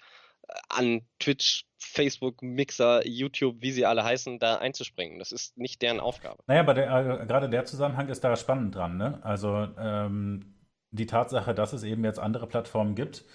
an 0.69 1.01
Twitch, 1.19 1.65
Facebook, 1.77 2.41
Mixer, 2.41 3.05
YouTube, 3.07 3.57
wie 3.61 3.71
sie 3.71 3.85
alle 3.85 4.03
heißen, 4.03 4.39
da 4.39 4.57
einzuspringen. 4.57 5.19
Das 5.19 5.31
ist 5.31 5.57
nicht 5.57 5.81
deren 5.81 5.99
Aufgabe. 5.99 6.43
Naja, 6.47 6.61
aber 6.61 6.73
der, 6.73 7.21
äh, 7.21 7.25
gerade 7.25 7.49
der 7.49 7.65
Zusammenhang 7.65 8.09
ist 8.09 8.23
da 8.23 8.35
spannend 8.35 8.75
dran. 8.75 8.97
Ne? 8.97 9.19
Also 9.23 9.67
ähm, 9.77 10.55
die 10.91 11.05
Tatsache, 11.05 11.53
dass 11.53 11.73
es 11.73 11.83
eben 11.83 12.03
jetzt 12.03 12.19
andere 12.19 12.47
Plattformen 12.47 12.95
gibt, 12.95 13.25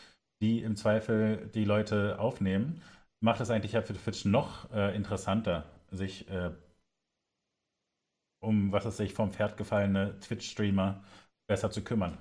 die 0.40 0.62
im 0.62 0.76
Zweifel 0.76 1.50
die 1.54 1.64
Leute 1.64 2.18
aufnehmen, 2.18 2.82
macht 3.24 3.40
es 3.40 3.50
eigentlich 3.50 3.72
ja 3.72 3.80
für 3.80 3.94
Twitch 3.94 4.26
noch 4.26 4.70
äh, 4.72 4.94
interessanter, 4.94 5.64
sich 5.90 6.28
äh, 6.28 6.50
um, 8.40 8.70
was 8.70 8.84
es 8.84 8.98
sich 8.98 9.14
vom 9.14 9.32
Pferd 9.32 9.56
gefallene 9.56 10.20
Twitch-Streamer 10.20 11.02
besser 11.46 11.70
zu 11.70 11.82
kümmern. 11.82 12.18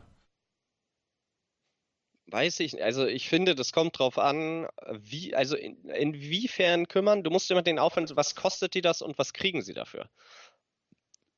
Weiß 2.28 2.62
ich, 2.62 2.82
also 2.82 3.06
ich 3.06 3.28
finde, 3.28 3.54
das 3.54 3.74
kommt 3.74 4.00
drauf 4.00 4.18
an, 4.18 4.68
wie, 4.94 5.36
also 5.36 5.58
in, 5.58 5.84
inwiefern 5.89 6.88
kümmern, 6.88 7.22
du 7.22 7.30
musst 7.32 7.52
immer 7.52 7.62
den 7.62 7.80
Aufwand, 7.80 8.16
was 8.16 8.34
kostet 8.34 8.74
die 8.74 8.82
das 8.82 9.02
und 9.02 9.18
was 9.18 9.34
kriegen 9.34 9.62
sie 9.62 9.74
dafür? 9.74 10.10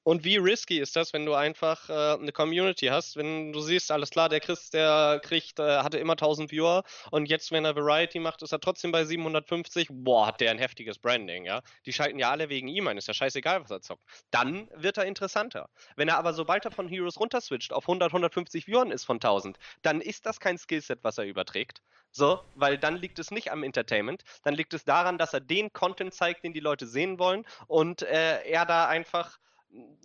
Und 0.06 0.24
wie 0.24 0.38
risky 0.38 0.78
ist 0.80 0.96
das, 0.96 1.13
wenn 1.13 1.26
du 1.26 1.34
einfach 1.34 1.89
äh, 1.89 1.94
eine 1.94 2.32
Community 2.32 2.86
hast, 2.86 3.18
wenn 3.18 3.52
du 3.52 3.60
siehst, 3.60 3.91
alles 3.91 4.12
klar, 4.12 4.30
der 4.30 4.39
Chris, 4.39 4.70
der 4.70 5.20
kriegt, 5.24 5.58
äh, 5.58 5.80
hatte 5.80 5.98
immer 5.98 6.13
1000 6.13 6.52
Viewer 6.52 6.84
und 7.10 7.26
jetzt, 7.28 7.52
wenn 7.52 7.65
er 7.65 7.76
Variety 7.76 8.20
macht, 8.20 8.44
ist 8.44 8.52
er 8.52 8.60
trotzdem 8.60 8.91
bei 8.91 9.04
750. 9.04 9.88
Boah, 9.89 10.28
hat 10.28 10.41
der 10.41 10.52
ein 10.52 10.60
heftiges 10.60 11.00
Branding, 11.00 11.46
ja. 11.46 11.63
Die 11.88 11.91
schalten 11.91 12.20
ja 12.20 12.30
alle 12.30 12.50
wegen 12.50 12.68
ihm 12.68 12.88
ein, 12.88 13.00
ist 13.00 13.08
ja 13.08 13.15
scheißegal, 13.15 13.63
was 13.63 13.72
er 13.72 13.82
zockt. 13.82 14.04
Dann 14.30 14.70
wird 14.76 15.00
er 15.00 15.06
interessanter. 15.06 15.70
Wenn 15.96 16.08
er 16.08 16.20
aber, 16.20 16.34
sobald 16.34 16.65
er 16.65 16.72
von 16.72 16.88
Heroes 16.88 17.20
runterswitcht, 17.20 17.74
auf 17.74 17.86
100, 17.86 18.10
150 18.10 18.68
Viewern 18.68 18.91
ist 18.91 19.06
von 19.06 19.15
1000, 19.15 19.58
dann 19.82 20.02
ist 20.02 20.28
das 20.28 20.39
kein 20.39 20.60
Skillset, 20.60 21.00
was 21.02 21.18
er 21.18 21.26
überträgt. 21.26 21.82
So, 22.12 22.41
weil 22.54 22.78
dann 22.78 22.98
liegt 22.98 23.18
es 23.18 23.32
nicht 23.32 23.52
am 23.52 23.63
Entertainment, 23.63 24.22
dann 24.44 24.54
liegt 24.54 24.76
es 24.76 24.84
daran, 24.86 25.18
dass 25.18 25.34
er 25.34 25.41
den 25.41 25.74
Content 25.74 26.13
zeigt, 26.13 26.44
den 26.44 26.54
die 26.54 26.60
Leute 26.60 26.86
sehen 26.86 27.18
wollen 27.18 27.44
und 27.65 28.04
äh, 28.04 28.44
er 28.44 28.68
da 28.68 28.88
einfach 28.88 29.39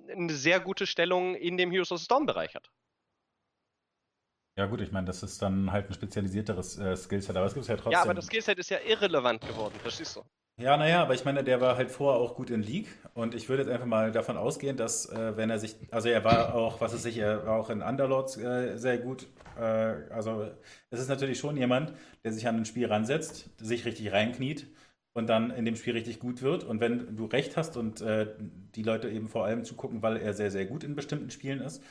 eine 0.08 0.32
sehr 0.32 0.60
gute 0.60 0.86
Stellung 0.86 1.34
in 1.34 1.56
dem 1.56 1.70
Heroes 1.70 1.92
of 1.92 1.98
the 1.98 2.04
Storm 2.04 2.26
Bereich 2.26 2.54
hat. 2.54 2.70
Ja 4.56 4.66
gut, 4.66 4.80
ich 4.80 4.92
meine, 4.92 5.06
das 5.06 5.22
ist 5.22 5.40
dann 5.40 5.72
halt 5.72 5.88
ein 5.88 5.94
spezialisierteres 5.94 6.78
äh, 6.78 6.96
Skillset, 6.96 7.36
aber 7.36 7.46
es 7.46 7.54
gibt 7.54 7.66
ja 7.66 7.76
trotzdem. 7.76 7.92
Ja, 7.92 8.02
aber 8.02 8.14
das 8.14 8.26
Skillset 8.26 8.58
ist 8.58 8.70
ja 8.70 8.78
irrelevant 8.86 9.46
geworden, 9.46 9.74
verstehst 9.80 10.16
du? 10.16 10.22
Ja, 10.58 10.76
naja, 10.76 11.00
aber 11.00 11.14
ich 11.14 11.24
meine, 11.24 11.42
der 11.42 11.62
war 11.62 11.76
halt 11.76 11.90
vorher 11.90 12.20
auch 12.20 12.34
gut 12.34 12.50
in 12.50 12.62
League 12.62 12.88
und 13.14 13.34
ich 13.34 13.48
würde 13.48 13.62
jetzt 13.62 13.72
einfach 13.72 13.86
mal 13.86 14.12
davon 14.12 14.36
ausgehen, 14.36 14.76
dass 14.76 15.06
äh, 15.06 15.34
wenn 15.36 15.48
er 15.48 15.58
sich, 15.58 15.76
also 15.90 16.10
er 16.10 16.22
war 16.22 16.54
auch, 16.54 16.82
was 16.82 16.92
ist 16.92 17.04
sich, 17.04 17.16
er 17.16 17.46
war 17.46 17.58
auch 17.58 17.70
in 17.70 17.80
Underlords 17.80 18.36
äh, 18.36 18.76
sehr 18.76 18.98
gut. 18.98 19.26
Äh, 19.58 19.62
also 19.62 20.50
es 20.90 21.00
ist 21.00 21.08
natürlich 21.08 21.38
schon 21.38 21.56
jemand, 21.56 21.94
der 22.24 22.32
sich 22.32 22.46
an 22.46 22.56
ein 22.56 22.66
Spiel 22.66 22.86
ransetzt, 22.86 23.48
sich 23.58 23.86
richtig 23.86 24.12
reinkniet 24.12 24.66
und 25.12 25.26
dann 25.26 25.50
in 25.50 25.64
dem 25.64 25.76
Spiel 25.76 25.94
richtig 25.94 26.20
gut 26.20 26.42
wird. 26.42 26.64
Und 26.64 26.80
wenn 26.80 27.16
du 27.16 27.26
recht 27.26 27.56
hast 27.56 27.76
und 27.76 28.00
äh, 28.00 28.34
die 28.38 28.82
Leute 28.82 29.10
eben 29.10 29.28
vor 29.28 29.44
allem 29.44 29.64
zugucken, 29.64 30.02
weil 30.02 30.16
er 30.16 30.34
sehr, 30.34 30.50
sehr 30.50 30.66
gut 30.66 30.84
in 30.84 30.94
bestimmten 30.94 31.30
Spielen 31.30 31.60
ist, 31.60 31.82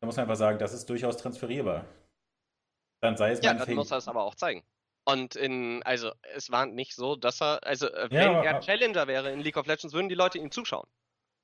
dann 0.00 0.06
muss 0.06 0.16
man 0.16 0.24
einfach 0.24 0.36
sagen, 0.36 0.58
das 0.58 0.74
ist 0.74 0.88
durchaus 0.88 1.16
transferierbar. 1.16 1.86
Dann 3.00 3.16
sei 3.16 3.32
es 3.32 3.42
Ja, 3.42 3.54
dann 3.54 3.74
muss 3.74 3.90
er 3.90 3.98
es 3.98 4.08
aber 4.08 4.24
auch 4.24 4.34
zeigen. 4.34 4.64
Und 5.04 5.36
in, 5.36 5.82
also 5.84 6.12
es 6.34 6.50
war 6.50 6.66
nicht 6.66 6.94
so, 6.94 7.16
dass 7.16 7.40
er, 7.40 7.64
also 7.64 7.88
äh, 7.88 8.10
wenn 8.10 8.32
ja, 8.32 8.42
er 8.42 8.60
Challenger 8.60 9.06
wäre 9.06 9.32
in 9.32 9.40
League 9.40 9.56
of 9.56 9.66
Legends, 9.66 9.94
würden 9.94 10.10
die 10.10 10.14
Leute 10.14 10.38
ihm 10.38 10.50
zuschauen. 10.50 10.86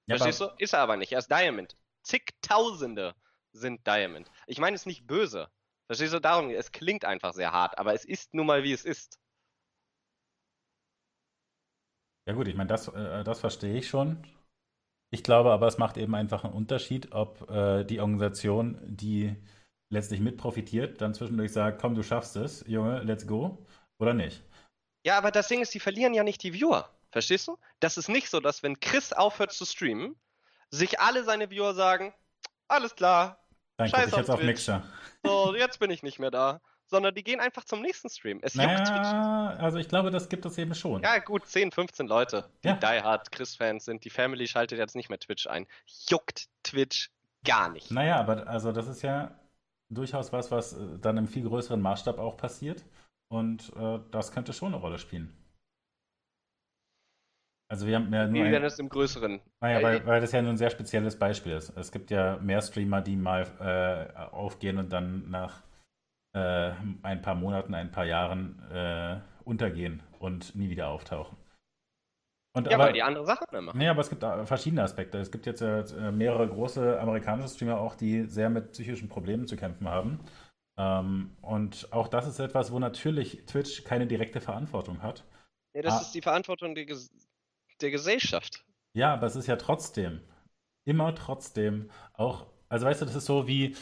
Ja, 0.06 0.16
Verstehst 0.16 0.42
du? 0.42 0.50
Ist 0.58 0.74
er 0.74 0.80
aber 0.80 0.98
nicht. 0.98 1.12
Er 1.12 1.20
ist 1.20 1.30
Diamond. 1.30 1.76
Zigtausende 2.02 3.14
sind 3.52 3.86
Diamond. 3.86 4.30
Ich 4.46 4.58
meine 4.58 4.74
es 4.74 4.82
ist 4.82 4.86
nicht 4.86 5.06
böse. 5.06 5.48
Verstehst 5.86 6.12
du? 6.12 6.20
Darum, 6.20 6.50
es 6.50 6.72
klingt 6.72 7.04
einfach 7.06 7.32
sehr 7.32 7.52
hart, 7.52 7.78
aber 7.78 7.94
es 7.94 8.04
ist 8.04 8.34
nun 8.34 8.46
mal, 8.46 8.64
wie 8.64 8.72
es 8.72 8.84
ist. 8.84 9.18
Ja 12.26 12.34
gut, 12.34 12.48
ich 12.48 12.54
meine, 12.54 12.68
das, 12.68 12.88
äh, 12.88 13.24
das 13.24 13.40
verstehe 13.40 13.76
ich 13.76 13.88
schon. 13.88 14.24
Ich 15.10 15.22
glaube 15.22 15.52
aber, 15.52 15.66
es 15.66 15.78
macht 15.78 15.96
eben 15.96 16.14
einfach 16.14 16.44
einen 16.44 16.54
Unterschied, 16.54 17.12
ob 17.12 17.48
äh, 17.50 17.84
die 17.84 18.00
Organisation, 18.00 18.78
die 18.82 19.36
letztlich 19.90 20.20
mit 20.20 20.36
profitiert, 20.36 21.00
dann 21.00 21.14
zwischendurch 21.14 21.52
sagt, 21.52 21.80
komm, 21.80 21.94
du 21.94 22.02
schaffst 22.02 22.36
es, 22.36 22.64
Junge, 22.66 23.00
let's 23.02 23.26
go, 23.26 23.64
oder 23.98 24.14
nicht. 24.14 24.42
Ja, 25.04 25.18
aber 25.18 25.30
das 25.30 25.48
Ding 25.48 25.60
ist, 25.60 25.72
die 25.74 25.80
verlieren 25.80 26.14
ja 26.14 26.24
nicht 26.24 26.42
die 26.42 26.52
Viewer. 26.52 26.90
Verstehst 27.12 27.46
du? 27.46 27.58
Das 27.78 27.96
ist 27.96 28.08
nicht 28.08 28.28
so, 28.28 28.40
dass 28.40 28.62
wenn 28.62 28.80
Chris 28.80 29.12
aufhört 29.12 29.52
zu 29.52 29.64
streamen, 29.64 30.16
sich 30.70 30.98
alle 30.98 31.22
seine 31.22 31.50
Viewer 31.50 31.74
sagen, 31.74 32.12
alles 32.66 32.96
klar, 32.96 33.38
Dann 33.76 33.88
scheiß 33.88 34.08
ich 34.08 34.12
auf, 34.14 34.18
jetzt 34.18 34.30
auf 34.30 34.42
Mixer. 34.42 34.82
So, 35.22 35.54
jetzt 35.54 35.78
bin 35.78 35.90
ich 35.90 36.02
nicht 36.02 36.18
mehr 36.18 36.30
da 36.30 36.60
sondern 36.86 37.14
die 37.14 37.24
gehen 37.24 37.40
einfach 37.40 37.64
zum 37.64 37.82
nächsten 37.82 38.08
Stream. 38.08 38.40
Es 38.42 38.54
naja, 38.54 38.72
juckt 38.72 38.86
Twitch. 38.86 39.62
Also 39.62 39.78
ich 39.78 39.88
glaube, 39.88 40.10
das 40.10 40.28
gibt 40.28 40.44
es 40.46 40.58
eben 40.58 40.74
schon. 40.74 41.02
Ja, 41.02 41.18
gut, 41.18 41.46
10, 41.46 41.70
15 41.70 42.06
Leute, 42.06 42.48
die 42.62 42.68
ja. 42.68 42.74
Die 42.74 43.02
Hard 43.02 43.32
Chris-Fans 43.32 43.84
sind. 43.84 44.04
Die 44.04 44.10
Family 44.10 44.46
schaltet 44.46 44.78
jetzt 44.78 44.96
nicht 44.96 45.08
mehr 45.08 45.18
Twitch 45.18 45.46
ein. 45.46 45.66
Juckt 46.08 46.48
Twitch 46.62 47.10
gar 47.44 47.70
nicht. 47.70 47.90
Naja, 47.90 48.16
aber 48.16 48.46
also 48.46 48.72
das 48.72 48.88
ist 48.88 49.02
ja 49.02 49.38
durchaus 49.88 50.32
was, 50.32 50.50
was 50.50 50.74
äh, 50.74 50.98
dann 51.00 51.16
im 51.16 51.26
viel 51.26 51.44
größeren 51.44 51.80
Maßstab 51.80 52.18
auch 52.18 52.36
passiert. 52.36 52.84
Und 53.28 53.72
äh, 53.76 53.98
das 54.10 54.32
könnte 54.32 54.52
schon 54.52 54.74
eine 54.74 54.80
Rolle 54.82 54.98
spielen. 54.98 55.34
Also 57.68 57.86
wir 57.86 57.96
haben 57.96 58.12
ja 58.12 58.26
nur. 58.26 58.44
Wie 58.44 58.50
wäre 58.50 58.62
das 58.62 58.78
im 58.78 58.88
größeren? 58.88 59.40
Naja, 59.60 59.82
weil, 59.82 60.06
weil 60.06 60.20
das 60.20 60.32
ja 60.32 60.42
nur 60.42 60.52
ein 60.52 60.58
sehr 60.58 60.70
spezielles 60.70 61.18
Beispiel 61.18 61.52
ist. 61.52 61.70
Es 61.76 61.90
gibt 61.90 62.10
ja 62.10 62.36
mehr 62.36 62.60
Streamer, 62.60 63.00
die 63.00 63.16
mal 63.16 63.46
äh, 63.58 64.20
aufgehen 64.34 64.78
und 64.78 64.92
dann 64.92 65.30
nach 65.30 65.62
äh, 66.34 66.72
ein 67.02 67.22
paar 67.22 67.34
Monaten, 67.34 67.74
ein 67.74 67.90
paar 67.90 68.04
Jahren 68.04 68.60
äh, 68.70 69.20
untergehen 69.44 70.02
und 70.18 70.54
nie 70.54 70.68
wieder 70.68 70.88
auftauchen. 70.88 71.36
Und 72.56 72.68
ja, 72.68 72.74
aber, 72.74 72.86
weil 72.86 72.92
die 72.92 73.02
andere 73.02 73.26
Sachen 73.26 73.46
immer. 73.56 73.74
Nee, 73.74 73.88
aber 73.88 74.00
es 74.00 74.10
gibt 74.10 74.24
verschiedene 74.44 74.82
Aspekte. 74.82 75.18
Es 75.18 75.32
gibt 75.32 75.46
jetzt 75.46 75.60
äh, 75.62 76.12
mehrere 76.12 76.46
große 76.48 77.00
amerikanische 77.00 77.48
Streamer 77.48 77.80
auch, 77.80 77.96
die 77.96 78.26
sehr 78.26 78.48
mit 78.48 78.72
psychischen 78.72 79.08
Problemen 79.08 79.46
zu 79.46 79.56
kämpfen 79.56 79.88
haben. 79.88 80.20
Ähm, 80.76 81.36
und 81.42 81.92
auch 81.92 82.08
das 82.08 82.26
ist 82.26 82.38
etwas, 82.38 82.70
wo 82.70 82.78
natürlich 82.78 83.44
Twitch 83.46 83.84
keine 83.84 84.06
direkte 84.06 84.40
Verantwortung 84.40 85.02
hat. 85.02 85.24
Ja, 85.74 85.82
das 85.82 85.94
ah, 85.94 86.00
ist 86.02 86.12
die 86.12 86.22
Verantwortung 86.22 86.74
der, 86.76 86.86
Ges 86.86 87.10
der 87.80 87.90
Gesellschaft. 87.90 88.64
Ja, 88.96 89.14
aber 89.14 89.26
es 89.26 89.34
ist 89.34 89.48
ja 89.48 89.56
trotzdem, 89.56 90.20
immer 90.84 91.14
trotzdem 91.16 91.90
auch, 92.12 92.46
also 92.68 92.86
weißt 92.86 93.02
du, 93.02 93.06
das 93.06 93.16
ist 93.16 93.26
so 93.26 93.48
wie, 93.48 93.74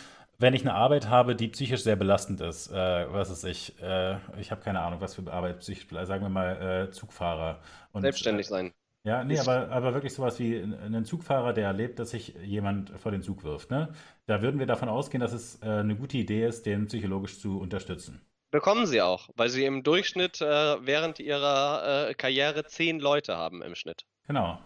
wenn 0.42 0.55
ich 0.55 0.62
eine 0.62 0.74
Arbeit 0.74 1.09
habe, 1.09 1.37
die 1.37 1.48
psychisch 1.48 1.83
sehr 1.83 1.94
belastend 1.94 2.40
ist, 2.40 2.70
äh, 2.70 2.74
was 3.12 3.31
ist 3.31 3.44
ich, 3.44 3.81
äh, 3.81 4.16
ich 4.40 4.50
habe 4.50 4.61
keine 4.61 4.81
Ahnung, 4.81 5.00
was 5.00 5.14
für 5.14 5.33
Arbeit 5.33 5.61
psychisch, 5.61 5.87
sagen 5.88 6.22
wir 6.22 6.28
mal 6.28 6.88
äh, 6.88 6.90
Zugfahrer. 6.90 7.61
Und, 7.92 8.02
Selbstständig 8.02 8.48
sein. 8.48 8.66
Äh, 9.05 9.09
ja, 9.09 9.24
nee, 9.24 9.38
aber, 9.38 9.70
aber 9.70 9.94
wirklich 9.94 10.12
sowas 10.12 10.38
wie 10.40 10.61
einen 10.61 11.05
Zugfahrer, 11.05 11.52
der 11.52 11.66
erlebt, 11.66 11.98
dass 12.00 12.11
sich 12.11 12.35
jemand 12.44 12.90
vor 13.00 13.12
den 13.12 13.22
Zug 13.22 13.44
wirft. 13.44 13.70
Ne? 13.70 13.92
Da 14.26 14.42
würden 14.42 14.59
wir 14.59 14.66
davon 14.66 14.88
ausgehen, 14.88 15.20
dass 15.20 15.33
es 15.33 15.62
äh, 15.62 15.66
eine 15.66 15.94
gute 15.94 16.18
Idee 16.18 16.44
ist, 16.44 16.66
den 16.66 16.87
psychologisch 16.87 17.38
zu 17.38 17.61
unterstützen. 17.61 18.20
Bekommen 18.51 18.86
sie 18.86 19.01
auch, 19.01 19.30
weil 19.36 19.49
sie 19.49 19.64
im 19.64 19.82
Durchschnitt 19.82 20.40
äh, 20.40 20.45
während 20.84 21.20
ihrer 21.20 22.12
Karriere 22.14 22.64
zehn 22.64 23.01
Leute 23.01 23.36
haben 23.36 23.62
im 23.62 23.74
Schnitt. 23.74 24.05
Genau. 24.26 24.59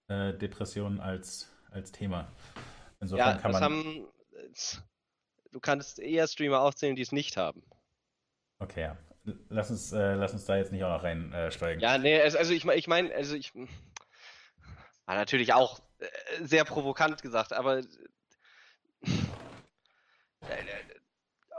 äh, 0.08 0.34
Depressionen 0.34 1.00
als, 1.00 1.50
als 1.70 1.90
Thema. 1.90 2.30
Insofern 3.00 3.36
ja, 3.36 3.40
kann 3.40 3.52
man. 3.52 3.62
Haben, 3.62 4.08
du 5.50 5.60
kannst 5.60 5.98
eher 5.98 6.28
Streamer 6.28 6.60
aufzählen, 6.60 6.96
die 6.96 7.02
es 7.02 7.12
nicht 7.12 7.36
haben. 7.36 7.62
Okay, 8.58 8.82
ja. 8.82 8.96
Lass 9.48 9.70
uns, 9.70 9.92
äh, 9.92 10.14
lass 10.14 10.32
uns 10.32 10.44
da 10.44 10.56
jetzt 10.56 10.72
nicht 10.72 10.82
auch 10.84 10.96
noch 10.96 11.02
reinsteigen. 11.02 11.80
Äh, 11.80 11.84
ja, 11.84 11.98
nee, 11.98 12.20
also 12.20 12.52
ich, 12.52 12.64
ich 12.64 12.86
meine, 12.86 13.12
also 13.14 13.34
ich. 13.34 13.52
War 15.06 15.16
natürlich 15.16 15.52
auch 15.52 15.80
äh, 15.98 16.06
sehr 16.44 16.64
provokant 16.64 17.20
gesagt, 17.20 17.52
aber 17.52 17.82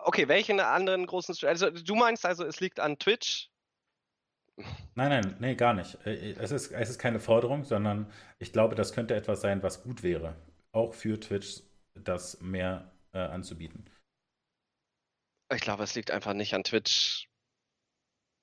Okay, 0.03 0.27
welchen 0.27 0.59
anderen 0.59 1.05
großen 1.05 1.35
Stream? 1.35 1.49
Also 1.49 1.69
du 1.69 1.95
meinst 1.95 2.25
also, 2.25 2.43
es 2.45 2.59
liegt 2.59 2.79
an 2.79 2.97
Twitch? 2.97 3.49
Nein, 4.95 5.09
nein, 5.09 5.35
nee, 5.39 5.55
gar 5.55 5.73
nicht. 5.73 5.97
Äh, 6.05 6.33
es 6.33 6.51
ist, 6.51 6.71
es 6.71 6.89
ist 6.89 6.99
keine 6.99 7.19
Forderung, 7.19 7.63
sondern 7.63 8.11
ich 8.39 8.51
glaube, 8.51 8.75
das 8.75 8.93
könnte 8.93 9.15
etwas 9.15 9.41
sein, 9.41 9.63
was 9.63 9.83
gut 9.83 10.03
wäre. 10.03 10.35
Auch 10.71 10.93
für 10.93 11.19
Twitch, 11.19 11.61
das 11.93 12.39
mehr 12.41 12.91
äh, 13.13 13.19
anzubieten. 13.19 13.89
Ich 15.53 15.61
glaube, 15.61 15.83
es 15.83 15.95
liegt 15.95 16.11
einfach 16.11 16.33
nicht 16.33 16.53
an 16.53 16.63
Twitch, 16.63 17.27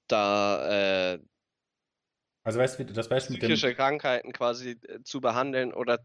da 0.09 1.15
äh, 1.15 1.19
also 2.45 2.61
weißt 2.61 2.79
du, 2.79 2.85
das 2.87 3.09
Beispiel 3.09 3.37
psychische 3.37 3.75
Krankheiten 3.75 4.33
quasi 4.33 4.71
äh, 4.71 5.03
zu 5.03 5.21
behandeln 5.21 5.75
oder 5.75 5.99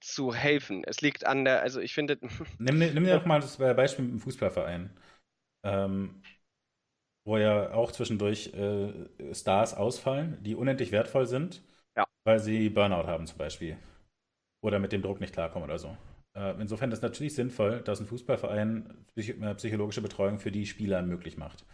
zu 0.00 0.34
helfen. 0.34 0.82
Es 0.84 1.00
liegt 1.00 1.26
an 1.26 1.44
der, 1.44 1.60
also 1.62 1.80
ich 1.80 1.94
finde. 1.94 2.18
Nimm, 2.58 2.78
nimm 2.78 3.04
dir 3.04 3.18
doch 3.18 3.26
mal 3.26 3.40
das 3.40 3.56
Beispiel 3.56 4.04
mit 4.04 4.14
dem 4.14 4.20
Fußballverein. 4.20 4.90
Ähm, 5.64 6.22
wo 7.26 7.36
ja 7.36 7.72
auch 7.72 7.92
zwischendurch 7.92 8.52
äh, 8.54 9.34
Stars 9.34 9.74
ausfallen, 9.74 10.38
die 10.42 10.54
unendlich 10.54 10.90
wertvoll 10.90 11.26
sind, 11.26 11.62
ja. 11.96 12.06
weil 12.24 12.38
sie 12.38 12.70
Burnout 12.70 13.06
haben 13.06 13.26
zum 13.26 13.38
Beispiel. 13.38 13.76
Oder 14.64 14.78
mit 14.78 14.92
dem 14.92 15.02
Druck 15.02 15.20
nicht 15.20 15.32
klarkommen 15.32 15.68
oder 15.68 15.78
so. 15.78 15.96
Äh, 16.36 16.60
insofern 16.60 16.90
ist 16.90 16.98
es 16.98 17.02
natürlich 17.02 17.34
sinnvoll, 17.34 17.80
dass 17.82 18.00
ein 18.00 18.06
Fußballverein 18.06 19.06
psych 19.14 19.40
äh, 19.40 19.54
psychologische 19.54 20.02
Betreuung 20.02 20.38
für 20.38 20.50
die 20.50 20.66
Spieler 20.66 21.02
möglich 21.02 21.36
macht. 21.36 21.64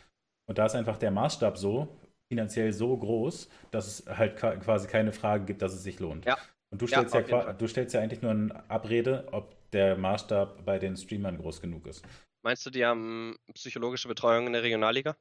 Und 0.49 0.59
da 0.59 0.67
ist 0.67 0.75
einfach 0.75 0.99
der 0.99 1.11
Maßstab 1.11 1.59
so, 1.59 1.97
finanziell 2.29 2.73
so 2.73 2.97
groß, 2.97 3.49
dass 3.71 3.87
es 3.87 4.19
halt 4.19 4.37
quasi 4.37 4.89
keine 4.89 5.13
Frage 5.13 5.45
gibt, 5.45 5.63
dass 5.63 5.73
es 5.73 5.83
sich 5.83 6.01
lohnt. 6.01 6.25
Ja. 6.25 6.37
Und 6.71 6.83
du 6.83 6.87
stellst 6.87 7.15
ja, 7.15 7.21
ja 7.21 7.53
du 7.53 7.69
stellst 7.69 7.95
ja 7.95 8.01
eigentlich 8.01 8.23
nur 8.23 8.33
eine 8.33 8.71
Abrede, 8.71 9.29
ob 9.33 9.55
der 9.71 9.97
Maßstab 9.97 10.65
bei 10.65 10.79
den 10.79 10.97
Streamern 10.97 11.39
groß 11.39 11.61
genug 11.61 11.87
ist. 11.87 12.05
Meinst 12.43 12.65
du, 12.67 12.71
die 12.71 12.85
haben 12.85 13.37
psychologische 13.55 14.09
Betreuung 14.09 14.47
in 14.47 14.53
der 14.53 14.63
Regionalliga? 14.63 15.17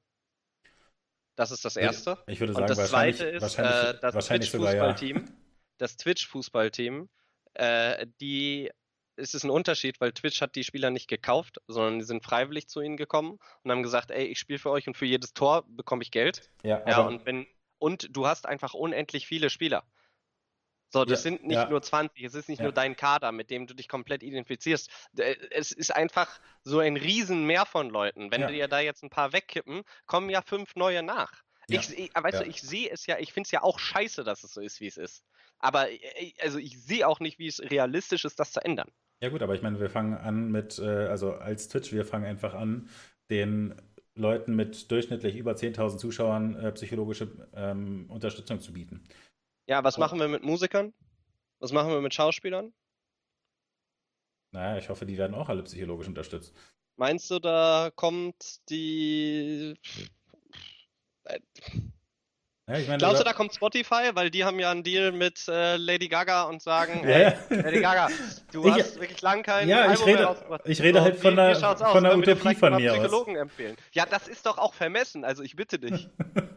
Das 1.35 1.51
ist 1.51 1.65
das 1.65 1.75
Erste. 1.75 2.17
Ich 2.27 2.39
würde 2.39 2.53
sagen, 2.53 2.63
Und 2.63 2.69
das 2.69 2.89
Zweite 2.89 3.25
ist 3.25 3.57
äh, 3.57 3.99
das 3.99 4.27
Twitch-Fußballteam. 4.27 5.17
Ja. 5.17 5.33
Das 5.77 5.97
Twitch-Fußballteam, 5.97 7.09
äh, 7.55 8.07
die 8.21 8.71
es 9.17 9.33
ist 9.33 9.43
ein 9.43 9.49
Unterschied, 9.49 10.01
weil 10.01 10.11
Twitch 10.11 10.41
hat 10.41 10.55
die 10.55 10.63
Spieler 10.63 10.91
nicht 10.91 11.07
gekauft, 11.07 11.59
sondern 11.67 11.99
die 11.99 12.05
sind 12.05 12.23
freiwillig 12.23 12.67
zu 12.67 12.81
ihnen 12.81 12.97
gekommen 12.97 13.39
und 13.63 13.71
haben 13.71 13.83
gesagt, 13.83 14.11
ey, 14.11 14.25
ich 14.25 14.39
spiele 14.39 14.59
für 14.59 14.71
euch 14.71 14.87
und 14.87 14.97
für 14.97 15.05
jedes 15.05 15.33
Tor 15.33 15.63
bekomme 15.67 16.03
ich 16.03 16.11
Geld. 16.11 16.49
Ja, 16.63 16.83
ja 16.87 17.01
und 17.01 17.25
wenn 17.25 17.47
und 17.77 18.15
du 18.15 18.27
hast 18.27 18.45
einfach 18.45 18.73
unendlich 18.73 19.27
viele 19.27 19.49
Spieler. 19.49 19.83
So, 20.89 21.03
das 21.03 21.23
ja, 21.23 21.31
sind 21.31 21.45
nicht 21.45 21.55
ja. 21.55 21.69
nur 21.69 21.81
20, 21.81 22.23
es 22.23 22.35
ist 22.35 22.47
nicht 22.47 22.59
ja. 22.59 22.65
nur 22.65 22.71
dein 22.71 22.95
Kader, 22.95 23.31
mit 23.31 23.49
dem 23.49 23.67
du 23.67 23.73
dich 23.73 23.87
komplett 23.87 24.23
identifizierst. 24.23 24.89
Es 25.51 25.71
ist 25.71 25.93
einfach 25.93 26.39
so 26.63 26.79
ein 26.79 26.95
Riesenmeer 26.95 27.65
von 27.65 27.89
Leuten. 27.89 28.31
Wenn 28.31 28.47
dir 28.47 28.67
da 28.67 28.79
jetzt 28.79 29.03
ein 29.03 29.09
paar 29.09 29.33
wegkippen, 29.33 29.81
kommen 30.05 30.29
ja 30.29 30.41
fünf 30.41 30.75
neue 30.75 31.03
nach. 31.03 31.31
Ich, 31.67 31.97
ich, 31.97 32.11
weißt 32.13 32.41
du, 32.41 32.45
ich 32.45 32.61
sehe 32.61 32.89
es 32.91 33.07
ja, 33.07 33.17
ich 33.17 33.33
finde 33.33 33.47
es 33.47 33.51
ja 33.51 33.63
auch 33.63 33.79
scheiße, 33.79 34.23
dass 34.23 34.43
es 34.43 34.53
so 34.53 34.61
ist, 34.61 34.79
wie 34.81 34.87
es 34.87 34.97
ist. 34.97 35.23
Aber 35.59 35.89
äh, 35.89 36.33
also 36.41 36.59
ich 36.59 36.81
sehe 36.81 37.07
auch 37.07 37.19
nicht, 37.19 37.39
wie 37.39 37.47
es 37.47 37.59
realistisch 37.59 38.25
ist, 38.25 38.39
das 38.39 38.51
zu 38.51 38.63
ändern. 38.63 38.89
Ja 39.21 39.29
gut, 39.29 39.41
aber 39.41 39.55
ich 39.55 39.61
meine, 39.61 39.79
wir 39.79 39.89
fangen 39.89 40.13
an 40.13 40.51
mit, 40.51 40.77
äh, 40.77 41.07
also 41.07 41.33
als 41.33 41.67
Twitch, 41.69 41.91
wir 41.91 42.05
fangen 42.05 42.25
einfach 42.25 42.53
an, 42.53 42.89
den 43.29 43.75
Leuten 44.13 44.55
mit 44.55 44.91
durchschnittlich 44.91 45.35
über 45.35 45.53
10.000 45.53 45.97
Zuschauern 45.97 46.55
äh, 46.55 46.71
psychologische 46.73 47.29
ähm, 47.53 48.05
Unterstützung 48.09 48.59
zu 48.59 48.73
bieten. 48.73 49.03
Ja, 49.67 49.83
was 49.83 49.97
machen 49.97 50.19
wir 50.19 50.27
mit 50.27 50.43
Musikern? 50.43 50.93
Was 51.59 51.71
machen 51.71 51.89
wir 51.89 52.01
mit 52.01 52.13
Schauspielern? 52.13 52.73
Naja, 54.51 54.77
ich 54.77 54.89
hoffe, 54.89 55.05
die 55.05 55.17
werden 55.17 55.35
auch 55.35 55.49
alle 55.49 55.63
psychologisch 55.63 56.07
unterstützt. 56.07 56.53
Meinst 56.97 57.29
du, 57.29 57.39
da 57.39 57.91
kommt 57.95 58.69
die. 58.69 59.75
Ja, 62.67 62.77
ich 62.77 62.87
meine, 62.87 62.97
Glaubst 62.97 63.19
du, 63.19 63.25
da 63.25 63.33
kommt 63.33 63.53
Spotify, 63.53 64.11
weil 64.13 64.31
die 64.31 64.43
haben 64.43 64.59
ja 64.59 64.71
einen 64.71 64.81
Deal 64.81 65.11
mit 65.11 65.47
äh, 65.47 65.77
Lady 65.77 66.07
Gaga 66.07 66.43
und 66.43 66.63
sagen, 66.63 67.01
ja. 67.03 67.09
hey, 67.09 67.33
Lady 67.49 67.81
Gaga, 67.81 68.09
du 68.51 68.67
ich, 68.67 68.73
hast 68.73 68.99
wirklich 68.99 69.21
lang 69.21 69.43
kein 69.43 69.69
ja, 69.69 69.93
ich 69.93 70.03
rede, 70.03 70.35
Ich 70.65 70.81
rede 70.81 71.01
halt 71.01 71.17
von 71.17 71.35
der, 71.35 71.55
von 71.55 72.03
der 72.03 72.17
Utopie 72.17 72.55
von 72.55 72.75
mir 72.75 72.93
Psychologen 72.93 73.35
aus. 73.35 73.41
empfehlen. 73.41 73.75
Ja, 73.91 74.07
das 74.07 74.27
ist 74.27 74.47
doch 74.47 74.57
auch 74.57 74.73
vermessen, 74.73 75.23
also 75.23 75.43
ich 75.43 75.55
bitte 75.55 75.77
dich. 75.77 76.09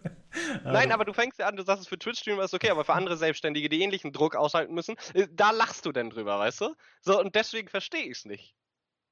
Nein, 0.65 0.93
aber 0.93 1.05
du 1.05 1.13
fängst 1.13 1.39
ja 1.39 1.47
an, 1.47 1.57
du 1.57 1.63
sagst, 1.63 1.83
es 1.83 1.89
für 1.89 1.99
Twitch-Streamer 1.99 2.45
ist 2.45 2.55
okay, 2.55 2.71
aber 2.71 2.85
für 2.85 2.95
andere 2.95 3.17
Selbstständige, 3.17 3.69
die 3.69 3.83
ähnlichen 3.83 4.13
Druck 4.13 4.37
aushalten 4.37 4.75
müssen, 4.75 4.97
äh, 5.15 5.29
da 5.31 5.51
lachst 5.51 5.87
du 5.87 5.93
denn 5.93 6.11
drüber, 6.11 6.39
weißt 6.39 6.61
du? 6.63 6.75
So, 7.01 7.21
und 7.21 7.35
deswegen 7.35 7.69
verstehe 7.69 8.05
ich 8.05 8.19
es 8.19 8.25
nicht. 8.25 8.55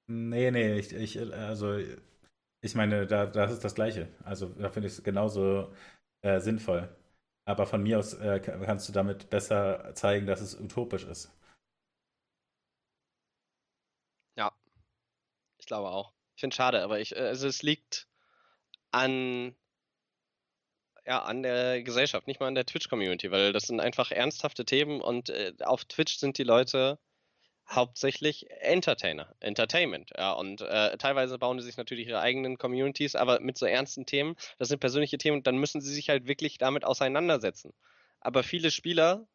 Nee, 0.08 0.50
nee, 0.50 0.78
ich, 0.78 0.92
ich, 0.92 1.20
also, 1.20 1.78
ich 2.60 2.74
meine, 2.74 3.06
da, 3.06 3.26
das 3.26 3.52
ist 3.52 3.64
das 3.64 3.74
Gleiche. 3.74 4.08
Also, 4.24 4.46
da 4.46 4.70
finde 4.70 4.88
ich 4.88 4.94
es 4.94 5.02
genauso 5.02 5.72
äh, 6.22 6.40
sinnvoll. 6.40 6.94
Aber 7.48 7.66
von 7.66 7.82
mir 7.82 7.98
aus 7.98 8.14
äh, 8.14 8.40
kannst 8.40 8.88
du 8.88 8.92
damit 8.92 9.30
besser 9.30 9.94
zeigen, 9.94 10.26
dass 10.26 10.40
es 10.40 10.58
utopisch 10.58 11.04
ist. 11.04 11.32
Ja, 14.36 14.52
ich 15.58 15.66
glaube 15.66 15.88
auch. 15.88 16.12
Ich 16.34 16.40
finde 16.40 16.54
es 16.54 16.56
schade, 16.56 16.82
aber 16.82 17.00
ich, 17.00 17.16
äh, 17.16 17.20
also 17.20 17.48
es 17.48 17.62
liegt 17.62 18.08
an, 18.90 19.56
ja, 21.06 21.22
an 21.22 21.42
der 21.42 21.82
Gesellschaft, 21.82 22.26
nicht 22.26 22.40
mal 22.40 22.48
an 22.48 22.54
der 22.54 22.66
Twitch-Community, 22.66 23.30
weil 23.30 23.52
das 23.52 23.64
sind 23.64 23.80
einfach 23.80 24.10
ernsthafte 24.10 24.64
Themen 24.64 25.00
und 25.00 25.30
äh, 25.30 25.52
auf 25.60 25.84
Twitch 25.84 26.18
sind 26.18 26.38
die 26.38 26.42
Leute 26.42 26.98
hauptsächlich 27.68 28.46
Entertainer, 28.60 29.34
Entertainment. 29.40 30.10
Ja, 30.16 30.32
und 30.32 30.60
äh, 30.60 30.96
teilweise 30.98 31.38
bauen 31.38 31.58
sie 31.58 31.66
sich 31.66 31.76
natürlich 31.76 32.08
ihre 32.08 32.20
eigenen 32.20 32.58
Communities, 32.58 33.16
aber 33.16 33.40
mit 33.40 33.58
so 33.58 33.66
ernsten 33.66 34.06
Themen, 34.06 34.36
das 34.58 34.68
sind 34.68 34.80
persönliche 34.80 35.18
Themen, 35.18 35.42
dann 35.42 35.58
müssen 35.58 35.80
sie 35.80 35.92
sich 35.92 36.08
halt 36.08 36.26
wirklich 36.26 36.58
damit 36.58 36.84
auseinandersetzen. 36.84 37.72
Aber 38.20 38.42
viele 38.42 38.70
Spieler, 38.70 39.26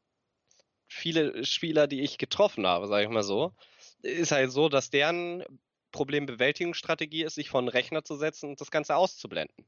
viele 0.88 1.46
Spieler, 1.46 1.88
die 1.88 2.02
ich 2.02 2.18
getroffen 2.18 2.68
habe, 2.68 2.88
sage 2.88 3.06
ich 3.06 3.10
mal 3.10 3.24
so, 3.24 3.54
ist 4.02 4.32
halt 4.32 4.52
so, 4.52 4.70
dass 4.70 4.90
deren 4.90 5.44
Problembewältigungsstrategie 5.92 7.24
ist, 7.24 7.36
sich 7.36 7.50
vor 7.50 7.60
einen 7.60 7.68
Rechner 7.68 8.04
zu 8.04 8.16
setzen 8.16 8.50
und 8.50 8.62
das 8.62 8.72
Ganze 8.72 8.96
auszublenden. 8.96 9.66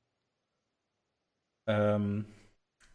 Ähm, 1.68 2.26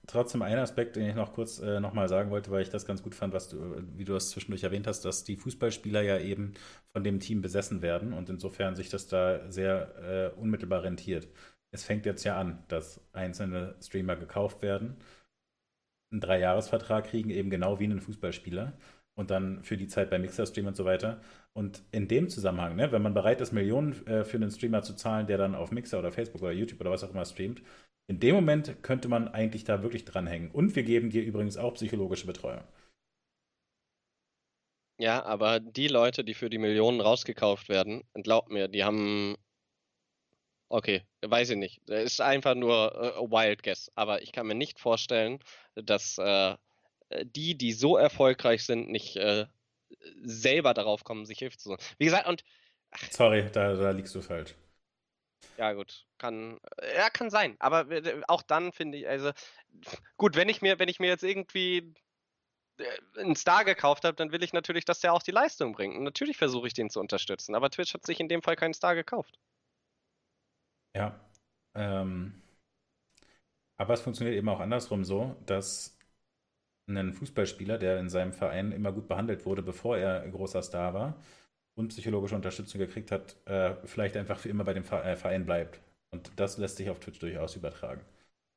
trotzdem 0.07 0.43
ein 0.43 0.59
Aspekt, 0.59 0.97
den 0.97 1.09
ich 1.09 1.15
noch 1.15 1.33
kurz 1.33 1.61
äh, 1.61 1.81
nochmal 1.81 2.09
sagen 2.09 2.31
wollte, 2.31 2.51
weil 2.51 2.63
ich 2.63 2.71
das 2.71 2.87
ganz 2.87 3.03
gut 3.03 3.15
fand, 3.15 3.35
was 3.35 3.49
du, 3.49 3.77
wie 3.97 4.05
du 4.05 4.15
das 4.15 4.31
zwischendurch 4.31 4.65
erwähnt 4.65 4.87
hast, 4.87 5.05
dass 5.05 5.25
die 5.25 5.37
Fußballspieler 5.37 6.03
ja 6.03 6.19
eben 6.19 6.55
von 6.93 7.05
dem 7.05 7.21
Team 7.21 7.43
besessen 7.43 7.83
werden 7.83 8.13
und 8.13 8.29
insofern 8.31 8.75
sich 8.75 8.89
das 8.89 9.07
da 9.07 9.51
sehr 9.51 10.33
äh, 10.35 10.41
unmittelbar 10.41 10.83
rentiert. 10.83 11.29
Es 11.71 11.85
fängt 11.85 12.07
jetzt 12.07 12.25
ja 12.25 12.39
an, 12.41 12.65
dass 12.69 13.01
einzelne 13.13 13.77
Streamer 13.83 14.17
gekauft 14.17 14.63
werden, 14.63 14.97
einen 16.11 16.21
Dreijahresvertrag 16.21 17.07
kriegen, 17.07 17.31
eben 17.31 17.51
genau 17.51 17.79
wie 17.79 17.85
ein 17.85 18.01
Fußballspieler 18.01 18.73
und 19.15 19.31
dann 19.31 19.63
für 19.65 19.77
die 19.77 19.89
Zeit 19.89 20.11
bei 20.11 20.19
Mixer 20.19 20.47
streamen 20.47 20.69
und 20.69 20.77
so 20.77 20.85
weiter. 20.85 21.21
Und 21.53 21.83
in 21.91 22.09
dem 22.09 22.29
Zusammenhang, 22.29 22.77
ne, 22.77 22.93
wenn 22.93 23.03
man 23.03 23.15
bereit 23.15 23.41
ist, 23.41 23.53
Millionen 23.53 24.07
äh, 24.07 24.25
für 24.25 24.37
einen 24.37 24.51
Streamer 24.51 24.83
zu 24.83 24.95
zahlen, 24.95 25.27
der 25.27 25.39
dann 25.39 25.55
auf 25.55 25.73
Mixer 25.73 25.99
oder 25.99 26.13
Facebook 26.13 26.41
oder 26.41 26.53
YouTube 26.53 26.81
oder 26.81 26.93
was 26.93 27.05
auch 27.05 27.11
immer 27.11 27.25
streamt, 27.25 27.61
in 28.09 28.21
dem 28.21 28.35
Moment 28.35 28.83
könnte 28.83 29.07
man 29.09 29.29
eigentlich 29.29 29.65
da 29.65 29.83
wirklich 29.83 30.05
dranhängen. 30.05 30.51
Und 30.51 30.75
wir 30.75 30.83
geben 30.83 31.11
dir 31.11 31.23
übrigens 31.23 31.59
auch 31.59 31.75
psychologische 31.75 32.27
Betreuung. 32.27 32.65
Ja, 34.99 35.25
aber 35.25 35.61
die 35.61 35.89
Leute, 35.89 36.25
die 36.25 36.35
für 36.35 36.51
die 36.51 36.59
Millionen 36.59 37.01
rausgekauft 37.01 37.69
werden, 37.69 38.03
glaubt 38.15 38.51
mir, 38.51 38.67
die 38.67 38.83
haben. 38.83 39.37
Okay, 40.71 41.03
weiß 41.23 41.51
ich 41.51 41.57
nicht. 41.57 41.81
Das 41.87 42.03
ist 42.03 42.21
einfach 42.21 42.55
nur 42.55 42.95
äh, 42.95 43.21
Wild 43.31 43.63
Guess. 43.63 43.91
Aber 43.95 44.23
ich 44.23 44.33
kann 44.33 44.47
mir 44.47 44.55
nicht 44.55 44.81
vorstellen, 44.81 45.39
dass 45.75 46.19
äh, 46.19 46.57
die, 47.25 47.57
die 47.57 47.73
so 47.73 47.97
erfolgreich 47.97 48.65
sind, 48.65 48.91
nicht 48.91 49.17
äh, 49.17 49.47
selber 50.23 50.75
darauf 50.75 51.05
kommen, 51.05 51.27
sich 51.27 51.39
Hilfe 51.39 51.59
zu 51.59 51.71
suchen. 51.71 51.81
Wie 51.99 52.07
gesagt, 52.07 52.27
und. 52.27 52.43
Ach, 52.91 53.03
Sorry, 53.11 53.49
da, 53.53 53.75
da 53.75 53.91
liegst 53.91 54.15
du 54.15 54.23
falsch. 54.23 54.55
Ja, 55.57 55.73
gut. 55.73 56.07
Kann, 56.19 56.59
ja, 56.97 57.11
kann 57.11 57.31
sein. 57.31 57.57
Aber 57.59 57.87
auch 58.29 58.43
dann 58.43 58.73
finde 58.73 58.99
ich, 58.99 59.09
also, 59.09 59.33
gut, 60.17 60.37
wenn 60.37 60.49
ich 60.49 60.63
mir, 60.63 60.79
wenn 60.79 60.89
ich 60.89 61.01
mir 61.01 61.09
jetzt 61.09 61.25
irgendwie 61.25 61.95
äh, 62.79 63.21
einen 63.21 63.37
Star 63.37 63.65
gekauft 63.65 64.05
habe, 64.05 64.17
dann 64.17 64.33
will 64.33 64.43
ich 64.43 64.53
natürlich, 64.53 64.85
dass 64.85 65.01
der 65.01 65.13
auch 65.13 65.23
die 65.23 65.33
Leistung 65.33 65.73
bringt. 65.73 65.97
Und 65.97 66.05
natürlich 66.05 66.37
versuche 66.37 66.67
ich 66.69 66.75
den 66.75 66.91
zu 66.91 67.01
unterstützen. 67.01 67.55
Aber 67.55 67.71
Twitch 67.71 67.95
hat 67.95 68.07
sich 68.07 68.21
in 68.21 68.29
dem 68.29 68.43
Fall 68.43 68.57
keinen 68.57 68.75
Star 68.75 68.95
gekauft. 68.95 69.39
Ja. 70.95 71.19
Ähm, 71.75 72.43
aber 73.77 73.95
es 73.95 74.01
funktioniert 74.01 74.37
eben 74.37 74.49
auch 74.49 74.61
andersrum 74.61 75.05
so, 75.05 75.37
dass 75.47 75.99
ein 76.89 77.13
Fußballspieler, 77.13 77.79
der 77.79 77.99
in 78.01 78.09
seinem 78.09 78.33
Verein 78.33 78.73
immer 78.73 78.93
gut 78.93 79.09
behandelt 79.09 79.45
wurde, 79.47 79.63
bevor 79.63 79.99
er 79.99 80.27
großer 80.29 80.63
Star 80.63 80.95
war, 80.95 81.23
und 81.79 81.89
psychologische 81.89 82.35
Unterstützung 82.35 82.81
gekriegt 82.81 83.13
hat, 83.13 83.37
äh, 83.47 83.75
vielleicht 83.85 84.17
einfach 84.17 84.39
für 84.39 84.49
immer 84.49 84.65
bei 84.65 84.75
dem 84.75 84.85
äh, 84.85 85.17
Verein 85.17 85.47
bleibt. 85.47 85.81
Und 86.11 86.31
das 86.37 86.59
lässt 86.59 86.77
sich 86.77 86.91
auf 86.91 86.99
Twitch 86.99 87.21
durchaus 87.21 87.55
übertragen. 87.55 88.05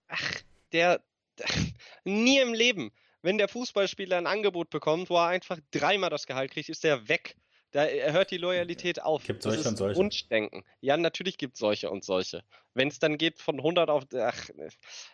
Ach, 0.08 0.42
der, 0.72 1.02
nie 2.04 2.40
im 2.40 2.54
Leben. 2.54 2.92
Wenn 3.22 3.38
der 3.38 3.48
Fußballspieler 3.48 4.18
ein 4.18 4.26
Angebot 4.26 4.72
bekommt, 4.72 5.12
wo 5.12 5.18
er 5.18 5.28
einfach 5.28 5.60
dreimal 5.70 6.10
das 6.10 6.26
Gehalt 6.26 6.52
kriegt, 6.52 6.70
ist 6.70 6.84
der 6.84 7.08
weg. 7.08 7.36
Da 7.70 7.86
hört 7.86 8.32
die 8.32 8.38
Loyalität 8.38 9.02
auf. 9.02 9.24
Gibt 9.24 9.44
solche 9.44 9.70
und 9.70 9.78
solche. 9.78 9.98
Wunschdenken. 9.98 10.64
Ja, 10.82 10.98
natürlich 10.98 11.38
gibt 11.38 11.54
es 11.54 11.60
solche 11.60 11.90
und 11.92 12.04
solche. 12.04 12.44
Wenn 12.74 12.88
es 12.88 13.00
dann 13.00 13.18
geht 13.18 13.40
von 13.40 13.58
100 13.58 13.90
auf. 13.90 14.06
Ach, 14.16 14.50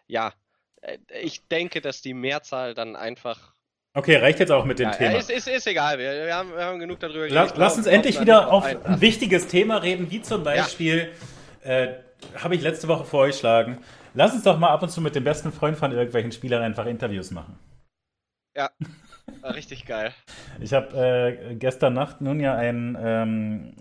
ja. 0.07 0.33
Äh, 0.81 0.97
ich 1.21 1.45
denke, 1.49 1.81
dass 1.81 2.01
die 2.01 2.13
Mehrzahl 2.13 2.73
dann 2.73 2.95
einfach 2.95 3.53
Okay, 3.97 4.17
reicht 4.17 4.39
jetzt 4.39 4.51
auch 4.51 4.63
mit 4.63 4.77
dem 4.77 4.89
ja, 4.89 4.95
Thema. 4.95 5.17
Ist, 5.17 5.31
ist, 5.31 5.47
ist 5.47 5.65
egal, 5.65 5.97
wir, 5.97 6.25
wir, 6.25 6.35
haben, 6.35 6.51
wir, 6.51 6.63
haben, 6.63 6.77
genug 6.77 6.99
darüber 6.99 7.27
geredet. 7.27 7.33
Lass, 7.35 7.57
lass 7.57 7.77
uns 7.77 7.87
endlich 7.87 8.21
wieder 8.21 8.51
auf 8.53 8.63
ein, 8.63 8.85
ein 8.85 9.01
wichtiges 9.01 9.47
Thema 9.47 9.77
reden, 9.77 10.11
wie 10.11 10.21
zum 10.21 10.43
Beispiel, 10.43 11.09
ja. 11.65 11.69
äh, 11.71 11.95
habe 12.35 12.53
ich 12.53 12.61
letzte 12.61 12.87
Woche 12.87 13.05
vorgeschlagen, 13.05 13.79
lass 14.13 14.33
uns 14.33 14.43
doch 14.43 14.59
mal 14.59 14.69
ab 14.69 14.83
und 14.83 14.89
zu 14.89 15.01
mit 15.01 15.15
dem 15.15 15.23
besten 15.23 15.51
Freund 15.51 15.79
von 15.79 15.91
irgendwelchen 15.91 16.31
Spielern 16.31 16.61
einfach 16.61 16.85
Interviews 16.85 17.31
machen. 17.31 17.57
Ja, 18.55 18.69
richtig 19.41 19.87
geil. 19.87 20.13
Ich 20.59 20.73
habe 20.73 20.95
äh, 21.49 21.55
gestern 21.55 21.93
Nacht 21.93 22.21
nun 22.21 22.39
ja 22.39 22.53
ein 22.53 22.95
ähm, 23.01 23.73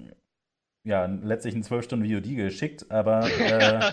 ja, 0.86 1.04
letztlich 1.04 1.54
ein 1.56 1.64
12 1.64 1.84
Stunden 1.84 2.08
VOD 2.08 2.36
geschickt, 2.36 2.86
aber. 2.90 3.28
Äh, 3.38 3.92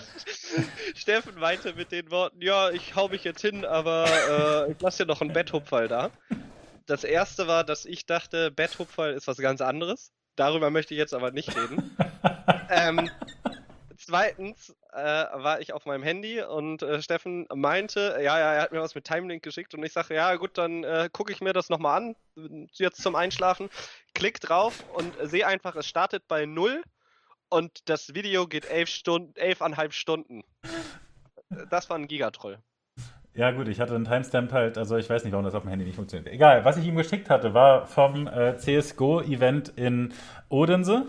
Steffen 0.94 1.34
meinte 1.38 1.74
mit 1.74 1.90
den 1.90 2.10
Worten: 2.12 2.40
Ja, 2.40 2.70
ich 2.70 2.94
hau 2.94 3.08
mich 3.08 3.24
jetzt 3.24 3.40
hin, 3.40 3.64
aber 3.64 4.06
äh, 4.68 4.72
ich 4.72 4.80
lasse 4.80 5.02
dir 5.02 5.08
noch 5.08 5.20
einen 5.20 5.32
Betthupferl 5.32 5.88
da. 5.88 6.10
Das 6.86 7.02
erste 7.02 7.48
war, 7.48 7.64
dass 7.64 7.84
ich 7.84 8.06
dachte, 8.06 8.52
Betthupferl 8.52 9.14
ist 9.14 9.26
was 9.26 9.38
ganz 9.38 9.60
anderes. 9.60 10.12
Darüber 10.36 10.70
möchte 10.70 10.94
ich 10.94 10.98
jetzt 10.98 11.14
aber 11.14 11.32
nicht 11.32 11.56
reden. 11.56 11.96
ähm, 12.70 13.10
zweitens 14.06 14.74
äh, 14.92 14.96
war 15.02 15.60
ich 15.60 15.72
auf 15.72 15.86
meinem 15.86 16.02
Handy 16.02 16.42
und 16.42 16.82
äh, 16.82 17.00
Steffen 17.02 17.46
meinte, 17.54 18.16
ja, 18.18 18.38
ja, 18.38 18.54
er 18.54 18.62
hat 18.62 18.72
mir 18.72 18.80
was 18.80 18.94
mit 18.94 19.04
Timelink 19.04 19.42
geschickt 19.42 19.74
und 19.74 19.84
ich 19.84 19.92
sage, 19.92 20.14
ja 20.14 20.34
gut, 20.36 20.58
dann 20.58 20.84
äh, 20.84 21.08
gucke 21.12 21.32
ich 21.32 21.40
mir 21.40 21.52
das 21.52 21.70
nochmal 21.70 22.00
an, 22.00 22.16
jetzt 22.72 23.02
zum 23.02 23.14
Einschlafen, 23.14 23.70
klick 24.14 24.40
drauf 24.40 24.84
und 24.94 25.14
sehe 25.22 25.46
einfach, 25.46 25.76
es 25.76 25.86
startet 25.86 26.28
bei 26.28 26.46
null 26.46 26.82
und 27.48 27.88
das 27.88 28.14
Video 28.14 28.46
geht 28.46 28.66
elf 28.66 28.88
Stunden, 28.88 29.34
elfeinhalb 29.36 29.92
Stunden. 29.92 30.42
Das 31.70 31.88
war 31.88 31.96
ein 31.96 32.08
Gigatroll. 32.08 32.58
Ja, 33.36 33.50
gut, 33.50 33.66
ich 33.66 33.80
hatte 33.80 33.96
einen 33.96 34.04
Timestamp 34.04 34.52
halt, 34.52 34.78
also 34.78 34.96
ich 34.96 35.10
weiß 35.10 35.24
nicht, 35.24 35.32
warum 35.32 35.44
das 35.44 35.54
auf 35.54 35.62
dem 35.62 35.70
Handy 35.70 35.84
nicht 35.84 35.96
funktioniert. 35.96 36.32
Egal, 36.32 36.64
was 36.64 36.76
ich 36.76 36.86
ihm 36.86 36.94
geschickt 36.94 37.30
hatte, 37.30 37.52
war 37.52 37.86
vom 37.86 38.28
äh, 38.28 38.56
CSGO-Event 38.56 39.70
in 39.76 40.12
Odense. 40.48 41.06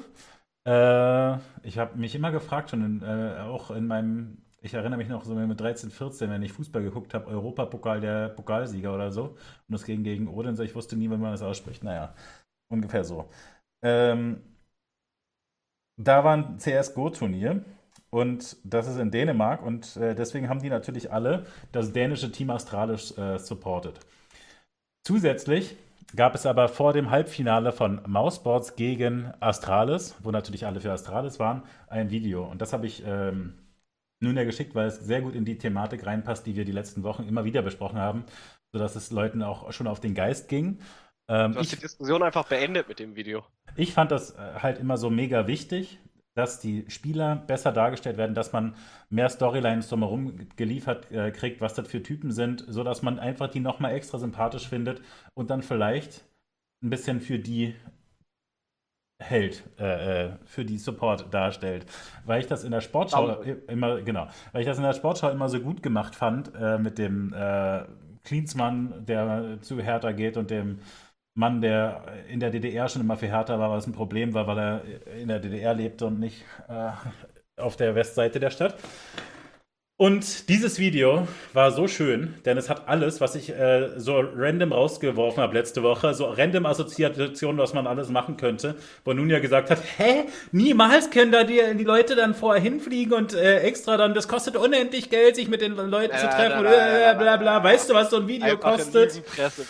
Äh, 0.66 1.36
ich 1.64 1.78
habe 1.78 1.98
mich 1.98 2.16
immer 2.16 2.32
gefragt, 2.32 2.72
schon 2.72 2.84
in, 2.84 3.02
äh, 3.02 3.40
auch 3.42 3.72
in 3.72 3.88
meinem, 3.88 4.38
ich 4.62 4.74
erinnere 4.74 4.98
mich 4.98 5.10
noch 5.10 5.24
so 5.24 5.36
mit 5.36 5.60
13, 5.60 5.92
14, 5.92 6.30
wenn 6.30 6.42
ich 6.42 6.54
Fußball 6.54 6.82
geguckt 6.82 7.14
habe, 7.14 7.28
Europapokal 7.28 8.02
der 8.02 8.30
Pokalsieger 8.30 8.94
oder 8.94 9.12
so. 9.12 9.30
Und 9.30 9.38
das 9.70 9.86
ging 9.86 10.04
gegen 10.04 10.28
Odense. 10.28 10.66
Ich 10.66 10.76
wusste 10.76 10.96
nie, 10.96 11.10
wie 11.10 11.18
man 11.18 11.32
das 11.32 11.44
ausspricht. 11.44 11.84
Naja, 11.84 12.16
ungefähr 12.70 13.04
so. 13.04 13.30
Ähm, 13.84 14.42
da 15.98 16.24
war 16.24 16.38
ein 16.38 16.60
CSGO-Turnier. 16.60 17.64
Und 18.10 18.58
das 18.64 18.88
ist 18.88 18.98
in 18.98 19.12
Dänemark 19.12 19.62
und 19.62 19.98
äh, 19.98 20.16
deswegen 20.16 20.48
haben 20.48 20.62
die 20.62 20.70
natürlich 20.70 21.12
alle 21.12 21.46
das 21.74 21.92
dänische 21.92 22.32
Team 22.32 22.50
Astralis 22.50 23.18
äh, 23.18 23.40
supported. 23.40 24.00
Zusätzlich 25.04 25.76
gab 26.16 26.36
es 26.36 26.46
aber 26.46 26.68
vor 26.68 26.94
dem 26.94 27.12
Halbfinale 27.12 27.72
von 27.72 28.02
Mouseboards 28.08 28.76
gegen 28.76 29.32
Astralis, 29.40 30.16
wo 30.22 30.32
natürlich 30.32 30.66
alle 30.66 30.80
für 30.80 30.92
Astralis 30.92 31.40
waren, 31.40 31.64
ein 31.88 32.10
Video. 32.10 32.44
Und 32.46 32.62
das 32.62 32.74
habe 32.74 32.86
ich 32.86 33.04
ähm, 33.06 33.54
nun 34.20 34.38
ja 34.38 34.44
geschickt, 34.44 34.76
weil 34.76 34.88
es 34.88 35.00
sehr 35.00 35.22
gut 35.22 35.36
in 35.36 35.46
die 35.46 35.58
Thematik 35.58 36.06
reinpasst, 36.06 36.46
die 36.46 36.56
wir 36.56 36.66
die 36.66 36.72
letzten 36.72 37.04
Wochen 37.04 37.28
immer 37.28 37.46
wieder 37.46 37.62
besprochen 37.62 38.00
haben, 38.00 38.26
sodass 38.72 38.96
es 38.96 39.12
Leuten 39.12 39.44
auch 39.44 39.72
schon 39.72 39.88
auf 39.88 40.00
den 40.00 40.16
Geist 40.16 40.48
ging. 40.48 40.80
Ähm, 41.28 41.54
du 41.54 41.60
hast 41.60 41.74
ich, 41.74 41.80
die 41.80 41.82
Diskussion 41.82 42.24
einfach 42.24 42.46
beendet 42.46 42.88
mit 42.88 43.00
dem 43.00 43.16
Video. 43.16 43.44
Ich 43.76 43.94
fand 43.94 44.12
das 44.12 44.32
äh, 44.32 44.60
halt 44.62 44.80
immer 44.80 44.98
so 44.98 45.10
mega 45.10 45.48
wichtig, 45.48 46.00
dass 46.36 46.60
die 46.60 46.86
Spieler 46.90 47.38
besser 47.38 47.72
dargestellt 47.72 48.18
werden, 48.18 48.36
dass 48.36 48.52
man 48.52 48.76
mehr 49.10 49.30
Storylines 49.30 49.88
drumherum 49.88 50.48
geliefert 50.58 51.10
äh, 51.12 51.32
kriegt, 51.32 51.62
was 51.62 51.74
das 51.74 51.88
für 51.88 52.04
Typen 52.04 52.32
sind, 52.32 52.66
sodass 52.68 53.02
man 53.02 53.20
einfach 53.20 53.50
die 53.50 53.62
nochmal 53.62 53.94
extra 53.94 54.20
sympathisch 54.20 54.68
findet 54.68 55.02
und 55.34 55.50
dann 55.50 55.64
vielleicht 55.64 56.26
ein 56.84 56.90
bisschen 56.90 57.22
für 57.22 57.40
die 57.40 57.74
hält, 59.18 59.64
äh, 59.80 60.26
äh, 60.26 60.32
für 60.44 60.66
die 60.66 60.78
Support 60.78 61.34
darstellt. 61.34 61.86
Weil 62.26 62.42
ich 62.42 62.48
das 62.48 62.66
in 62.66 62.72
der 62.72 62.82
Sportschau 62.82 63.42
immer, 63.68 64.02
genau, 64.02 64.28
weil 64.52 64.62
ich 64.62 64.68
das 64.68 64.78
in 64.78 64.84
der 64.84 64.94
Sportschau 64.94 65.30
immer 65.30 65.48
so 65.48 65.62
gut 65.62 65.82
gemacht 65.82 66.16
fand, 66.16 66.52
äh, 66.54 66.78
mit 66.78 66.98
dem 66.98 67.34
äh, 67.34 67.86
Klinsmann, 68.26 69.06
der 69.06 69.60
zu 69.62 69.80
Hertha 69.82 70.12
geht 70.12 70.36
und 70.36 70.50
dem 70.50 70.80
Mann, 71.36 71.62
der 71.62 72.02
in 72.30 72.40
der 72.40 72.50
DDR 72.50 72.88
schon 72.88 73.02
immer 73.02 73.18
für 73.18 73.28
Hertha 73.28 73.60
war, 73.60 73.70
was 73.70 73.86
ein 73.88 73.92
Problem 73.92 74.34
war, 74.34 74.48
weil 74.48 74.58
er 74.58 74.82
in 75.18 75.28
der 75.28 75.40
DDR 75.40 75.74
lebte 75.74 76.06
und 76.06 76.20
nicht 76.20 76.46
äh, 76.70 76.92
auf 77.62 77.76
der 77.76 77.94
Westseite 77.94 78.40
der 78.40 78.50
Stadt. 78.50 78.76
Und 79.98 80.50
dieses 80.50 80.78
Video 80.78 81.26
war 81.54 81.72
so 81.72 81.88
schön, 81.88 82.34
denn 82.44 82.58
es 82.58 82.70
hat 82.70 82.90
alles, 82.90 83.22
was 83.22 83.34
ich 83.36 83.52
äh, 83.52 83.98
so 83.98 84.20
random 84.20 84.74
rausgeworfen 84.74 85.42
habe 85.42 85.54
letzte 85.54 85.84
Woche, 85.84 86.14
so 86.14 86.26
random 86.26 86.66
Assoziationen, 86.66 87.58
was 87.58 87.74
man 87.74 87.88
alles 87.88 88.10
machen 88.10 88.36
könnte, 88.36 88.76
wo 89.06 89.14
nun 89.14 89.30
ja 89.30 89.40
gesagt 89.40 89.70
hat, 89.70 89.80
hä, 89.96 90.26
niemals 90.52 91.12
können 91.12 91.32
da 91.32 91.46
die, 91.46 91.62
die 91.78 91.86
Leute 91.86 92.18
dann 92.18 92.34
vorher 92.34 92.62
hinfliegen 92.62 93.14
und 93.14 93.34
äh, 93.36 93.60
extra 93.60 93.96
dann, 93.96 94.14
das 94.14 94.28
kostet 94.28 94.58
unendlich 94.58 95.10
Geld, 95.10 95.38
sich 95.38 95.48
mit 95.48 95.62
den 95.62 95.78
Leuten 95.78 96.14
äh, 96.14 96.20
zu 96.20 96.28
treffen, 96.28 96.60
bla, 96.60 97.14
bla, 97.14 97.38
bla, 97.38 97.64
weißt 97.64 97.90
du, 97.90 97.94
was 97.94 98.10
so 98.10 98.18
ein 98.18 98.28
Video 98.28 98.56
Einfach 98.56 98.76
kostet? 98.76 99.24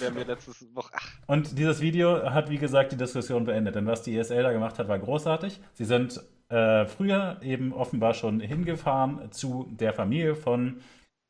In 0.08 0.14
mir 0.16 0.26
letztes 0.26 0.66
Woche. 0.74 0.90
Und 1.28 1.56
dieses 1.60 1.82
Video 1.82 2.32
hat, 2.32 2.50
wie 2.50 2.58
gesagt, 2.58 2.92
die 2.92 2.98
Diskussion 2.98 3.46
beendet, 3.46 3.76
denn 3.76 3.86
was 3.86 4.02
die 4.02 4.18
ESL 4.18 4.42
da 4.42 4.52
gemacht 4.52 4.80
hat, 4.80 4.88
war 4.88 4.98
großartig. 4.98 5.60
Sie 5.74 5.86
sind 5.86 6.20
äh, 6.50 6.86
früher 6.86 7.38
eben 7.42 7.74
offenbar 7.74 8.14
schon 8.14 8.40
hingefahren 8.40 9.32
zu 9.32 9.68
der 9.72 9.94
Familie 9.94 10.36
von 10.36 10.82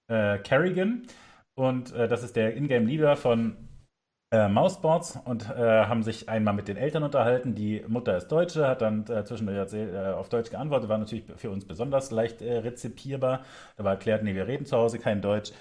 äh, 0.07 0.37
Kerrigan. 0.39 1.03
Und 1.55 1.93
äh, 1.93 2.07
das 2.07 2.23
ist 2.23 2.35
der 2.35 2.55
Ingame-Leader 2.57 3.15
von 3.15 3.57
äh, 4.31 4.49
Mouseboards 4.49 5.19
und 5.23 5.49
äh, 5.49 5.85
haben 5.85 6.03
sich 6.03 6.27
einmal 6.27 6.53
mit 6.53 6.67
den 6.67 6.77
Eltern 6.77 7.03
unterhalten. 7.03 7.55
Die 7.55 7.83
Mutter 7.87 8.17
ist 8.17 8.27
Deutsche, 8.27 8.67
hat 8.67 8.81
dann 8.81 9.05
äh, 9.07 9.23
zwischendurch 9.23 9.73
äh, 9.73 10.11
auf 10.13 10.29
Deutsch 10.29 10.49
geantwortet, 10.49 10.89
war 10.89 10.97
natürlich 10.97 11.25
für 11.37 11.51
uns 11.51 11.65
besonders 11.65 12.11
leicht 12.11 12.41
äh, 12.41 12.57
rezipierbar. 12.57 13.43
Da 13.77 13.83
war 13.83 13.93
erklärt, 13.93 14.23
nee, 14.23 14.35
wir 14.35 14.47
reden 14.47 14.65
zu 14.65 14.75
Hause 14.77 14.99
kein 14.99 15.21
Deutsch. 15.21 15.51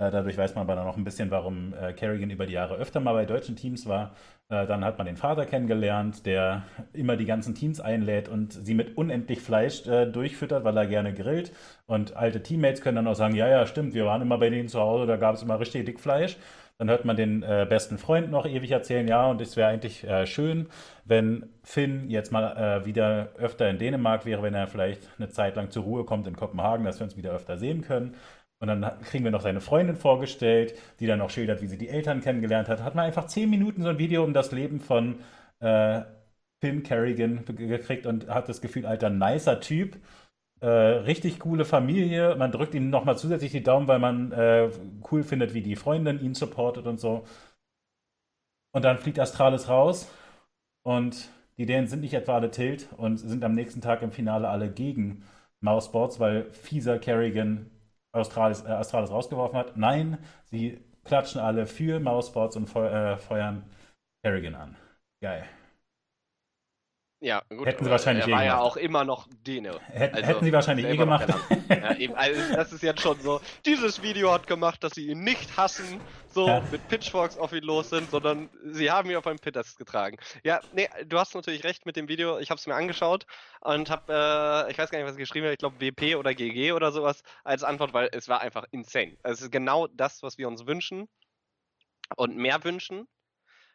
Äh, 0.00 0.10
dadurch 0.10 0.38
weiß 0.38 0.54
man 0.54 0.62
aber 0.62 0.76
dann 0.76 0.86
noch 0.86 0.96
ein 0.96 1.04
bisschen, 1.04 1.30
warum 1.30 1.74
äh, 1.74 1.92
Kerrigan 1.92 2.30
über 2.30 2.46
die 2.46 2.54
Jahre 2.54 2.76
öfter 2.76 3.00
mal 3.00 3.12
bei 3.12 3.26
deutschen 3.26 3.54
Teams 3.54 3.86
war. 3.86 4.14
Äh, 4.48 4.66
dann 4.66 4.82
hat 4.82 4.96
man 4.96 5.06
den 5.06 5.18
Vater 5.18 5.44
kennengelernt, 5.44 6.24
der 6.24 6.62
immer 6.94 7.18
die 7.18 7.26
ganzen 7.26 7.54
Teams 7.54 7.80
einlädt 7.80 8.30
und 8.30 8.52
sie 8.54 8.72
mit 8.72 8.96
unendlich 8.96 9.40
Fleisch 9.40 9.82
durchfüttert, 9.82 10.64
weil 10.64 10.76
er 10.76 10.86
gerne 10.86 11.12
grillt. 11.12 11.52
Und 11.86 12.16
alte 12.16 12.42
Teammates 12.42 12.80
können 12.80 12.96
dann 12.96 13.06
auch 13.08 13.14
sagen, 13.14 13.36
ja, 13.36 13.46
ja, 13.48 13.66
stimmt, 13.66 13.92
wir 13.92 14.06
waren 14.06 14.22
immer 14.22 14.38
bei 14.38 14.48
denen 14.48 14.68
zu 14.68 14.80
Hause, 14.80 15.06
da 15.06 15.16
gab 15.16 15.34
es 15.34 15.42
immer 15.42 15.60
richtig 15.60 15.84
dick 15.84 16.00
Fleisch. 16.00 16.38
Dann 16.80 16.88
hört 16.88 17.04
man 17.04 17.14
den 17.14 17.42
äh, 17.42 17.66
besten 17.68 17.98
Freund 17.98 18.30
noch 18.30 18.46
ewig 18.46 18.70
erzählen, 18.70 19.06
ja, 19.06 19.26
und 19.26 19.42
es 19.42 19.54
wäre 19.54 19.68
eigentlich 19.68 20.02
äh, 20.02 20.26
schön, 20.26 20.66
wenn 21.04 21.50
Finn 21.62 22.08
jetzt 22.08 22.32
mal 22.32 22.56
äh, 22.56 22.86
wieder 22.86 23.32
öfter 23.36 23.68
in 23.68 23.76
Dänemark 23.76 24.24
wäre, 24.24 24.42
wenn 24.42 24.54
er 24.54 24.66
vielleicht 24.66 25.06
eine 25.18 25.28
Zeit 25.28 25.56
lang 25.56 25.70
zur 25.70 25.82
Ruhe 25.82 26.04
kommt 26.04 26.26
in 26.26 26.36
Kopenhagen, 26.36 26.86
dass 26.86 26.98
wir 26.98 27.04
uns 27.04 27.18
wieder 27.18 27.32
öfter 27.32 27.58
sehen 27.58 27.82
können. 27.82 28.14
Und 28.60 28.68
dann 28.68 29.00
kriegen 29.02 29.24
wir 29.24 29.30
noch 29.30 29.40
seine 29.40 29.60
Freundin 29.62 29.96
vorgestellt, 29.96 30.74
die 31.00 31.06
dann 31.06 31.20
auch 31.22 31.30
schildert, 31.30 31.62
wie 31.62 31.66
sie 31.66 31.78
die 31.78 31.88
Eltern 31.88 32.20
kennengelernt 32.20 32.68
hat. 32.68 32.82
Hat 32.82 32.94
man 32.94 33.06
einfach 33.06 33.26
zehn 33.26 33.48
Minuten 33.48 33.82
so 33.82 33.88
ein 33.88 33.98
Video 33.98 34.22
um 34.22 34.34
das 34.34 34.52
Leben 34.52 34.80
von 34.80 35.20
äh, 35.60 36.02
Finn 36.60 36.82
Kerrigan 36.82 37.44
gekriegt 37.46 38.06
und 38.06 38.28
hat 38.28 38.48
das 38.50 38.60
Gefühl, 38.60 38.84
alter, 38.84 39.08
nicer 39.08 39.60
Typ. 39.60 39.96
Äh, 40.60 40.66
richtig 40.68 41.40
coole 41.40 41.64
Familie. 41.64 42.36
Man 42.36 42.52
drückt 42.52 42.74
ihm 42.74 42.90
nochmal 42.90 43.16
zusätzlich 43.16 43.52
die 43.52 43.62
Daumen, 43.62 43.88
weil 43.88 43.98
man 43.98 44.30
äh, 44.32 44.70
cool 45.10 45.22
findet, 45.22 45.54
wie 45.54 45.62
die 45.62 45.76
Freundin 45.76 46.20
ihn 46.20 46.34
supportet 46.34 46.86
und 46.86 47.00
so. 47.00 47.24
Und 48.72 48.84
dann 48.84 48.98
fliegt 48.98 49.18
Astralis 49.18 49.68
raus 49.68 50.10
und 50.82 51.30
die 51.56 51.66
Dänen 51.66 51.88
sind 51.88 52.00
nicht 52.00 52.14
etwa 52.14 52.36
alle 52.36 52.50
tilt 52.50 52.88
und 52.96 53.16
sind 53.18 53.42
am 53.42 53.54
nächsten 53.54 53.80
Tag 53.80 54.02
im 54.02 54.12
Finale 54.12 54.48
alle 54.48 54.70
gegen 54.70 55.24
Mouseboards, 55.60 56.20
weil 56.20 56.50
fieser 56.52 56.98
Kerrigan 56.98 57.70
Australis, 58.12 58.62
äh, 58.64 58.68
Astralis 58.68 59.10
rausgeworfen 59.10 59.58
hat. 59.58 59.76
Nein, 59.76 60.18
sie 60.44 60.84
klatschen 61.04 61.40
alle 61.40 61.66
für 61.66 62.00
Mousebots 62.00 62.56
und 62.56 62.66
feu 62.66 62.86
äh, 62.86 63.16
feuern 63.16 63.64
Kerrigan 64.22 64.54
an. 64.54 64.76
Geil. 65.22 65.44
Ja, 67.22 67.42
gut. 67.50 67.66
Hätten 67.66 67.84
sie 67.84 67.90
wahrscheinlich 67.90 68.24
er 68.24 68.28
eh 68.28 68.32
war 68.32 68.44
ja 68.44 68.58
auch 68.58 68.78
immer 68.78 69.04
noch 69.04 69.28
Däne. 69.46 69.78
Hätt, 69.92 70.14
also, 70.14 70.26
hätten 70.26 70.44
sie 70.46 70.52
wahrscheinlich 70.52 70.86
eh 70.86 70.96
gemacht. 70.96 71.28
ja, 71.68 71.94
eben, 71.98 72.14
also 72.14 72.54
das 72.54 72.72
ist 72.72 72.82
jetzt 72.82 73.02
schon 73.02 73.20
so. 73.20 73.42
Dieses 73.66 74.02
Video 74.02 74.32
hat 74.32 74.46
gemacht, 74.46 74.82
dass 74.82 74.94
sie 74.94 75.08
ihn 75.08 75.22
nicht 75.22 75.54
hassen, 75.54 76.00
so 76.30 76.48
ja. 76.48 76.62
mit 76.72 76.88
Pitchforks 76.88 77.36
auf 77.36 77.52
ihn 77.52 77.62
los 77.62 77.90
sind, 77.90 78.10
sondern 78.10 78.48
sie 78.64 78.90
haben 78.90 79.10
ihn 79.10 79.16
auf 79.16 79.26
einen 79.26 79.38
Pitters 79.38 79.76
getragen. 79.76 80.16
Ja, 80.44 80.60
nee, 80.72 80.88
du 81.06 81.18
hast 81.18 81.34
natürlich 81.34 81.62
recht 81.62 81.84
mit 81.84 81.96
dem 81.96 82.08
Video. 82.08 82.38
Ich 82.38 82.50
habe 82.50 82.58
es 82.58 82.66
mir 82.66 82.74
angeschaut 82.74 83.26
und 83.60 83.90
habe, 83.90 84.66
äh, 84.68 84.70
ich 84.70 84.78
weiß 84.78 84.90
gar 84.90 84.98
nicht, 84.98 85.06
was 85.06 85.14
ich 85.14 85.20
geschrieben 85.20 85.44
habe. 85.44 85.52
Ich 85.52 85.58
glaube 85.58 85.78
WP 85.78 86.16
oder 86.16 86.32
GG 86.32 86.72
oder 86.72 86.90
sowas 86.90 87.22
als 87.44 87.64
Antwort, 87.64 87.92
weil 87.92 88.08
es 88.12 88.28
war 88.28 88.40
einfach 88.40 88.64
insane. 88.70 89.18
Es 89.24 89.42
ist 89.42 89.52
genau 89.52 89.88
das, 89.88 90.22
was 90.22 90.38
wir 90.38 90.48
uns 90.48 90.66
wünschen 90.66 91.06
und 92.16 92.36
mehr 92.38 92.64
wünschen. 92.64 93.06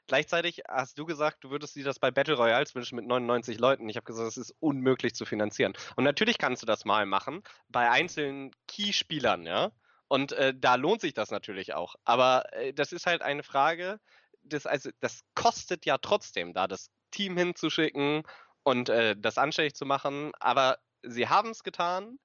Gleichzeitig 0.07 0.63
hast 0.67 0.99
du 0.99 1.05
gesagt, 1.05 1.43
du 1.43 1.49
würdest 1.49 1.75
dir 1.75 1.83
das 1.83 1.99
bei 1.99 2.11
Battle 2.11 2.35
Royals 2.35 2.75
wünschen 2.75 2.95
mit 2.95 3.07
99 3.07 3.59
Leuten. 3.59 3.89
Ich 3.89 3.95
habe 3.95 4.05
gesagt, 4.05 4.27
das 4.27 4.37
ist 4.37 4.55
unmöglich 4.59 5.15
zu 5.15 5.25
finanzieren. 5.25 5.73
Und 5.95 6.03
natürlich 6.03 6.37
kannst 6.37 6.61
du 6.61 6.67
das 6.67 6.85
mal 6.85 7.05
machen 7.05 7.41
bei 7.69 7.89
einzelnen 7.89 8.51
Key-Spielern, 8.67 9.45
ja. 9.45 9.71
Und 10.07 10.33
äh, 10.33 10.53
da 10.55 10.75
lohnt 10.75 11.01
sich 11.01 11.13
das 11.13 11.31
natürlich 11.31 11.73
auch. 11.73 11.95
Aber 12.03 12.53
äh, 12.53 12.73
das 12.73 12.91
ist 12.91 13.07
halt 13.07 13.23
eine 13.23 13.41
Frage, 13.41 13.99
das, 14.43 14.67
also, 14.67 14.91
das 14.99 15.21
kostet 15.33 15.85
ja 15.85 15.97
trotzdem, 15.97 16.53
da 16.53 16.67
das 16.67 16.91
Team 17.09 17.35
hinzuschicken 17.37 18.23
und 18.63 18.89
äh, 18.89 19.15
das 19.17 19.37
anständig 19.39 19.73
zu 19.75 19.85
machen. 19.85 20.31
Aber 20.39 20.77
sie 21.01 21.27
haben 21.27 21.49
es 21.49 21.63
getan 21.63 22.19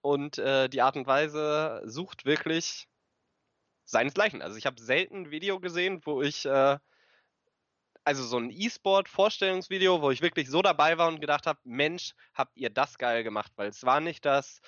und 0.00 0.38
äh, 0.38 0.68
die 0.68 0.82
Art 0.82 0.96
und 0.96 1.06
Weise 1.06 1.82
sucht 1.84 2.24
wirklich 2.24 2.88
seinesgleichen. 3.84 4.42
Also 4.42 4.56
ich 4.56 4.66
habe 4.66 4.80
selten 4.80 5.22
ein 5.22 5.30
Video 5.30 5.60
gesehen, 5.60 6.00
wo 6.04 6.22
ich 6.22 6.46
äh, 6.46 6.78
also 8.04 8.24
so 8.24 8.38
ein 8.38 8.50
E-Sport-Vorstellungsvideo, 8.50 10.02
wo 10.02 10.10
ich 10.10 10.22
wirklich 10.22 10.48
so 10.48 10.62
dabei 10.62 10.98
war 10.98 11.08
und 11.08 11.20
gedacht 11.20 11.46
habe, 11.46 11.60
Mensch, 11.64 12.14
habt 12.34 12.56
ihr 12.56 12.70
das 12.70 12.98
geil 12.98 13.22
gemacht, 13.24 13.52
weil 13.56 13.68
es 13.68 13.84
war 13.84 14.00
nicht 14.00 14.24
das 14.24 14.60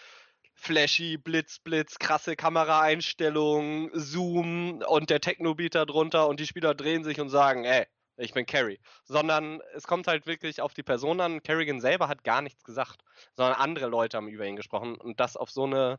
flashy, 0.54 1.16
Blitz, 1.16 1.58
Blitz, 1.58 1.98
krasse 1.98 2.36
Kameraeinstellungen, 2.36 3.90
Zoom 3.94 4.82
und 4.86 5.10
der 5.10 5.20
Techno-Beat 5.20 5.74
drunter 5.74 6.28
und 6.28 6.40
die 6.40 6.46
Spieler 6.46 6.74
drehen 6.74 7.04
sich 7.04 7.20
und 7.20 7.30
sagen, 7.30 7.64
ey, 7.64 7.86
ich 8.16 8.32
bin 8.34 8.46
Carrie. 8.46 8.78
Sondern 9.04 9.60
es 9.74 9.86
kommt 9.86 10.06
halt 10.06 10.26
wirklich 10.26 10.60
auf 10.60 10.74
die 10.74 10.82
Person 10.82 11.20
an. 11.20 11.42
Kerrigan 11.42 11.80
selber 11.80 12.08
hat 12.08 12.24
gar 12.24 12.42
nichts 12.42 12.62
gesagt, 12.64 13.02
sondern 13.34 13.58
andere 13.58 13.86
Leute 13.86 14.16
haben 14.16 14.28
über 14.28 14.46
ihn 14.46 14.56
gesprochen 14.56 14.96
und 14.96 15.20
das 15.20 15.36
auf 15.36 15.50
so 15.50 15.64
eine 15.64 15.98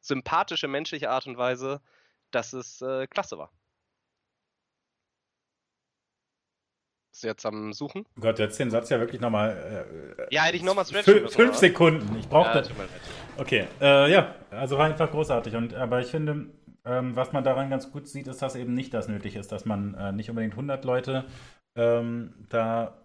sympathische, 0.00 0.68
menschliche 0.68 1.10
Art 1.10 1.26
und 1.26 1.38
Weise, 1.38 1.80
dass 2.30 2.52
es 2.52 2.82
äh, 2.82 3.06
klasse 3.06 3.38
war. 3.38 3.52
Bist 6.88 7.03
du 7.03 7.03
jetzt 7.22 7.46
am 7.46 7.72
Suchen? 7.72 8.04
Oh 8.16 8.20
Gott, 8.20 8.38
jetzt 8.38 8.58
den 8.58 8.70
Satz 8.70 8.90
ja 8.90 8.98
wirklich 8.98 9.20
nochmal. 9.20 9.86
Äh, 10.18 10.34
ja, 10.34 10.42
hätte 10.42 10.56
ich 10.56 10.62
nochmal 10.62 10.84
stretchen 10.84 11.22
müssen. 11.22 11.34
Fünf 11.34 11.56
Sekunden. 11.56 12.16
Ich 12.18 12.28
brauchte. 12.28 12.60
Ja, 12.60 12.84
okay, 13.36 13.66
äh, 13.80 14.10
ja, 14.10 14.34
also 14.50 14.78
war 14.78 14.86
einfach 14.86 15.10
großartig. 15.10 15.54
Und, 15.56 15.74
aber 15.74 16.00
ich 16.00 16.08
finde, 16.08 16.46
ähm, 16.84 17.16
was 17.16 17.32
man 17.32 17.44
daran 17.44 17.70
ganz 17.70 17.90
gut 17.90 18.08
sieht, 18.08 18.26
ist, 18.26 18.42
dass 18.42 18.56
eben 18.56 18.74
nicht 18.74 18.92
das 18.92 19.08
nötig 19.08 19.36
ist, 19.36 19.52
dass 19.52 19.64
man 19.64 19.94
äh, 19.94 20.12
nicht 20.12 20.28
unbedingt 20.28 20.54
100 20.54 20.84
Leute 20.84 21.24
ähm, 21.76 22.34
da 22.50 22.98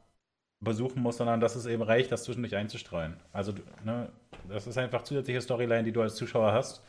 besuchen 0.62 1.02
muss, 1.02 1.18
sondern 1.18 1.40
dass 1.40 1.56
es 1.56 1.66
eben 1.66 1.82
reicht, 1.82 2.12
das 2.12 2.24
zwischendurch 2.24 2.56
einzustreuen. 2.56 3.18
Also, 3.32 3.54
ne, 3.86 4.12
das 4.50 4.68
ist 4.68 4.78
einfach 4.78 5.04
zusätzliche 5.04 5.42
Storyline, 5.42 5.84
die 5.84 5.94
du 5.94 6.02
als 6.02 6.16
Zuschauer 6.16 6.52
hast. 6.52 6.84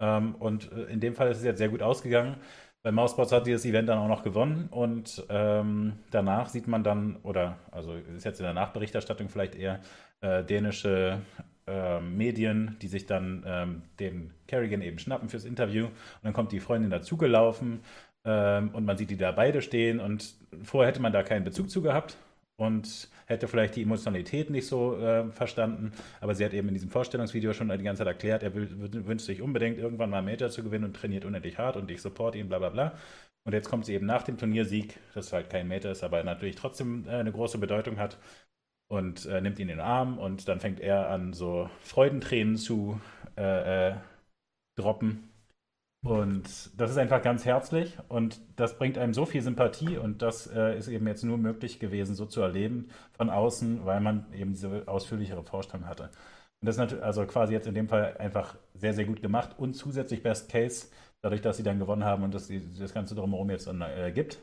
Ähm, 0.00 0.36
und 0.36 0.70
äh, 0.72 0.84
in 0.84 1.00
dem 1.00 1.14
Fall 1.14 1.30
ist 1.30 1.38
es 1.38 1.44
jetzt 1.44 1.58
sehr 1.58 1.68
gut 1.68 1.82
ausgegangen. 1.82 2.36
Bei 2.88 2.92
Mousebots 2.92 3.32
hat 3.32 3.46
dieses 3.46 3.66
Event 3.66 3.90
dann 3.90 3.98
auch 3.98 4.08
noch 4.08 4.22
gewonnen 4.22 4.70
und 4.70 5.22
ähm, 5.28 5.98
danach 6.10 6.48
sieht 6.48 6.66
man 6.66 6.82
dann, 6.82 7.16
oder 7.22 7.58
also 7.70 7.92
ist 7.92 8.24
jetzt 8.24 8.40
in 8.40 8.44
der 8.44 8.54
Nachberichterstattung 8.54 9.28
vielleicht 9.28 9.56
eher 9.56 9.80
äh, 10.22 10.42
dänische 10.42 11.20
äh, 11.66 12.00
Medien, 12.00 12.78
die 12.80 12.88
sich 12.88 13.04
dann 13.04 13.44
ähm, 13.46 13.82
den 14.00 14.32
Kerrigan 14.46 14.80
eben 14.80 14.98
schnappen 14.98 15.28
fürs 15.28 15.44
Interview 15.44 15.84
und 15.84 15.92
dann 16.22 16.32
kommt 16.32 16.50
die 16.50 16.60
Freundin 16.60 16.88
dazugelaufen 16.88 17.80
ähm, 18.24 18.70
und 18.72 18.86
man 18.86 18.96
sieht 18.96 19.10
die 19.10 19.18
da 19.18 19.32
beide 19.32 19.60
stehen 19.60 20.00
und 20.00 20.32
vorher 20.62 20.88
hätte 20.88 21.02
man 21.02 21.12
da 21.12 21.22
keinen 21.22 21.44
Bezug 21.44 21.68
zu 21.68 21.82
gehabt 21.82 22.16
und 22.56 23.10
hätte 23.28 23.46
vielleicht 23.46 23.76
die 23.76 23.82
Emotionalität 23.82 24.50
nicht 24.50 24.66
so 24.66 24.98
äh, 24.98 25.30
verstanden. 25.30 25.92
Aber 26.20 26.34
sie 26.34 26.44
hat 26.44 26.54
eben 26.54 26.68
in 26.68 26.74
diesem 26.74 26.88
Vorstellungsvideo 26.90 27.52
schon 27.52 27.68
die 27.68 27.84
ganze 27.84 28.00
Zeit 28.00 28.08
erklärt, 28.08 28.42
er 28.42 28.54
wünscht 28.54 29.26
sich 29.26 29.42
unbedingt 29.42 29.78
irgendwann 29.78 30.10
mal 30.10 30.22
Major 30.22 30.48
zu 30.50 30.64
gewinnen 30.64 30.84
und 30.84 30.96
trainiert 30.96 31.24
unendlich 31.24 31.58
hart 31.58 31.76
und 31.76 31.90
ich 31.90 32.00
support 32.00 32.34
ihn, 32.34 32.48
bla 32.48 32.58
bla 32.58 32.70
bla. 32.70 32.98
Und 33.44 33.52
jetzt 33.52 33.68
kommt 33.68 33.86
sie 33.86 33.94
eben 33.94 34.06
nach 34.06 34.22
dem 34.22 34.38
Turniersieg, 34.38 34.98
das 35.14 35.32
halt 35.32 35.50
kein 35.50 35.68
Meter 35.68 35.90
ist, 35.92 36.02
aber 36.02 36.24
natürlich 36.24 36.56
trotzdem 36.56 37.06
äh, 37.06 37.12
eine 37.12 37.32
große 37.32 37.58
Bedeutung 37.58 37.98
hat 37.98 38.18
und 38.88 39.26
äh, 39.26 39.40
nimmt 39.40 39.58
ihn 39.58 39.68
in 39.68 39.76
den 39.76 39.80
Arm 39.80 40.18
und 40.18 40.48
dann 40.48 40.60
fängt 40.60 40.80
er 40.80 41.10
an, 41.10 41.34
so 41.34 41.70
Freudentränen 41.82 42.56
zu 42.56 43.00
äh, 43.36 43.90
äh, 43.90 43.96
droppen 44.76 45.27
und 46.04 46.44
das 46.80 46.90
ist 46.90 46.96
einfach 46.96 47.22
ganz 47.22 47.44
herzlich 47.44 47.98
und 48.08 48.40
das 48.56 48.78
bringt 48.78 48.98
einem 48.98 49.14
so 49.14 49.26
viel 49.26 49.42
Sympathie 49.42 49.98
und 49.98 50.22
das 50.22 50.46
äh, 50.46 50.78
ist 50.78 50.88
eben 50.88 51.06
jetzt 51.06 51.24
nur 51.24 51.38
möglich 51.38 51.80
gewesen, 51.80 52.14
so 52.14 52.26
zu 52.26 52.40
erleben 52.40 52.88
von 53.12 53.30
außen, 53.30 53.84
weil 53.84 54.00
man 54.00 54.32
eben 54.32 54.52
diese 54.52 54.86
ausführlichere 54.86 55.42
Vorstellung 55.42 55.86
hatte. 55.88 56.04
Und 56.60 56.66
das 56.66 56.76
ist 56.76 56.80
natürlich 56.80 57.04
also 57.04 57.26
quasi 57.26 57.52
jetzt 57.52 57.66
in 57.66 57.74
dem 57.74 57.88
Fall 57.88 58.16
einfach 58.18 58.56
sehr, 58.74 58.94
sehr 58.94 59.06
gut 59.06 59.22
gemacht 59.22 59.58
und 59.58 59.74
zusätzlich 59.74 60.22
Best 60.22 60.48
Case, 60.50 60.88
dadurch, 61.20 61.40
dass 61.40 61.56
sie 61.56 61.64
dann 61.64 61.80
gewonnen 61.80 62.04
haben 62.04 62.22
und 62.22 62.32
dass 62.32 62.46
sie 62.46 62.62
das 62.78 62.94
Ganze 62.94 63.16
drumherum 63.16 63.50
jetzt 63.50 63.66
dann, 63.66 63.82
äh, 63.82 64.12
gibt. 64.14 64.38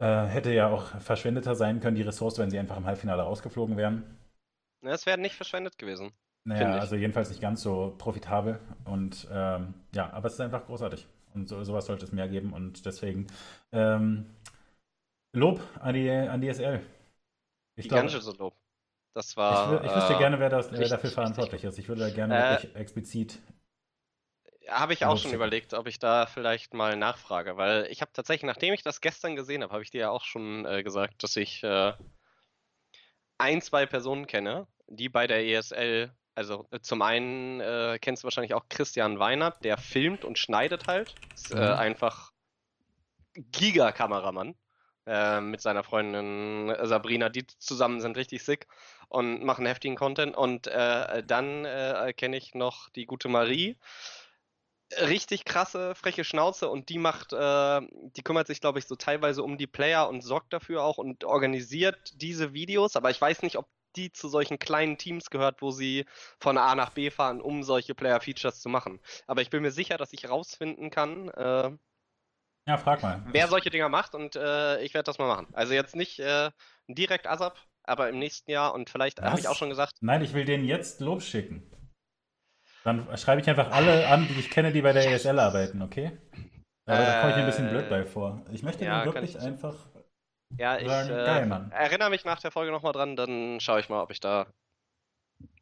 Äh, 0.00 0.24
hätte 0.24 0.52
ja 0.54 0.68
auch 0.68 0.98
verschwendeter 1.00 1.54
sein 1.54 1.80
können, 1.80 1.96
die 1.96 2.02
Ressource, 2.02 2.38
wenn 2.38 2.50
sie 2.50 2.58
einfach 2.58 2.78
im 2.78 2.86
Halbfinale 2.86 3.22
rausgeflogen 3.22 3.76
wären. 3.76 4.18
Es 4.82 5.04
wäre 5.04 5.18
nicht 5.18 5.34
verschwendet 5.34 5.76
gewesen. 5.76 6.12
Naja, 6.44 6.78
also 6.78 6.96
jedenfalls 6.96 7.28
nicht 7.28 7.40
ganz 7.40 7.62
so 7.62 7.94
profitabel. 7.98 8.58
Und 8.84 9.28
ähm, 9.30 9.74
ja, 9.94 10.12
aber 10.12 10.26
es 10.26 10.34
ist 10.34 10.40
einfach 10.40 10.66
großartig. 10.66 11.06
Und 11.34 11.48
so, 11.48 11.62
sowas 11.64 11.86
sollte 11.86 12.04
es 12.04 12.12
mehr 12.12 12.28
geben. 12.28 12.52
Und 12.52 12.86
deswegen 12.86 13.26
ähm, 13.72 14.26
Lob 15.32 15.60
an 15.80 15.94
die, 15.94 16.10
an 16.10 16.40
die 16.40 16.52
SL. 16.52 16.80
Ich 17.76 17.84
Gigantisches 17.88 18.24
glaub, 18.24 18.38
Lob. 18.38 18.54
Das 19.14 19.36
war. 19.36 19.82
Ich, 19.82 19.90
ich 19.90 19.96
wüsste 19.96 20.14
äh, 20.14 20.18
gerne, 20.18 20.40
wer, 20.40 20.48
das, 20.48 20.72
wer 20.72 20.88
dafür 20.88 21.10
verantwortlich 21.10 21.64
richtig. 21.64 21.70
ist. 21.70 21.78
Ich 21.78 21.88
würde 21.88 22.02
da 22.02 22.10
gerne 22.10 22.36
äh, 22.36 22.50
wirklich 22.52 22.76
explizit. 22.76 23.38
Habe 24.68 24.92
ich 24.92 25.04
auch 25.04 25.18
schon 25.18 25.32
überlegt, 25.32 25.74
ob 25.74 25.88
ich 25.88 25.98
da 25.98 26.26
vielleicht 26.26 26.74
mal 26.74 26.96
nachfrage, 26.96 27.56
weil 27.56 27.86
ich 27.90 28.02
habe 28.02 28.12
tatsächlich, 28.12 28.46
nachdem 28.46 28.72
ich 28.72 28.82
das 28.82 29.00
gestern 29.00 29.34
gesehen 29.34 29.62
habe, 29.62 29.72
habe 29.72 29.82
ich 29.82 29.90
dir 29.90 30.02
ja 30.02 30.10
auch 30.10 30.24
schon 30.24 30.64
äh, 30.64 30.84
gesagt, 30.84 31.24
dass 31.24 31.34
ich 31.36 31.64
äh, 31.64 31.92
ein, 33.38 33.62
zwei 33.62 33.86
Personen 33.86 34.28
kenne, 34.28 34.68
die 34.86 35.08
bei 35.08 35.26
der 35.26 35.44
ESL, 35.44 36.12
also 36.40 36.66
äh, 36.70 36.80
zum 36.80 37.02
einen 37.02 37.60
äh, 37.60 37.98
kennst 38.00 38.22
du 38.22 38.24
wahrscheinlich 38.24 38.54
auch 38.54 38.64
Christian 38.70 39.18
Weinert, 39.18 39.62
der 39.62 39.76
filmt 39.76 40.24
und 40.24 40.38
schneidet 40.38 40.86
halt. 40.86 41.14
Ist 41.34 41.54
mhm. 41.54 41.60
einfach 41.60 42.32
Giga-Kameramann. 43.34 44.54
Äh, 45.06 45.40
mit 45.40 45.60
seiner 45.60 45.82
Freundin 45.82 46.74
Sabrina, 46.82 47.28
die 47.28 47.46
zusammen 47.46 48.00
sind 48.00 48.16
richtig 48.16 48.42
sick 48.42 48.68
und 49.08 49.42
machen 49.42 49.66
heftigen 49.66 49.96
Content. 49.96 50.34
Und 50.34 50.66
äh, 50.66 51.22
dann 51.24 51.66
äh, 51.66 52.14
kenne 52.16 52.38
ich 52.38 52.54
noch 52.54 52.88
die 52.90 53.04
gute 53.04 53.28
Marie. 53.28 53.76
Richtig 54.98 55.44
krasse, 55.44 55.94
freche 55.94 56.24
Schnauze 56.24 56.70
und 56.70 56.88
die 56.88 56.98
macht, 56.98 57.34
äh, 57.34 57.80
die 58.16 58.22
kümmert 58.22 58.46
sich, 58.46 58.62
glaube 58.62 58.78
ich, 58.78 58.86
so 58.86 58.96
teilweise 58.96 59.42
um 59.42 59.58
die 59.58 59.66
Player 59.66 60.08
und 60.08 60.22
sorgt 60.22 60.54
dafür 60.54 60.84
auch 60.84 60.96
und 60.96 61.24
organisiert 61.24 61.98
diese 62.14 62.54
Videos. 62.54 62.96
Aber 62.96 63.10
ich 63.10 63.20
weiß 63.20 63.42
nicht, 63.42 63.56
ob 63.56 63.68
die 63.96 64.12
zu 64.12 64.28
solchen 64.28 64.58
kleinen 64.58 64.98
Teams 64.98 65.30
gehört, 65.30 65.62
wo 65.62 65.70
sie 65.70 66.06
von 66.38 66.58
A 66.58 66.74
nach 66.74 66.90
B 66.90 67.10
fahren, 67.10 67.40
um 67.40 67.62
solche 67.62 67.94
Player-Features 67.94 68.60
zu 68.60 68.68
machen. 68.68 69.00
Aber 69.26 69.42
ich 69.42 69.50
bin 69.50 69.62
mir 69.62 69.70
sicher, 69.70 69.96
dass 69.96 70.12
ich 70.12 70.28
rausfinden 70.28 70.90
kann, 70.90 71.28
äh, 71.30 71.70
ja, 72.66 72.76
frag 72.76 73.02
mal. 73.02 73.22
Wer 73.32 73.48
solche 73.48 73.70
Dinger 73.70 73.88
macht 73.88 74.14
und 74.14 74.36
äh, 74.36 74.80
ich 74.82 74.94
werde 74.94 75.06
das 75.06 75.18
mal 75.18 75.26
machen. 75.26 75.48
Also 75.54 75.72
jetzt 75.72 75.96
nicht 75.96 76.20
äh, 76.20 76.50
direkt 76.86 77.26
ASAP, 77.26 77.58
aber 77.82 78.08
im 78.08 78.18
nächsten 78.18 78.50
Jahr 78.50 78.74
und 78.74 78.90
vielleicht 78.90 79.20
habe 79.20 79.40
ich 79.40 79.48
auch 79.48 79.56
schon 79.56 79.70
gesagt. 79.70 79.94
Nein, 80.00 80.22
ich 80.22 80.34
will 80.34 80.44
den 80.44 80.64
jetzt 80.64 81.00
Lob 81.00 81.22
schicken. 81.22 81.68
Dann 82.84 83.08
schreibe 83.18 83.40
ich 83.40 83.48
einfach 83.48 83.70
alle 83.72 84.08
an, 84.08 84.26
die 84.28 84.38
ich 84.38 84.50
kenne, 84.50 84.72
die 84.72 84.82
bei 84.82 84.92
der 84.92 85.10
ESL 85.10 85.38
arbeiten, 85.38 85.82
okay? 85.82 86.12
Aber 86.86 87.00
äh, 87.00 87.04
da 87.04 87.20
komme 87.20 87.30
ich 87.30 87.36
mir 87.36 87.42
ein 87.42 87.50
bisschen 87.50 87.70
blöd 87.70 87.90
bei 87.90 88.04
vor. 88.04 88.44
Ich 88.52 88.62
möchte 88.62 88.84
ja, 88.84 89.02
den 89.02 89.14
wirklich 89.14 89.38
einfach. 89.38 89.74
Ja, 90.58 90.78
ich 90.78 90.88
äh, 90.88 91.48
erinnere 91.70 92.10
mich 92.10 92.24
nach 92.24 92.40
der 92.40 92.50
Folge 92.50 92.72
nochmal 92.72 92.92
dran, 92.92 93.16
dann 93.16 93.60
schaue 93.60 93.80
ich 93.80 93.88
mal, 93.88 94.02
ob 94.02 94.10
ich 94.10 94.20
da. 94.20 94.46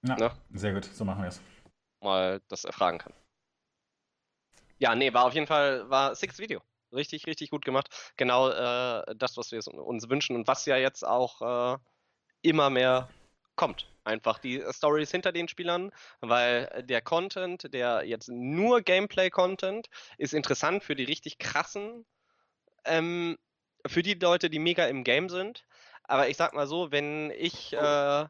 Ja, 0.03 0.16
ne? 0.16 0.30
Sehr 0.53 0.72
gut, 0.72 0.84
so 0.84 1.05
machen 1.05 1.22
wir 1.22 1.28
es. 1.28 1.41
Mal 2.01 2.41
das 2.49 2.64
erfragen 2.64 2.99
kann. 2.99 3.12
Ja, 4.78 4.95
nee, 4.95 5.12
war 5.12 5.24
auf 5.24 5.34
jeden 5.34 5.47
Fall, 5.47 5.89
war 5.91 6.14
Six 6.14 6.39
Video. 6.39 6.61
Richtig, 6.93 7.26
richtig 7.26 7.51
gut 7.51 7.64
gemacht. 7.64 8.14
Genau 8.16 8.49
äh, 8.49 9.14
das, 9.16 9.36
was 9.36 9.53
wir 9.53 9.61
uns 9.66 10.09
wünschen 10.09 10.36
und 10.36 10.47
was 10.47 10.64
ja 10.66 10.76
jetzt 10.76 11.07
auch 11.07 11.74
äh, 11.74 11.78
immer 12.43 12.70
mehr 12.70 13.09
kommt. 13.57 13.91
Einfach 14.05 14.39
die 14.39 14.64
Stories 14.70 15.11
hinter 15.11 15.32
den 15.32 15.49
Spielern, 15.49 15.91
weil 16.20 16.84
der 16.89 17.03
Content, 17.03 17.74
der 17.74 18.05
jetzt 18.07 18.30
nur 18.30 18.80
Gameplay-Content, 18.80 19.89
ist 20.16 20.32
interessant 20.32 20.82
für 20.82 20.95
die 20.95 21.05
richtig 21.05 21.39
krassen, 21.39 22.07
ähm, 22.84 23.36
für 23.89 24.03
die 24.03 24.14
Leute, 24.14 24.51
die 24.51 24.59
mega 24.59 24.86
im 24.86 25.05
Game 25.05 25.28
sind. 25.28 25.64
Aber 26.05 26.28
ich 26.28 26.36
sag 26.36 26.55
mal 26.55 26.66
so, 26.66 26.91
wenn 26.91 27.30
ich 27.32 27.72
äh, 27.72 28.26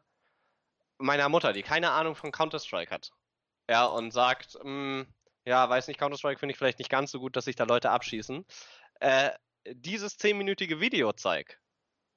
meiner 0.97 1.29
Mutter, 1.29 1.53
die 1.53 1.63
keine 1.63 1.91
Ahnung 1.91 2.15
von 2.15 2.31
Counter-Strike 2.31 2.93
hat, 2.93 3.11
ja, 3.69 3.85
und 3.85 4.11
sagt, 4.11 4.55
mh, 4.55 4.63
hm, 4.63 5.07
ja, 5.45 5.69
weiß 5.69 5.87
nicht, 5.87 5.99
Counter-Strike 5.99 6.39
finde 6.39 6.51
ich 6.51 6.57
vielleicht 6.57 6.79
nicht 6.79 6.91
ganz 6.91 7.11
so 7.11 7.19
gut, 7.19 7.35
dass 7.35 7.45
sich 7.45 7.55
da 7.55 7.63
Leute 7.63 7.91
abschießen, 7.91 8.45
äh, 8.99 9.31
dieses 9.65 10.17
zehnminütige 10.17 10.79
Video 10.79 11.13
zeigt, 11.13 11.59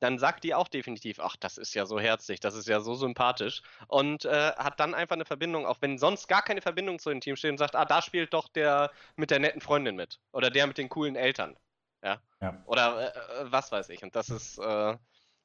dann 0.01 0.19
sagt 0.19 0.43
die 0.43 0.55
auch 0.55 0.67
definitiv, 0.67 1.21
ach, 1.21 1.37
das 1.37 1.59
ist 1.59 1.75
ja 1.75 1.87
so 1.87 2.01
herzlich, 2.01 2.41
das 2.41 2.57
ist 2.57 2.67
ja 2.67 2.81
so 2.81 2.95
sympathisch 2.95 3.63
und 3.87 4.25
äh, 4.25 4.53
hat 4.57 4.81
dann 4.81 4.95
einfach 4.95 5.15
eine 5.15 5.25
Verbindung, 5.25 5.65
auch 5.65 5.81
wenn 5.81 5.97
sonst 5.97 6.27
gar 6.27 6.43
keine 6.43 6.61
Verbindung 6.61 6.99
zu 6.99 7.11
dem 7.11 7.21
Team 7.21 7.37
steht 7.37 7.53
und 7.53 7.59
sagt, 7.59 7.77
ah, 7.77 7.85
da 7.85 8.03
spielt 8.03 8.35
doch 8.35 8.49
der 8.49 8.91
mit 9.15 9.31
der 9.31 9.39
netten 9.39 9.61
Freundin 9.61 9.95
mit 9.95 10.19
oder 10.33 10.51
der 10.51 10.67
mit 10.67 10.77
den 10.77 10.89
coolen 10.89 11.15
Eltern, 11.15 11.57
ja, 12.03 12.21
ja. 12.41 12.63
oder 12.67 13.15
äh, 13.15 13.53
was 13.53 13.73
weiß 13.73 13.89
ich 13.91 14.03
und 14.03 14.15
das 14.15 14.29
ist, 14.31 14.59
äh, 14.59 14.97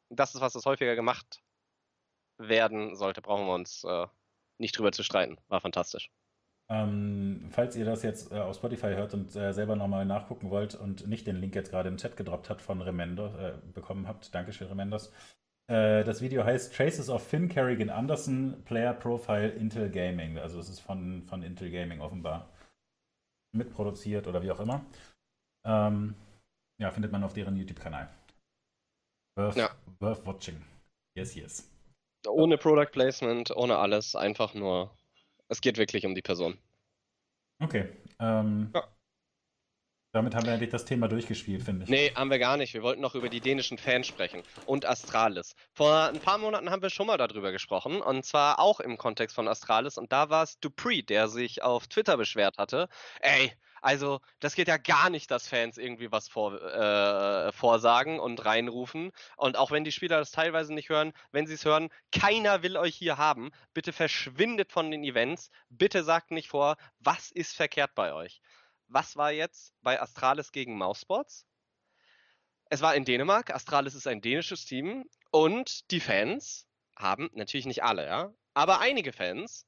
das 0.10 0.36
ist, 0.36 0.42
was 0.42 0.54
das 0.54 0.66
häufiger 0.66 0.96
gemacht 0.96 1.42
werden 2.38 2.96
sollte, 2.96 3.22
brauchen 3.22 3.46
wir 3.46 3.54
uns 3.54 3.84
äh, 3.84 4.08
nicht 4.58 4.78
drüber 4.78 4.92
zu 4.92 5.04
streiten, 5.04 5.38
war 5.48 5.62
fantastisch. 5.62 6.10
Ähm, 6.70 7.48
falls 7.50 7.78
ihr 7.78 7.86
das 7.86 8.04
jetzt 8.04 8.32
äh, 8.32 8.40
auf 8.40 8.56
Spotify 8.56 8.88
hört 8.88 9.14
und 9.14 9.34
äh, 9.36 9.54
selber 9.54 9.78
nochmal 9.78 10.06
nachgucken 10.06 10.50
wollt 10.50 10.76
und 10.76 11.08
nicht 11.08 11.26
den 11.26 11.38
Link 11.38 11.56
jetzt 11.56 11.72
gerade 11.72 11.88
im 11.88 11.98
Chat 11.98 12.18
gedroppt 12.18 12.50
hat 12.50 12.62
von 12.62 12.82
Remendo 12.82 13.28
äh, 13.28 13.54
bekommen 13.74 14.08
habt, 14.08 14.34
Dankeschön 14.36 14.68
Remendos. 14.68 15.12
Äh, 15.68 16.04
das 16.04 16.22
Video 16.22 16.44
heißt 16.44 16.76
Traces 16.76 17.10
of 17.10 17.26
Finn 17.26 17.48
Kerrigan 17.48 17.90
Anderson 17.90 18.64
Player 18.66 18.94
Profile 18.94 19.50
Intel 19.50 19.90
Gaming. 19.90 20.38
Also 20.40 20.60
es 20.60 20.68
ist 20.68 20.82
von, 20.82 21.24
von 21.24 21.42
Intel 21.42 21.72
Gaming 21.72 22.02
offenbar 22.02 22.50
mitproduziert 23.54 24.28
oder 24.28 24.44
wie 24.44 24.52
auch 24.52 24.60
immer. 24.60 24.86
Ähm, 25.66 26.16
ja, 26.80 26.92
findet 26.92 27.12
man 27.12 27.24
auf 27.24 27.34
deren 27.34 27.56
YouTube-Kanal. 27.56 28.10
Worth, 29.38 29.56
ja. 29.56 29.70
worth 30.00 30.26
watching. 30.26 30.62
Yes, 31.16 31.36
yes. 31.36 31.70
Ohne 32.28 32.58
Product 32.58 32.92
Placement, 32.92 33.56
ohne 33.56 33.78
alles, 33.78 34.16
einfach 34.16 34.54
nur 34.54 34.98
es 35.50 35.62
geht 35.62 35.78
wirklich 35.78 36.06
um 36.06 36.16
die 36.16 36.22
Person. 36.22 36.58
Okay. 37.60 37.90
Ähm, 38.20 38.72
ja. 38.74 38.84
Damit 40.14 40.36
haben 40.36 40.46
wir 40.46 40.54
eigentlich 40.54 40.70
das 40.70 40.86
Thema 40.86 41.08
durchgespielt, 41.08 41.64
finde 41.64 41.84
ich. 41.84 41.90
Nee, 41.90 42.12
haben 42.16 42.32
wir 42.32 42.40
gar 42.40 42.58
nicht. 42.58 42.74
Wir 42.74 42.82
wollten 42.82 43.02
noch 43.02 43.14
über 43.14 43.30
die 43.30 43.42
dänischen 43.42 43.78
Fans 43.78 44.08
sprechen 44.08 44.42
und 44.66 44.86
Astralis. 44.86 45.54
Vor 45.74 46.06
ein 46.06 46.20
paar 46.20 46.38
Monaten 46.38 46.70
haben 46.72 46.82
wir 46.82 46.90
schon 46.90 47.08
mal 47.08 47.18
darüber 47.18 47.52
gesprochen 47.52 48.02
und 48.02 48.26
zwar 48.26 48.60
auch 48.60 48.80
im 48.80 48.98
Kontext 48.98 49.36
von 49.36 49.48
Astralis 49.48 49.98
und 49.98 50.12
da 50.12 50.30
war 50.30 50.44
es 50.44 50.60
Dupree, 50.60 51.02
der 51.02 51.28
sich 51.28 51.62
auf 51.62 51.88
Twitter 51.88 52.18
beschwert 52.18 52.58
hatte. 52.58 52.88
Ey, 53.20 53.52
also, 53.82 54.20
das 54.40 54.56
geht 54.56 54.68
ja 54.68 54.78
gar 54.78 55.10
nicht, 55.10 55.32
dass 55.32 55.48
Fans 55.48 55.78
irgendwie 55.78 56.12
was 56.12 56.28
vor, 56.28 56.62
äh, 56.62 57.52
vorsagen 57.52 58.20
und 58.20 58.46
reinrufen. 58.46 59.12
Und 59.36 59.58
auch 59.58 59.72
wenn 59.72 59.84
die 59.84 59.92
Spieler 59.92 60.20
das 60.20 60.32
teilweise 60.32 60.74
nicht 60.74 60.90
hören, 60.90 61.14
wenn 61.32 61.48
sie 61.48 61.54
es 61.54 61.66
hören, 61.66 61.90
keiner 62.12 62.64
will 62.64 62.78
euch 62.78 62.96
hier 62.96 63.18
haben. 63.18 63.52
Bitte 63.74 63.94
verschwindet 63.94 64.72
von 64.72 64.92
den 64.92 65.04
Events. 65.04 65.50
Bitte 65.70 66.04
sagt 66.04 66.32
nicht 66.32 66.50
vor, 66.50 66.78
was 67.00 67.32
ist 67.32 67.56
verkehrt 67.56 67.96
bei 67.96 68.14
euch. 68.14 68.42
Was 68.88 69.16
war 69.16 69.32
jetzt 69.32 69.74
bei 69.82 70.02
Astralis 70.02 70.52
gegen 70.52 70.78
Mousesports? 70.78 71.46
Es 72.70 72.82
war 72.82 72.96
in 72.96 73.06
Dänemark. 73.06 73.54
Astralis 73.54 73.96
ist 73.96 74.08
ein 74.08 74.22
dänisches 74.22 74.66
Team. 74.66 75.06
Und 75.32 75.92
die 75.92 76.00
Fans 76.00 76.68
haben, 76.96 77.30
natürlich 77.34 77.66
nicht 77.66 77.84
alle, 77.84 78.06
ja, 78.06 78.34
aber 78.54 78.80
einige 78.80 79.14
Fans 79.14 79.68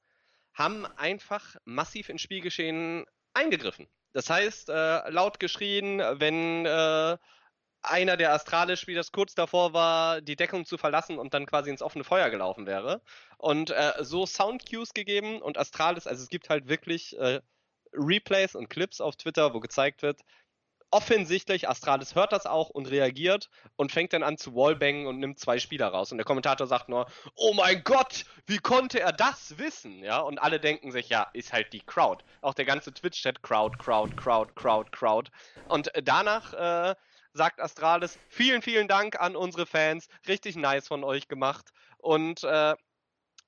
haben 0.53 0.85
einfach 0.85 1.55
massiv 1.63 2.09
ins 2.09 2.21
Spielgeschehen 2.21 3.05
eingegriffen. 3.33 3.87
Das 4.13 4.29
heißt, 4.29 4.69
äh, 4.69 5.09
laut 5.09 5.39
geschrien, 5.39 5.99
wenn 5.99 6.65
äh, 6.65 7.17
einer 7.81 8.17
der 8.17 8.33
Astralis-Spielers 8.33 9.11
kurz 9.11 9.35
davor 9.35 9.73
war, 9.73 10.21
die 10.21 10.35
Deckung 10.35 10.65
zu 10.65 10.77
verlassen 10.77 11.17
und 11.17 11.33
dann 11.33 11.45
quasi 11.45 11.69
ins 11.69 11.81
offene 11.81 12.03
Feuer 12.03 12.29
gelaufen 12.29 12.65
wäre. 12.65 13.01
Und 13.37 13.71
äh, 13.71 13.93
so 14.01 14.25
Soundcues 14.25 14.93
gegeben 14.93 15.41
und 15.41 15.57
Astralis, 15.57 16.07
also 16.07 16.23
es 16.23 16.29
gibt 16.29 16.49
halt 16.49 16.67
wirklich 16.67 17.17
äh, 17.17 17.41
Replays 17.93 18.55
und 18.55 18.69
Clips 18.69 19.01
auf 19.01 19.15
Twitter, 19.15 19.53
wo 19.53 19.59
gezeigt 19.59 20.03
wird, 20.03 20.21
offensichtlich, 20.91 21.69
Astralis 21.69 22.15
hört 22.15 22.31
das 22.31 22.45
auch 22.45 22.69
und 22.69 22.89
reagiert 22.89 23.49
und 23.75 23.91
fängt 23.91 24.13
dann 24.13 24.23
an 24.23 24.37
zu 24.37 24.55
wallbangen 24.55 25.07
und 25.07 25.19
nimmt 25.19 25.39
zwei 25.39 25.59
Spieler 25.59 25.87
raus. 25.87 26.11
Und 26.11 26.17
der 26.17 26.25
Kommentator 26.25 26.67
sagt 26.67 26.89
nur, 26.89 27.07
oh 27.35 27.53
mein 27.53 27.83
Gott, 27.83 28.25
wie 28.45 28.57
konnte 28.57 28.99
er 28.99 29.11
das 29.11 29.57
wissen? 29.57 30.03
Ja, 30.03 30.19
und 30.19 30.39
alle 30.39 30.59
denken 30.59 30.91
sich, 30.91 31.09
ja, 31.09 31.27
ist 31.33 31.53
halt 31.53 31.73
die 31.73 31.81
Crowd. 31.81 32.23
Auch 32.41 32.53
der 32.53 32.65
ganze 32.65 32.93
Twitch-Chat, 32.93 33.41
Crowd, 33.43 33.77
Crowd, 33.77 34.15
Crowd, 34.15 34.53
Crowd, 34.55 34.91
Crowd. 34.91 35.31
Und 35.67 35.91
danach 36.03 36.53
äh, 36.53 36.95
sagt 37.33 37.59
Astralis, 37.59 38.17
vielen, 38.27 38.61
vielen 38.61 38.87
Dank 38.87 39.19
an 39.19 39.35
unsere 39.35 39.65
Fans, 39.65 40.07
richtig 40.27 40.55
nice 40.55 40.87
von 40.87 41.03
euch 41.03 41.27
gemacht. 41.27 41.71
Und 41.97 42.43
äh, 42.43 42.75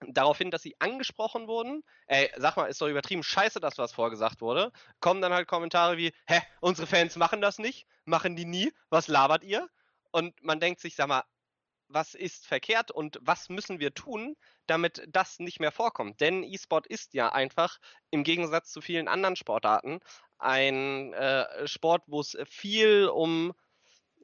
daraufhin, 0.07 0.51
dass 0.51 0.61
sie 0.61 0.75
angesprochen 0.79 1.47
wurden, 1.47 1.83
ey, 2.07 2.29
sag 2.37 2.57
mal, 2.57 2.67
ist 2.67 2.81
doch 2.81 2.87
übertrieben 2.87 3.23
scheiße, 3.23 3.59
dass 3.59 3.77
was 3.77 3.93
vorgesagt 3.93 4.41
wurde, 4.41 4.71
kommen 4.99 5.21
dann 5.21 5.33
halt 5.33 5.47
Kommentare 5.47 5.97
wie, 5.97 6.13
hä, 6.27 6.41
unsere 6.59 6.87
Fans 6.87 7.15
machen 7.15 7.41
das 7.41 7.59
nicht, 7.59 7.85
machen 8.05 8.35
die 8.35 8.45
nie, 8.45 8.71
was 8.89 9.07
labert 9.07 9.43
ihr? 9.43 9.69
Und 10.11 10.41
man 10.43 10.59
denkt 10.59 10.81
sich, 10.81 10.95
sag 10.95 11.07
mal, 11.07 11.23
was 11.87 12.13
ist 12.13 12.47
verkehrt 12.47 12.91
und 12.91 13.19
was 13.21 13.49
müssen 13.49 13.79
wir 13.79 13.93
tun, 13.93 14.35
damit 14.65 15.03
das 15.09 15.39
nicht 15.39 15.59
mehr 15.59 15.71
vorkommt? 15.71 16.21
Denn 16.21 16.43
E-Sport 16.43 16.87
ist 16.87 17.13
ja 17.13 17.31
einfach 17.31 17.77
im 18.11 18.23
Gegensatz 18.23 18.71
zu 18.71 18.81
vielen 18.81 19.07
anderen 19.07 19.35
Sportarten 19.35 19.99
ein 20.37 21.13
äh, 21.13 21.67
Sport, 21.67 22.03
wo 22.07 22.21
es 22.21 22.37
viel 22.45 23.07
um 23.07 23.53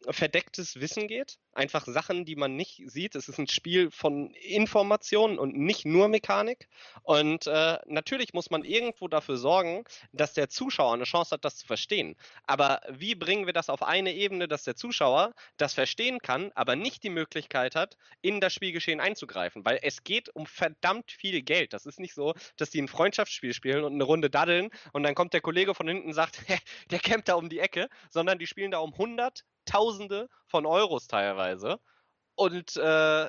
verdecktes 0.10 0.80
Wissen 0.80 1.08
geht. 1.08 1.38
Einfach 1.54 1.86
Sachen, 1.86 2.26
die 2.26 2.36
man 2.36 2.56
nicht 2.56 2.82
sieht. 2.86 3.16
Es 3.16 3.30
ist 3.30 3.40
ein 3.40 3.48
Spiel 3.48 3.90
von 3.92 4.32
Informationen 4.34 5.40
und 5.40 5.56
nicht 5.56 5.86
nur 5.86 6.08
Mechanik. 6.08 6.68
Und 7.04 7.48
äh, 7.48 7.80
natürlich 7.86 8.34
muss 8.34 8.50
man 8.50 8.64
irgendwo 8.64 9.08
dafür 9.08 9.38
sorgen, 9.38 9.84
dass 10.12 10.34
der 10.34 10.50
Zuschauer 10.50 10.94
eine 10.94 11.06
Chance 11.06 11.32
hat, 11.32 11.46
das 11.46 11.58
zu 11.58 11.66
verstehen. 11.66 12.16
Aber 12.44 12.82
wie 12.90 13.16
bringen 13.16 13.46
wir 13.46 13.54
das 13.54 13.70
auf 13.70 13.84
eine 13.84 14.14
Ebene, 14.14 14.48
dass 14.48 14.64
der 14.64 14.76
Zuschauer 14.76 15.34
das 15.58 15.74
verstehen 15.74 16.20
kann, 16.20 16.52
aber 16.56 16.76
nicht 16.76 17.04
die 17.04 17.10
Möglichkeit 17.10 17.76
hat, 17.76 17.98
in 18.22 18.40
das 18.40 18.54
Spielgeschehen 18.54 19.00
einzugreifen? 19.00 19.66
Weil 19.66 19.80
es 19.82 20.04
geht 20.04 20.30
um 20.30 20.46
verdammt 20.46 21.12
viel 21.12 21.42
Geld. 21.42 21.74
Das 21.74 21.86
ist 21.86 22.00
nicht 22.00 22.14
so, 22.14 22.34
dass 22.58 22.70
die 22.70 22.82
ein 22.82 22.88
Freundschaftsspiel 22.88 23.54
spielen 23.54 23.84
und 23.84 23.94
eine 23.94 24.04
Runde 24.04 24.30
daddeln 24.30 24.70
und 24.94 25.04
dann 25.04 25.16
kommt 25.16 25.34
der 25.34 25.42
Kollege 25.42 25.74
von 25.74 25.88
hinten 25.88 26.08
und 26.08 26.14
sagt, 26.14 26.44
der 26.92 27.00
campt 27.00 27.28
da 27.28 27.36
um 27.36 27.50
die 27.50 27.60
Ecke, 27.60 27.90
sondern 28.10 28.40
die 28.40 28.48
spielen 28.48 28.72
da 28.72 28.80
um 28.80 28.94
100, 28.94 29.44
Tausende 29.68 30.30
von 30.48 30.66
Euros 30.66 31.08
teilweise. 31.08 31.80
Und 32.36 32.76
äh, 32.78 33.28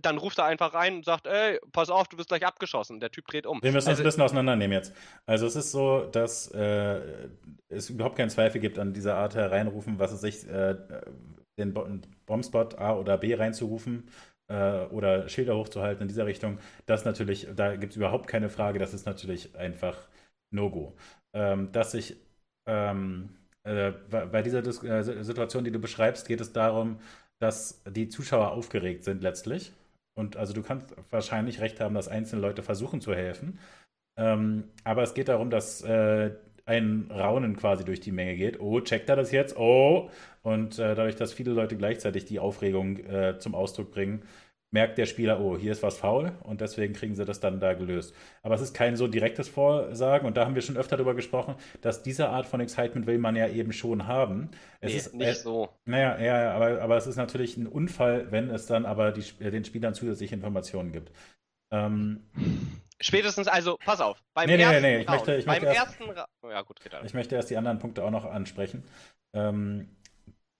dann 0.00 0.18
ruft 0.18 0.38
er 0.38 0.46
einfach 0.46 0.74
rein 0.74 0.96
und 0.96 1.04
sagt, 1.04 1.26
ey, 1.26 1.58
pass 1.72 1.90
auf, 1.90 2.08
du 2.08 2.18
wirst 2.18 2.28
gleich 2.28 2.44
abgeschossen. 2.44 3.00
Der 3.00 3.10
Typ 3.10 3.26
dreht 3.26 3.46
um. 3.46 3.62
Wir 3.62 3.72
müssen 3.72 3.88
also, 3.88 3.90
das 3.90 4.00
ein 4.00 4.04
bisschen 4.04 4.22
auseinandernehmen 4.22 4.76
jetzt. 4.76 4.92
Also 5.26 5.46
es 5.46 5.56
ist 5.56 5.72
so, 5.72 6.06
dass 6.06 6.50
äh, 6.50 7.00
es 7.68 7.90
überhaupt 7.90 8.16
keinen 8.16 8.30
Zweifel 8.30 8.60
gibt 8.60 8.78
an 8.78 8.92
dieser 8.92 9.16
Art 9.16 9.34
hereinrufen, 9.34 9.98
was 9.98 10.12
es 10.12 10.20
sich, 10.20 10.48
äh, 10.48 10.76
den 11.58 11.72
Bombspot 12.26 12.78
A 12.78 12.96
oder 12.96 13.18
B 13.18 13.34
reinzurufen 13.34 14.08
äh, 14.48 14.86
oder 14.86 15.28
Schilder 15.28 15.56
hochzuhalten 15.56 16.02
in 16.02 16.08
dieser 16.08 16.26
Richtung. 16.26 16.58
Das 16.86 17.04
natürlich, 17.04 17.46
da 17.54 17.76
gibt 17.76 17.92
es 17.92 17.96
überhaupt 17.96 18.26
keine 18.26 18.48
Frage, 18.48 18.78
das 18.78 18.94
ist 18.94 19.06
natürlich 19.06 19.56
einfach 19.56 19.96
No-Go. 20.50 20.96
Ähm, 21.32 21.70
dass 21.72 21.92
sich 21.92 22.16
ähm, 22.66 23.36
äh, 23.64 23.92
bei 24.10 24.42
dieser 24.42 24.62
Dis 24.62 24.82
äh, 24.82 25.02
Situation, 25.24 25.64
die 25.64 25.72
du 25.72 25.78
beschreibst, 25.78 26.28
geht 26.28 26.40
es 26.40 26.52
darum, 26.52 26.98
dass 27.38 27.82
die 27.90 28.08
Zuschauer 28.08 28.52
aufgeregt 28.52 29.04
sind 29.04 29.22
letztlich. 29.22 29.72
Und 30.14 30.36
also 30.36 30.52
du 30.52 30.62
kannst 30.62 30.94
wahrscheinlich 31.10 31.60
recht 31.60 31.80
haben, 31.80 31.94
dass 31.94 32.08
einzelne 32.08 32.42
Leute 32.42 32.62
versuchen 32.62 33.00
zu 33.00 33.14
helfen. 33.14 33.58
Ähm, 34.16 34.64
aber 34.84 35.02
es 35.02 35.14
geht 35.14 35.28
darum, 35.28 35.50
dass 35.50 35.82
äh, 35.82 36.32
ein 36.66 37.10
Raunen 37.10 37.56
quasi 37.56 37.84
durch 37.84 38.00
die 38.00 38.12
Menge 38.12 38.36
geht. 38.36 38.60
Oh, 38.60 38.80
checkt 38.80 39.08
er 39.08 39.16
das 39.16 39.32
jetzt? 39.32 39.56
Oh! 39.56 40.10
Und 40.42 40.78
äh, 40.78 40.94
dadurch, 40.94 41.16
dass 41.16 41.32
viele 41.32 41.52
Leute 41.52 41.76
gleichzeitig 41.76 42.24
die 42.26 42.38
Aufregung 42.38 42.98
äh, 42.98 43.38
zum 43.38 43.54
Ausdruck 43.54 43.90
bringen, 43.90 44.22
merkt 44.74 44.98
der 44.98 45.06
Spieler, 45.06 45.40
oh, 45.40 45.56
hier 45.56 45.70
ist 45.70 45.84
was 45.84 45.96
faul 45.96 46.32
und 46.42 46.60
deswegen 46.60 46.94
kriegen 46.94 47.14
sie 47.14 47.24
das 47.24 47.38
dann 47.38 47.60
da 47.60 47.74
gelöst. 47.74 48.12
Aber 48.42 48.56
es 48.56 48.60
ist 48.60 48.74
kein 48.74 48.96
so 48.96 49.06
direktes 49.06 49.48
Vorsagen 49.48 50.26
und 50.26 50.36
da 50.36 50.44
haben 50.44 50.56
wir 50.56 50.62
schon 50.62 50.76
öfter 50.76 50.96
darüber 50.96 51.14
gesprochen, 51.14 51.54
dass 51.80 52.02
diese 52.02 52.28
Art 52.28 52.44
von 52.44 52.60
Excitement 52.60 53.06
will 53.06 53.18
man 53.18 53.36
ja 53.36 53.46
eben 53.48 53.72
schon 53.72 54.08
haben. 54.08 54.50
Es 54.80 54.90
nee, 54.90 54.98
ist 54.98 55.14
nicht 55.14 55.28
äh, 55.28 55.34
so. 55.34 55.68
Naja, 55.84 56.20
ja, 56.20 56.52
aber, 56.52 56.82
aber 56.82 56.96
es 56.96 57.06
ist 57.06 57.14
natürlich 57.14 57.56
ein 57.56 57.68
Unfall, 57.68 58.32
wenn 58.32 58.50
es 58.50 58.66
dann 58.66 58.84
aber 58.84 59.12
die, 59.12 59.22
den 59.22 59.64
Spielern 59.64 59.94
zusätzliche 59.94 60.34
Informationen 60.34 60.90
gibt. 60.90 61.12
Ähm, 61.70 62.24
Spätestens, 63.00 63.46
also, 63.46 63.78
pass 63.84 64.00
auf. 64.00 64.22
Beim 64.34 64.48
nee, 64.48 64.56
nee, 64.56 64.80
nee, 64.80 65.00
ich 65.02 65.08
möchte, 65.08 65.36
ich 65.36 65.46
möchte 65.46 65.66
erst, 65.66 66.00
ersten 66.00 66.04
ja, 66.48 66.62
gut, 66.62 66.80
Ich 67.04 67.14
möchte 67.14 67.36
erst 67.36 67.50
die 67.50 67.56
anderen 67.56 67.78
Punkte 67.78 68.02
auch 68.02 68.10
noch 68.10 68.24
ansprechen. 68.24 68.82
Ähm, 69.34 69.88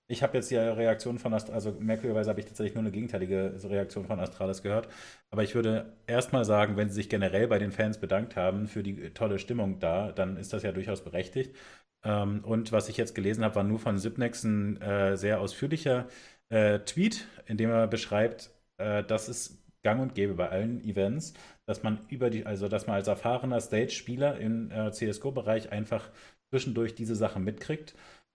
ich 0.06 0.22
habe 0.22 0.36
jetzt 0.36 0.50
die 0.50 0.56
Reaktion 0.56 1.18
von 1.18 1.32
Astralis, 1.32 1.66
also 1.66 1.80
merkwürdigerweise 1.80 2.30
habe 2.30 2.40
ich 2.40 2.46
tatsächlich 2.46 2.74
nur 2.74 2.82
eine 2.82 2.90
gegenteilige 2.90 3.54
Reaktion 3.64 4.04
von 4.04 4.20
Astralis 4.20 4.62
gehört. 4.62 4.88
Aber 5.30 5.42
ich 5.42 5.54
würde 5.54 5.94
erstmal 6.06 6.44
sagen, 6.44 6.76
wenn 6.76 6.88
sie 6.88 6.96
sich 6.96 7.08
generell 7.08 7.48
bei 7.48 7.58
den 7.58 7.72
Fans 7.72 7.98
bedankt 7.98 8.36
haben 8.36 8.66
für 8.66 8.82
die 8.82 9.10
tolle 9.10 9.38
Stimmung 9.38 9.80
da, 9.80 10.12
dann 10.12 10.36
ist 10.36 10.52
das 10.52 10.62
ja 10.62 10.72
durchaus 10.72 11.02
berechtigt. 11.02 11.56
Ähm, 12.04 12.44
und 12.44 12.70
was 12.70 12.88
ich 12.90 12.98
jetzt 12.98 13.14
gelesen 13.14 13.44
habe, 13.44 13.54
war 13.56 13.64
nur 13.64 13.78
von 13.78 13.98
Sipnex 13.98 14.44
ein 14.44 14.80
äh, 14.82 15.16
sehr 15.16 15.40
ausführlicher 15.40 16.06
äh, 16.50 16.80
Tweet, 16.80 17.26
in 17.46 17.56
dem 17.56 17.70
er 17.70 17.86
beschreibt, 17.86 18.50
äh, 18.76 19.02
dass 19.04 19.28
es 19.28 19.64
gang 19.82 20.02
und 20.02 20.14
gäbe 20.14 20.34
bei 20.34 20.50
allen 20.50 20.84
Events, 20.84 21.32
dass 21.66 21.82
man 21.82 21.98
über 22.08 22.28
die, 22.30 22.44
also 22.44 22.68
dass 22.68 22.86
man 22.86 22.96
als 22.96 23.08
erfahrener 23.08 23.60
Stage-Spieler 23.60 24.38
im 24.38 24.70
CSGO-Bereich 24.70 25.72
einfach 25.72 26.08
zwischendurch 26.50 26.94
diese 26.94 27.16
Sachen 27.16 27.44
mitkriegt 27.44 27.94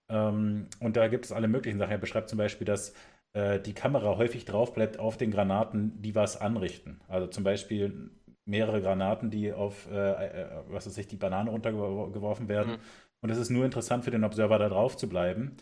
ähm, 0.09 0.67
und 0.79 0.97
da 0.97 1.07
gibt 1.07 1.25
es 1.25 1.31
alle 1.31 1.47
möglichen 1.47 1.79
Sachen. 1.79 1.91
Er 1.91 1.97
beschreibt 1.97 2.29
zum 2.29 2.37
Beispiel, 2.37 2.65
dass 2.65 2.93
äh, 3.33 3.59
die 3.59 3.73
Kamera 3.73 4.17
häufig 4.17 4.45
drauf 4.45 4.73
bleibt 4.73 4.99
auf 4.99 5.17
den 5.17 5.31
Granaten, 5.31 6.01
die 6.01 6.15
was 6.15 6.39
anrichten. 6.39 6.99
Also 7.07 7.27
zum 7.27 7.43
Beispiel 7.43 8.11
mehrere 8.45 8.81
Granaten, 8.81 9.29
die 9.29 9.53
auf, 9.53 9.89
äh, 9.91 9.95
äh, 9.95 10.47
was 10.69 10.87
weiß 10.87 10.97
ich, 10.97 11.07
die 11.07 11.17
Banane 11.17 11.51
runtergeworfen 11.51 12.47
werden. 12.47 12.73
Mhm. 12.73 12.79
Und 13.21 13.29
es 13.29 13.37
ist 13.37 13.49
nur 13.49 13.65
interessant 13.65 14.03
für 14.03 14.11
den 14.11 14.23
Observer, 14.23 14.57
da 14.59 14.69
drauf 14.69 14.97
zu 14.97 15.07
bleiben, 15.07 15.57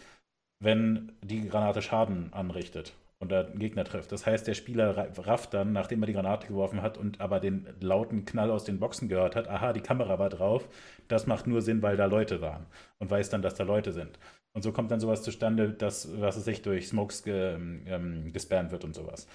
wenn 0.59 1.11
die 1.21 1.47
Granate 1.47 1.81
Schaden 1.81 2.31
anrichtet 2.33 2.93
und 3.19 3.31
der 3.31 3.45
Gegner 3.45 3.83
trifft. 3.83 4.11
Das 4.11 4.25
heißt, 4.25 4.47
der 4.47 4.53
Spieler 4.53 5.11
rafft 5.17 5.53
dann, 5.53 5.73
nachdem 5.73 6.03
er 6.03 6.07
die 6.07 6.13
Granate 6.13 6.47
geworfen 6.47 6.81
hat 6.81 6.97
und 6.97 7.19
aber 7.19 7.39
den 7.39 7.67
lauten 7.79 8.25
Knall 8.25 8.51
aus 8.51 8.63
den 8.63 8.79
Boxen 8.79 9.09
gehört 9.09 9.35
hat, 9.35 9.47
aha, 9.47 9.73
die 9.73 9.81
Kamera 9.81 10.19
war 10.19 10.29
drauf, 10.29 10.67
das 11.07 11.25
macht 11.25 11.47
nur 11.47 11.61
Sinn, 11.61 11.81
weil 11.81 11.97
da 11.97 12.05
Leute 12.05 12.41
waren 12.41 12.67
und 12.99 13.09
weiß 13.09 13.29
dann, 13.29 13.41
dass 13.41 13.55
da 13.55 13.63
Leute 13.63 13.91
sind. 13.91 14.19
Und 14.53 14.63
so 14.63 14.71
kommt 14.71 14.91
dann 14.91 14.99
sowas 14.99 15.23
zustande, 15.23 15.71
dass, 15.71 16.19
was 16.19 16.35
es 16.35 16.45
sich 16.45 16.61
durch 16.61 16.87
Smokes 16.87 17.23
ge, 17.23 17.55
ähm, 17.85 18.33
gespammt 18.33 18.71
wird 18.71 18.83
und 18.83 18.95
sowas. 18.95 19.27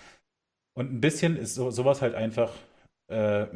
Und 0.74 0.92
ein 0.92 1.00
bisschen 1.00 1.36
ist 1.36 1.54
so, 1.54 1.70
sowas 1.70 2.02
halt 2.02 2.14
einfach 2.14 2.52
äh, 3.08 3.46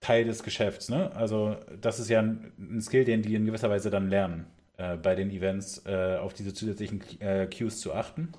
Teil 0.00 0.24
des 0.24 0.42
Geschäfts. 0.42 0.88
Ne? 0.88 1.10
Also 1.14 1.56
das 1.80 1.98
ist 1.98 2.08
ja 2.08 2.20
ein, 2.20 2.52
ein, 2.58 2.80
Skill, 2.80 3.04
den 3.04 3.22
die 3.22 3.34
in 3.34 3.46
gewisser 3.46 3.70
Weise 3.70 3.90
dann 3.90 4.10
lernen, 4.10 4.46
äh, 4.76 4.96
bei 4.96 5.14
den 5.14 5.30
Events 5.30 5.84
äh, 5.86 6.18
auf 6.20 6.34
diese 6.34 6.52
zusätzlichen 6.54 7.02
äh, 7.20 7.46
Cues 7.46 7.80
zu 7.80 7.94
achten. 7.94 8.32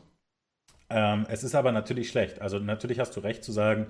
Ähm, 0.90 1.26
es 1.30 1.44
ist 1.44 1.56
aber 1.56 1.72
natürlich 1.72 2.10
schlecht. 2.10 2.42
Also 2.42 2.60
natürlich 2.60 3.00
hast 3.00 3.16
du 3.16 3.20
recht 3.22 3.44
zu 3.44 3.52
sagen, 3.52 3.88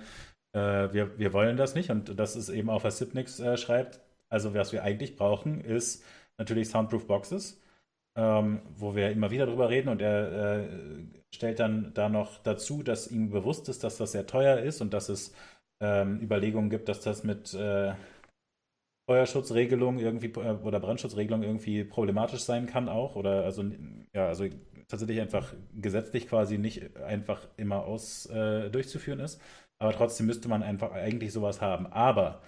äh, 0.53 0.59
wir, 0.93 1.17
wir 1.19 1.33
wollen 1.33 1.57
das 1.57 1.75
nicht. 1.75 1.89
Und 1.91 2.17
das 2.19 2.35
ist 2.35 2.49
eben 2.49 2.69
auch, 2.69 2.83
was 2.83 2.97
Sipnix 2.97 3.39
äh, 3.39 3.57
schreibt. 3.57 4.01
Also 4.29 4.53
was 4.53 4.71
wir 4.73 4.83
eigentlich 4.83 5.15
brauchen, 5.15 5.61
ist 5.61 6.03
natürlich 6.37 6.69
Soundproof 6.69 7.07
Boxes, 7.07 7.61
ähm, 8.17 8.61
wo 8.75 8.95
wir 8.95 9.11
immer 9.11 9.31
wieder 9.31 9.45
drüber 9.45 9.69
reden. 9.69 9.89
Und 9.89 10.01
er 10.01 10.61
äh, 10.61 10.67
stellt 11.33 11.59
dann 11.59 11.93
da 11.93 12.09
noch 12.09 12.39
dazu, 12.43 12.83
dass 12.83 13.09
ihm 13.11 13.29
bewusst 13.29 13.69
ist, 13.69 13.83
dass 13.83 13.97
das 13.97 14.11
sehr 14.13 14.27
teuer 14.27 14.59
ist 14.59 14.81
und 14.81 14.93
dass 14.93 15.09
es 15.09 15.33
ähm, 15.81 16.19
Überlegungen 16.21 16.69
gibt, 16.69 16.89
dass 16.89 17.01
das 17.01 17.23
mit 17.23 17.53
äh, 17.53 17.93
Feuerschutzregelung 19.09 19.99
irgendwie 19.99 20.27
äh, 20.27 20.57
oder 20.63 20.79
Brandschutzregelung 20.79 21.43
irgendwie 21.43 21.83
problematisch 21.83 22.41
sein 22.41 22.65
kann 22.65 22.89
auch 22.89 23.15
oder 23.15 23.43
also 23.45 23.63
ja 24.13 24.27
also 24.27 24.45
tatsächlich 24.87 25.21
einfach 25.21 25.53
gesetzlich 25.73 26.27
quasi 26.27 26.57
nicht 26.57 26.95
einfach 26.97 27.47
immer 27.57 27.85
aus 27.85 28.25
äh, 28.27 28.69
durchzuführen 28.69 29.19
ist 29.19 29.41
aber 29.79 29.93
trotzdem 29.93 30.25
müsste 30.25 30.49
man 30.49 30.63
einfach 30.63 30.91
eigentlich 30.91 31.33
sowas 31.33 31.61
haben 31.61 31.87
aber 31.87 32.41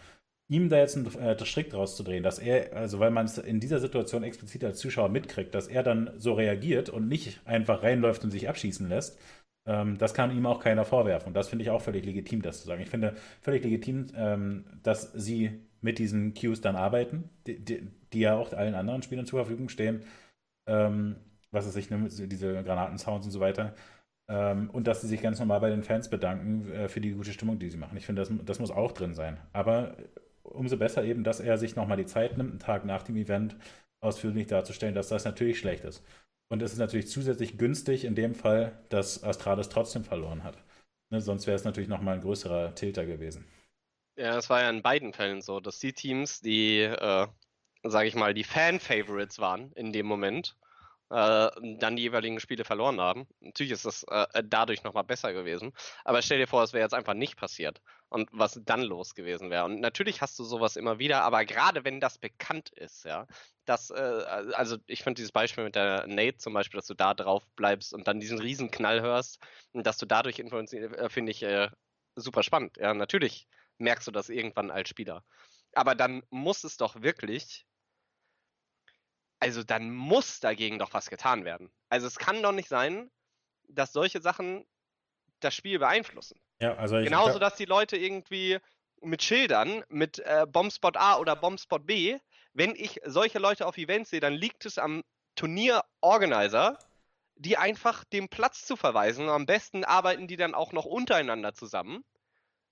ihm 0.50 0.68
da 0.68 0.78
jetzt 0.78 0.98
einen 0.98 1.06
äh, 1.20 1.46
Strick 1.46 1.70
draus 1.70 1.96
zu 1.96 2.04
drehen, 2.04 2.24
dass 2.24 2.40
er, 2.40 2.76
also 2.76 3.00
weil 3.00 3.12
man 3.12 3.26
es 3.26 3.38
in 3.38 3.60
dieser 3.60 3.80
Situation 3.80 4.24
explizit 4.24 4.64
als 4.64 4.80
Zuschauer 4.80 5.10
mitkriegt, 5.10 5.54
dass 5.54 5.68
er 5.68 5.84
dann 5.84 6.12
so 6.18 6.34
reagiert 6.34 6.90
und 6.90 7.08
nicht 7.08 7.40
einfach 7.46 7.84
reinläuft 7.84 8.24
und 8.24 8.32
sich 8.32 8.50
abschießen 8.50 8.90
lässt, 8.90 9.20
ähm, 9.68 9.98
das 10.00 10.16
kann 10.16 10.36
ihm 10.36 10.48
auch 10.48 10.60
keiner 10.60 10.86
vorwerfen. 10.86 11.28
Und 11.28 11.34
das 11.36 11.50
finde 11.50 11.64
ich 11.64 11.70
auch 11.70 11.82
völlig 11.82 12.04
legitim, 12.04 12.42
das 12.42 12.62
zu 12.62 12.68
sagen. 12.68 12.82
Ich 12.82 12.90
finde 12.90 13.16
völlig 13.42 13.64
legitim, 13.64 14.08
ähm, 14.16 14.66
dass 14.82 15.12
sie 15.14 15.52
mit 15.82 16.00
diesen 16.00 16.34
Cues 16.34 16.62
dann 16.62 16.76
arbeiten, 16.76 17.30
die, 17.46 17.64
die, 17.64 17.88
die, 18.12 18.20
ja 18.20 18.36
auch 18.36 18.52
allen 18.52 18.74
anderen 18.74 19.04
Spielern 19.04 19.28
zur 19.28 19.40
Verfügung 19.40 19.70
stehen. 19.70 20.02
Ähm, 20.68 21.16
was 21.52 21.66
es 21.66 21.74
sich, 21.74 21.90
ne, 21.90 22.08
diese 22.10 22.64
Granatensounds 22.64 23.26
und 23.26 23.32
so 23.32 23.40
weiter. 23.40 23.76
Ähm, 24.30 24.70
und 24.70 24.88
dass 24.88 25.02
sie 25.02 25.08
sich 25.08 25.22
ganz 25.22 25.40
normal 25.40 25.60
bei 25.60 25.70
den 25.70 25.84
Fans 25.84 26.10
bedanken 26.10 26.72
äh, 26.72 26.88
für 26.90 27.02
die 27.02 27.12
gute 27.12 27.34
Stimmung, 27.34 27.60
die 27.60 27.70
sie 27.70 27.78
machen. 27.78 27.98
Ich 27.98 28.06
finde, 28.06 28.22
das, 28.22 28.32
das 28.46 28.60
muss 28.60 28.72
auch 28.72 28.92
drin 28.92 29.16
sein. 29.16 29.40
Aber 29.54 29.98
umso 30.44 30.78
besser 30.78 31.04
eben, 31.04 31.24
dass 31.24 31.40
er 31.40 31.58
sich 31.58 31.76
nochmal 31.76 31.98
die 31.98 32.06
Zeit 32.06 32.38
nimmt, 32.38 32.52
einen 32.52 32.60
Tag 32.60 32.86
nach 32.86 33.04
dem 33.04 33.16
Event 33.16 33.56
ausführlich 34.02 34.48
darzustellen, 34.48 34.96
dass 34.96 35.10
das 35.10 35.26
natürlich 35.26 35.60
schlecht 35.60 35.84
ist. 35.84 36.04
Und 36.52 36.62
es 36.62 36.74
ist 36.74 36.80
natürlich 36.80 37.08
zusätzlich 37.08 37.58
günstig 37.58 38.06
in 38.06 38.16
dem 38.16 38.34
Fall, 38.34 38.80
dass 38.90 39.24
Astralis 39.24 39.70
trotzdem 39.70 40.04
verloren 40.04 40.44
hat. 40.44 40.58
Ne, 41.12 41.22
sonst 41.22 41.48
wäre 41.48 41.56
es 41.56 41.64
natürlich 41.64 41.90
nochmal 41.90 42.16
ein 42.16 42.22
größerer 42.22 42.76
Tilter 42.76 43.06
gewesen. 43.06 43.46
Ja, 44.16 44.38
es 44.38 44.50
war 44.50 44.62
ja 44.62 44.70
in 44.70 44.82
beiden 44.82 45.14
Fällen 45.14 45.42
so, 45.42 45.60
dass 45.60 45.80
die 45.80 45.94
Teams, 45.94 46.42
die, 46.42 46.82
äh, 46.82 47.28
sage 47.84 48.08
ich 48.08 48.16
mal, 48.16 48.34
die 48.34 48.44
Fan-Favorites 48.44 49.40
waren 49.40 49.72
in 49.74 49.94
dem 49.94 50.06
Moment, 50.06 50.56
äh, 51.10 51.50
dann 51.78 51.96
die 51.96 52.04
jeweiligen 52.04 52.40
Spiele 52.40 52.64
verloren 52.64 53.00
haben. 53.02 53.28
Natürlich 53.40 53.72
ist 53.72 53.86
das 53.86 54.04
äh, 54.04 54.44
dadurch 54.46 54.84
nochmal 54.84 55.04
besser 55.04 55.34
gewesen. 55.34 55.74
Aber 56.04 56.22
stell 56.22 56.38
dir 56.38 56.48
vor, 56.48 56.64
es 56.64 56.74
wäre 56.74 56.84
jetzt 56.84 56.94
einfach 56.94 57.14
nicht 57.14 57.36
passiert 57.36 57.82
und 58.10 58.30
was 58.32 58.60
dann 58.64 58.82
los 58.82 59.16
gewesen 59.16 59.50
wäre. 59.50 59.66
Und 59.66 59.80
natürlich 59.80 60.22
hast 60.22 60.38
du 60.40 60.44
sowas 60.44 60.76
immer 60.76 61.00
wieder, 61.00 61.24
aber 61.24 61.46
gerade 61.46 61.84
wenn 61.84 62.00
das 62.00 62.18
bekannt 62.18 62.70
ist, 62.70 63.06
ja, 63.06 63.28
dass, 63.66 63.90
äh, 63.92 64.24
also 64.54 64.78
ich 64.88 65.04
finde 65.04 65.16
dieses 65.18 65.32
Beispiel 65.32 65.64
mit 65.64 65.76
der 65.76 66.08
Nate 66.08 66.38
zum 66.38 66.54
Beispiel, 66.54 66.80
dass 66.80 66.88
du 66.88 66.96
da 66.96 67.14
drauf 67.14 67.48
bleibst 67.56 67.94
und 67.94 68.08
dann 68.08 68.20
diesen 68.20 68.40
riesen 68.40 68.72
Knall 68.72 69.02
hörst 69.02 69.40
und 69.74 69.86
dass 69.86 69.98
du 69.98 70.06
dadurch 70.06 70.40
influenziert, 70.40 70.96
äh, 70.96 71.10
finde 71.10 71.32
ich 71.32 71.44
äh, 71.44 71.70
super 72.16 72.44
spannend. 72.44 72.78
Ja, 72.78 72.94
natürlich 72.94 73.48
merkst 73.78 74.08
du 74.08 74.12
das 74.12 74.30
irgendwann 74.30 74.72
als 74.72 74.90
Spieler. 74.90 75.24
Aber 75.74 75.96
dann 75.96 76.24
muss 76.30 76.64
es 76.64 76.78
doch 76.78 77.02
wirklich 77.02 77.66
also 79.40 79.64
dann 79.64 79.94
muss 79.94 80.40
dagegen 80.40 80.80
doch 80.80 80.94
was 80.94 81.10
getan 81.10 81.46
werden. 81.46 81.72
Also 81.90 82.08
es 82.08 82.18
kann 82.18 82.44
doch 82.44 82.52
nicht 82.52 82.70
sein, 82.70 83.10
dass 83.68 83.94
solche 83.94 84.22
Sachen 84.22 84.66
das 85.40 85.56
Spiel 85.56 85.80
beeinflussen. 85.80 86.40
Ja, 86.60 86.76
also 86.76 86.98
ich, 86.98 87.06
Genauso, 87.06 87.40
dass 87.40 87.56
die 87.56 87.66
Leute 87.66 87.96
irgendwie 87.96 88.60
mit 89.02 89.24
Schildern, 89.24 89.84
mit 89.88 90.20
äh, 90.20 90.46
Bombspot 90.48 90.98
A 90.98 91.18
oder 91.18 91.36
Bombspot 91.36 91.86
B, 91.86 92.18
wenn 92.54 92.76
ich 92.76 93.00
solche 93.06 93.40
Leute 93.40 93.66
auf 93.66 93.78
Events 93.78 94.10
sehe, 94.10 94.20
dann 94.20 94.34
liegt 94.34 94.66
es 94.66 94.78
am 94.78 95.04
Turnierorganizer, 95.36 96.78
die 97.36 97.56
einfach 97.56 98.04
dem 98.04 98.28
Platz 98.28 98.66
zu 98.66 98.76
verweisen. 98.76 99.30
Am 99.30 99.46
besten 99.46 99.86
arbeiten 99.86 100.28
die 100.28 100.36
dann 100.36 100.54
auch 100.54 100.74
noch 100.74 100.86
untereinander 100.86 101.54
zusammen, 101.54 102.04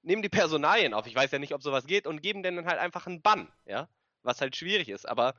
nehmen 0.01 0.21
die 0.21 0.29
Personalien 0.29 0.93
auf, 0.93 1.07
ich 1.07 1.15
weiß 1.15 1.31
ja 1.31 1.39
nicht, 1.39 1.53
ob 1.53 1.63
sowas 1.63 1.87
geht, 1.87 2.07
und 2.07 2.21
geben 2.21 2.43
denen 2.43 2.65
halt 2.65 2.79
einfach 2.79 3.07
einen 3.07 3.21
Bann, 3.21 3.49
ja, 3.65 3.87
was 4.23 4.41
halt 4.41 4.57
schwierig 4.57 4.89
ist. 4.89 5.07
Aber 5.07 5.33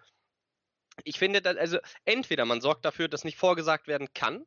ich 1.04 1.18
finde, 1.18 1.42
also 1.58 1.78
entweder 2.04 2.44
man 2.44 2.60
sorgt 2.60 2.84
dafür, 2.84 3.08
dass 3.08 3.24
nicht 3.24 3.38
vorgesagt 3.38 3.86
werden 3.86 4.08
kann, 4.14 4.44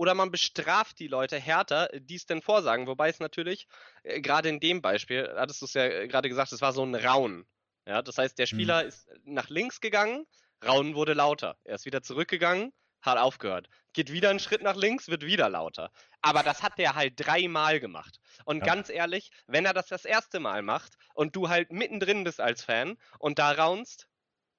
oder 0.00 0.14
man 0.14 0.30
bestraft 0.30 0.98
die 0.98 1.08
Leute 1.08 1.38
härter, 1.38 1.90
die 1.92 2.14
es 2.14 2.24
denn 2.24 2.40
vorsagen. 2.40 2.86
Wobei 2.86 3.10
es 3.10 3.20
natürlich, 3.20 3.68
äh, 4.02 4.22
gerade 4.22 4.48
in 4.48 4.58
dem 4.58 4.80
Beispiel, 4.80 5.30
hattest 5.36 5.60
du 5.60 5.66
es 5.66 5.74
ja 5.74 5.84
äh, 5.84 6.08
gerade 6.08 6.30
gesagt, 6.30 6.52
es 6.52 6.62
war 6.62 6.72
so 6.72 6.82
ein 6.82 6.94
Raun. 6.94 7.46
Ja, 7.86 8.00
das 8.00 8.16
heißt, 8.16 8.38
der 8.38 8.46
mhm. 8.46 8.48
Spieler 8.48 8.82
mhm. 8.82 8.88
ist 8.88 9.10
nach 9.24 9.50
links 9.50 9.82
gegangen, 9.82 10.26
Raun 10.64 10.94
wurde 10.94 11.12
lauter. 11.12 11.58
Er 11.64 11.74
ist 11.74 11.84
wieder 11.84 12.02
zurückgegangen, 12.02 12.72
hat 13.02 13.18
aufgehört. 13.18 13.68
Geht 13.92 14.10
wieder 14.10 14.30
einen 14.30 14.38
Schritt 14.38 14.62
nach 14.62 14.76
links, 14.76 15.08
wird 15.08 15.24
wieder 15.24 15.50
lauter. 15.50 15.90
Aber 16.22 16.42
das 16.42 16.62
hat 16.62 16.78
der 16.78 16.94
halt 16.94 17.14
dreimal 17.16 17.78
gemacht. 17.78 18.20
Und 18.46 18.60
ja. 18.60 18.64
ganz 18.64 18.88
ehrlich, 18.88 19.30
wenn 19.46 19.66
er 19.66 19.74
das 19.74 19.88
das 19.88 20.06
erste 20.06 20.40
Mal 20.40 20.62
macht 20.62 20.94
und 21.12 21.36
du 21.36 21.50
halt 21.50 21.72
mittendrin 21.72 22.24
bist 22.24 22.40
als 22.40 22.64
Fan 22.64 22.96
und 23.18 23.38
da 23.38 23.52
raunst, 23.52 24.06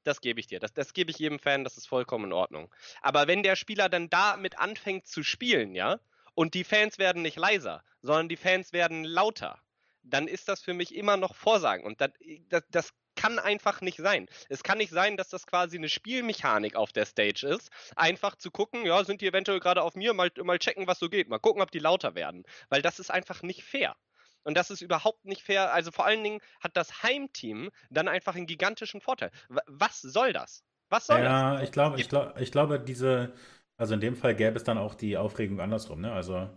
das 0.03 0.21
gebe 0.21 0.39
ich 0.39 0.47
dir. 0.47 0.59
Das, 0.59 0.73
das 0.73 0.93
gebe 0.93 1.11
ich 1.11 1.19
jedem 1.19 1.39
Fan, 1.39 1.63
das 1.63 1.77
ist 1.77 1.87
vollkommen 1.87 2.25
in 2.25 2.33
Ordnung. 2.33 2.73
Aber 3.01 3.27
wenn 3.27 3.43
der 3.43 3.55
Spieler 3.55 3.89
dann 3.89 4.09
damit 4.09 4.59
anfängt 4.59 5.07
zu 5.07 5.23
spielen, 5.23 5.75
ja, 5.75 5.99
und 6.33 6.53
die 6.53 6.63
Fans 6.63 6.97
werden 6.97 7.21
nicht 7.21 7.37
leiser, 7.37 7.83
sondern 8.01 8.29
die 8.29 8.37
Fans 8.37 8.73
werden 8.73 9.03
lauter, 9.03 9.59
dann 10.03 10.27
ist 10.27 10.47
das 10.47 10.61
für 10.61 10.73
mich 10.73 10.95
immer 10.95 11.17
noch 11.17 11.35
Vorsagen. 11.35 11.85
Und 11.85 12.01
das, 12.01 12.11
das, 12.49 12.63
das 12.69 12.93
kann 13.15 13.39
einfach 13.39 13.81
nicht 13.81 13.97
sein. 13.97 14.27
Es 14.49 14.63
kann 14.63 14.77
nicht 14.77 14.91
sein, 14.91 15.17
dass 15.17 15.29
das 15.29 15.45
quasi 15.45 15.77
eine 15.77 15.89
Spielmechanik 15.89 16.75
auf 16.75 16.91
der 16.91 17.05
Stage 17.05 17.45
ist. 17.47 17.69
Einfach 17.95 18.35
zu 18.35 18.51
gucken, 18.51 18.85
ja, 18.85 19.03
sind 19.03 19.21
die 19.21 19.27
eventuell 19.27 19.59
gerade 19.59 19.83
auf 19.83 19.95
mir, 19.95 20.13
mal, 20.13 20.31
mal 20.43 20.59
checken, 20.59 20.87
was 20.87 20.99
so 20.99 21.09
geht, 21.09 21.29
mal 21.29 21.39
gucken, 21.39 21.61
ob 21.61 21.71
die 21.71 21.79
lauter 21.79 22.15
werden. 22.15 22.43
Weil 22.69 22.81
das 22.81 22.99
ist 22.99 23.11
einfach 23.11 23.43
nicht 23.43 23.63
fair. 23.63 23.95
Und 24.43 24.55
das 24.57 24.71
ist 24.71 24.81
überhaupt 24.81 25.25
nicht 25.25 25.43
fair. 25.43 25.73
Also 25.73 25.91
vor 25.91 26.05
allen 26.05 26.23
Dingen 26.23 26.41
hat 26.59 26.75
das 26.75 27.03
Heimteam 27.03 27.71
dann 27.89 28.07
einfach 28.07 28.35
einen 28.35 28.47
gigantischen 28.47 29.01
Vorteil. 29.01 29.31
Was 29.67 30.01
soll 30.01 30.33
das? 30.33 30.63
Was 30.89 31.07
soll 31.07 31.19
ja, 31.19 31.23
das? 31.23 31.59
Ja, 31.59 31.63
ich 31.63 31.71
glaube, 31.71 31.99
ich 32.01 32.09
glaube, 32.09 32.33
ich 32.41 32.51
glaube, 32.51 32.79
diese, 32.79 33.33
also 33.77 33.93
in 33.93 34.01
dem 34.01 34.15
Fall 34.15 34.35
gäbe 34.35 34.57
es 34.57 34.63
dann 34.63 34.77
auch 34.77 34.95
die 34.95 35.17
Aufregung 35.17 35.59
andersrum, 35.59 36.01
ne? 36.01 36.11
Also, 36.11 36.49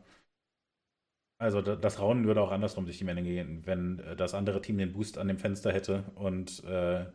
also 1.38 1.60
das 1.60 2.00
Raunen 2.00 2.26
würde 2.26 2.40
auch 2.40 2.50
andersrum 2.50 2.84
durch 2.84 2.98
die 2.98 3.04
Menge 3.04 3.22
gehen, 3.22 3.66
wenn 3.66 3.98
äh, 4.00 4.16
das 4.16 4.34
andere 4.34 4.60
Team 4.60 4.78
den 4.78 4.92
Boost 4.92 5.18
an 5.18 5.28
dem 5.28 5.38
Fenster 5.38 5.72
hätte 5.72 6.04
und 6.14 6.64
äh, 6.64 7.06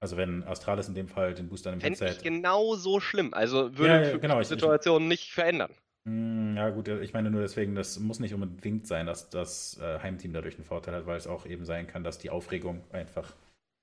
also 0.00 0.16
wenn 0.16 0.42
Astralis 0.42 0.88
in 0.88 0.94
dem 0.94 1.08
Fall 1.08 1.32
den 1.32 1.48
Boost 1.48 1.66
an 1.66 1.74
dem 1.74 1.80
Fenster 1.80 2.08
hätte. 2.08 2.22
Genau 2.22 2.74
so 2.74 2.98
schlimm. 2.98 3.32
Also 3.34 3.76
würde 3.78 4.02
ja, 4.02 4.10
ja, 4.10 4.16
genau, 4.16 4.38
die 4.40 4.46
Situation 4.46 5.02
ich, 5.02 5.08
nicht 5.08 5.32
verändern. 5.32 5.72
Hm, 6.06 6.56
ja, 6.56 6.70
gut, 6.70 6.88
ich 6.88 7.12
meine 7.12 7.30
nur 7.30 7.42
deswegen, 7.42 7.74
das 7.74 7.98
muss 7.98 8.18
nicht 8.18 8.34
unbedingt 8.34 8.86
sein, 8.86 9.06
dass 9.06 9.30
das 9.30 9.78
äh, 9.80 10.00
Heimteam 10.00 10.32
dadurch 10.32 10.56
einen 10.56 10.64
Vorteil 10.64 10.94
hat, 10.94 11.06
weil 11.06 11.16
es 11.16 11.26
auch 11.28 11.46
eben 11.46 11.64
sein 11.64 11.86
kann, 11.86 12.02
dass 12.02 12.18
die 12.18 12.30
Aufregung 12.30 12.82
einfach. 12.92 13.34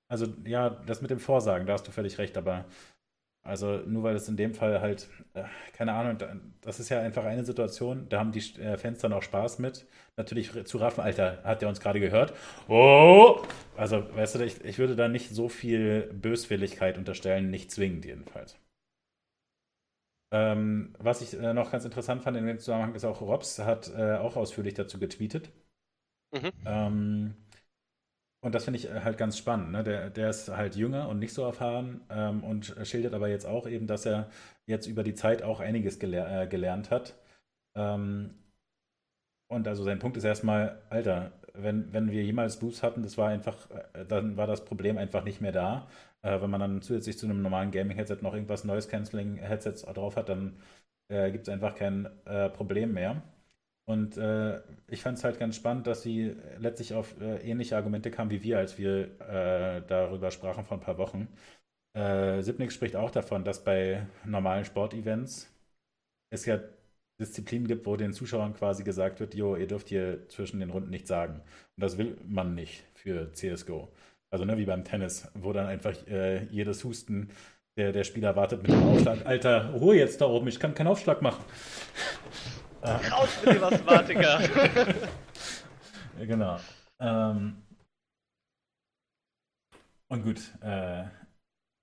Also, 0.08 0.26
ja, 0.44 0.70
das 0.70 1.02
mit 1.02 1.10
dem 1.10 1.20
Vorsagen, 1.20 1.66
da 1.66 1.74
hast 1.74 1.86
du 1.86 1.92
völlig 1.92 2.18
recht, 2.18 2.36
aber 2.36 2.66
also 3.42 3.78
nur 3.86 4.02
weil 4.02 4.16
es 4.16 4.28
in 4.28 4.36
dem 4.36 4.52
Fall 4.54 4.80
halt, 4.82 5.08
äh, 5.34 5.44
keine 5.72 5.94
Ahnung, 5.94 6.18
das 6.60 6.78
ist 6.78 6.90
ja 6.90 7.00
einfach 7.00 7.24
eine 7.24 7.44
Situation, 7.44 8.06
da 8.10 8.18
haben 8.18 8.32
die 8.32 8.40
äh, 8.60 8.76
Fans 8.76 8.98
dann 9.00 9.14
auch 9.14 9.22
Spaß 9.22 9.58
mit. 9.60 9.86
Natürlich 10.16 10.52
zu 10.66 10.78
raffen, 10.78 11.00
Alter, 11.00 11.42
hat 11.44 11.62
der 11.62 11.68
uns 11.70 11.80
gerade 11.80 12.00
gehört. 12.00 12.34
Oh! 12.68 13.42
Also, 13.76 14.14
weißt 14.14 14.34
du, 14.36 14.44
ich, 14.44 14.62
ich 14.64 14.78
würde 14.78 14.94
da 14.96 15.08
nicht 15.08 15.30
so 15.30 15.48
viel 15.48 16.02
Böswilligkeit 16.12 16.98
unterstellen, 16.98 17.50
nicht 17.50 17.70
zwingend 17.70 18.04
jedenfalls. 18.04 18.58
Ähm, 20.32 20.94
was 20.98 21.22
ich 21.22 21.34
äh, 21.34 21.52
noch 21.52 21.72
ganz 21.72 21.84
interessant 21.84 22.22
fand 22.22 22.36
in 22.36 22.46
dem 22.46 22.58
Zusammenhang 22.58 22.94
ist 22.94 23.04
auch, 23.04 23.20
Robs 23.20 23.58
hat 23.58 23.90
äh, 23.96 24.16
auch 24.16 24.36
ausführlich 24.36 24.74
dazu 24.74 24.98
getweetet. 24.98 25.50
Mhm. 26.32 26.52
Ähm, 26.64 27.34
und 28.42 28.54
das 28.54 28.64
finde 28.64 28.78
ich 28.78 28.88
äh, 28.88 29.00
halt 29.02 29.18
ganz 29.18 29.36
spannend. 29.36 29.72
Ne? 29.72 29.82
Der, 29.84 30.10
der 30.10 30.30
ist 30.30 30.48
halt 30.48 30.76
jünger 30.76 31.08
und 31.08 31.18
nicht 31.18 31.34
so 31.34 31.42
erfahren 31.42 32.00
ähm, 32.10 32.44
und 32.44 32.74
schildert 32.84 33.14
aber 33.14 33.28
jetzt 33.28 33.46
auch 33.46 33.66
eben, 33.66 33.86
dass 33.86 34.06
er 34.06 34.30
jetzt 34.66 34.86
über 34.86 35.02
die 35.02 35.14
Zeit 35.14 35.42
auch 35.42 35.60
einiges 35.60 35.98
gelehr 35.98 36.42
äh, 36.42 36.46
gelernt 36.46 36.90
hat. 36.90 37.16
Ähm, 37.76 38.34
und 39.48 39.66
also 39.66 39.82
sein 39.82 39.98
Punkt 39.98 40.16
ist 40.16 40.24
erstmal, 40.24 40.80
Alter, 40.90 41.32
wenn, 41.54 41.92
wenn 41.92 42.10
wir 42.10 42.22
jemals 42.22 42.58
Boost 42.58 42.82
hatten, 42.82 43.02
das 43.02 43.18
war 43.18 43.28
einfach, 43.28 43.68
äh, 43.70 44.06
dann 44.06 44.36
war 44.36 44.46
das 44.46 44.64
Problem 44.64 44.96
einfach 44.96 45.24
nicht 45.24 45.40
mehr 45.40 45.52
da. 45.52 45.88
Äh, 46.22 46.40
wenn 46.40 46.50
man 46.50 46.60
dann 46.60 46.82
zusätzlich 46.82 47.18
zu 47.18 47.26
einem 47.26 47.42
normalen 47.42 47.70
Gaming-Headset 47.70 48.18
noch 48.22 48.34
irgendwas 48.34 48.64
Noise 48.64 48.88
Cancelling-Headsets 48.88 49.82
drauf 49.82 50.16
hat, 50.16 50.28
dann 50.28 50.56
äh, 51.08 51.30
gibt 51.32 51.48
es 51.48 51.52
einfach 51.52 51.74
kein 51.74 52.08
äh, 52.26 52.50
Problem 52.50 52.92
mehr. 52.94 53.22
Und 53.86 54.16
äh, 54.16 54.60
ich 54.88 55.02
fand 55.02 55.18
es 55.18 55.24
halt 55.24 55.38
ganz 55.38 55.56
spannend, 55.56 55.86
dass 55.86 56.02
sie 56.02 56.36
letztlich 56.58 56.94
auf 56.94 57.20
äh, 57.20 57.38
ähnliche 57.38 57.76
Argumente 57.76 58.10
kamen 58.10 58.30
wie 58.30 58.42
wir, 58.42 58.58
als 58.58 58.78
wir 58.78 59.20
äh, 59.20 59.82
darüber 59.86 60.30
sprachen 60.30 60.64
vor 60.64 60.76
ein 60.78 60.82
paar 60.82 60.98
Wochen. 60.98 61.28
Äh, 61.94 62.42
Sipnik 62.42 62.72
spricht 62.72 62.96
auch 62.96 63.10
davon, 63.10 63.44
dass 63.44 63.64
bei 63.64 64.06
normalen 64.24 64.64
Sportevents 64.64 65.52
es 66.30 66.46
ja 66.46 66.60
Disziplinen 67.20 67.68
gibt, 67.68 67.86
wo 67.86 67.96
den 67.96 68.12
Zuschauern 68.12 68.54
quasi 68.54 68.82
gesagt 68.84 69.20
wird, 69.20 69.34
jo, 69.34 69.56
ihr 69.56 69.66
dürft 69.66 69.88
hier 69.88 70.28
zwischen 70.28 70.60
den 70.60 70.70
Runden 70.70 70.90
nichts 70.90 71.08
sagen. 71.08 71.40
Und 71.76 71.82
das 71.82 71.98
will 71.98 72.16
man 72.26 72.54
nicht 72.54 72.84
für 72.94 73.32
CSGO. 73.32 73.92
Also 74.30 74.44
ne, 74.44 74.56
wie 74.58 74.64
beim 74.64 74.84
Tennis, 74.84 75.28
wo 75.34 75.52
dann 75.52 75.66
einfach 75.66 75.94
äh, 76.06 76.44
jedes 76.44 76.84
Husten 76.84 77.30
der, 77.76 77.92
der 77.92 78.04
Spieler 78.04 78.36
wartet 78.36 78.62
mit 78.62 78.72
dem 78.72 78.82
Aufschlag. 78.82 79.26
Alter, 79.26 79.70
Ruhe 79.74 79.96
jetzt 79.96 80.20
da 80.20 80.26
oben, 80.26 80.48
ich 80.48 80.60
kann 80.60 80.74
keinen 80.74 80.88
Aufschlag 80.88 81.22
machen. 81.22 81.44
Raus 82.82 83.28
mit 83.44 83.56
dem 83.56 83.64
Asthmatiker. 83.64 84.40
genau. 86.20 86.58
Ähm, 86.98 87.62
und 90.08 90.22
gut, 90.22 90.40
äh, 90.62 91.04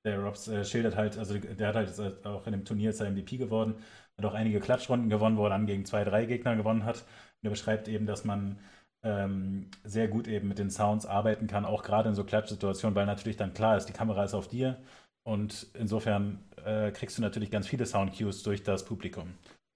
der 0.06 0.20
Robs 0.20 0.48
äh, 0.48 0.64
schildert 0.64 0.96
halt, 0.96 1.18
also 1.18 1.38
der 1.38 1.68
hat 1.68 1.76
halt 1.76 2.26
auch 2.26 2.46
in 2.46 2.54
dem 2.54 2.66
Turnier 2.66 2.90
ist 2.90 3.00
er 3.00 3.10
MVP 3.10 3.38
geworden, 3.38 3.76
hat 4.18 4.26
auch 4.26 4.34
einige 4.34 4.60
Klatschrunden 4.60 5.10
gewonnen, 5.10 5.38
wo 5.38 5.46
er 5.46 5.50
dann 5.50 5.66
gegen 5.66 5.86
zwei, 5.86 6.04
drei 6.04 6.26
Gegner 6.26 6.56
gewonnen 6.56 6.86
hat. 6.86 6.98
Und 6.98 7.48
er 7.48 7.50
beschreibt 7.52 7.88
eben, 7.88 8.06
dass 8.06 8.26
man 8.26 8.60
ähm, 9.04 9.70
sehr 9.84 10.08
gut 10.08 10.28
eben 10.28 10.48
mit 10.48 10.60
den 10.60 10.70
Sounds 10.70 11.06
arbeiten 11.06 11.48
kann, 11.48 11.66
auch 11.66 11.84
gerade 11.84 12.10
in 12.10 12.16
so 12.16 12.24
Klatschsituationen, 12.24 12.96
weil 12.96 13.06
natürlich 13.06 13.38
dann 13.38 13.54
klar 13.54 13.78
ist, 13.78 13.86
die 13.86 13.94
Kamera 13.94 14.24
ist 14.24 14.34
auf 14.34 14.48
dir 14.48 14.78
und 15.24 15.68
insofern 15.74 16.40
äh, 16.66 16.92
kriegst 16.92 17.18
du 17.18 17.22
natürlich 17.22 17.52
ganz 17.52 17.68
viele 17.68 17.86
Soundcues 17.86 18.44
durch 18.44 18.64
das 18.64 18.86
Publikum. 18.86 19.34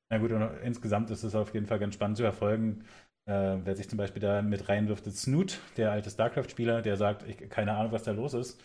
Na 0.09 0.17
gut, 0.17 0.31
und 0.31 0.41
insgesamt 0.63 1.09
ist 1.09 1.23
es 1.23 1.35
auf 1.35 1.53
jeden 1.53 1.67
Fall 1.67 1.79
ganz 1.79 1.93
spannend 1.93 2.17
zu 2.17 2.23
verfolgen. 2.23 2.83
Äh, 3.25 3.57
wer 3.63 3.75
sich 3.75 3.87
zum 3.87 3.97
Beispiel 3.97 4.21
da 4.21 4.41
mit 4.41 4.67
reinwirft, 4.67 5.07
ist 5.07 5.21
Snoot, 5.21 5.59
der 5.77 5.91
alte 5.91 6.09
StarCraft-Spieler, 6.09 6.81
der 6.81 6.97
sagt, 6.97 7.23
ich 7.27 7.49
keine 7.49 7.73
Ahnung, 7.73 7.91
was 7.91 8.03
da 8.03 8.11
los 8.11 8.33
ist 8.33 8.61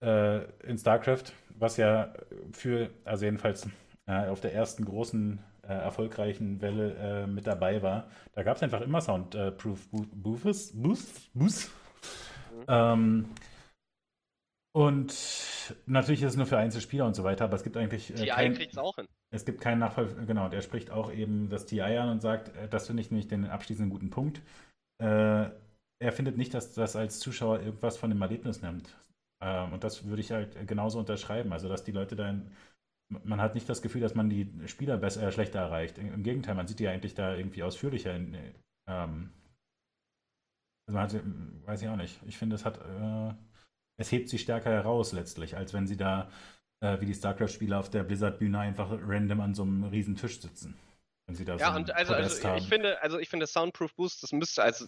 äh, 0.00 0.44
in 0.62 0.78
StarCraft, 0.78 1.32
was 1.50 1.76
ja 1.76 2.12
für, 2.52 2.90
also 3.04 3.24
jedenfalls 3.24 3.68
äh, 4.06 4.28
auf 4.28 4.40
der 4.40 4.54
ersten 4.54 4.84
großen 4.84 5.40
äh, 5.68 5.72
erfolgreichen 5.72 6.60
Welle 6.60 6.94
äh, 6.94 7.26
mit 7.26 7.46
dabei 7.46 7.82
war. 7.82 8.08
Da 8.32 8.42
gab 8.42 8.56
es 8.56 8.62
einfach 8.62 8.80
immer 8.80 9.00
Soundproof 9.00 9.88
Booths. 9.90 10.72
Booths? 10.72 11.30
Booths? 11.34 11.70
Mhm. 12.54 12.64
Ähm, 12.68 13.28
und 14.72 15.14
natürlich 15.86 16.22
ist 16.22 16.30
es 16.30 16.36
nur 16.36 16.46
für 16.46 16.58
Einzelspieler 16.58 17.04
und 17.04 17.14
so 17.14 17.24
weiter, 17.24 17.44
aber 17.44 17.56
es 17.56 17.64
gibt 17.64 17.76
eigentlich. 17.76 18.10
Äh, 18.10 18.26
TI 18.26 18.54
kriegt 18.54 18.72
es 18.72 18.78
auch 18.78 18.96
hin. 18.96 19.08
Es 19.30 19.44
gibt 19.44 19.60
keinen 19.60 19.80
Nachfall, 19.80 20.06
genau, 20.26 20.48
der 20.48 20.62
spricht 20.62 20.90
auch 20.90 21.12
eben 21.12 21.50
das 21.50 21.66
TI 21.66 21.80
an 21.80 22.08
und 22.08 22.22
sagt, 22.22 22.54
äh, 22.56 22.68
das 22.68 22.86
finde 22.86 23.02
ich 23.02 23.10
nämlich 23.10 23.28
den 23.28 23.46
abschließenden 23.46 23.90
guten 23.90 24.10
Punkt. 24.10 24.40
Äh, 25.02 25.50
er 26.00 26.12
findet 26.12 26.38
nicht, 26.38 26.54
dass 26.54 26.72
das 26.72 26.96
als 26.96 27.18
Zuschauer 27.18 27.60
irgendwas 27.60 27.96
von 27.96 28.10
dem 28.10 28.22
Erlebnis 28.22 28.62
nimmt. 28.62 28.96
Ähm, 29.42 29.72
und 29.72 29.84
das 29.84 30.06
würde 30.06 30.20
ich 30.20 30.30
halt 30.30 30.66
genauso 30.66 30.98
unterschreiben. 30.98 31.52
Also, 31.52 31.68
dass 31.68 31.84
die 31.84 31.92
Leute 31.92 32.16
dann 32.16 32.52
man 33.08 33.40
hat 33.40 33.54
nicht 33.54 33.68
das 33.68 33.82
Gefühl, 33.82 34.00
dass 34.00 34.14
man 34.14 34.28
die 34.28 34.50
Spieler 34.66 34.96
besser, 34.96 35.22
äh, 35.22 35.32
schlechter 35.32 35.60
erreicht. 35.60 35.98
Im 35.98 36.22
Gegenteil, 36.22 36.54
man 36.54 36.66
sieht 36.66 36.78
die 36.78 36.84
ja 36.84 36.90
eigentlich 36.90 37.14
da 37.14 37.34
irgendwie 37.34 37.62
ausführlicher. 37.62 38.14
In, 38.14 38.34
ähm, 38.88 39.32
also 40.86 40.98
man 40.98 41.02
hat, 41.02 41.66
weiß 41.66 41.82
ich 41.82 41.88
auch 41.88 41.96
nicht. 41.96 42.20
Ich 42.26 42.38
finde, 42.38 42.56
es 42.56 42.64
hat, 42.64 42.78
äh, 42.78 43.34
es 43.98 44.12
hebt 44.12 44.28
sie 44.28 44.38
stärker 44.38 44.70
heraus 44.70 45.12
letztlich, 45.12 45.56
als 45.56 45.72
wenn 45.72 45.86
sie 45.86 45.96
da 45.96 46.30
äh, 46.80 47.00
wie 47.00 47.06
die 47.06 47.14
StarCraft-Spieler 47.14 47.78
auf 47.78 47.90
der 47.90 48.04
Blizzard-Bühne 48.04 48.58
einfach 48.58 48.90
random 48.90 49.40
an 49.40 49.54
so 49.54 49.62
einem 49.62 49.84
riesen 49.84 50.16
Tisch 50.16 50.40
sitzen. 50.40 50.78
Wenn 51.26 51.34
sie 51.34 51.44
da 51.44 51.56
ja, 51.56 51.72
so 51.72 51.76
und 51.76 51.90
also, 51.90 52.14
also 52.14 52.54
ich 52.54 52.68
finde, 52.68 53.02
also 53.02 53.18
ich 53.18 53.28
finde 53.28 53.46
Soundproof 53.46 53.94
Boost, 53.94 54.22
das 54.22 54.32
müsste, 54.32 54.62
also 54.62 54.86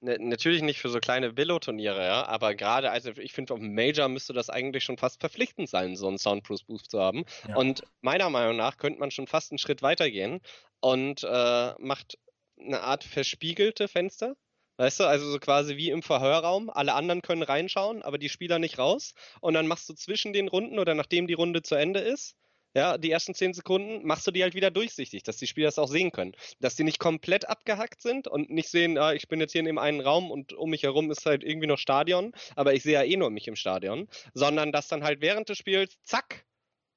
Ne, 0.00 0.18
natürlich 0.20 0.62
nicht 0.62 0.78
für 0.78 0.90
so 0.90 0.98
kleine 1.00 1.32
Billo-Turniere, 1.32 2.04
ja, 2.04 2.26
aber 2.26 2.54
gerade, 2.54 2.90
also 2.90 3.10
ich 3.12 3.32
finde, 3.32 3.54
auf 3.54 3.60
dem 3.60 3.74
Major 3.74 4.08
müsste 4.08 4.34
das 4.34 4.50
eigentlich 4.50 4.84
schon 4.84 4.98
fast 4.98 5.20
verpflichtend 5.20 5.70
sein, 5.70 5.96
so 5.96 6.06
einen 6.06 6.18
Soundproof-Booth 6.18 6.90
zu 6.90 7.00
haben. 7.00 7.24
Ja. 7.48 7.56
Und 7.56 7.82
meiner 8.02 8.28
Meinung 8.28 8.56
nach 8.56 8.76
könnte 8.76 9.00
man 9.00 9.10
schon 9.10 9.26
fast 9.26 9.52
einen 9.52 9.58
Schritt 9.58 9.80
weitergehen 9.80 10.40
und 10.80 11.24
äh, 11.24 11.72
macht 11.78 12.18
eine 12.60 12.82
Art 12.82 13.04
verspiegelte 13.04 13.88
Fenster. 13.88 14.36
Weißt 14.78 15.00
du, 15.00 15.04
also 15.04 15.30
so 15.30 15.38
quasi 15.38 15.78
wie 15.78 15.88
im 15.88 16.02
Verhörraum. 16.02 16.68
Alle 16.68 16.92
anderen 16.92 17.22
können 17.22 17.42
reinschauen, 17.42 18.02
aber 18.02 18.18
die 18.18 18.28
Spieler 18.28 18.58
nicht 18.58 18.78
raus. 18.78 19.14
Und 19.40 19.54
dann 19.54 19.66
machst 19.66 19.88
du 19.88 19.94
zwischen 19.94 20.34
den 20.34 20.48
Runden 20.48 20.78
oder 20.78 20.94
nachdem 20.94 21.26
die 21.26 21.34
Runde 21.34 21.62
zu 21.62 21.74
Ende 21.74 22.00
ist, 22.00 22.36
ja, 22.76 22.98
die 22.98 23.10
ersten 23.10 23.32
zehn 23.32 23.54
Sekunden 23.54 24.06
machst 24.06 24.26
du 24.26 24.30
die 24.30 24.42
halt 24.42 24.54
wieder 24.54 24.70
durchsichtig, 24.70 25.22
dass 25.22 25.38
die 25.38 25.46
Spieler 25.46 25.68
das 25.68 25.78
auch 25.78 25.88
sehen 25.88 26.12
können. 26.12 26.34
Dass 26.60 26.76
die 26.76 26.84
nicht 26.84 26.98
komplett 26.98 27.48
abgehackt 27.48 28.02
sind 28.02 28.28
und 28.28 28.50
nicht 28.50 28.68
sehen, 28.68 28.98
ah, 28.98 29.14
ich 29.14 29.28
bin 29.28 29.40
jetzt 29.40 29.52
hier 29.52 29.60
in 29.60 29.64
dem 29.64 29.78
einen 29.78 30.02
Raum 30.02 30.30
und 30.30 30.52
um 30.52 30.68
mich 30.68 30.82
herum 30.82 31.10
ist 31.10 31.24
halt 31.24 31.42
irgendwie 31.42 31.68
noch 31.68 31.78
Stadion, 31.78 32.32
aber 32.54 32.74
ich 32.74 32.82
sehe 32.82 32.92
ja 32.92 33.02
eh 33.02 33.16
nur 33.16 33.30
mich 33.30 33.48
im 33.48 33.56
Stadion, 33.56 34.08
sondern 34.34 34.72
dass 34.72 34.88
dann 34.88 35.04
halt 35.04 35.22
während 35.22 35.48
des 35.48 35.56
Spiels, 35.56 35.96
zack, 36.04 36.44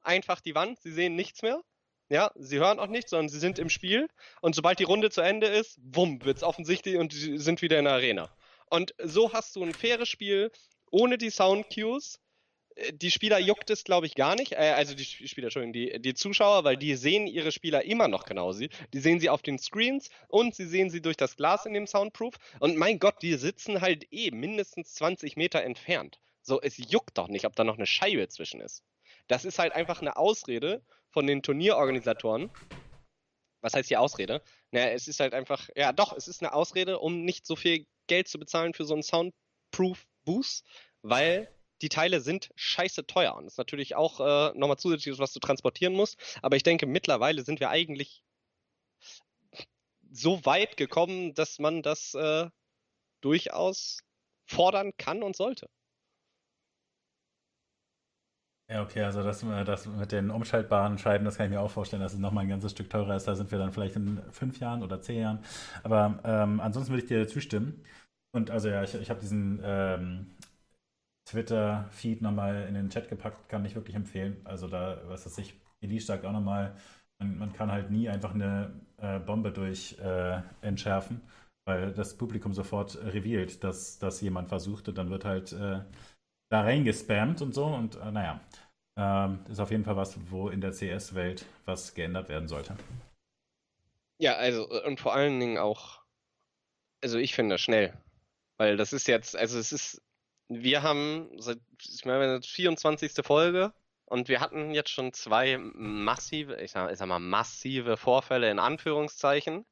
einfach 0.01 0.41
die 0.41 0.53
Wand, 0.53 0.79
sie 0.81 0.91
sehen 0.91 1.15
nichts 1.15 1.43
mehr. 1.43 1.61
Ja, 2.09 2.31
sie 2.35 2.59
hören 2.59 2.79
auch 2.79 2.87
nichts, 2.87 3.11
sondern 3.11 3.29
sie 3.29 3.39
sind 3.39 3.57
im 3.57 3.69
Spiel. 3.69 4.09
Und 4.41 4.55
sobald 4.55 4.79
die 4.79 4.83
Runde 4.83 5.09
zu 5.11 5.21
Ende 5.21 5.47
ist, 5.47 5.79
wumm, 5.81 6.25
wird's 6.25 6.43
offensichtlich 6.43 6.97
und 6.97 7.13
sie 7.13 7.37
sind 7.37 7.61
wieder 7.61 7.79
in 7.79 7.85
der 7.85 7.93
Arena. 7.93 8.29
Und 8.69 8.93
so 9.01 9.31
hast 9.31 9.55
du 9.55 9.63
ein 9.63 9.73
faires 9.73 10.09
Spiel 10.09 10.51
ohne 10.91 11.17
die 11.17 11.29
Sound 11.29 11.67
Cues 11.73 12.19
die 12.93 13.11
Spieler 13.11 13.39
juckt 13.39 13.69
es, 13.69 13.83
glaube 13.83 14.05
ich, 14.05 14.15
gar 14.15 14.35
nicht. 14.35 14.53
Äh, 14.53 14.73
also 14.75 14.95
die 14.95 15.05
Spieler, 15.05 15.47
Entschuldigung, 15.47 15.73
die, 15.73 15.99
die 16.01 16.13
Zuschauer, 16.13 16.63
weil 16.63 16.77
die 16.77 16.95
sehen 16.95 17.27
ihre 17.27 17.51
Spieler 17.51 17.83
immer 17.85 18.07
noch 18.07 18.25
genau. 18.25 18.51
Die 18.53 18.69
sehen 18.99 19.19
sie 19.19 19.29
auf 19.29 19.41
den 19.41 19.59
Screens 19.59 20.09
und 20.27 20.55
sie 20.55 20.65
sehen 20.65 20.89
sie 20.89 21.01
durch 21.01 21.17
das 21.17 21.35
Glas 21.35 21.65
in 21.65 21.73
dem 21.73 21.87
Soundproof. 21.87 22.35
Und 22.59 22.77
mein 22.77 22.99
Gott, 22.99 23.21
die 23.21 23.35
sitzen 23.35 23.81
halt 23.81 24.07
eh 24.11 24.31
mindestens 24.31 24.93
20 24.95 25.37
Meter 25.37 25.63
entfernt. 25.63 26.19
So, 26.41 26.61
es 26.61 26.77
juckt 26.77 27.17
doch 27.17 27.27
nicht, 27.27 27.45
ob 27.45 27.55
da 27.55 27.63
noch 27.63 27.77
eine 27.77 27.85
Scheibe 27.85 28.27
zwischen 28.29 28.61
ist. 28.61 28.83
Das 29.27 29.45
ist 29.45 29.59
halt 29.59 29.73
einfach 29.73 30.01
eine 30.01 30.17
Ausrede 30.17 30.81
von 31.09 31.27
den 31.27 31.43
Turnierorganisatoren. 31.43 32.49
Was 33.61 33.73
heißt 33.73 33.89
die 33.89 33.97
Ausrede? 33.97 34.41
Naja, 34.71 34.87
es 34.91 35.07
ist 35.07 35.19
halt 35.19 35.33
einfach, 35.33 35.69
ja 35.75 35.91
doch, 35.91 36.13
es 36.15 36.27
ist 36.27 36.41
eine 36.41 36.53
Ausrede, 36.53 36.99
um 36.99 37.25
nicht 37.25 37.45
so 37.45 37.55
viel 37.55 37.85
Geld 38.07 38.27
zu 38.27 38.39
bezahlen 38.39 38.73
für 38.73 38.85
so 38.85 38.93
einen 38.93 39.03
Soundproof 39.03 40.07
Boost, 40.23 40.65
weil 41.01 41.49
die 41.81 41.89
Teile 41.89 42.21
sind 42.21 42.51
scheiße 42.55 43.07
teuer. 43.07 43.35
Und 43.35 43.45
das 43.45 43.53
ist 43.53 43.57
natürlich 43.57 43.95
auch 43.95 44.19
äh, 44.19 44.57
nochmal 44.57 44.77
zusätzliches, 44.77 45.19
was 45.19 45.33
du 45.33 45.39
transportieren 45.39 45.93
musst. 45.93 46.17
Aber 46.41 46.55
ich 46.55 46.63
denke, 46.63 46.85
mittlerweile 46.85 47.43
sind 47.43 47.59
wir 47.59 47.69
eigentlich 47.69 48.23
so 50.11 50.45
weit 50.45 50.77
gekommen, 50.77 51.33
dass 51.33 51.59
man 51.59 51.81
das 51.81 52.13
äh, 52.15 52.49
durchaus 53.21 53.99
fordern 54.45 54.91
kann 54.97 55.23
und 55.23 55.35
sollte. 55.35 55.69
Ja, 58.69 58.83
okay, 58.83 59.01
also 59.01 59.23
das, 59.23 59.41
äh, 59.41 59.63
das 59.63 59.87
mit 59.87 60.11
den 60.11 60.29
umschaltbaren 60.29 60.99
Scheiben, 60.99 61.25
das 61.25 61.37
kann 61.37 61.47
ich 61.47 61.51
mir 61.51 61.61
auch 61.61 61.71
vorstellen, 61.71 62.03
dass 62.03 62.13
es 62.13 62.19
nochmal 62.19 62.45
ein 62.45 62.49
ganzes 62.49 62.71
Stück 62.71 62.89
teurer 62.89 63.15
ist. 63.15 63.27
Da 63.27 63.35
sind 63.35 63.51
wir 63.51 63.57
dann 63.57 63.73
vielleicht 63.73 63.95
in 63.95 64.21
fünf 64.31 64.59
Jahren 64.59 64.83
oder 64.83 65.01
zehn 65.01 65.21
Jahren. 65.21 65.43
Aber 65.83 66.19
ähm, 66.23 66.59
ansonsten 66.59 66.91
würde 66.93 67.03
ich 67.03 67.09
dir 67.09 67.27
zustimmen. 67.27 67.83
Und 68.31 68.51
also 68.51 68.69
ja, 68.69 68.83
ich, 68.83 68.93
ich 68.93 69.09
habe 69.09 69.19
diesen 69.19 69.59
ähm, 69.63 70.35
Twitter-Feed 71.29 72.21
nochmal 72.21 72.65
in 72.67 72.73
den 72.73 72.89
Chat 72.89 73.07
gepackt, 73.07 73.49
kann 73.49 73.63
ich 73.65 73.75
wirklich 73.75 73.95
empfehlen. 73.95 74.41
Also 74.45 74.67
da, 74.67 75.01
was 75.05 75.23
das 75.23 75.35
sich, 75.35 75.53
Elise 75.81 76.07
sagt 76.07 76.25
auch 76.25 76.31
nochmal, 76.31 76.75
man, 77.19 77.37
man, 77.37 77.53
kann 77.53 77.71
halt 77.71 77.91
nie 77.91 78.09
einfach 78.09 78.33
eine 78.33 78.73
äh, 78.97 79.19
Bombe 79.19 79.51
durch 79.51 79.97
äh, 79.99 80.41
entschärfen, 80.61 81.21
weil 81.65 81.91
das 81.93 82.17
Publikum 82.17 82.53
sofort 82.53 82.97
revealt, 82.97 83.63
dass 83.63 83.99
das 83.99 84.21
jemand 84.21 84.49
versucht 84.49 84.87
und 84.89 84.97
dann 84.97 85.11
wird 85.11 85.25
halt 85.25 85.51
äh, 85.53 85.81
da 86.49 86.61
reingespammt 86.61 87.41
und 87.41 87.53
so 87.53 87.65
und 87.65 87.95
äh, 87.97 88.11
naja, 88.11 88.39
ähm, 88.97 89.45
ist 89.49 89.59
auf 89.59 89.69
jeden 89.69 89.85
Fall 89.85 89.97
was, 89.97 90.17
wo 90.31 90.49
in 90.49 90.61
der 90.61 90.71
CS-Welt 90.71 91.45
was 91.65 91.93
geändert 91.93 92.27
werden 92.29 92.47
sollte. 92.47 92.75
Ja, 94.17 94.33
also 94.33 94.67
und 94.83 94.99
vor 94.99 95.13
allen 95.13 95.39
Dingen 95.39 95.57
auch, 95.59 96.01
also 97.03 97.19
ich 97.19 97.35
finde 97.35 97.53
das 97.53 97.61
schnell, 97.61 97.93
weil 98.57 98.77
das 98.77 98.93
ist 98.93 99.07
jetzt, 99.07 99.35
also 99.35 99.59
es 99.59 99.71
ist 99.71 100.01
wir 100.49 100.83
haben 100.83 101.29
seit, 101.37 101.59
ich 101.81 102.05
meine, 102.05 102.41
24. 102.41 103.11
Folge 103.23 103.71
und 104.05 104.27
wir 104.27 104.41
hatten 104.41 104.71
jetzt 104.71 104.89
schon 104.89 105.13
zwei 105.13 105.57
massive, 105.57 106.59
ich 106.61 106.71
sag, 106.71 106.91
ich 106.91 106.97
sag 106.97 107.07
mal, 107.07 107.19
massive 107.19 107.95
Vorfälle 107.95 108.49
in 108.49 108.59
Anführungszeichen. 108.59 109.65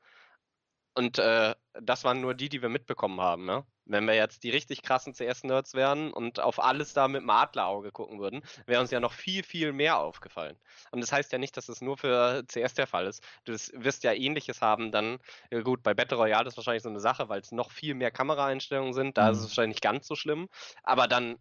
Und 0.98 1.20
äh, 1.20 1.54
das 1.80 2.04
waren 2.06 2.22
nur 2.22 2.34
die, 2.34 2.50
die 2.50 2.64
wir 2.64 2.70
mitbekommen 2.70 3.22
haben. 3.22 3.46
Ne? 3.46 3.64
Wenn 3.86 4.08
wir 4.08 4.16
jetzt 4.16 4.42
die 4.44 4.50
richtig 4.50 4.82
krassen 4.82 5.14
CS-Nerds 5.14 5.76
wären 5.76 6.12
und 6.12 6.40
auf 6.40 6.60
alles 6.60 6.94
da 6.94 7.08
mit 7.08 7.22
dem 7.22 7.30
Adlerauge 7.30 7.92
gucken 7.92 8.20
würden, 8.20 8.42
wäre 8.66 8.82
uns 8.82 8.90
ja 8.90 9.00
noch 9.00 9.14
viel, 9.14 9.44
viel 9.44 9.74
mehr 9.74 10.00
aufgefallen. 10.00 10.58
Und 10.90 11.02
das 11.02 11.12
heißt 11.12 11.32
ja 11.32 11.38
nicht, 11.38 11.56
dass 11.56 11.70
es 11.70 11.82
nur 11.82 12.00
für 12.00 12.44
CS 12.48 12.74
der 12.74 12.88
Fall 12.88 13.06
ist. 13.06 13.24
Du 13.46 13.54
wirst 13.54 14.04
ja 14.04 14.12
ähnliches 14.12 14.64
haben 14.64 14.92
dann, 14.92 15.20
ja 15.52 15.62
gut, 15.62 15.84
bei 15.84 15.94
Battle 15.94 16.18
Royale 16.18 16.48
ist 16.48 16.58
wahrscheinlich 16.58 16.82
so 16.82 16.90
eine 16.90 17.00
Sache, 17.00 17.30
weil 17.30 17.42
es 17.42 17.52
noch 17.52 17.70
viel 17.70 17.94
mehr 17.94 18.10
Kameraeinstellungen 18.10 18.94
sind, 18.94 19.20
da 19.20 19.28
mhm. 19.28 19.32
ist 19.34 19.38
es 19.38 19.44
mhm. 19.44 19.50
wahrscheinlich 19.50 19.76
nicht 19.76 19.84
ganz 19.84 20.08
so 20.08 20.16
schlimm. 20.16 20.50
Aber 20.82 21.08
dann 21.08 21.38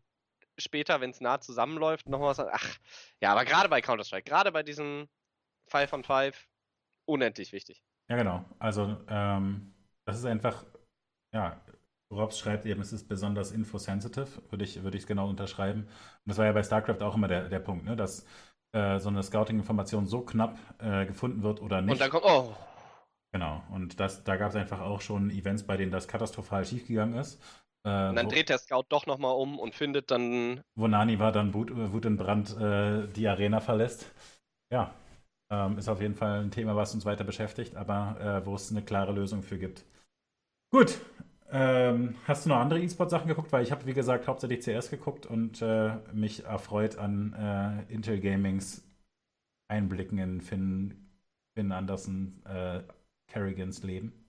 später, 0.58 1.00
wenn 1.00 1.12
es 1.12 1.22
nah 1.22 1.40
zusammenläuft, 1.40 2.10
nochmal 2.10 2.36
was, 2.36 2.40
ach, 2.40 2.76
ja, 3.22 3.32
aber 3.32 3.46
gerade 3.46 3.70
bei 3.70 3.80
Counter-Strike, 3.80 4.28
gerade 4.28 4.52
bei 4.52 4.62
diesem 4.62 5.08
5 5.68 5.94
on 5.94 6.04
5, 6.04 6.46
unendlich 7.06 7.52
wichtig. 7.52 7.82
Ja, 8.08 8.16
genau. 8.16 8.44
Also, 8.58 8.96
ähm, 9.08 9.74
das 10.06 10.18
ist 10.18 10.24
einfach, 10.24 10.64
ja, 11.34 11.60
Robs 12.12 12.38
schreibt 12.38 12.66
eben, 12.66 12.80
es 12.80 12.92
ist 12.92 13.08
besonders 13.08 13.50
infosensitive, 13.50 14.42
würde 14.50 14.64
ich, 14.64 14.82
würde 14.82 14.96
ich 14.96 15.06
genau 15.06 15.28
unterschreiben. 15.28 15.82
Und 15.82 15.90
das 16.26 16.38
war 16.38 16.46
ja 16.46 16.52
bei 16.52 16.62
StarCraft 16.62 17.02
auch 17.02 17.16
immer 17.16 17.28
der, 17.28 17.48
der 17.48 17.58
Punkt, 17.58 17.84
ne? 17.84 17.96
dass 17.96 18.24
äh, 18.72 18.98
so 19.00 19.08
eine 19.08 19.22
Scouting-Information 19.22 20.06
so 20.06 20.20
knapp 20.20 20.58
äh, 20.78 21.06
gefunden 21.06 21.42
wird 21.42 21.60
oder 21.60 21.82
nicht. 21.82 21.92
Und 21.92 22.00
dann 22.00 22.10
kommt, 22.10 22.24
oh. 22.24 22.54
Genau, 23.32 23.62
und 23.70 23.98
das, 23.98 24.22
da 24.22 24.36
gab 24.36 24.50
es 24.50 24.56
einfach 24.56 24.80
auch 24.80 25.00
schon 25.00 25.30
Events, 25.30 25.64
bei 25.64 25.76
denen 25.76 25.90
das 25.90 26.06
katastrophal 26.06 26.64
schiefgegangen 26.64 27.18
ist. 27.18 27.42
Äh, 27.84 28.08
und 28.08 28.16
dann 28.16 28.26
wo, 28.26 28.30
dreht 28.30 28.48
der 28.48 28.58
Scout 28.58 28.84
doch 28.88 29.06
nochmal 29.06 29.34
um 29.34 29.58
und 29.58 29.74
findet 29.74 30.10
dann. 30.10 30.62
Wo 30.76 30.86
Nani 30.86 31.18
war, 31.18 31.32
dann 31.32 31.52
Wut, 31.54 31.70
Wut 31.74 32.04
in 32.04 32.16
Brand 32.16 32.56
äh, 32.56 33.08
die 33.08 33.26
Arena 33.26 33.60
verlässt. 33.60 34.12
Ja, 34.72 34.94
ähm, 35.50 35.78
ist 35.78 35.88
auf 35.88 36.00
jeden 36.00 36.14
Fall 36.14 36.40
ein 36.42 36.50
Thema, 36.50 36.76
was 36.76 36.94
uns 36.94 37.04
weiter 37.04 37.24
beschäftigt, 37.24 37.76
aber 37.76 38.20
äh, 38.20 38.46
wo 38.46 38.54
es 38.54 38.70
eine 38.70 38.82
klare 38.82 39.12
Lösung 39.12 39.42
für 39.42 39.58
gibt. 39.58 39.84
Gut, 40.70 40.98
ähm, 41.50 42.16
hast 42.26 42.44
du 42.44 42.50
noch 42.50 42.56
andere 42.58 42.80
E-Sport-Sachen 42.80 43.28
geguckt? 43.28 43.52
Weil 43.52 43.62
ich 43.62 43.70
habe, 43.70 43.86
wie 43.86 43.94
gesagt, 43.94 44.26
hauptsächlich 44.26 44.64
CS 44.64 44.90
geguckt 44.90 45.26
und 45.26 45.62
äh, 45.62 45.96
mich 46.12 46.44
erfreut 46.44 46.98
an 46.98 47.32
äh, 47.88 47.92
Intel 47.92 48.20
Gamings 48.20 48.82
Einblicken 49.68 50.18
in 50.18 50.40
Finn, 50.40 51.08
Finn 51.54 51.72
Anderson 51.72 52.42
äh, 52.44 52.82
Kerrigans 53.28 53.82
Leben. 53.82 54.25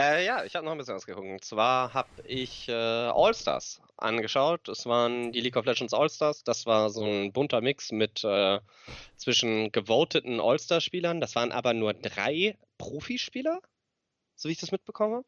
Äh, 0.00 0.24
ja, 0.24 0.44
ich 0.44 0.56
habe 0.56 0.64
noch 0.64 0.72
ein 0.72 0.78
bisschen 0.78 0.94
was 0.94 1.04
geguckt. 1.04 1.28
Und 1.28 1.44
zwar 1.44 1.92
habe 1.92 2.08
ich 2.24 2.68
äh, 2.68 2.72
All-Stars 2.72 3.82
angeschaut. 3.98 4.66
Es 4.68 4.86
waren 4.86 5.30
die 5.30 5.40
League 5.40 5.56
of 5.56 5.66
Legends 5.66 5.92
All-Stars. 5.92 6.42
Das 6.42 6.64
war 6.64 6.88
so 6.88 7.04
ein 7.04 7.34
bunter 7.34 7.60
Mix 7.60 7.92
mit 7.92 8.24
äh, 8.24 8.60
zwischen 9.16 9.72
gevoteten 9.72 10.40
All-Star-Spielern. 10.40 11.20
Das 11.20 11.34
waren 11.34 11.52
aber 11.52 11.74
nur 11.74 11.92
drei 11.92 12.56
Profispieler, 12.78 13.60
so 14.36 14.48
wie 14.48 14.52
ich 14.52 14.58
das 14.58 14.72
mitbekommen 14.72 15.16
habe. 15.16 15.26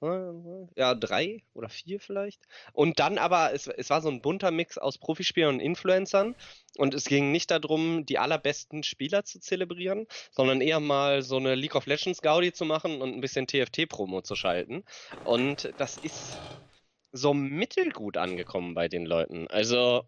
Ja, 0.00 0.94
drei 0.94 1.42
oder 1.54 1.68
vier 1.68 1.98
vielleicht. 1.98 2.46
Und 2.72 3.00
dann 3.00 3.18
aber, 3.18 3.52
es, 3.52 3.66
es 3.66 3.90
war 3.90 4.00
so 4.00 4.08
ein 4.08 4.22
bunter 4.22 4.52
Mix 4.52 4.78
aus 4.78 4.96
Profispielern 4.98 5.56
und 5.56 5.60
Influencern. 5.60 6.36
Und 6.76 6.94
es 6.94 7.06
ging 7.06 7.32
nicht 7.32 7.50
darum, 7.50 8.06
die 8.06 8.18
allerbesten 8.18 8.84
Spieler 8.84 9.24
zu 9.24 9.40
zelebrieren, 9.40 10.06
sondern 10.30 10.60
eher 10.60 10.78
mal 10.78 11.22
so 11.22 11.36
eine 11.36 11.56
League 11.56 11.74
of 11.74 11.86
Legends 11.86 12.22
Gaudi 12.22 12.52
zu 12.52 12.64
machen 12.64 13.02
und 13.02 13.12
ein 13.12 13.20
bisschen 13.20 13.48
TFT-Promo 13.48 14.22
zu 14.22 14.36
schalten. 14.36 14.84
Und 15.24 15.72
das 15.78 15.96
ist 15.96 16.38
so 17.10 17.34
mittelgut 17.34 18.16
angekommen 18.18 18.74
bei 18.74 18.86
den 18.86 19.04
Leuten. 19.04 19.48
Also, 19.48 20.04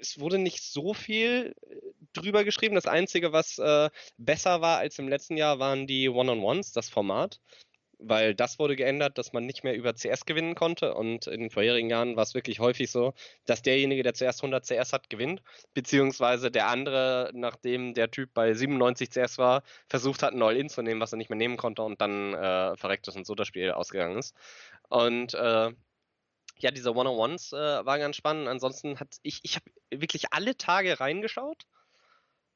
es 0.00 0.18
wurde 0.18 0.38
nicht 0.38 0.62
so 0.62 0.92
viel 0.92 1.54
äh, 1.70 1.76
drüber 2.12 2.44
geschrieben. 2.44 2.74
Das 2.74 2.86
Einzige, 2.86 3.32
was 3.32 3.58
äh, 3.58 3.88
besser 4.18 4.60
war 4.60 4.78
als 4.78 4.98
im 4.98 5.08
letzten 5.08 5.36
Jahr, 5.38 5.58
waren 5.58 5.86
die 5.86 6.08
One-on-Ones, 6.08 6.72
das 6.72 6.90
Format 6.90 7.40
weil 7.98 8.34
das 8.34 8.58
wurde 8.58 8.76
geändert, 8.76 9.18
dass 9.18 9.32
man 9.32 9.44
nicht 9.44 9.64
mehr 9.64 9.74
über 9.74 9.94
CS 9.94 10.24
gewinnen 10.24 10.54
konnte 10.54 10.94
und 10.94 11.26
in 11.26 11.40
den 11.40 11.50
vorherigen 11.50 11.90
Jahren 11.90 12.16
war 12.16 12.22
es 12.22 12.34
wirklich 12.34 12.60
häufig 12.60 12.90
so, 12.90 13.14
dass 13.44 13.62
derjenige, 13.62 14.02
der 14.02 14.14
zuerst 14.14 14.42
100 14.42 14.64
CS 14.64 14.92
hat, 14.92 15.10
gewinnt, 15.10 15.42
beziehungsweise 15.74 16.50
der 16.50 16.68
andere, 16.68 17.30
nachdem 17.34 17.94
der 17.94 18.10
Typ 18.10 18.32
bei 18.34 18.54
97 18.54 19.10
CS 19.10 19.38
war, 19.38 19.62
versucht 19.88 20.22
hat, 20.22 20.32
ein 20.32 20.42
All-In 20.42 20.68
zu 20.68 20.82
nehmen, 20.82 21.00
was 21.00 21.12
er 21.12 21.18
nicht 21.18 21.30
mehr 21.30 21.36
nehmen 21.38 21.56
konnte 21.56 21.82
und 21.82 22.00
dann 22.00 22.34
äh, 22.34 22.76
verreckt 22.76 23.08
ist 23.08 23.16
und 23.16 23.26
so 23.26 23.34
das 23.34 23.48
Spiel 23.48 23.70
ausgegangen 23.72 24.18
ist. 24.18 24.34
Und 24.88 25.34
äh, 25.34 25.72
ja, 26.60 26.70
diese 26.70 26.94
One-on-Ones 26.94 27.52
äh, 27.52 27.56
waren 27.56 28.00
ganz 28.00 28.16
spannend. 28.16 28.48
Ansonsten 28.48 28.98
hat 29.00 29.16
ich, 29.22 29.40
ich 29.42 29.56
habe 29.56 29.66
wirklich 29.90 30.32
alle 30.32 30.56
Tage 30.56 31.00
reingeschaut 31.00 31.66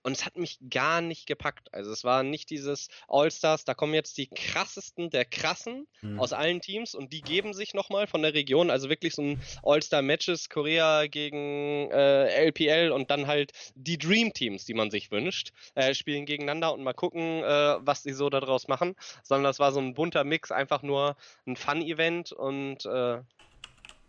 und 0.02 0.12
es 0.12 0.24
hat 0.24 0.36
mich 0.36 0.58
gar 0.68 1.00
nicht 1.00 1.26
gepackt. 1.26 1.72
Also 1.72 1.92
es 1.92 2.04
war 2.04 2.22
nicht 2.22 2.50
dieses 2.50 2.88
All-Stars, 3.08 3.64
da 3.64 3.74
kommen 3.74 3.94
jetzt 3.94 4.18
die 4.18 4.26
krassesten 4.26 5.10
der 5.10 5.24
krassen 5.24 5.86
mhm. 6.00 6.18
aus 6.18 6.32
allen 6.32 6.60
Teams 6.60 6.94
und 6.94 7.12
die 7.12 7.22
geben 7.22 7.54
sich 7.54 7.74
nochmal 7.74 8.06
von 8.06 8.22
der 8.22 8.34
Region. 8.34 8.70
Also 8.70 8.88
wirklich 8.88 9.14
so 9.14 9.22
ein 9.22 9.42
All-Star-Matches, 9.62 10.48
Korea 10.48 11.06
gegen 11.06 11.90
äh, 11.90 12.46
LPL 12.46 12.90
und 12.90 13.10
dann 13.10 13.26
halt 13.26 13.52
die 13.74 13.98
Dream-Teams, 13.98 14.64
die 14.64 14.74
man 14.74 14.90
sich 14.90 15.10
wünscht, 15.10 15.52
äh, 15.74 15.94
spielen 15.94 16.26
gegeneinander 16.26 16.72
und 16.72 16.82
mal 16.82 16.94
gucken, 16.94 17.42
äh, 17.42 17.76
was 17.80 18.02
die 18.02 18.12
so 18.12 18.28
daraus 18.30 18.68
machen. 18.68 18.94
Sondern 19.22 19.44
das 19.44 19.58
war 19.58 19.72
so 19.72 19.80
ein 19.80 19.94
bunter 19.94 20.24
Mix, 20.24 20.50
einfach 20.50 20.82
nur 20.82 21.16
ein 21.46 21.56
Fun-Event 21.56 22.32
und 22.32 22.84
äh, 22.86 23.20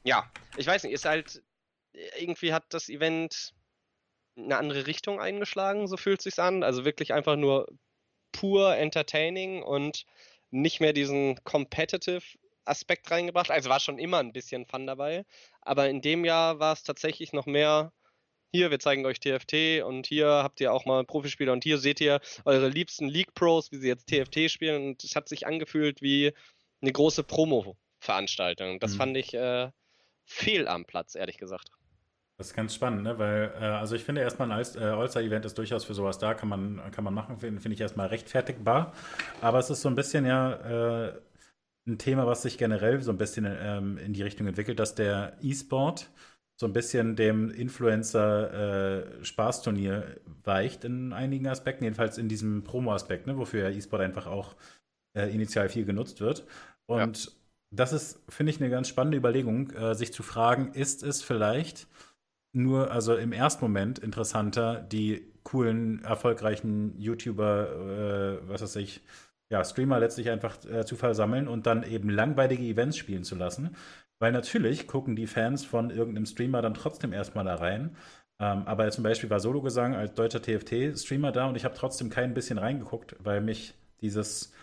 ja, 0.05 0.29
ich 0.57 0.67
weiß 0.67 0.83
nicht, 0.83 0.93
ist 0.93 1.05
halt, 1.05 1.41
irgendwie 2.17 2.53
hat 2.53 2.73
das 2.73 2.89
Event 2.89 3.53
eine 4.35 4.57
andere 4.57 4.87
Richtung 4.87 5.19
eingeschlagen, 5.19 5.87
so 5.87 5.97
fühlt 5.97 6.21
sich's 6.21 6.39
an. 6.39 6.63
Also 6.63 6.85
wirklich 6.85 7.13
einfach 7.13 7.35
nur 7.35 7.67
pur 8.31 8.75
entertaining 8.75 9.63
und 9.63 10.05
nicht 10.51 10.81
mehr 10.81 10.93
diesen 10.93 11.43
competitive 11.43 12.23
Aspekt 12.65 13.11
reingebracht. 13.11 13.51
Also 13.51 13.69
war 13.69 13.79
schon 13.79 13.99
immer 13.99 14.19
ein 14.19 14.33
bisschen 14.33 14.65
Fun 14.65 14.87
dabei, 14.87 15.25
aber 15.61 15.89
in 15.89 16.01
dem 16.01 16.25
Jahr 16.25 16.59
war 16.59 16.73
es 16.73 16.83
tatsächlich 16.83 17.33
noch 17.33 17.45
mehr 17.45 17.91
hier, 18.55 18.69
wir 18.69 18.79
zeigen 18.79 19.05
euch 19.07 19.19
TFT 19.19 19.83
und 19.83 20.05
hier 20.05 20.27
habt 20.27 20.61
ihr 20.61 20.71
auch 20.71 20.85
mal 20.85 21.03
Profispieler 21.03 21.53
und 21.53 21.63
hier 21.63 21.79
seht 21.79 21.99
ihr 21.99 22.21
eure 22.45 22.69
liebsten 22.69 23.07
League 23.07 23.33
Pros, 23.33 23.71
wie 23.71 23.77
sie 23.77 23.87
jetzt 23.87 24.07
TFT 24.07 24.51
spielen 24.51 24.89
und 24.89 25.03
es 25.03 25.15
hat 25.15 25.27
sich 25.27 25.47
angefühlt 25.47 26.03
wie 26.03 26.33
eine 26.79 26.91
große 26.91 27.23
Promo-Veranstaltung. 27.23 28.79
Das 28.79 28.93
mhm. 28.93 28.97
fand 28.97 29.17
ich 29.17 29.33
äh, 29.33 29.71
fehl 30.25 30.67
am 30.67 30.85
Platz, 30.85 31.15
ehrlich 31.15 31.39
gesagt. 31.39 31.69
Das 32.37 32.47
ist 32.47 32.55
ganz 32.55 32.73
spannend, 32.73 33.03
ne? 33.03 33.19
weil, 33.19 33.53
äh, 33.59 33.65
also 33.65 33.95
ich 33.95 34.03
finde 34.03 34.21
erstmal 34.21 34.51
ein 34.51 34.65
äh, 34.75 34.85
All-Star-Event 34.85 35.45
ist 35.45 35.55
durchaus 35.57 35.85
für 35.85 35.93
sowas 35.93 36.17
da, 36.17 36.33
kann 36.33 36.49
man, 36.49 36.81
kann 36.91 37.03
man 37.03 37.13
machen, 37.13 37.37
finde 37.37 37.61
find 37.61 37.75
ich 37.75 37.81
erstmal 37.81 38.07
rechtfertigbar. 38.07 38.91
Aber 39.39 39.59
es 39.59 39.69
ist 39.69 39.81
so 39.81 39.89
ein 39.89 39.93
bisschen 39.93 40.25
ja 40.25 41.09
äh, 41.09 41.13
ein 41.87 41.99
Thema, 41.99 42.25
was 42.25 42.41
sich 42.41 42.57
generell 42.57 42.99
so 43.01 43.11
ein 43.11 43.19
bisschen 43.19 43.45
ähm, 43.47 43.99
in 43.99 44.13
die 44.13 44.23
Richtung 44.23 44.47
entwickelt, 44.47 44.79
dass 44.79 44.95
der 44.95 45.37
E-Sport 45.41 46.09
so 46.59 46.65
ein 46.65 46.73
bisschen 46.73 47.15
dem 47.15 47.51
Influencer-Spaßturnier 47.51 50.03
äh, 50.03 50.15
weicht 50.43 50.85
in 50.85 51.13
einigen 51.13 51.45
Aspekten, 51.47 51.83
jedenfalls 51.83 52.17
in 52.17 52.29
diesem 52.29 52.63
Promo-Aspekt, 52.63 53.27
ne? 53.27 53.37
wofür 53.37 53.69
ja 53.69 53.75
E-Sport 53.75 54.01
einfach 54.01 54.25
auch 54.25 54.55
äh, 55.15 55.31
initial 55.31 55.69
viel 55.69 55.85
genutzt 55.85 56.19
wird. 56.19 56.47
Und 56.87 57.25
ja. 57.25 57.31
das 57.71 57.93
ist, 57.93 58.23
finde 58.27 58.51
ich, 58.51 58.59
eine 58.59 58.71
ganz 58.71 58.87
spannende 58.87 59.17
Überlegung, 59.17 59.71
sich 59.93 60.11
zu 60.13 60.23
fragen, 60.23 60.73
ist 60.73 61.03
es 61.03 61.21
vielleicht 61.21 61.87
nur, 62.53 62.91
also 62.91 63.15
im 63.15 63.33
ersten 63.33 63.65
Moment 63.65 63.99
interessanter, 63.99 64.81
die 64.81 65.33
coolen, 65.43 66.03
erfolgreichen 66.03 66.97
YouTuber, 66.99 68.39
äh, 68.43 68.49
was 68.49 68.61
weiß 68.61 68.75
ich, 68.77 69.01
ja, 69.49 69.63
Streamer 69.63 69.99
letztlich 69.99 70.29
einfach 70.29 70.57
äh, 70.65 70.85
zu 70.85 70.95
versammeln 70.95 71.47
und 71.47 71.65
dann 71.67 71.83
eben 71.83 72.09
langweilige 72.09 72.63
Events 72.63 72.97
spielen 72.97 73.23
zu 73.23 73.35
lassen. 73.35 73.75
Weil 74.19 74.31
natürlich 74.31 74.87
gucken 74.87 75.15
die 75.15 75.27
Fans 75.27 75.65
von 75.65 75.89
irgendeinem 75.89 76.25
Streamer 76.25 76.61
dann 76.61 76.73
trotzdem 76.75 77.11
erstmal 77.11 77.45
da 77.45 77.55
rein. 77.55 77.95
Ähm, 78.39 78.63
aber 78.65 78.89
zum 78.91 79.03
Beispiel 79.03 79.29
war 79.29 79.39
Solo 79.39 79.61
Gesang 79.61 79.95
als 79.95 80.13
deutscher 80.13 80.41
TFT-Streamer 80.41 81.31
da 81.31 81.47
und 81.47 81.55
ich 81.55 81.65
habe 81.65 81.75
trotzdem 81.75 82.09
kein 82.09 82.33
bisschen 82.33 82.57
reingeguckt, 82.57 83.15
weil 83.19 83.41
mich 83.41 83.73
dieses 84.01 84.53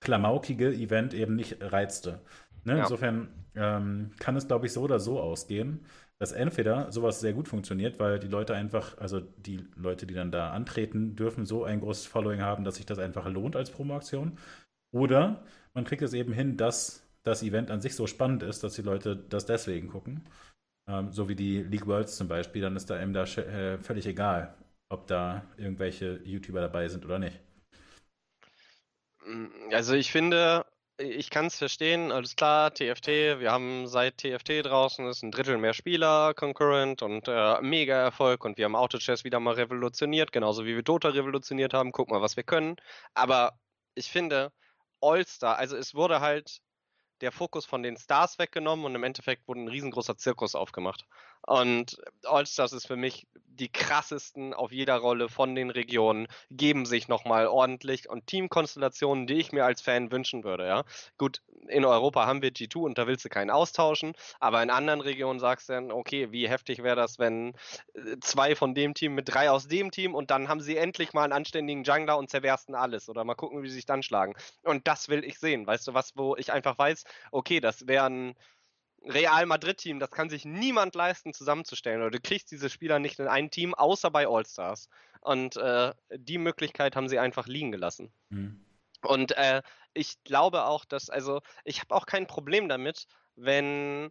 klamaukige 0.00 0.72
Event 0.72 1.14
eben 1.14 1.36
nicht 1.36 1.58
reizte. 1.60 2.20
Ne? 2.64 2.76
Ja. 2.76 2.82
Insofern 2.82 3.28
ähm, 3.54 4.10
kann 4.18 4.36
es, 4.36 4.48
glaube 4.48 4.66
ich, 4.66 4.72
so 4.72 4.82
oder 4.82 5.00
so 5.00 5.20
ausgehen 5.20 5.84
dass 6.18 6.32
entweder 6.32 6.90
sowas 6.92 7.20
sehr 7.20 7.32
gut 7.32 7.48
funktioniert, 7.48 7.98
weil 7.98 8.18
die 8.18 8.28
Leute 8.28 8.54
einfach, 8.54 8.96
also 8.98 9.20
die 9.20 9.66
Leute, 9.76 10.06
die 10.06 10.14
dann 10.14 10.32
da 10.32 10.50
antreten, 10.50 11.14
dürfen 11.14 11.44
so 11.44 11.64
ein 11.64 11.80
großes 11.80 12.06
Following 12.06 12.40
haben, 12.40 12.64
dass 12.64 12.76
sich 12.76 12.86
das 12.86 12.98
einfach 12.98 13.28
lohnt 13.28 13.56
als 13.56 13.70
Promoaktion. 13.70 14.38
Oder 14.92 15.44
man 15.74 15.84
kriegt 15.84 16.02
es 16.02 16.14
eben 16.14 16.32
hin, 16.32 16.56
dass 16.56 17.06
das 17.22 17.42
Event 17.42 17.70
an 17.70 17.80
sich 17.80 17.94
so 17.94 18.06
spannend 18.06 18.42
ist, 18.42 18.62
dass 18.64 18.74
die 18.74 18.82
Leute 18.82 19.16
das 19.16 19.46
deswegen 19.46 19.88
gucken. 19.88 20.26
Ähm, 20.88 21.12
so 21.12 21.28
wie 21.28 21.34
die 21.34 21.62
League 21.62 21.86
Worlds 21.86 22.16
zum 22.16 22.28
Beispiel, 22.28 22.62
dann 22.62 22.76
ist 22.76 22.88
da 22.88 23.02
eben 23.02 23.12
da 23.12 23.24
äh, 23.24 23.78
völlig 23.78 24.06
egal, 24.06 24.54
ob 24.88 25.06
da 25.06 25.44
irgendwelche 25.56 26.20
YouTuber 26.24 26.60
dabei 26.60 26.88
sind 26.88 27.04
oder 27.04 27.18
nicht. 27.18 27.38
Also 29.72 29.94
ich 29.94 30.12
finde, 30.12 30.64
ich 30.98 31.30
kann 31.30 31.46
es 31.46 31.58
verstehen, 31.58 32.10
alles 32.10 32.36
klar, 32.36 32.72
TFT, 32.72 33.08
wir 33.38 33.52
haben 33.52 33.86
seit 33.86 34.18
TFT 34.18 34.64
draußen 34.64 35.06
ist 35.08 35.22
ein 35.22 35.30
Drittel 35.30 35.58
mehr 35.58 35.74
Spieler, 35.74 36.32
Concurrent 36.34 37.02
und 37.02 37.28
äh, 37.28 37.60
mega 37.60 37.94
Erfolg 37.96 38.44
und 38.44 38.56
wir 38.56 38.64
haben 38.64 38.76
Auto-Chess 38.76 39.24
wieder 39.24 39.38
mal 39.38 39.54
revolutioniert, 39.54 40.32
genauso 40.32 40.64
wie 40.64 40.74
wir 40.74 40.82
Dota 40.82 41.08
revolutioniert 41.10 41.74
haben, 41.74 41.92
guck 41.92 42.10
mal, 42.10 42.22
was 42.22 42.36
wir 42.36 42.44
können. 42.44 42.76
Aber 43.14 43.58
ich 43.94 44.10
finde, 44.10 44.52
All-Star, 45.00 45.58
also 45.58 45.76
es 45.76 45.94
wurde 45.94 46.20
halt 46.20 46.60
der 47.20 47.32
Fokus 47.32 47.66
von 47.66 47.82
den 47.82 47.96
Stars 47.96 48.38
weggenommen 48.38 48.84
und 48.86 48.94
im 48.94 49.04
Endeffekt 49.04 49.46
wurde 49.48 49.60
ein 49.60 49.68
riesengroßer 49.68 50.16
Zirkus 50.16 50.54
aufgemacht. 50.54 51.06
Und 51.46 51.96
All-Stars 52.24 52.72
ist 52.72 52.86
für 52.86 52.96
mich 52.96 53.26
die 53.56 53.68
krassesten 53.70 54.54
auf 54.54 54.72
jeder 54.72 54.96
Rolle 54.96 55.28
von 55.28 55.54
den 55.54 55.70
Regionen, 55.70 56.28
geben 56.50 56.86
sich 56.86 57.08
nochmal 57.08 57.46
ordentlich 57.46 58.08
und 58.08 58.26
Teamkonstellationen, 58.26 59.26
die 59.26 59.34
ich 59.34 59.52
mir 59.52 59.64
als 59.64 59.80
Fan 59.80 60.12
wünschen 60.12 60.44
würde, 60.44 60.66
ja. 60.66 60.84
Gut, 61.18 61.42
in 61.68 61.84
Europa 61.84 62.26
haben 62.26 62.42
wir 62.42 62.50
G2 62.50 62.78
und 62.78 62.98
da 62.98 63.06
willst 63.06 63.24
du 63.24 63.28
keinen 63.28 63.50
austauschen, 63.50 64.12
aber 64.40 64.62
in 64.62 64.70
anderen 64.70 65.00
Regionen 65.00 65.40
sagst 65.40 65.68
du 65.68 65.72
dann, 65.72 65.90
okay, 65.90 66.30
wie 66.30 66.48
heftig 66.48 66.82
wäre 66.82 66.96
das, 66.96 67.18
wenn 67.18 67.54
äh, 67.94 68.18
zwei 68.20 68.54
von 68.54 68.74
dem 68.74 68.94
Team 68.94 69.14
mit 69.14 69.32
drei 69.32 69.50
aus 69.50 69.66
dem 69.68 69.90
Team 69.90 70.14
und 70.14 70.30
dann 70.30 70.48
haben 70.48 70.60
sie 70.60 70.76
endlich 70.76 71.12
mal 71.12 71.24
einen 71.24 71.32
anständigen 71.32 71.84
Jungler 71.84 72.18
und 72.18 72.30
zerbersten 72.30 72.74
alles 72.74 73.08
oder 73.08 73.24
mal 73.24 73.34
gucken, 73.34 73.62
wie 73.62 73.68
sie 73.68 73.76
sich 73.76 73.86
dann 73.86 74.02
schlagen. 74.02 74.34
Und 74.62 74.86
das 74.86 75.08
will 75.08 75.24
ich 75.24 75.38
sehen, 75.38 75.66
weißt 75.66 75.88
du 75.88 75.94
was, 75.94 76.16
wo 76.16 76.36
ich 76.36 76.52
einfach 76.52 76.78
weiß, 76.78 77.04
okay, 77.32 77.60
das 77.60 77.86
wäre 77.86 78.06
ein 78.06 78.34
Real 79.06 79.46
Madrid-Team, 79.46 80.00
das 80.00 80.10
kann 80.10 80.28
sich 80.28 80.44
niemand 80.44 80.94
leisten, 80.94 81.32
zusammenzustellen. 81.32 82.00
Oder 82.00 82.10
du 82.10 82.20
kriegst 82.20 82.50
diese 82.50 82.68
Spieler 82.68 82.98
nicht 82.98 83.18
in 83.18 83.28
ein 83.28 83.50
Team, 83.50 83.74
außer 83.74 84.10
bei 84.10 84.26
All-Stars. 84.26 84.88
Und 85.20 85.56
äh, 85.56 85.92
die 86.14 86.38
Möglichkeit 86.38 86.96
haben 86.96 87.08
sie 87.08 87.18
einfach 87.18 87.46
liegen 87.46 87.72
gelassen. 87.72 88.12
Mhm. 88.30 88.64
Und 89.02 89.36
äh, 89.36 89.62
ich 89.94 90.22
glaube 90.24 90.64
auch, 90.64 90.84
dass, 90.84 91.10
also, 91.10 91.40
ich 91.64 91.80
habe 91.80 91.94
auch 91.94 92.06
kein 92.06 92.26
Problem 92.26 92.68
damit, 92.68 93.06
wenn 93.36 94.10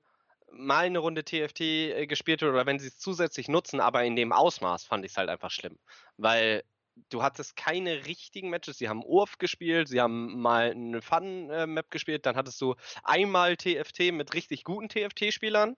mal 0.52 0.86
eine 0.86 1.00
Runde 1.00 1.24
TFT 1.24 1.62
äh, 1.62 2.08
gespielt 2.08 2.42
wird 2.42 2.54
oder 2.54 2.66
wenn 2.66 2.80
sie 2.80 2.88
es 2.88 2.98
zusätzlich 2.98 3.48
nutzen, 3.48 3.80
aber 3.80 4.04
in 4.04 4.16
dem 4.16 4.32
Ausmaß 4.32 4.86
fand 4.86 5.04
ich 5.06 5.12
es 5.12 5.18
halt 5.18 5.30
einfach 5.30 5.52
schlimm. 5.52 5.78
Weil 6.18 6.64
du 7.10 7.24
hattest 7.24 7.56
keine 7.56 8.06
richtigen 8.06 8.50
Matches. 8.50 8.78
Sie 8.78 8.90
haben 8.90 9.04
Urf 9.04 9.38
gespielt, 9.38 9.88
sie 9.88 10.02
haben 10.02 10.40
mal 10.40 10.72
eine 10.72 11.02
Fun-Map 11.02 11.92
gespielt, 11.92 12.26
dann 12.26 12.36
hattest 12.36 12.60
du 12.62 12.76
einmal 13.04 13.58
TFT 13.58 14.12
mit 14.12 14.34
richtig 14.34 14.64
guten 14.64 14.90
TFT-Spielern. 14.90 15.76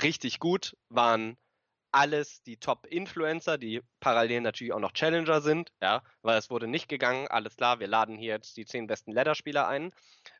Richtig 0.00 0.38
gut 0.38 0.76
waren 0.88 1.36
alles 1.92 2.42
die 2.42 2.56
Top-Influencer, 2.56 3.58
die 3.58 3.82
parallel 4.00 4.40
natürlich 4.40 4.72
auch 4.72 4.80
noch 4.80 4.92
Challenger 4.92 5.40
sind, 5.40 5.70
ja, 5.80 6.02
weil 6.22 6.38
es 6.38 6.50
wurde 6.50 6.66
nicht 6.66 6.88
gegangen, 6.88 7.28
alles 7.28 7.56
klar, 7.56 7.80
wir 7.80 7.86
laden 7.86 8.16
hier 8.16 8.34
jetzt 8.34 8.56
die 8.56 8.64
zehn 8.64 8.86
besten 8.86 9.12
Ladder-Spieler 9.12 9.68
ein. 9.68 9.92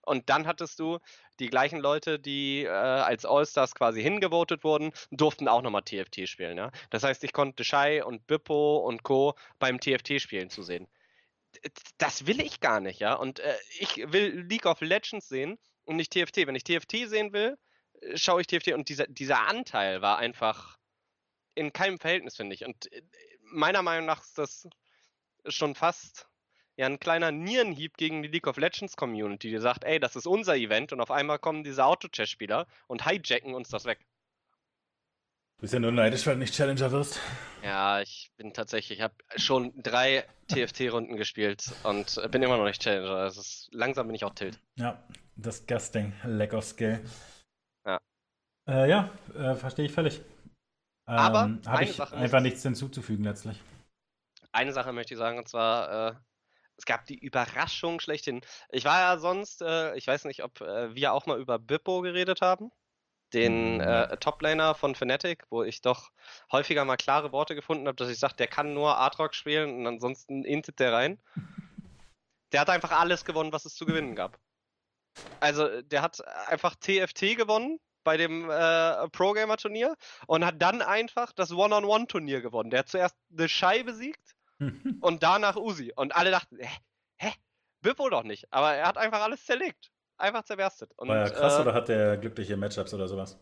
Und 0.05 0.31
dann 0.31 0.47
hattest 0.47 0.79
du 0.81 0.99
die 1.39 1.49
gleichen 1.49 1.79
Leute, 1.79 2.19
die 2.19 2.65
äh, 2.65 2.69
als 2.69 3.25
All-Stars 3.25 3.75
quasi 3.75 4.03
hingevotet 4.03 4.65
wurden, 4.65 4.93
durften 5.11 5.47
auch 5.49 5.63
nochmal 5.63 5.83
TFT 5.83 6.29
spielen, 6.29 6.57
ja. 6.57 6.71
Das 6.91 7.05
heißt, 7.05 7.23
ich 7.25 7.33
konnte 7.33 7.65
Shai 7.65 8.03
und 8.03 8.27
Bippo 8.27 8.79
und 8.79 9.03
Co. 9.03 9.35
beim 9.59 9.79
TFT-Spielen 9.79 10.51
zu 10.51 10.63
sehen. 10.63 10.89
Das 11.99 12.27
will 12.27 12.41
ich 12.41 12.61
gar 12.61 12.81
nicht, 12.81 13.01
ja. 13.01 13.15
Und 13.15 13.41
äh, 13.41 13.55
ich 13.79 13.97
will 14.11 14.47
League 14.49 14.67
of 14.67 14.81
Legends 14.81 15.29
sehen 15.29 15.59
und 15.85 15.97
nicht 15.97 16.13
TFT. 16.13 16.47
Wenn 16.47 16.55
ich 16.55 16.65
TFT 16.65 17.09
sehen 17.09 17.33
will, 17.35 17.59
äh, 18.01 18.17
schaue 18.17 18.41
ich 18.41 18.47
TFT 18.47 18.73
und 18.73 18.89
dieser, 18.89 19.07
dieser 19.07 19.47
Anteil 19.47 20.01
war 20.01 20.19
einfach 20.19 20.79
in 21.55 21.73
keinem 21.73 21.99
Verhältnis, 21.99 22.37
finde 22.37 22.55
ich. 22.55 22.65
Und 22.65 22.93
äh, 22.93 23.03
meiner 23.43 23.83
Meinung 23.83 24.07
nach 24.07 24.23
ist 24.23 24.39
das 24.39 24.69
schon 25.47 25.75
fast 25.75 26.29
ja 26.77 26.87
ein 26.87 26.99
kleiner 26.99 27.31
Nierenhieb 27.33 27.97
gegen 27.97 28.23
die 28.23 28.29
League 28.29 28.47
of 28.47 28.57
Legends 28.57 28.97
Community, 28.97 29.51
die 29.51 29.59
sagt, 29.59 29.85
ey, 29.85 30.01
das 30.01 30.17
ist 30.17 30.27
unser 30.27 30.57
Event 30.57 30.93
und 30.93 31.01
auf 31.01 31.11
einmal 31.11 31.39
kommen 31.39 31.65
diese 31.65 31.85
Auto-Chess-Spieler 31.85 32.67
und 32.87 33.07
hijacken 33.07 33.55
uns 33.55 33.69
das 33.69 33.85
weg. 33.85 33.99
Du 35.57 35.63
bist 35.63 35.75
ja 35.75 35.81
nur 35.81 35.93
neidisch, 35.93 36.27
weil 36.27 36.35
du 36.35 36.41
nicht 36.41 36.55
Challenger 36.55 36.91
wirst. 36.91 37.21
Ja, 37.63 38.01
ich 38.01 38.33
bin 38.37 38.53
tatsächlich, 38.53 38.99
ich 38.99 39.03
habe 39.05 39.15
schon 39.37 39.73
drei 39.81 40.25
TFT-Runden 40.49 41.17
gespielt 41.17 41.71
und 41.85 42.21
bin 42.33 42.43
immer 42.43 42.57
noch 42.57 42.65
nicht 42.65 42.83
Challenger. 42.83 43.11
Also 43.11 43.41
ist, 43.41 43.69
langsam 43.71 44.09
bin 44.09 44.17
ich 44.17 44.25
auch 44.25 44.35
Tilt. 44.35 44.59
Ja, 44.77 45.05
disgusting. 45.37 46.13
Lack 46.25 46.53
of 46.55 46.65
Skill. 46.65 47.05
Ja. 47.87 48.01
Äh, 48.67 48.91
ja, 48.91 49.11
äh, 49.37 49.55
verstehe 49.55 49.85
ich 49.85 49.93
völlig. 49.93 50.21
Aber 51.05 51.45
ähm, 51.45 51.63
habe 51.67 51.85
ich 51.85 51.97
Sache 51.97 52.17
einfach 52.17 52.41
nichts 52.41 52.63
hinzuzufügen 52.63 53.25
letztlich. 53.25 53.61
Eine 54.53 54.73
Sache 54.73 54.93
möchte 54.93 55.15
ich 55.15 55.19
sagen, 55.19 55.39
und 55.39 55.49
zwar, 55.49 56.11
äh, 56.11 56.15
es 56.77 56.85
gab 56.85 57.07
die 57.07 57.19
Überraschung 57.19 58.01
schlechthin. 58.01 58.43
Ich 58.71 58.85
war 58.85 59.01
ja 59.01 59.19
sonst, 59.19 59.63
äh, 59.63 59.95
ich 59.97 60.07
weiß 60.07 60.25
nicht, 60.27 60.45
ob 60.45 60.61
äh, 60.61 60.95
wir 60.95 61.13
auch 61.13 61.27
mal 61.27 61.41
über 61.41 61.59
Bippo 61.59 62.03
geredet 62.03 62.41
haben. 62.41 62.71
den 63.33 63.77
mhm. 63.77 63.81
äh, 63.81 64.17
Toplaner 64.19 64.75
von 64.75 64.95
Fnatic, 64.95 65.45
wo 65.49 65.63
ich 65.63 65.81
doch 65.81 66.11
häufiger 66.53 66.85
mal 66.85 66.99
klare 66.99 67.33
Worte 67.33 67.55
gefunden 67.55 67.87
habe, 67.87 67.97
dass 67.97 68.11
ich 68.11 68.19
sage, 68.19 68.35
der 68.37 68.47
kann 68.47 68.75
nur 68.75 68.99
Aatrox 68.99 69.37
spielen 69.37 69.79
und 69.79 69.87
ansonsten 69.87 70.45
intet 70.45 70.79
der 70.79 70.93
rein. 70.93 71.19
Der 72.53 72.61
hat 72.61 72.69
einfach 72.69 72.91
alles 72.91 73.25
gewonnen, 73.25 73.51
was 73.51 73.65
es 73.65 73.75
zu 73.75 73.87
gewinnen 73.87 74.15
gab. 74.15 74.39
Also 75.41 75.81
der 75.81 76.03
hat 76.03 76.23
einfach 76.49 76.77
TFT 76.77 77.35
gewonnen 77.35 77.81
bei 78.05 78.17
dem 78.17 78.51
äh, 78.51 79.09
Pro-Gamer-Turnier 79.09 79.97
und 80.27 80.45
hat 80.45 80.61
dann 80.61 80.83
einfach 80.83 81.33
das 81.33 81.53
One-on-One-Turnier 81.53 82.41
gewonnen. 82.41 82.71
Der 82.71 82.81
hat 82.81 82.89
zuerst 82.89 83.17
eine 83.37 83.49
Schei 83.49 83.83
besiegt 83.83 84.35
und 85.01 85.23
danach 85.23 85.57
Uzi. 85.57 85.93
Und 85.97 86.15
alle 86.15 86.31
dachten, 86.31 86.59
hä? 86.59 86.77
hä? 87.17 87.33
Bippo 87.81 88.09
doch 88.09 88.25
nicht. 88.25 88.53
Aber 88.53 88.75
er 88.75 88.87
hat 88.87 88.99
einfach 88.99 89.23
alles 89.23 89.45
zerlegt. 89.45 89.91
Einfach 90.17 90.45
zerberstet. 90.45 90.93
Und, 90.97 91.09
War 91.09 91.17
ja 91.17 91.31
krass 91.31 91.59
äh, 91.59 91.63
oder 91.63 91.75
hat 91.75 91.89
der 91.89 92.17
glückliche 92.17 92.57
Matchups 92.57 92.95
oder 92.95 93.09
sowas? 93.09 93.39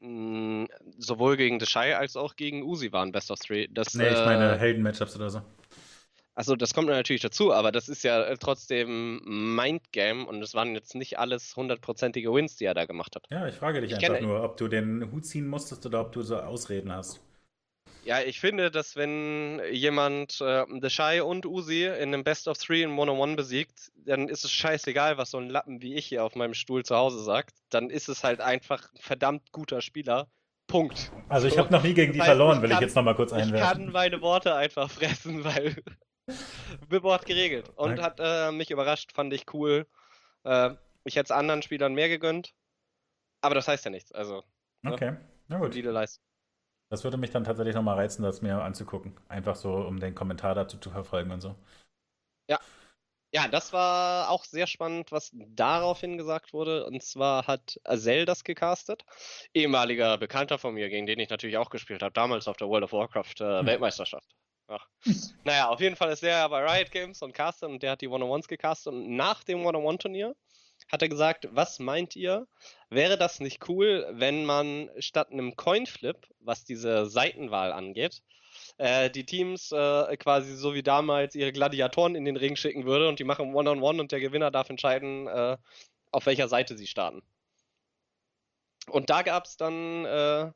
Mh, 0.00 0.66
sowohl 0.98 1.36
gegen 1.36 1.58
Deshai 1.58 1.96
als 1.96 2.16
auch 2.16 2.36
gegen 2.36 2.62
Uzi 2.62 2.92
waren 2.92 3.12
Best 3.12 3.30
of 3.30 3.38
Three. 3.38 3.68
Das, 3.68 3.94
nee, 3.94 4.08
ich 4.08 4.24
meine 4.24 4.54
äh, 4.54 4.58
Helden-Matchups 4.58 5.16
oder 5.16 5.30
so. 5.30 5.42
Also 6.34 6.56
das 6.56 6.72
kommt 6.72 6.88
natürlich 6.88 7.22
dazu, 7.22 7.52
aber 7.52 7.72
das 7.72 7.88
ist 7.88 8.04
ja 8.04 8.22
äh, 8.22 8.36
trotzdem 8.38 9.20
Mindgame 9.24 10.24
und 10.24 10.42
es 10.42 10.54
waren 10.54 10.74
jetzt 10.74 10.94
nicht 10.94 11.18
alles 11.18 11.54
hundertprozentige 11.56 12.32
Wins, 12.32 12.56
die 12.56 12.64
er 12.64 12.74
da 12.74 12.86
gemacht 12.86 13.16
hat. 13.16 13.26
Ja, 13.30 13.46
ich 13.46 13.54
frage 13.54 13.82
dich 13.82 13.92
ich 13.92 13.96
einfach 13.98 14.20
nur, 14.20 14.42
ob 14.42 14.56
du 14.56 14.68
den 14.68 15.10
Hut 15.12 15.26
ziehen 15.26 15.46
musstest 15.46 15.84
oder 15.84 16.00
ob 16.00 16.12
du 16.12 16.22
so 16.22 16.38
Ausreden 16.38 16.92
hast. 16.92 17.20
Ja, 18.04 18.20
ich 18.20 18.40
finde, 18.40 18.70
dass 18.70 18.96
wenn 18.96 19.60
jemand 19.70 20.40
äh, 20.40 20.64
The 20.80 20.90
Shy 20.90 21.20
und 21.20 21.46
Uzi 21.46 21.84
in 21.84 22.14
einem 22.14 22.24
Best 22.24 22.48
of 22.48 22.58
Three 22.58 22.82
in 22.82 22.98
One-on-One 22.98 23.36
besiegt, 23.36 23.92
dann 23.94 24.28
ist 24.28 24.44
es 24.44 24.50
scheißegal, 24.50 25.18
was 25.18 25.30
so 25.30 25.38
ein 25.38 25.48
Lappen 25.48 25.82
wie 25.82 25.94
ich 25.94 26.06
hier 26.06 26.24
auf 26.24 26.34
meinem 26.34 26.54
Stuhl 26.54 26.84
zu 26.84 26.96
Hause 26.96 27.22
sagt. 27.22 27.54
Dann 27.70 27.90
ist 27.90 28.08
es 28.08 28.24
halt 28.24 28.40
einfach 28.40 28.92
ein 28.92 29.00
verdammt 29.00 29.52
guter 29.52 29.80
Spieler. 29.80 30.28
Punkt. 30.66 31.12
Also 31.28 31.48
ich 31.48 31.58
habe 31.58 31.70
noch 31.70 31.82
nie 31.82 31.92
gegen 31.92 32.12
die 32.12 32.20
verloren, 32.20 32.56
ich 32.56 32.62
will 32.62 32.70
kann, 32.70 32.78
ich 32.78 32.82
jetzt 32.82 32.96
nochmal 32.96 33.14
kurz 33.14 33.32
einwerfen. 33.32 33.56
Ich 33.56 33.62
kann 33.62 33.92
meine 33.92 34.20
Worte 34.22 34.54
einfach 34.54 34.90
fressen, 34.90 35.44
weil 35.44 35.76
Bibbo 36.88 37.12
hat 37.12 37.26
geregelt 37.26 37.70
und 37.76 37.96
Nein. 37.96 38.02
hat 38.02 38.18
äh, 38.20 38.52
mich 38.52 38.70
überrascht, 38.70 39.12
fand 39.12 39.32
ich 39.32 39.52
cool. 39.52 39.86
Äh, 40.44 40.74
ich 41.04 41.16
hätte 41.16 41.24
es 41.24 41.30
anderen 41.30 41.62
Spielern 41.62 41.94
mehr 41.94 42.08
gegönnt, 42.08 42.54
aber 43.40 43.54
das 43.54 43.68
heißt 43.68 43.84
ja 43.84 43.90
nichts. 43.90 44.12
Also, 44.12 44.42
ne? 44.82 44.92
okay, 44.92 45.16
na 45.48 45.58
gut. 45.58 45.72
Solide 45.72 45.90
Leistung. 45.90 46.24
Das 46.90 47.04
würde 47.04 47.16
mich 47.16 47.30
dann 47.30 47.44
tatsächlich 47.44 47.74
nochmal 47.74 47.96
reizen, 47.96 48.22
das 48.22 48.42
mir 48.42 48.62
anzugucken. 48.62 49.16
Einfach 49.28 49.56
so, 49.56 49.72
um 49.74 49.98
den 49.98 50.14
Kommentar 50.14 50.54
dazu 50.54 50.76
zu 50.76 50.90
verfolgen 50.90 51.30
und 51.30 51.40
so. 51.40 51.56
Ja. 52.48 52.60
Ja, 53.34 53.48
das 53.48 53.72
war 53.72 54.28
auch 54.28 54.44
sehr 54.44 54.66
spannend, 54.66 55.10
was 55.10 55.30
daraufhin 55.32 56.18
gesagt 56.18 56.52
wurde. 56.52 56.84
Und 56.84 57.02
zwar 57.02 57.46
hat 57.46 57.80
Azel 57.84 58.26
das 58.26 58.44
gecastet. 58.44 59.06
Ehemaliger 59.54 60.18
Bekannter 60.18 60.58
von 60.58 60.74
mir, 60.74 60.90
gegen 60.90 61.06
den 61.06 61.18
ich 61.18 61.30
natürlich 61.30 61.56
auch 61.56 61.70
gespielt 61.70 62.02
habe, 62.02 62.12
damals 62.12 62.46
auf 62.46 62.58
der 62.58 62.68
World 62.68 62.84
of 62.84 62.92
Warcraft 62.92 63.40
äh, 63.40 63.60
hm. 63.60 63.66
Weltmeisterschaft. 63.66 64.28
Ach. 64.68 64.86
Naja, 65.44 65.68
auf 65.68 65.80
jeden 65.80 65.96
Fall 65.96 66.10
ist 66.10 66.22
der 66.22 66.48
bei 66.48 66.64
Riot 66.64 66.90
Games 66.90 67.22
und 67.22 67.34
castet 67.34 67.68
und 67.68 67.82
der 67.82 67.92
hat 67.92 68.00
die 68.00 68.08
One-on-Ones 68.08 68.48
gecastet. 68.48 68.92
Und 68.92 69.16
nach 69.16 69.44
dem 69.44 69.64
One-on-One-Turnier 69.64 70.34
hat 70.90 71.02
er 71.02 71.08
gesagt, 71.08 71.48
was 71.50 71.78
meint 71.78 72.16
ihr? 72.16 72.46
Wäre 72.90 73.18
das 73.18 73.40
nicht 73.40 73.68
cool, 73.68 74.06
wenn 74.12 74.44
man 74.44 74.90
statt 74.98 75.30
einem 75.30 75.56
Coinflip, 75.56 76.28
was 76.40 76.64
diese 76.64 77.06
Seitenwahl 77.06 77.72
angeht, 77.72 78.22
äh, 78.78 79.10
die 79.10 79.24
Teams 79.24 79.72
äh, 79.72 80.16
quasi 80.16 80.54
so 80.54 80.74
wie 80.74 80.82
damals 80.82 81.34
ihre 81.34 81.52
Gladiatoren 81.52 82.14
in 82.14 82.24
den 82.24 82.36
Ring 82.36 82.56
schicken 82.56 82.84
würde 82.84 83.08
und 83.08 83.18
die 83.18 83.24
machen 83.24 83.54
One-on-One 83.54 83.80
-on 83.80 83.94
-One 83.94 84.00
und 84.00 84.12
der 84.12 84.20
Gewinner 84.20 84.50
darf 84.50 84.70
entscheiden, 84.70 85.26
äh, 85.26 85.56
auf 86.10 86.26
welcher 86.26 86.48
Seite 86.48 86.76
sie 86.76 86.86
starten. 86.86 87.22
Und 88.88 89.10
da 89.10 89.22
gab 89.22 89.44
es 89.44 89.56
dann 89.56 90.04
äh, 90.04 90.52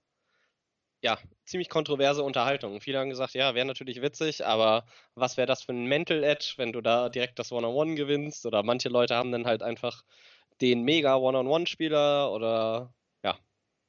ja, 1.07 1.19
ziemlich 1.45 1.69
kontroverse 1.69 2.25
Unterhaltung. 2.25 2.81
Viele 2.81 2.99
haben 2.99 3.11
gesagt, 3.11 3.35
ja, 3.35 3.55
wäre 3.55 3.65
natürlich 3.65 4.03
witzig, 4.03 4.45
aber 4.45 4.85
was 5.15 5.37
wäre 5.37 5.47
das 5.47 5.63
für 5.63 5.73
ein 5.73 5.87
Mental 5.87 6.25
Edge, 6.25 6.55
wenn 6.57 6.73
du 6.73 6.81
da 6.81 7.09
direkt 7.09 7.39
das 7.39 7.53
One-on-One 7.53 7.93
-on 7.93 7.93
-One 7.93 7.97
gewinnst? 7.97 8.45
Oder 8.45 8.65
manche 8.65 8.89
Leute 8.89 9.15
haben 9.15 9.31
dann 9.31 9.47
halt 9.47 9.63
einfach 9.63 10.03
den 10.61 10.83
mega 10.83 11.15
One-on-One-Spieler 11.15 12.33
oder 12.33 12.93
ja. 13.23 13.37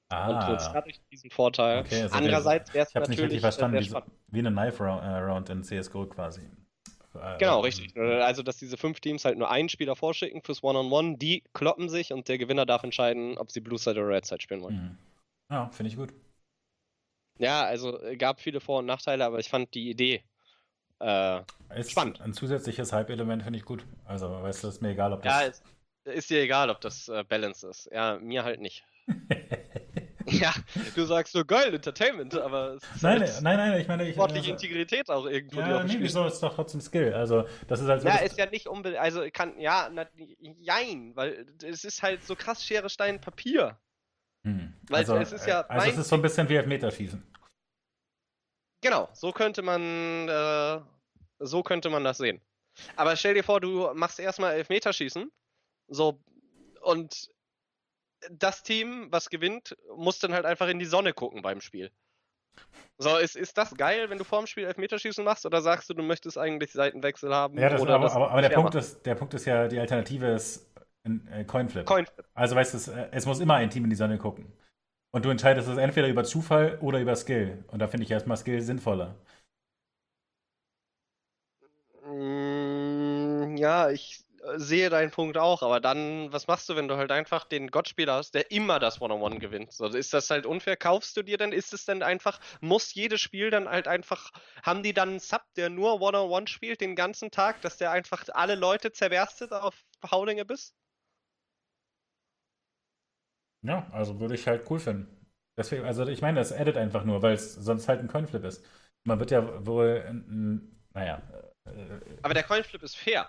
Ah. 0.10 0.28
Und 0.30 0.54
jetzt 0.54 0.70
dadurch 0.72 1.02
diesen 1.12 1.32
Vorteil. 1.32 1.80
Okay, 1.80 2.04
also 2.04 2.16
Andererseits 2.16 2.72
wäre 2.76 2.86
es 2.86 2.94
natürlich. 2.94 3.18
Nicht 3.18 3.24
richtig 3.24 3.42
verstanden, 3.42 3.80
wie, 3.80 4.36
wie 4.36 4.48
eine 4.48 4.52
Knife 4.52 4.84
Round 4.84 5.50
in 5.50 5.64
CSGO 5.64 6.06
quasi. 6.06 6.42
Äh, 7.16 7.40
genau, 7.40 7.62
richtig. 7.62 7.96
Äh, 7.96 8.22
also, 8.22 8.44
dass 8.44 8.58
diese 8.58 8.78
fünf 8.78 9.00
Teams 9.00 9.26
halt 9.26 9.40
nur 9.40 9.50
einen 9.50 9.70
Spieler 9.70 9.96
vorschicken 9.96 10.44
fürs 10.44 10.62
One-on-One, 10.62 11.08
-on 11.08 11.14
-One, 11.14 11.18
die 11.18 11.44
kloppen 11.54 11.90
sich 11.90 12.14
und 12.14 12.28
der 12.28 12.38
Gewinner 12.38 12.68
darf 12.68 12.84
entscheiden, 12.84 13.40
ob 13.40 13.50
sie 13.50 13.60
Blue 13.60 13.80
Side 13.80 14.00
oder 14.00 14.10
Red 14.10 14.28
Side 14.28 14.42
spielen 14.42 14.62
wollen. 14.62 14.76
Mhm. 14.76 14.98
Ja, 15.50 15.70
finde 15.70 15.90
ich 15.90 15.98
gut. 15.98 16.14
Ja, 17.40 17.64
also 17.64 18.02
äh, 18.02 18.18
gab 18.18 18.40
viele 18.40 18.60
Vor- 18.60 18.80
und 18.80 18.86
Nachteile, 18.86 19.26
aber 19.26 19.40
ich 19.40 19.50
fand 19.50 19.74
die 19.74 19.90
Idee 19.90 20.24
äh, 21.00 21.42
spannend. 21.84 22.22
Ein 22.22 22.34
zusätzliches 22.34 22.92
Hype-Element 22.92 23.44
finde 23.44 23.60
ich 23.60 23.66
gut. 23.66 23.86
Also, 24.06 24.30
weißt 24.30 24.64
du, 24.64 24.68
ist 24.68 24.82
mir 24.82 24.90
egal, 24.90 25.14
ob 25.14 25.22
das. 25.22 25.42
Ja, 25.42 25.48
ist, 25.48 25.64
ist 26.06 26.30
dir 26.30 26.42
egal, 26.42 26.70
ob 26.70 26.82
das 26.82 27.08
äh, 27.08 27.24
Balance 27.24 27.68
ist. 27.68 27.90
Ja, 27.92 28.18
mir 28.20 28.44
halt 28.44 28.62
nicht. 28.62 28.84
ja, 30.26 30.54
du 30.96 31.06
sagst 31.06 31.34
so 31.34 31.46
geil, 31.46 31.74
Entertainment, 31.74 32.36
aber 32.36 32.74
es 32.74 32.84
ist 32.96 33.04
nein, 33.04 33.22
halt 33.22 33.42
nein, 33.42 33.58
nein, 33.58 33.82
ich 33.82 33.88
meine, 33.88 34.08
ich, 34.08 34.16
sportliche 34.16 34.52
also, 34.52 34.66
Integrität 34.66 35.10
auch 35.10 35.26
irgendwo. 35.26 35.60
Ja, 35.60 35.84
nee, 35.84 35.98
wieso 36.00 36.26
ist 36.26 36.42
doch 36.42 36.56
trotzdem 36.56 36.82
Skill. 36.82 37.14
Also, 37.14 37.46
das 37.68 37.80
ist 37.80 37.88
halt 37.88 38.02
so. 38.02 38.08
Ja, 38.08 38.18
ist 38.18 38.38
ja 38.38 38.48
nicht 38.48 38.68
unbedingt, 38.68 39.02
also 39.02 39.24
kann, 39.32 39.60
ja, 39.60 39.90
na, 39.92 40.08
jein, 40.60 41.16
weil 41.16 41.46
es 41.64 41.84
ist 41.84 42.02
halt 42.02 42.24
so 42.24 42.36
krass 42.36 42.66
Schere, 42.66 42.90
Stein, 42.90 43.22
Papier. 43.22 43.78
Hm. 44.48 44.74
Weil 44.88 45.00
also, 45.00 45.18
es 45.18 45.34
ist 45.34 45.46
ja. 45.46 45.62
Also, 45.68 45.90
es 45.90 45.98
ist 45.98 46.08
so 46.08 46.16
ein 46.16 46.22
bisschen 46.22 46.48
wie 46.48 46.56
Elfmeterschießen. 46.56 47.22
Genau, 48.82 49.10
so 49.14 49.34
könnte 49.34 49.62
man, 49.62 50.30
äh, 50.30 50.80
so 51.40 51.64
könnte 51.64 51.90
man 51.90 52.06
das 52.06 52.18
sehen. 52.18 52.40
Aber 52.96 53.16
stell 53.18 53.34
dir 53.34 53.44
vor, 53.44 53.60
du 53.60 53.92
machst 53.94 54.20
erstmal 54.20 54.54
Elfmeterschießen, 54.54 55.30
so, 55.90 56.22
und 56.82 57.30
das 58.32 58.64
Team, 58.64 59.08
was 59.12 59.30
gewinnt, 59.30 59.76
muss 59.98 60.20
dann 60.20 60.34
halt 60.34 60.46
einfach 60.46 60.70
in 60.70 60.80
die 60.80 60.86
Sonne 60.86 61.12
gucken 61.12 61.42
beim 61.42 61.60
Spiel. 61.60 61.92
So, 62.98 63.18
ist, 63.18 63.36
ist 63.36 63.58
das 63.58 63.76
geil, 63.76 64.10
wenn 64.10 64.18
du 64.18 64.24
vorm 64.24 64.48
Spiel 64.48 64.66
Elfmeterschießen 64.66 65.26
machst 65.26 65.46
oder 65.46 65.62
sagst 65.62 65.90
du, 65.90 65.94
du 65.94 66.04
möchtest 66.04 66.38
eigentlich 66.38 66.72
Seitenwechsel 66.72 67.34
haben? 67.34 67.58
Ja, 67.60 67.70
das, 67.70 67.82
aber, 67.82 67.96
aber, 67.96 68.32
aber 68.32 68.42
der, 68.42 68.50
Punkt 68.50 68.76
ist, 68.76 69.06
der 69.06 69.16
Punkt 69.16 69.34
ist 69.34 69.46
ja, 69.46 69.68
die 69.68 69.80
Alternative 69.80 70.28
ist 70.28 70.68
äh, 71.32 71.44
Coinflip. 71.44 71.86
Coinflip. 71.86 72.26
Also 72.34 72.56
weißt 72.56 72.74
du, 72.74 72.78
es, 72.78 72.88
äh, 72.88 73.08
es 73.12 73.26
muss 73.26 73.40
immer 73.40 73.56
ein 73.56 73.70
Team 73.70 73.84
in 73.84 73.90
die 73.90 73.96
Sonne 73.96 74.18
gucken. 74.18 74.52
Und 75.12 75.26
du 75.26 75.30
entscheidest 75.30 75.68
es 75.68 75.78
entweder 75.78 76.08
über 76.08 76.24
Zufall 76.24 76.78
oder 76.82 77.00
über 77.00 77.16
Skill. 77.16 77.64
Und 77.68 77.80
da 77.80 77.88
finde 77.88 78.06
ich 78.06 78.12
erstmal 78.12 78.38
Skill 78.38 78.62
sinnvoller. 78.62 79.16
Mm, 82.06 83.58
ja, 83.58 83.90
ich 83.90 84.24
äh, 84.44 84.60
sehe 84.60 84.90
deinen 84.90 85.12
Punkt 85.12 85.38
auch, 85.38 85.62
aber 85.64 85.80
dann, 85.80 86.32
was 86.32 86.48
machst 86.48 86.70
du, 86.70 86.76
wenn 86.76 86.88
du 86.88 86.98
halt 86.98 87.12
einfach 87.12 87.46
den 87.46 87.70
Gottspieler 87.70 88.14
hast, 88.14 88.34
der 88.34 88.52
immer 88.52 88.80
das 88.80 89.02
One-on-One 89.02 89.40
gewinnt? 89.40 89.74
So, 89.74 89.88
ist 89.88 90.14
das 90.14 90.30
halt 90.30 90.46
unfair? 90.46 90.78
Kaufst 90.78 91.18
du 91.18 91.24
dir 91.24 91.38
denn? 91.38 91.52
Ist 91.52 91.74
es 91.74 91.86
denn 91.86 92.04
einfach, 92.04 92.40
muss 92.62 92.94
jedes 92.94 93.22
Spiel 93.22 93.50
dann 93.50 93.68
halt 93.68 93.88
einfach, 93.88 94.32
haben 94.64 94.84
die 94.84 94.94
dann 94.94 95.10
einen 95.10 95.20
Sub, 95.20 95.44
der 95.56 95.70
nur 95.70 96.02
One-on-One 96.02 96.48
spielt 96.48 96.82
den 96.82 96.96
ganzen 96.96 97.32
Tag, 97.32 97.62
dass 97.62 97.78
der 97.78 97.92
einfach 97.92 98.26
alle 98.34 98.56
Leute 98.56 98.92
zerberstet 98.92 99.52
auf 99.52 99.84
Howling 100.12 100.40
Abyss? 100.40 100.74
Ja, 103.62 103.88
also 103.92 104.20
würde 104.20 104.36
ich 104.36 104.48
halt 104.48 104.70
cool 104.70 104.80
finden. 104.80 105.08
Deswegen, 105.58 105.86
also 105.86 106.06
ich 106.08 106.22
meine, 106.22 106.40
das 106.40 106.52
addet 106.54 106.78
einfach 106.78 107.04
nur, 107.04 107.22
weil 107.22 107.34
es 107.34 107.56
sonst 107.56 107.88
halt 107.88 108.00
ein 108.00 108.08
Coinflip 108.08 108.44
ist. 108.44 108.64
Man 109.04 109.20
wird 109.20 109.32
ja 109.32 109.66
wohl, 109.66 110.04
naja. 110.94 111.22
Äh, 111.66 111.72
Aber 112.22 112.34
der 112.34 112.44
Coinflip 112.44 112.84
ist 112.84 112.96
fair. 112.96 113.28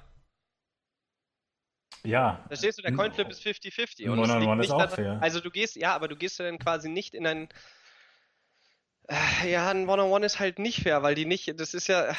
Ja. 2.05 2.45
Da 2.49 2.57
stehst 2.57 2.79
du, 2.79 2.83
der 2.83 2.93
Coinflip 2.93 3.29
ist 3.31 3.43
50-50. 3.43 4.09
Und 4.09 4.19
One 4.19 4.33
on 4.33 4.47
One 4.47 4.65
ist 4.65 4.71
auch 4.71 4.91
fair. 4.91 5.19
Also 5.21 5.41
du 5.41 5.51
gehst, 5.51 5.77
ja, 5.77 5.95
aber 5.95 6.09
du 6.09 6.17
gehst 6.17 6.39
ja 6.39 6.45
dann 6.45 6.59
quasi 6.59 6.89
nicht 6.89 7.15
in 7.15 7.27
ein. 7.27 7.49
Äh, 9.09 9.51
ja, 9.51 9.71
ein 9.71 9.89
One-on-One 9.89 10.27
ist 10.27 10.39
halt 10.39 10.59
nicht 10.59 10.83
fair, 10.83 11.03
weil 11.03 11.15
die 11.15 11.25
nicht, 11.25 11.59
das 11.59 11.73
ist 11.73 11.89
ja. 11.89 12.15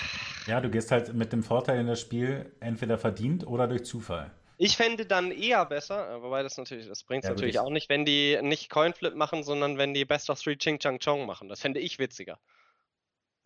Ja, 0.47 0.59
du 0.59 0.71
gehst 0.71 0.91
halt 0.91 1.13
mit 1.13 1.31
dem 1.31 1.43
Vorteil 1.43 1.79
in 1.79 1.87
das 1.87 2.01
Spiel 2.01 2.51
entweder 2.59 2.97
verdient 2.97 3.45
oder 3.45 3.67
durch 3.67 3.85
Zufall. 3.85 4.31
Ich 4.61 4.75
fände 4.75 5.05
dann 5.05 5.31
eher 5.31 5.65
besser, 5.65 6.17
äh, 6.17 6.21
wobei 6.21 6.43
das 6.43 6.57
natürlich, 6.57 6.85
das 6.85 7.05
bringt 7.05 7.23
es 7.23 7.29
ja, 7.29 7.33
natürlich 7.33 7.59
auch 7.59 7.69
nicht, 7.69 7.87
wenn 7.87 8.03
die 8.03 8.37
nicht 8.41 8.69
Coinflip 8.69 9.15
machen, 9.15 9.41
sondern 9.43 9.77
wenn 9.77 9.93
die 9.93 10.03
Best 10.03 10.29
of 10.29 10.41
Three 10.41 10.57
Ching 10.57 10.79
Chang 10.79 10.99
Chong 10.99 11.25
machen. 11.25 11.47
Das 11.47 11.61
fände 11.61 11.79
ich 11.79 11.97
witziger. 11.97 12.37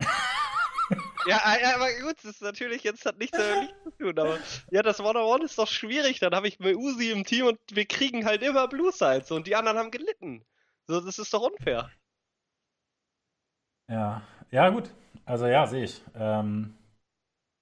ja, 1.26 1.40
ja, 1.62 1.76
aber 1.76 1.92
gut, 2.00 2.16
das 2.16 2.32
ist 2.32 2.42
natürlich 2.42 2.82
jetzt 2.82 3.06
hat 3.06 3.18
nichts 3.18 3.38
damit 3.38 3.70
zu 3.84 3.90
tun, 3.92 4.18
aber 4.18 4.40
ja, 4.72 4.82
das 4.82 4.98
One-on-One 4.98 5.44
ist 5.44 5.56
doch 5.56 5.68
schwierig. 5.68 6.18
Dann 6.18 6.34
habe 6.34 6.48
ich 6.48 6.58
mir 6.58 6.76
Uzi 6.76 7.12
im 7.12 7.22
Team 7.22 7.46
und 7.46 7.60
wir 7.70 7.86
kriegen 7.86 8.24
halt 8.26 8.42
immer 8.42 8.66
Blue 8.66 8.90
Sides 8.90 9.30
und 9.30 9.46
die 9.46 9.54
anderen 9.54 9.78
haben 9.78 9.92
gelitten. 9.92 10.44
So, 10.88 11.00
das 11.00 11.20
ist 11.20 11.32
doch 11.32 11.42
unfair. 11.42 11.92
Ja, 13.88 14.22
ja, 14.50 14.68
gut. 14.70 14.90
Also 15.26 15.46
ja, 15.46 15.68
sehe 15.68 15.84
ich. 15.84 16.02
Ähm, 16.16 16.76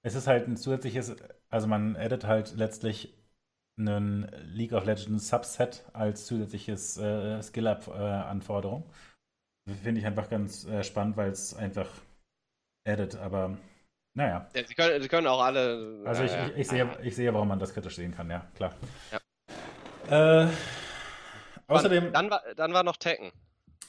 es 0.01 0.15
ist 0.15 0.25
halt 0.25 0.47
ein 0.47 0.57
zusätzliches, 0.57 1.15
also 1.49 1.67
man 1.67 1.95
edit 1.95 2.23
halt 2.23 2.55
letztlich 2.55 3.13
einen 3.77 4.29
League 4.53 4.73
of 4.73 4.85
Legends 4.85 5.29
Subset 5.29 5.83
als 5.93 6.25
zusätzliches 6.25 6.97
äh, 6.97 7.41
Skill-Up-Anforderung. 7.41 8.83
Äh, 9.69 9.73
Finde 9.73 10.01
ich 10.01 10.07
einfach 10.07 10.29
ganz 10.29 10.65
äh, 10.65 10.83
spannend, 10.83 11.17
weil 11.17 11.31
es 11.31 11.55
einfach 11.55 11.89
addet, 12.87 13.15
aber 13.15 13.57
naja. 14.15 14.47
Ja, 14.53 14.67
sie, 14.67 14.75
können, 14.75 15.01
sie 15.01 15.07
können 15.07 15.27
auch 15.27 15.41
alle. 15.41 16.03
Also 16.05 16.23
ich, 16.23 16.31
ich, 16.31 16.57
ich, 16.57 16.67
sehe, 16.67 16.97
ich 17.01 17.15
sehe, 17.15 17.33
warum 17.33 17.47
man 17.47 17.59
das 17.59 17.73
kritisch 17.73 17.95
sehen 17.95 18.13
kann, 18.13 18.29
ja, 18.29 18.45
klar. 18.55 18.73
Ja. 19.11 20.43
Äh, 20.43 20.49
außerdem. 21.67 22.13
Dann 22.13 22.29
war, 22.29 22.41
dann 22.55 22.73
war 22.73 22.83
noch 22.83 22.97
Tekken. 22.97 23.31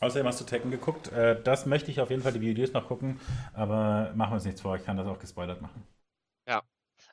Außerdem 0.00 0.26
hast 0.26 0.40
du 0.40 0.44
Tekken 0.44 0.70
geguckt. 0.70 1.12
Äh, 1.12 1.42
das 1.42 1.66
möchte 1.66 1.90
ich 1.90 2.00
auf 2.00 2.10
jeden 2.10 2.22
Fall 2.22 2.32
die 2.32 2.40
Videos 2.40 2.72
noch 2.72 2.86
gucken, 2.86 3.20
aber 3.52 4.12
machen 4.14 4.30
wir 4.30 4.34
uns 4.34 4.44
nichts 4.44 4.60
vor, 4.60 4.76
ich 4.76 4.84
kann 4.84 4.96
das 4.96 5.06
auch 5.06 5.18
gespoilert 5.18 5.60
machen. 5.60 5.86
Ja. 6.48 6.62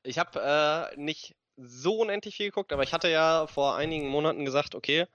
Ich 0.04 0.18
habe 0.18 0.92
äh, 0.94 1.00
nicht 1.00 1.36
so 1.58 2.00
unendlich 2.00 2.36
viel 2.36 2.48
geguckt, 2.48 2.74
aber 2.74 2.84
ich 2.84 2.94
hatte 2.94 3.10
ja 3.10 3.48
vor 3.48 3.76
einigen 3.76 4.08
Monaten 4.08 4.46
gesagt, 4.46 4.76
okay, 4.76 5.08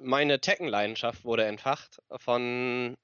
meine 0.00 0.40
Tekken-Leidenschaft 0.40 1.24
wurde 1.24 1.44
entfacht 1.44 2.00
von 2.16 2.96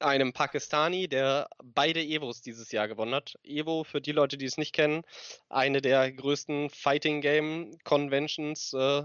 einem 0.00 0.32
Pakistani, 0.32 1.08
der 1.08 1.48
beide 1.62 2.02
Evos 2.02 2.42
dieses 2.42 2.70
Jahr 2.72 2.88
gewonnen 2.88 3.14
hat. 3.14 3.38
Evo, 3.42 3.84
für 3.84 4.00
die 4.00 4.12
Leute, 4.12 4.36
die 4.36 4.44
es 4.44 4.58
nicht 4.58 4.74
kennen, 4.74 5.02
eine 5.48 5.80
der 5.80 6.12
größten 6.12 6.70
Fighting 6.70 7.20
Game 7.20 7.78
Conventions, 7.84 8.72
äh, 8.74 9.04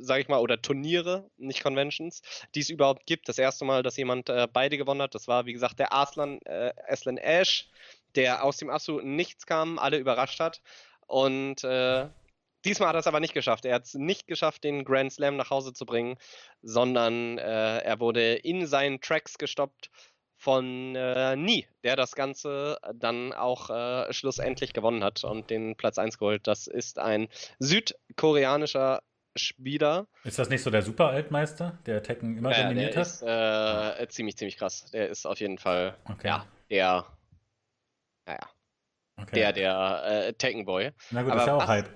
sage 0.00 0.22
ich 0.22 0.28
mal, 0.28 0.40
oder 0.40 0.60
Turniere, 0.60 1.30
nicht 1.36 1.62
Conventions, 1.62 2.22
die 2.54 2.60
es 2.60 2.70
überhaupt 2.70 3.06
gibt. 3.06 3.28
Das 3.28 3.38
erste 3.38 3.64
Mal, 3.64 3.82
dass 3.82 3.96
jemand 3.96 4.28
äh, 4.28 4.48
beide 4.52 4.78
gewonnen 4.78 5.02
hat, 5.02 5.14
das 5.14 5.28
war, 5.28 5.46
wie 5.46 5.52
gesagt, 5.52 5.78
der 5.78 5.92
Aslan, 5.92 6.40
äh, 6.44 6.72
Aslan 6.88 7.18
Ash, 7.18 7.68
der 8.14 8.44
aus 8.44 8.56
dem 8.56 8.70
absoluten 8.70 9.16
Nichts 9.16 9.46
kam, 9.46 9.78
alle 9.78 9.98
überrascht 9.98 10.40
hat. 10.40 10.60
Und 11.12 11.62
äh, 11.62 12.08
Diesmal 12.64 12.90
hat 12.90 12.94
er 12.94 13.00
es 13.00 13.08
aber 13.08 13.18
nicht 13.18 13.34
geschafft. 13.34 13.64
Er 13.64 13.74
hat 13.74 13.86
es 13.86 13.94
nicht 13.94 14.28
geschafft, 14.28 14.62
den 14.62 14.84
Grand 14.84 15.12
Slam 15.12 15.36
nach 15.36 15.50
Hause 15.50 15.72
zu 15.72 15.84
bringen, 15.84 16.16
sondern 16.62 17.38
äh, 17.38 17.78
er 17.78 17.98
wurde 17.98 18.34
in 18.34 18.66
seinen 18.68 19.00
Tracks 19.00 19.36
gestoppt 19.36 19.90
von 20.36 20.94
äh, 20.94 21.34
Nie, 21.34 21.66
der 21.82 21.96
das 21.96 22.14
Ganze 22.14 22.78
dann 22.94 23.32
auch 23.32 23.68
äh, 23.70 24.12
schlussendlich 24.12 24.74
gewonnen 24.74 25.02
hat 25.02 25.24
und 25.24 25.50
den 25.50 25.74
Platz 25.76 25.98
1 25.98 26.18
geholt. 26.18 26.46
Das 26.46 26.68
ist 26.68 27.00
ein 27.00 27.26
südkoreanischer 27.58 29.02
Spieler. 29.34 30.06
Ist 30.22 30.38
das 30.38 30.48
nicht 30.48 30.62
so 30.62 30.70
der 30.70 30.82
Super-Altmeister, 30.82 31.78
der 31.86 32.04
Tekken 32.04 32.38
immer 32.38 32.56
äh, 32.56 32.62
dominiert 32.62 32.94
der 32.94 33.00
hat? 33.00 33.08
Ist, 33.08 33.22
äh, 34.02 34.08
ziemlich, 34.08 34.36
ziemlich 34.36 34.56
krass. 34.56 34.88
Der 34.92 35.08
ist 35.08 35.26
auf 35.26 35.40
jeden 35.40 35.58
Fall 35.58 35.96
okay. 36.08 36.28
ja, 36.28 36.46
der, 36.70 37.06
naja, 38.26 38.48
okay. 39.22 39.34
der, 39.34 39.52
der 39.52 40.02
äh, 40.04 40.32
Tekken-Boy. 40.34 40.92
Na 41.10 41.22
gut, 41.22 41.32
Aber 41.32 41.40
ist 41.40 41.46
ja 41.46 41.54
auch 41.56 41.66
Hype. 41.66 41.90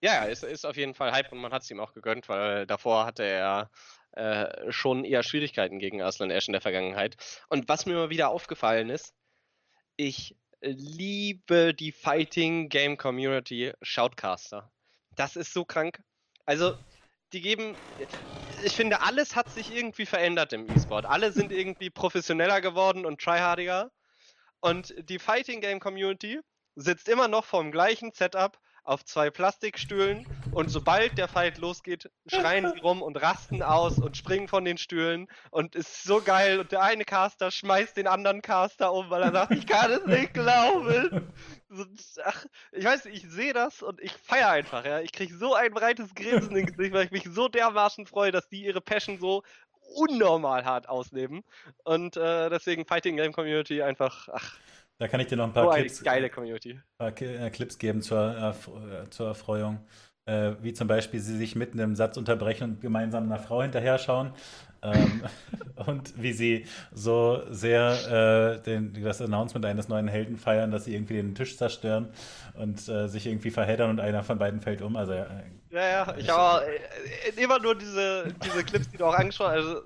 Ja, 0.00 0.24
ist, 0.24 0.44
ist 0.44 0.64
auf 0.64 0.76
jeden 0.76 0.94
Fall 0.94 1.12
Hype 1.12 1.32
und 1.32 1.38
man 1.38 1.52
hat 1.52 1.62
es 1.62 1.70
ihm 1.70 1.80
auch 1.80 1.92
gegönnt, 1.92 2.28
weil 2.28 2.66
davor 2.66 3.04
hatte 3.04 3.24
er 3.24 3.70
äh, 4.12 4.70
schon 4.70 5.04
eher 5.04 5.22
Schwierigkeiten 5.22 5.78
gegen 5.78 6.02
Aslan 6.02 6.30
Ash 6.30 6.48
in 6.48 6.52
der 6.52 6.60
Vergangenheit. 6.60 7.16
Und 7.48 7.68
was 7.68 7.86
mir 7.86 7.92
immer 7.92 8.10
wieder 8.10 8.28
aufgefallen 8.28 8.90
ist, 8.90 9.12
ich 9.96 10.36
liebe 10.60 11.74
die 11.74 11.92
Fighting 11.92 12.68
Game 12.68 12.96
Community 12.96 13.72
Shoutcaster. 13.82 14.70
Das 15.16 15.36
ist 15.36 15.52
so 15.52 15.64
krank. 15.64 16.00
Also, 16.46 16.76
die 17.32 17.40
geben, 17.40 17.76
ich 18.64 18.72
finde, 18.72 19.02
alles 19.02 19.36
hat 19.36 19.50
sich 19.50 19.74
irgendwie 19.74 20.06
verändert 20.06 20.52
im 20.52 20.68
E-Sport. 20.68 21.04
Alle 21.06 21.32
sind 21.32 21.52
irgendwie 21.52 21.90
professioneller 21.90 22.60
geworden 22.60 23.04
und 23.04 23.20
tryhardiger. 23.20 23.90
Und 24.60 24.94
die 25.08 25.18
Fighting 25.18 25.60
Game 25.60 25.80
Community 25.80 26.40
sitzt 26.74 27.08
immer 27.08 27.28
noch 27.28 27.44
vorm 27.44 27.70
gleichen 27.70 28.12
Setup 28.12 28.58
auf 28.88 29.04
zwei 29.04 29.30
Plastikstühlen 29.30 30.26
und 30.50 30.70
sobald 30.70 31.18
der 31.18 31.28
Fight 31.28 31.58
losgeht, 31.58 32.10
schreien 32.26 32.72
sie 32.72 32.80
rum 32.80 33.02
und 33.02 33.20
rasten 33.20 33.62
aus 33.62 33.98
und 33.98 34.16
springen 34.16 34.48
von 34.48 34.64
den 34.64 34.78
Stühlen 34.78 35.28
und 35.50 35.74
ist 35.74 36.04
so 36.04 36.22
geil 36.22 36.58
und 36.58 36.72
der 36.72 36.82
eine 36.82 37.04
Caster 37.04 37.50
schmeißt 37.50 37.98
den 37.98 38.06
anderen 38.06 38.40
Caster 38.40 38.94
um, 38.94 39.10
weil 39.10 39.22
er 39.22 39.32
sagt, 39.32 39.52
ich 39.52 39.66
kann 39.66 39.90
es 39.92 40.06
nicht 40.06 40.32
glauben. 40.32 41.34
Ach, 42.24 42.46
ich 42.72 42.84
weiß 42.84 43.04
ich 43.06 43.28
sehe 43.28 43.52
das 43.52 43.82
und 43.82 44.00
ich 44.00 44.12
feiere 44.12 44.50
einfach, 44.52 44.86
ja. 44.86 45.00
Ich 45.00 45.12
kriege 45.12 45.36
so 45.36 45.54
ein 45.54 45.72
breites 45.74 46.14
Grinsen 46.14 46.56
im 46.56 46.64
Gesicht, 46.64 46.94
weil 46.94 47.04
ich 47.04 47.10
mich 47.10 47.24
so 47.24 47.48
dermaßen 47.48 48.06
freue, 48.06 48.32
dass 48.32 48.48
die 48.48 48.64
ihre 48.64 48.80
Passion 48.80 49.18
so 49.18 49.42
unnormal 49.94 50.64
hart 50.64 50.88
ausleben. 50.88 51.42
Und 51.84 52.16
äh, 52.16 52.50
deswegen 52.50 52.84
Fighting 52.84 53.16
Game 53.16 53.32
Community 53.32 53.82
einfach, 53.82 54.28
ach, 54.32 54.58
da 54.98 55.06
kann 55.06 55.20
ich 55.20 55.28
dir 55.28 55.36
noch 55.36 55.44
ein 55.44 55.52
paar, 55.52 55.68
oh, 55.68 55.70
Clips, 55.70 56.02
geile 56.02 56.28
Community. 56.28 56.80
paar 56.98 57.08
äh, 57.20 57.50
Clips 57.50 57.78
geben 57.78 58.02
zur, 58.02 58.54
äh, 58.56 59.10
zur 59.10 59.28
Erfreuung. 59.28 59.86
Äh, 60.28 60.56
wie 60.60 60.74
zum 60.74 60.88
Beispiel 60.88 61.20
sie 61.20 61.38
sich 61.38 61.56
mitten 61.56 61.78
im 61.78 61.94
Satz 61.94 62.18
unterbrechen 62.18 62.64
und 62.64 62.80
gemeinsam 62.82 63.24
einer 63.24 63.38
Frau 63.38 63.62
hinterher 63.62 63.96
schauen. 63.98 64.32
ähm, 64.82 65.22
und 65.86 66.22
wie 66.22 66.34
sie 66.34 66.66
so 66.92 67.42
sehr 67.48 68.58
äh, 68.58 68.62
den, 68.62 68.92
das 69.02 69.22
Announcement 69.22 69.64
eines 69.64 69.88
neuen 69.88 70.06
Helden 70.06 70.36
feiern, 70.36 70.70
dass 70.70 70.84
sie 70.84 70.94
irgendwie 70.94 71.14
den 71.14 71.34
Tisch 71.34 71.56
zerstören 71.56 72.10
und 72.54 72.86
äh, 72.90 73.08
sich 73.08 73.26
irgendwie 73.26 73.50
verheddern 73.50 73.88
und 73.88 74.00
einer 74.00 74.22
von 74.22 74.38
beiden 74.38 74.60
fällt 74.60 74.82
um. 74.82 74.96
Also, 74.96 75.12
äh, 75.12 75.24
ja, 75.70 75.80
ja, 75.80 76.14
ich 76.18 76.28
habe 76.28 76.66
immer 77.36 77.58
nur 77.58 77.74
diese, 77.74 78.26
diese 78.44 78.64
Clips, 78.64 78.90
die 78.90 78.98
du 78.98 79.06
auch 79.06 79.14
angeschaut 79.14 79.48
hast. 79.48 79.56
Also, 79.56 79.80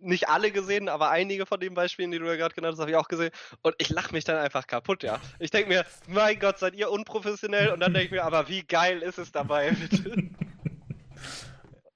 nicht 0.00 0.28
alle 0.28 0.50
gesehen, 0.50 0.88
aber 0.88 1.10
einige 1.10 1.46
von 1.46 1.60
den 1.60 1.74
Beispielen, 1.74 2.10
die 2.10 2.18
du 2.18 2.26
ja 2.26 2.36
gerade 2.36 2.54
genannt 2.54 2.72
hast, 2.72 2.80
habe 2.80 2.90
ich 2.90 2.96
auch 2.96 3.08
gesehen. 3.08 3.30
Und 3.62 3.74
ich 3.78 3.88
lache 3.90 4.12
mich 4.12 4.24
dann 4.24 4.36
einfach 4.36 4.66
kaputt, 4.66 5.02
ja. 5.02 5.20
Ich 5.38 5.50
denke 5.50 5.68
mir, 5.68 5.84
mein 6.08 6.38
Gott, 6.38 6.58
seid 6.58 6.74
ihr 6.74 6.90
unprofessionell? 6.90 7.70
Und 7.70 7.80
dann 7.80 7.92
denke 7.92 8.06
ich 8.06 8.12
mir, 8.12 8.24
aber 8.24 8.48
wie 8.48 8.62
geil 8.62 9.02
ist 9.02 9.18
es 9.18 9.32
dabei, 9.32 9.70
bitte? 9.90 10.30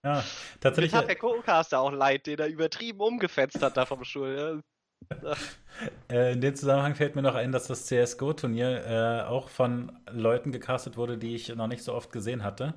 Ja, 0.05 0.23
tatsächlich. 0.61 0.93
Jetzt 0.93 1.01
hat 1.01 1.09
der 1.09 1.17
Co-Caster 1.17 1.81
auch 1.81 1.93
leid, 1.93 2.27
den 2.27 2.39
er 2.39 2.49
übertrieben 2.49 3.01
umgefetzt 3.01 3.63
hat 3.63 3.77
da 3.77 3.87
vom 3.87 4.05
Stuhl, 4.05 4.37
ja. 4.37 4.61
Äh, 6.11 6.33
in 6.33 6.41
dem 6.41 6.55
Zusammenhang 6.55 6.95
fällt 6.95 7.17
mir 7.17 7.23
noch 7.23 7.35
ein, 7.35 7.53
dass 7.53 7.67
das 7.67 7.87
CSGO-Turnier 7.87 8.87
äh, 8.87 9.29
auch 9.29 9.49
von 9.49 9.93
Leuten 10.11 10.53
gecastet 10.53 10.97
wurde, 10.97 11.19
die 11.19 11.35
ich 11.35 11.55
noch 11.55 11.67
nicht 11.67 11.83
so 11.83 11.95
oft 11.95 12.13
gesehen 12.13 12.45
hatte. 12.45 12.75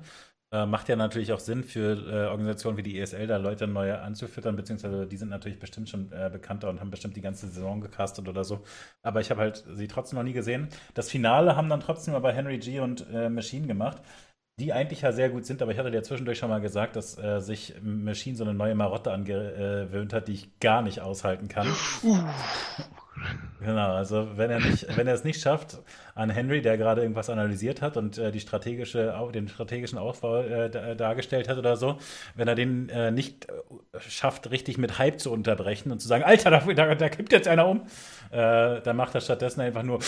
Äh, 0.50 0.64
macht 0.64 0.88
ja 0.88 0.96
natürlich 0.96 1.32
auch 1.34 1.40
Sinn 1.40 1.62
für 1.62 1.92
äh, 2.10 2.28
Organisationen 2.28 2.78
wie 2.78 2.82
die 2.82 2.98
ESL, 2.98 3.26
da 3.26 3.36
Leute 3.36 3.66
neu 3.66 3.94
anzufüttern, 3.94 4.56
beziehungsweise 4.56 5.06
die 5.06 5.16
sind 5.18 5.28
natürlich 5.28 5.58
bestimmt 5.58 5.90
schon 5.90 6.10
äh, 6.10 6.30
bekannter 6.32 6.70
und 6.70 6.80
haben 6.80 6.90
bestimmt 6.90 7.16
die 7.16 7.20
ganze 7.20 7.48
Saison 7.48 7.82
gecastet 7.82 8.28
oder 8.28 8.44
so. 8.44 8.64
Aber 9.02 9.20
ich 9.20 9.30
habe 9.30 9.42
halt 9.42 9.64
sie 9.74 9.88
trotzdem 9.88 10.18
noch 10.18 10.24
nie 10.24 10.32
gesehen. 10.32 10.68
Das 10.94 11.10
Finale 11.10 11.54
haben 11.54 11.68
dann 11.68 11.80
trotzdem 11.80 12.14
aber 12.14 12.32
Henry 12.32 12.58
G 12.58 12.80
und 12.80 13.06
äh, 13.12 13.28
Machine 13.28 13.66
gemacht, 13.66 14.00
die 14.58 14.72
eigentlich 14.72 15.02
ja 15.02 15.12
sehr 15.12 15.28
gut 15.28 15.44
sind, 15.44 15.60
aber 15.60 15.72
ich 15.72 15.78
hatte 15.78 15.90
ja 15.90 16.02
zwischendurch 16.02 16.38
schon 16.38 16.48
mal 16.48 16.62
gesagt, 16.62 16.96
dass 16.96 17.18
äh, 17.18 17.40
sich 17.40 17.74
Machine 17.82 18.34
so 18.34 18.44
eine 18.44 18.54
neue 18.54 18.74
Marotte 18.74 19.12
angewöhnt 19.12 20.14
hat, 20.14 20.28
die 20.28 20.32
ich 20.32 20.60
gar 20.60 20.80
nicht 20.80 21.00
aushalten 21.00 21.48
kann. 21.48 21.68
Genau, 23.60 23.94
also 23.94 24.36
wenn 24.36 24.50
er 24.50 24.60
nicht, 24.60 24.86
wenn 24.96 25.08
er 25.08 25.14
es 25.14 25.24
nicht 25.24 25.40
schafft, 25.40 25.78
an 26.14 26.30
Henry, 26.30 26.62
der 26.62 26.78
gerade 26.78 27.02
irgendwas 27.02 27.28
analysiert 27.28 27.82
hat 27.82 27.96
und 27.96 28.16
äh, 28.16 28.30
die 28.30 28.40
strategische, 28.40 29.12
den 29.34 29.48
strategischen 29.48 29.98
Aufbau 29.98 30.42
äh, 30.42 30.96
dargestellt 30.96 31.48
hat 31.48 31.58
oder 31.58 31.76
so, 31.76 31.98
wenn 32.36 32.46
er 32.46 32.54
den 32.54 32.88
äh, 32.88 33.10
nicht 33.10 33.48
äh, 33.48 34.00
schafft, 34.00 34.50
richtig 34.50 34.78
mit 34.78 34.98
Hype 34.98 35.18
zu 35.18 35.32
unterbrechen 35.32 35.90
und 35.90 36.00
zu 36.00 36.06
sagen, 36.06 36.22
Alter, 36.22 36.50
da, 36.50 36.60
da, 36.60 36.94
da 36.94 37.08
kippt 37.08 37.32
jetzt 37.32 37.48
einer 37.48 37.66
um, 37.66 37.82
äh, 38.30 38.80
dann 38.80 38.96
macht 38.96 39.14
er 39.14 39.20
stattdessen 39.20 39.60
einfach 39.60 39.82
nur 39.82 39.98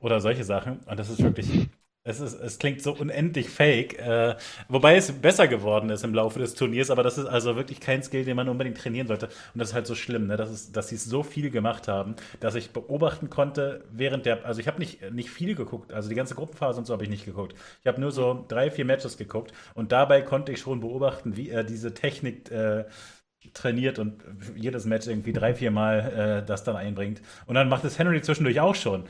oder 0.00 0.20
solche 0.20 0.44
Sachen. 0.44 0.80
Und 0.80 0.98
das 0.98 1.08
ist 1.08 1.22
wirklich 1.22 1.68
es, 2.04 2.20
ist, 2.20 2.40
es 2.40 2.58
klingt 2.58 2.82
so 2.82 2.92
unendlich 2.94 3.48
fake, 3.48 3.98
äh, 3.98 4.34
wobei 4.68 4.96
es 4.96 5.12
besser 5.12 5.46
geworden 5.46 5.88
ist 5.90 6.02
im 6.02 6.14
Laufe 6.14 6.38
des 6.40 6.54
Turniers, 6.54 6.90
aber 6.90 7.02
das 7.02 7.16
ist 7.16 7.26
also 7.26 7.54
wirklich 7.56 7.80
kein 7.80 8.02
Skill, 8.02 8.24
den 8.24 8.36
man 8.36 8.48
unbedingt 8.48 8.78
trainieren 8.78 9.06
sollte. 9.06 9.26
Und 9.26 9.60
das 9.60 9.68
ist 9.68 9.74
halt 9.74 9.86
so 9.86 9.94
schlimm, 9.94 10.26
ne? 10.26 10.36
das 10.36 10.50
ist, 10.50 10.76
dass 10.76 10.88
sie 10.88 10.96
es 10.96 11.04
so 11.04 11.22
viel 11.22 11.50
gemacht 11.50 11.86
haben, 11.86 12.16
dass 12.40 12.56
ich 12.56 12.70
beobachten 12.70 13.30
konnte 13.30 13.84
während 13.92 14.26
der, 14.26 14.44
also 14.44 14.60
ich 14.60 14.66
habe 14.66 14.80
nicht, 14.80 15.12
nicht 15.12 15.30
viel 15.30 15.54
geguckt, 15.54 15.92
also 15.92 16.08
die 16.08 16.16
ganze 16.16 16.34
Gruppenphase 16.34 16.80
und 16.80 16.86
so 16.86 16.92
habe 16.92 17.04
ich 17.04 17.10
nicht 17.10 17.24
geguckt. 17.24 17.54
Ich 17.80 17.86
habe 17.86 18.00
nur 18.00 18.10
so 18.10 18.44
drei, 18.48 18.70
vier 18.70 18.84
Matches 18.84 19.16
geguckt 19.16 19.52
und 19.74 19.92
dabei 19.92 20.22
konnte 20.22 20.52
ich 20.52 20.58
schon 20.60 20.80
beobachten, 20.80 21.36
wie 21.36 21.50
er 21.50 21.62
diese 21.62 21.94
Technik 21.94 22.50
äh, 22.50 22.84
trainiert 23.54 23.98
und 23.98 24.22
jedes 24.56 24.84
Match 24.86 25.06
irgendwie 25.06 25.32
drei, 25.32 25.54
vier 25.54 25.70
Mal 25.70 26.42
äh, 26.42 26.46
das 26.46 26.64
dann 26.64 26.76
einbringt. 26.76 27.20
Und 27.46 27.54
dann 27.54 27.68
macht 27.68 27.84
es 27.84 27.98
Henry 27.98 28.22
zwischendurch 28.22 28.60
auch 28.60 28.74
schon. 28.74 29.04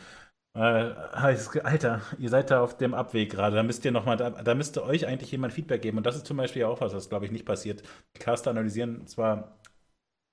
Äh, 0.55 0.61
Alter, 0.61 2.03
ihr 2.19 2.29
seid 2.29 2.51
da 2.51 2.63
auf 2.63 2.77
dem 2.77 2.95
Abweg 2.95 3.31
gerade. 3.31 3.57
Da 3.57 3.63
müsst 3.63 3.85
ihr 3.85 3.93
noch 3.93 4.05
mal, 4.05 4.17
da, 4.17 4.31
da 4.31 4.55
müsste 4.55 4.85
euch 4.85 5.07
eigentlich 5.07 5.31
jemand 5.31 5.53
Feedback 5.53 5.83
geben. 5.83 5.99
Und 5.99 6.05
das 6.05 6.17
ist 6.17 6.27
zum 6.27 6.37
Beispiel 6.37 6.65
auch 6.65 6.81
was, 6.81 6.95
was 6.95 7.09
glaube 7.09 7.25
ich 7.25 7.33
nicht 7.33 7.47
passiert. 7.47 7.83
Caster 8.15 8.51
analysieren 8.51 9.07
zwar 9.07 9.59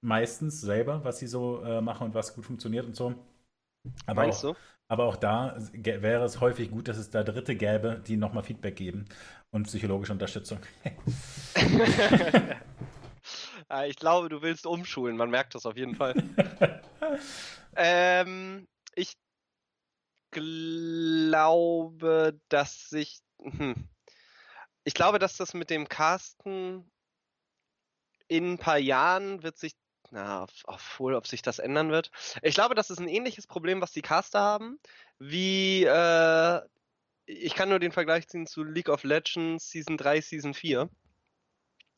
meistens 0.01 0.61
selber, 0.61 1.03
was 1.03 1.19
sie 1.19 1.27
so 1.27 1.61
äh, 1.63 1.81
machen 1.81 2.07
und 2.07 2.13
was 2.13 2.35
gut 2.35 2.45
funktioniert 2.45 2.85
und 2.85 2.95
so. 2.95 3.15
Aber 4.05 4.23
Meinst 4.23 4.45
auch, 4.45 4.53
du? 4.53 4.59
Aber 4.91 5.05
auch 5.05 5.15
da 5.15 5.55
wäre 5.71 6.25
es 6.25 6.41
häufig 6.41 6.71
gut, 6.71 6.87
dass 6.87 6.97
es 6.97 7.11
da 7.11 7.23
Dritte 7.23 7.55
gäbe, 7.55 8.01
die 8.05 8.17
nochmal 8.17 8.43
Feedback 8.43 8.75
geben 8.75 9.05
und 9.51 9.67
psychologische 9.67 10.13
Unterstützung. 10.13 10.59
ich 13.87 13.95
glaube, 13.97 14.29
du 14.29 14.41
willst 14.41 14.65
umschulen, 14.65 15.15
man 15.15 15.29
merkt 15.29 15.53
das 15.53 15.65
auf 15.65 15.77
jeden 15.77 15.95
Fall. 15.95 16.15
ähm, 17.75 18.67
ich 18.95 19.15
glaube, 20.31 22.39
dass 22.49 22.89
sich. 22.89 23.19
Hm, 23.41 23.87
ich 24.83 24.93
glaube, 24.93 25.19
dass 25.19 25.37
das 25.37 25.53
mit 25.53 25.69
dem 25.69 25.87
Casten 25.87 26.89
in 28.27 28.53
ein 28.53 28.57
paar 28.57 28.77
Jahren 28.77 29.43
wird 29.43 29.57
sich, 29.57 29.73
na, 30.11 30.47
obwohl, 30.63 31.15
ob 31.15 31.27
sich 31.27 31.41
das 31.41 31.59
ändern 31.59 31.91
wird. 31.91 32.11
Ich 32.41 32.55
glaube, 32.55 32.75
das 32.75 32.89
ist 32.89 32.99
ein 32.99 33.07
ähnliches 33.07 33.47
Problem, 33.47 33.81
was 33.81 33.91
die 33.91 34.01
Caster 34.01 34.39
haben, 34.39 34.79
wie, 35.19 35.83
äh, 35.83 36.61
ich 37.25 37.55
kann 37.55 37.69
nur 37.69 37.79
den 37.79 37.91
Vergleich 37.91 38.27
ziehen 38.27 38.47
zu 38.47 38.63
League 38.63 38.89
of 38.89 39.03
Legends 39.03 39.69
Season 39.69 39.97
3, 39.97 40.21
Season 40.21 40.53
4 40.53 40.89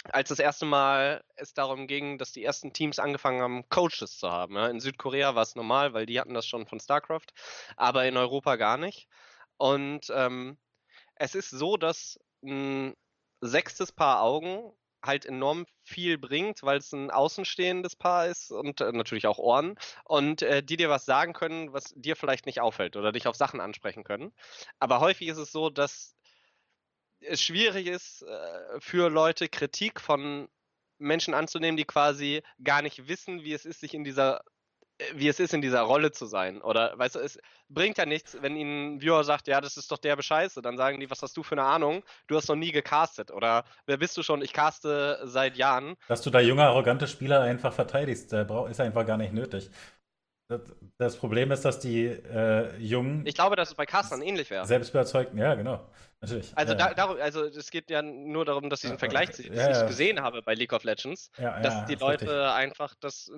als 0.10 0.30
das 0.30 0.40
erste 0.40 0.66
Mal 0.66 1.24
es 1.36 1.54
darum 1.54 1.88
ging, 1.88 2.18
dass 2.18 2.32
die 2.32 2.44
ersten 2.44 2.74
Teams 2.74 3.00
angefangen 3.00 3.42
haben, 3.42 3.70
Coaches 3.70 4.18
zu 4.18 4.32
haben. 4.32 4.56
Ja. 4.56 4.68
In 4.68 4.80
Südkorea 4.80 5.36
war 5.36 5.44
es 5.44 5.56
normal, 5.56 5.94
weil 5.94 6.06
die 6.06 6.20
hatten 6.20 6.34
das 6.34 6.48
schon 6.48 6.66
von 6.66 6.80
StarCraft, 6.80 7.28
aber 7.78 8.06
in 8.06 8.18
Europa 8.18 8.56
gar 8.56 8.78
nicht. 8.78 9.08
Und 9.58 10.12
ähm, 10.14 10.58
es 11.16 11.36
ist 11.36 11.52
so, 11.52 11.78
dass 11.78 12.20
ein 12.44 12.96
sechstes 13.42 13.92
Paar 13.92 14.22
Augen 14.22 14.74
halt 15.04 15.26
enorm 15.26 15.66
viel 15.84 16.18
bringt, 16.18 16.64
weil 16.64 16.78
es 16.78 16.92
ein 16.94 17.12
außenstehendes 17.12 17.96
Paar 17.96 18.28
ist 18.28 18.52
und 18.52 18.82
äh, 18.82 18.92
natürlich 18.92 19.28
auch 19.28 19.40
Ohren 19.40 19.76
und 20.06 20.42
äh, 20.42 20.62
die 20.64 20.78
dir 20.78 20.90
was 20.90 21.06
sagen 21.06 21.34
können, 21.34 21.74
was 21.74 21.94
dir 21.96 22.16
vielleicht 22.16 22.46
nicht 22.46 22.62
auffällt 22.62 22.96
oder 22.96 23.12
dich 23.12 23.28
auf 23.28 23.36
Sachen 23.36 23.60
ansprechen 23.62 24.04
können. 24.04 24.32
Aber 24.80 25.00
häufig 25.00 25.28
ist 25.28 25.38
es 25.38 25.52
so, 25.52 25.70
dass 25.70 26.16
es 27.22 27.42
schwierig 27.42 27.88
ist 27.88 28.24
äh, 28.24 28.80
für 28.80 29.10
Leute 29.10 29.48
Kritik 29.50 30.02
von 30.02 30.48
Menschen 30.98 31.34
anzunehmen, 31.34 31.78
die 31.78 31.86
quasi 31.86 32.44
gar 32.64 32.82
nicht 32.82 33.08
wissen, 33.08 33.44
wie 33.44 33.54
es 33.54 33.66
ist, 33.66 33.80
sich 33.80 33.94
in 33.94 34.04
dieser 34.04 34.42
wie 35.16 35.28
es 35.28 35.40
ist, 35.40 35.54
in 35.54 35.62
dieser 35.62 35.82
Rolle 35.82 36.12
zu 36.12 36.26
sein. 36.26 36.62
Oder, 36.62 36.98
weißt 36.98 37.16
du, 37.16 37.20
es 37.20 37.40
bringt 37.70 37.98
ja 37.98 38.06
nichts, 38.06 38.38
wenn 38.42 38.56
ihnen 38.56 38.96
ein 38.96 39.02
Viewer 39.02 39.24
sagt, 39.24 39.48
ja, 39.48 39.62
das 39.62 39.78
ist 39.78 39.92
doch 39.92 39.98
der 39.98 40.16
Bescheiße. 40.16 40.62
Dann 40.62 40.78
sagen 40.78 41.00
die, 41.00 41.10
was 41.10 41.22
hast 41.22 41.36
du 41.36 41.44
für 41.44 41.54
eine 41.54 41.64
Ahnung? 41.64 42.04
Du 42.28 42.36
hast 42.36 42.48
noch 42.48 42.56
nie 42.56 42.72
gecastet. 42.72 43.32
Oder, 43.32 43.64
wer 43.86 43.98
bist 43.98 44.18
du 44.18 44.24
schon? 44.24 44.42
Ich 44.42 44.54
caste 44.54 45.20
seit 45.24 45.58
Jahren. 45.58 45.96
Dass 46.08 46.22
du 46.22 46.30
da 46.30 46.40
junge, 46.40 46.64
arrogante 46.64 47.08
Spieler 47.08 47.42
einfach 47.42 47.74
verteidigst, 47.74 48.34
ist 48.34 48.80
einfach 48.80 49.06
gar 49.06 49.18
nicht 49.18 49.34
nötig. 49.34 49.70
Das 50.98 51.18
Problem 51.18 51.52
ist, 51.52 51.66
dass 51.66 51.80
die 51.80 52.06
äh, 52.06 52.76
Jungen. 52.78 53.26
Ich 53.26 53.36
glaube, 53.36 53.56
dass 53.56 53.70
es 53.70 53.76
bei 53.76 53.86
Castern 53.86 54.22
ähnlich 54.22 54.50
wäre. 54.50 54.66
Selbstüberzeugten, 54.66 55.38
ja, 55.38 55.56
genau. 55.56 55.88
Natürlich. 56.24 56.52
Also, 56.56 56.74
ja. 56.74 56.78
da, 56.78 56.94
darum, 56.94 57.18
also 57.20 57.46
es 57.46 57.72
geht 57.72 57.90
ja 57.90 58.04
nur 58.04 58.46
darum, 58.46 58.70
dass 58.70 58.84
ich 58.84 58.92
einen 58.92 59.00
Vergleich 59.00 59.30
ja, 59.40 59.72
ja, 59.72 59.88
gesehen 59.88 60.22
habe 60.22 60.44
bei 60.44 60.54
League 60.54 60.72
of 60.72 60.84
Legends, 60.84 61.32
dass 61.36 61.86
die 61.88 61.96
Leute 61.96 62.26
richtig. 62.26 62.56
einfach, 62.56 62.94
dass, 62.94 63.32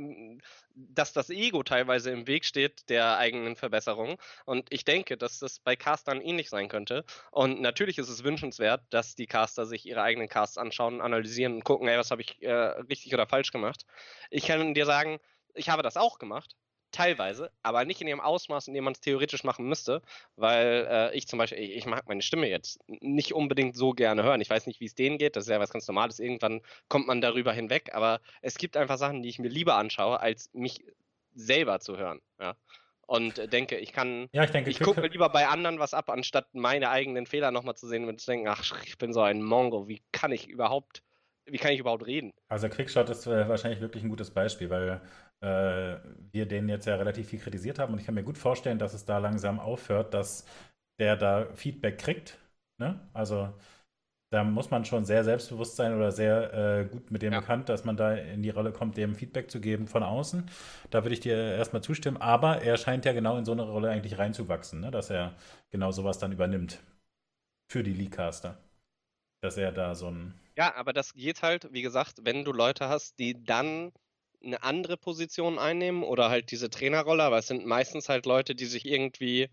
dass 0.76 1.14
das 1.14 1.30
Ego 1.30 1.64
teilweise 1.64 2.12
im 2.12 2.28
Weg 2.28 2.44
steht 2.44 2.90
der 2.90 3.18
eigenen 3.18 3.56
Verbesserung. 3.56 4.18
Und 4.44 4.68
ich 4.70 4.84
denke, 4.84 5.16
dass 5.16 5.40
das 5.40 5.60
bei 5.60 5.78
Castern 5.78 6.20
ähnlich 6.20 6.50
sein 6.50 6.68
könnte. 6.68 7.06
Und 7.32 7.62
natürlich 7.62 8.00
ist 8.00 8.10
es 8.10 8.26
wünschenswert, 8.26 8.82
dass 8.90 9.16
die 9.16 9.28
Caster 9.28 9.66
sich 9.66 9.86
ihre 9.86 10.02
eigenen 10.02 10.28
Casts 10.28 10.58
anschauen, 10.58 11.00
analysieren 11.00 11.54
und 11.56 11.64
gucken, 11.64 11.88
ey, 11.88 11.98
was 11.98 12.12
habe 12.12 12.22
ich 12.22 12.42
äh, 12.44 12.52
richtig 12.52 13.14
oder 13.14 13.28
falsch 13.28 13.52
gemacht. 13.54 13.86
Ich 14.30 14.46
kann 14.46 14.74
dir 14.74 14.86
sagen, 14.86 15.20
ich 15.54 15.70
habe 15.70 15.84
das 15.84 15.96
auch 15.96 16.20
gemacht 16.20 16.58
teilweise, 16.94 17.52
aber 17.64 17.84
nicht 17.84 18.00
in 18.00 18.08
dem 18.08 18.22
Ausmaß, 18.22 18.68
in 18.68 18.74
dem 18.74 18.86
man 18.86 18.94
es 18.94 19.02
theoretisch 19.02 19.44
machen 19.44 19.68
müsste, 19.68 20.02
weil 20.38 20.88
äh, 20.90 21.18
ich 21.18 21.28
zum 21.28 21.40
Beispiel, 21.40 21.60
ich, 21.60 21.76
ich, 21.76 21.86
mag 21.86 22.08
meine 22.08 22.22
Stimme 22.22 22.48
jetzt 22.48 22.80
nicht 22.88 23.34
unbedingt 23.34 23.76
so 23.76 23.92
gerne 23.92 24.24
hören. 24.24 24.40
Ich 24.40 24.50
weiß 24.50 24.68
nicht, 24.68 24.80
wie 24.80 24.86
es 24.86 24.96
denen 24.96 25.18
geht, 25.18 25.36
das 25.36 25.46
ist 25.46 25.50
ja 25.50 25.60
was 25.60 25.72
ganz 25.72 25.88
Normales. 25.88 26.20
Irgendwann 26.20 26.62
kommt 26.88 27.08
man 27.08 27.20
darüber 27.20 27.52
hinweg, 27.52 27.90
aber 27.94 28.22
es 28.42 28.58
gibt 28.58 28.78
einfach 28.78 28.98
Sachen, 28.98 29.22
die 29.22 29.30
ich 29.30 29.40
mir 29.40 29.50
lieber 29.50 29.76
anschaue, 29.76 30.20
als 30.20 30.50
mich 30.54 30.86
selber 31.34 31.80
zu 31.80 31.98
hören. 31.98 32.22
Ja? 32.40 32.56
Und 33.06 33.40
äh, 33.40 33.48
denke, 33.48 33.78
ich 33.78 33.92
kann, 33.92 34.30
ja, 34.32 34.44
ich, 34.44 34.52
denke, 34.52 34.70
ich 34.70 34.80
gucke 34.80 35.02
mir 35.02 35.10
lieber 35.10 35.30
bei 35.30 35.48
anderen 35.48 35.80
was 35.80 35.94
ab, 35.94 36.10
anstatt 36.10 36.48
meine 36.54 36.90
eigenen 36.90 37.26
Fehler 37.26 37.52
nochmal 37.52 37.76
zu 37.76 37.88
sehen 37.88 38.08
und 38.08 38.22
zu 38.22 38.32
denken, 38.32 38.48
ach, 38.48 38.64
ich 38.86 38.98
bin 38.98 39.12
so 39.12 39.22
ein 39.22 39.42
Mongo, 39.42 39.88
wie 39.88 40.02
kann 40.12 40.32
ich 40.32 40.48
überhaupt 40.48 41.04
wie 41.46 41.58
kann 41.58 41.72
ich 41.72 41.80
überhaupt 41.80 42.06
reden? 42.06 42.34
Also 42.48 42.70
Quickshot 42.70 43.10
ist 43.10 43.28
äh, 43.28 43.48
wahrscheinlich 43.48 43.82
wirklich 43.82 44.04
ein 44.04 44.10
gutes 44.10 44.32
Beispiel, 44.32 44.70
weil 44.70 45.02
äh, 45.44 46.00
wir 46.32 46.48
den 46.48 46.70
jetzt 46.70 46.86
ja 46.86 46.96
relativ 46.96 47.28
viel 47.28 47.40
kritisiert 47.40 47.80
haben. 47.80 47.94
Und 47.94 48.00
ich 48.00 48.06
kann 48.06 48.16
mir 48.16 48.24
gut 48.24 48.38
vorstellen, 48.38 48.80
dass 48.80 48.94
es 48.94 49.06
da 49.06 49.18
langsam 49.18 49.60
aufhört, 49.60 50.14
dass 50.14 50.46
der 51.00 51.18
da 51.18 51.48
Feedback 51.54 51.98
kriegt. 51.98 52.38
Ne? 52.80 53.00
Also 53.14 53.54
da 54.32 54.44
muss 54.44 54.72
man 54.72 54.84
schon 54.84 55.06
sehr 55.06 55.24
selbstbewusst 55.24 55.76
sein 55.76 55.96
oder 55.96 56.12
sehr 56.12 56.54
äh, 56.54 56.86
gut 56.86 57.12
mit 57.12 57.22
dem 57.22 57.34
ja. 57.34 57.42
bekannt, 57.42 57.70
dass 57.70 57.84
man 57.84 57.98
da 57.98 58.16
in 58.16 58.42
die 58.42 58.50
Rolle 58.50 58.72
kommt, 58.72 58.98
dem 58.98 59.16
Feedback 59.16 59.52
zu 59.52 59.62
geben 59.62 59.88
von 59.88 60.02
außen. 60.02 60.50
Da 60.90 61.04
würde 61.04 61.14
ich 61.14 61.20
dir 61.20 61.36
erstmal 61.36 61.84
zustimmen. 61.84 62.18
Aber 62.18 62.62
er 62.62 62.78
scheint 62.78 63.06
ja 63.06 63.14
genau 63.14 63.38
in 63.38 63.46
so 63.46 63.52
eine 63.52 63.64
Rolle 63.64 63.90
eigentlich 63.90 64.18
reinzuwachsen, 64.18 64.80
ne? 64.80 64.92
dass 64.92 65.10
er 65.10 65.36
genau 65.70 65.92
sowas 65.92 66.18
dann 66.18 66.32
übernimmt 66.32 66.80
für 67.70 67.84
die 67.84 67.94
Leaguecaster. 67.94 68.58
Dass 69.42 69.58
er 69.58 69.72
da 69.72 69.94
so 69.94 70.08
ein. 70.08 70.34
Ja, 70.56 70.74
aber 70.76 70.94
das 70.94 71.14
geht 71.14 71.42
halt, 71.42 71.72
wie 71.74 71.82
gesagt, 71.82 72.20
wenn 72.24 72.46
du 72.46 72.54
Leute 72.54 72.88
hast, 72.88 73.20
die 73.20 73.44
dann 73.44 73.92
eine 74.44 74.64
andere 74.64 74.98
Position 74.98 75.58
einnehmen 75.58 76.04
oder 76.04 76.30
halt 76.30 76.52
diese 76.52 76.70
Trainerrolle, 76.70 77.24
aber 77.24 77.38
es 77.38 77.48
sind 77.48 77.66
meistens 77.66 78.10
halt 78.10 78.26
Leute, 78.26 78.56
die 78.56 78.66
sich 78.66 78.86
irgendwie 78.86 79.50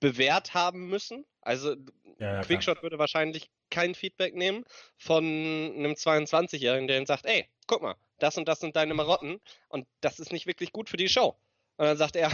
bewährt 0.00 0.54
haben 0.54 0.88
müssen. 0.88 1.24
Also 1.40 1.74
ja, 2.18 2.34
ja, 2.34 2.40
Quickshot 2.42 2.76
klar. 2.76 2.82
würde 2.82 2.98
wahrscheinlich 2.98 3.50
kein 3.70 3.94
Feedback 3.94 4.34
nehmen 4.34 4.64
von 4.96 5.24
einem 5.24 5.92
22-Jährigen, 5.92 6.88
der 6.88 6.98
ihm 6.98 7.06
sagt, 7.06 7.26
ey, 7.26 7.48
guck 7.66 7.82
mal, 7.82 7.94
das 8.18 8.36
und 8.36 8.48
das 8.48 8.60
sind 8.60 8.76
deine 8.76 8.94
Marotten 8.94 9.40
und 9.68 9.86
das 10.00 10.18
ist 10.18 10.32
nicht 10.32 10.46
wirklich 10.46 10.72
gut 10.72 10.88
für 10.88 10.96
die 10.96 11.08
Show. 11.08 11.36
Und 11.76 11.86
dann 11.86 11.96
sagt 11.96 12.16
er, 12.16 12.30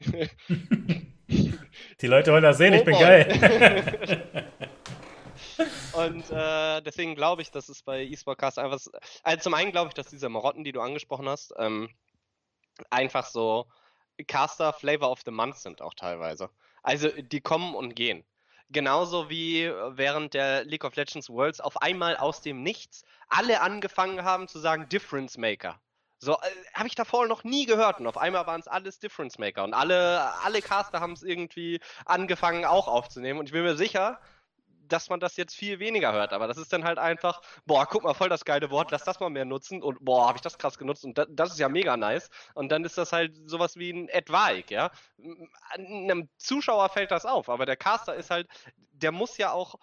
die 2.00 2.06
Leute 2.06 2.32
wollen 2.32 2.42
das 2.42 2.58
sehen, 2.58 2.74
oh 2.74 2.76
ich 2.78 2.84
bin 2.84 2.94
boy. 2.94 3.02
geil. 3.02 4.52
Und 5.96 6.30
äh, 6.30 6.82
deswegen 6.82 7.14
glaube 7.14 7.42
ich, 7.42 7.50
dass 7.50 7.68
es 7.68 7.82
bei 7.82 8.06
eSportcast 8.06 8.58
einfach. 8.58 8.78
Also 9.22 9.42
zum 9.42 9.54
einen 9.54 9.72
glaube 9.72 9.88
ich, 9.88 9.94
dass 9.94 10.08
diese 10.08 10.28
Marotten, 10.28 10.64
die 10.64 10.72
du 10.72 10.80
angesprochen 10.80 11.28
hast, 11.28 11.54
ähm, 11.58 11.88
einfach 12.90 13.26
so 13.26 13.66
Caster 14.26 14.72
Flavor 14.72 15.10
of 15.10 15.22
the 15.24 15.30
Month 15.30 15.56
sind 15.56 15.80
auch 15.80 15.94
teilweise. 15.94 16.50
Also 16.82 17.08
die 17.08 17.40
kommen 17.40 17.74
und 17.74 17.96
gehen. 17.96 18.24
Genauso 18.68 19.30
wie 19.30 19.70
während 19.90 20.34
der 20.34 20.64
League 20.64 20.84
of 20.84 20.96
Legends 20.96 21.30
Worlds 21.30 21.60
auf 21.60 21.80
einmal 21.80 22.16
aus 22.16 22.42
dem 22.42 22.62
Nichts 22.62 23.04
alle 23.28 23.60
angefangen 23.60 24.24
haben 24.24 24.48
zu 24.48 24.58
sagen 24.58 24.88
Difference 24.88 25.38
Maker. 25.38 25.80
So, 26.18 26.32
äh, 26.32 26.50
habe 26.74 26.88
ich 26.88 26.94
davor 26.94 27.26
noch 27.26 27.44
nie 27.44 27.66
gehört 27.66 28.00
und 28.00 28.06
auf 28.06 28.16
einmal 28.16 28.46
waren 28.46 28.60
es 28.60 28.68
alles 28.68 28.98
Difference 28.98 29.38
Maker 29.38 29.64
und 29.64 29.74
alle, 29.74 30.20
alle 30.42 30.62
Caster 30.62 31.00
haben 31.00 31.12
es 31.12 31.22
irgendwie 31.22 31.80
angefangen 32.06 32.64
auch 32.64 32.88
aufzunehmen 32.88 33.38
und 33.38 33.46
ich 33.46 33.52
bin 33.52 33.62
mir 33.62 33.76
sicher, 33.76 34.18
dass 34.88 35.08
man 35.08 35.20
das 35.20 35.36
jetzt 35.36 35.54
viel 35.54 35.78
weniger 35.78 36.12
hört. 36.12 36.32
Aber 36.32 36.46
das 36.46 36.56
ist 36.56 36.72
dann 36.72 36.84
halt 36.84 36.98
einfach, 36.98 37.40
boah, 37.66 37.86
guck 37.86 38.04
mal, 38.04 38.14
voll 38.14 38.28
das 38.28 38.44
geile 38.44 38.70
Wort, 38.70 38.90
lass 38.90 39.04
das 39.04 39.20
mal 39.20 39.30
mehr 39.30 39.44
nutzen 39.44 39.82
und 39.82 40.04
boah, 40.04 40.28
habe 40.28 40.38
ich 40.38 40.42
das 40.42 40.58
krass 40.58 40.78
genutzt 40.78 41.04
und 41.04 41.16
das, 41.18 41.26
das, 41.30 41.52
ist 41.52 41.58
ja 41.58 41.68
mega 41.68 41.96
nice. 41.96 42.30
Und 42.54 42.70
dann 42.70 42.84
ist 42.84 42.98
das 42.98 43.12
halt 43.12 43.36
sowas 43.48 43.76
wie 43.76 43.90
ein 43.90 44.08
Advaik, 44.12 44.70
ja. 44.70 44.90
Einem 45.74 46.28
Zuschauer 46.36 46.88
fällt 46.88 47.10
das 47.10 47.26
auf, 47.26 47.48
aber 47.48 47.66
der 47.66 47.76
Caster 47.76 48.14
ist 48.14 48.30
halt, 48.30 48.48
der 48.92 49.12
muss 49.12 49.38
ja 49.38 49.52
auch 49.52 49.76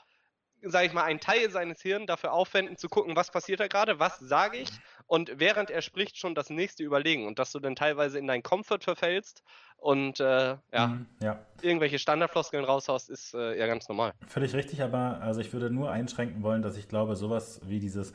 sage 0.65 0.87
ich 0.87 0.93
mal, 0.93 1.03
einen 1.03 1.19
Teil 1.19 1.51
seines 1.51 1.81
Hirns 1.81 2.07
dafür 2.07 2.31
aufwenden, 2.31 2.77
zu 2.77 2.87
gucken, 2.87 3.15
was 3.15 3.31
passiert 3.31 3.59
da 3.59 3.67
gerade, 3.67 3.99
was 3.99 4.17
sage 4.19 4.59
ich 4.59 4.69
und 5.07 5.39
während 5.39 5.69
er 5.69 5.81
spricht 5.81 6.17
schon 6.17 6.35
das 6.35 6.49
nächste 6.49 6.83
überlegen 6.83 7.27
und 7.27 7.39
dass 7.39 7.51
du 7.51 7.59
dann 7.59 7.75
teilweise 7.75 8.19
in 8.19 8.27
dein 8.27 8.43
Comfort 8.43 8.79
verfällst 8.81 9.43
und 9.77 10.19
äh, 10.19 10.55
ja, 10.71 10.87
mhm, 10.87 11.07
ja, 11.21 11.45
irgendwelche 11.61 11.99
Standardfloskeln 11.99 12.63
raushaust, 12.63 13.09
ist 13.09 13.33
äh, 13.33 13.57
ja 13.59 13.67
ganz 13.67 13.89
normal. 13.89 14.13
Völlig 14.27 14.53
richtig, 14.53 14.81
aber 14.81 15.19
also 15.21 15.41
ich 15.41 15.51
würde 15.51 15.69
nur 15.69 15.91
einschränken 15.91 16.41
wollen, 16.41 16.61
dass 16.61 16.77
ich 16.77 16.87
glaube, 16.87 17.15
sowas 17.15 17.59
wie 17.65 17.79
dieses 17.79 18.13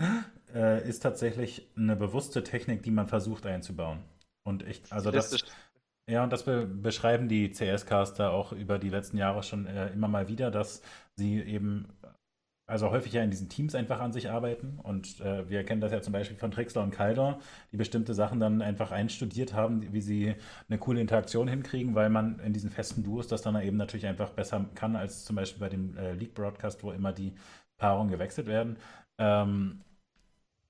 äh, 0.55 0.89
ist 0.89 1.01
tatsächlich 1.01 1.69
eine 1.77 1.94
bewusste 1.94 2.43
Technik, 2.43 2.82
die 2.82 2.90
man 2.90 3.06
versucht 3.06 3.44
einzubauen. 3.44 4.02
Und 4.44 4.62
ich, 4.66 4.82
also 4.90 5.10
das, 5.10 5.44
ja, 6.09 6.24
und 6.24 6.32
das 6.32 6.44
be 6.44 6.65
beschreiben 6.65 7.28
die 7.28 7.51
CS-Caster 7.51 8.32
auch 8.32 8.52
über 8.52 8.78
die 8.78 8.89
letzten 8.89 9.19
Jahre 9.19 9.43
schon 9.43 9.66
äh, 9.66 9.89
immer 9.90 10.09
mal 10.09 10.28
wieder, 10.28 10.51
dass 10.51 10.81
sie 11.16 11.39
eben 11.43 11.86
also 12.69 12.90
häufig 12.90 13.12
ja 13.15 13.23
in 13.23 13.31
diesen 13.31 13.49
Teams 13.49 13.74
einfach 13.74 13.99
an 14.01 14.12
sich 14.12 14.31
arbeiten. 14.31 14.78
Und 14.82 15.20
äh, 15.20 15.49
wir 15.49 15.65
kennen 15.65 15.81
das 15.81 15.90
ja 15.90 16.03
zum 16.03 16.12
Beispiel 16.12 16.36
von 16.36 16.51
Trixler 16.51 16.82
und 16.82 16.90
Calder, 16.90 17.40
die 17.73 17.78
bestimmte 17.78 18.15
Sachen 18.15 18.40
dann 18.40 18.62
einfach 18.62 18.93
einstudiert 18.93 19.55
haben, 19.55 19.93
wie 19.93 20.01
sie 20.03 20.35
eine 20.69 20.78
coole 20.78 21.01
Interaktion 21.01 21.49
hinkriegen, 21.49 21.95
weil 21.95 22.11
man 22.11 22.39
in 22.40 22.53
diesen 22.53 22.70
festen 22.70 23.03
Duos 23.03 23.27
das 23.27 23.43
dann 23.43 23.61
eben 23.61 23.78
natürlich 23.78 24.07
einfach 24.07 24.31
besser 24.31 24.66
kann, 24.74 24.97
als 24.97 25.24
zum 25.24 25.36
Beispiel 25.36 25.61
bei 25.61 25.70
dem 25.70 25.97
äh, 25.97 26.12
League-Broadcast, 26.12 26.82
wo 26.85 26.93
immer 26.93 27.12
die 27.12 27.32
Paarungen 27.78 28.11
gewechselt 28.11 28.47
werden. 28.47 28.77
Ähm, 29.19 29.81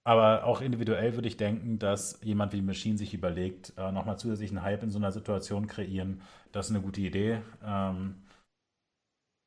aber 0.05 0.45
auch 0.45 0.61
individuell 0.63 1.15
würde 1.15 1.29
ich 1.29 1.37
denken, 1.37 1.79
dass 1.79 2.19
jemand 2.23 2.53
wie 2.55 2.63
Machine 2.63 2.97
sich 2.97 3.13
überlegt, 3.13 3.75
äh, 3.77 3.93
nochmal 3.93 4.19
zusätzlichen 4.19 4.63
Hype 4.63 4.83
in 4.83 4.91
so 4.91 4.99
einer 4.99 5.13
Situation 5.13 5.67
kreieren. 5.67 6.23
Das 6.53 6.67
ist 6.71 6.75
eine 6.75 6.83
gute 6.83 7.01
Idee. 7.03 7.43
Ähm, 7.63 8.15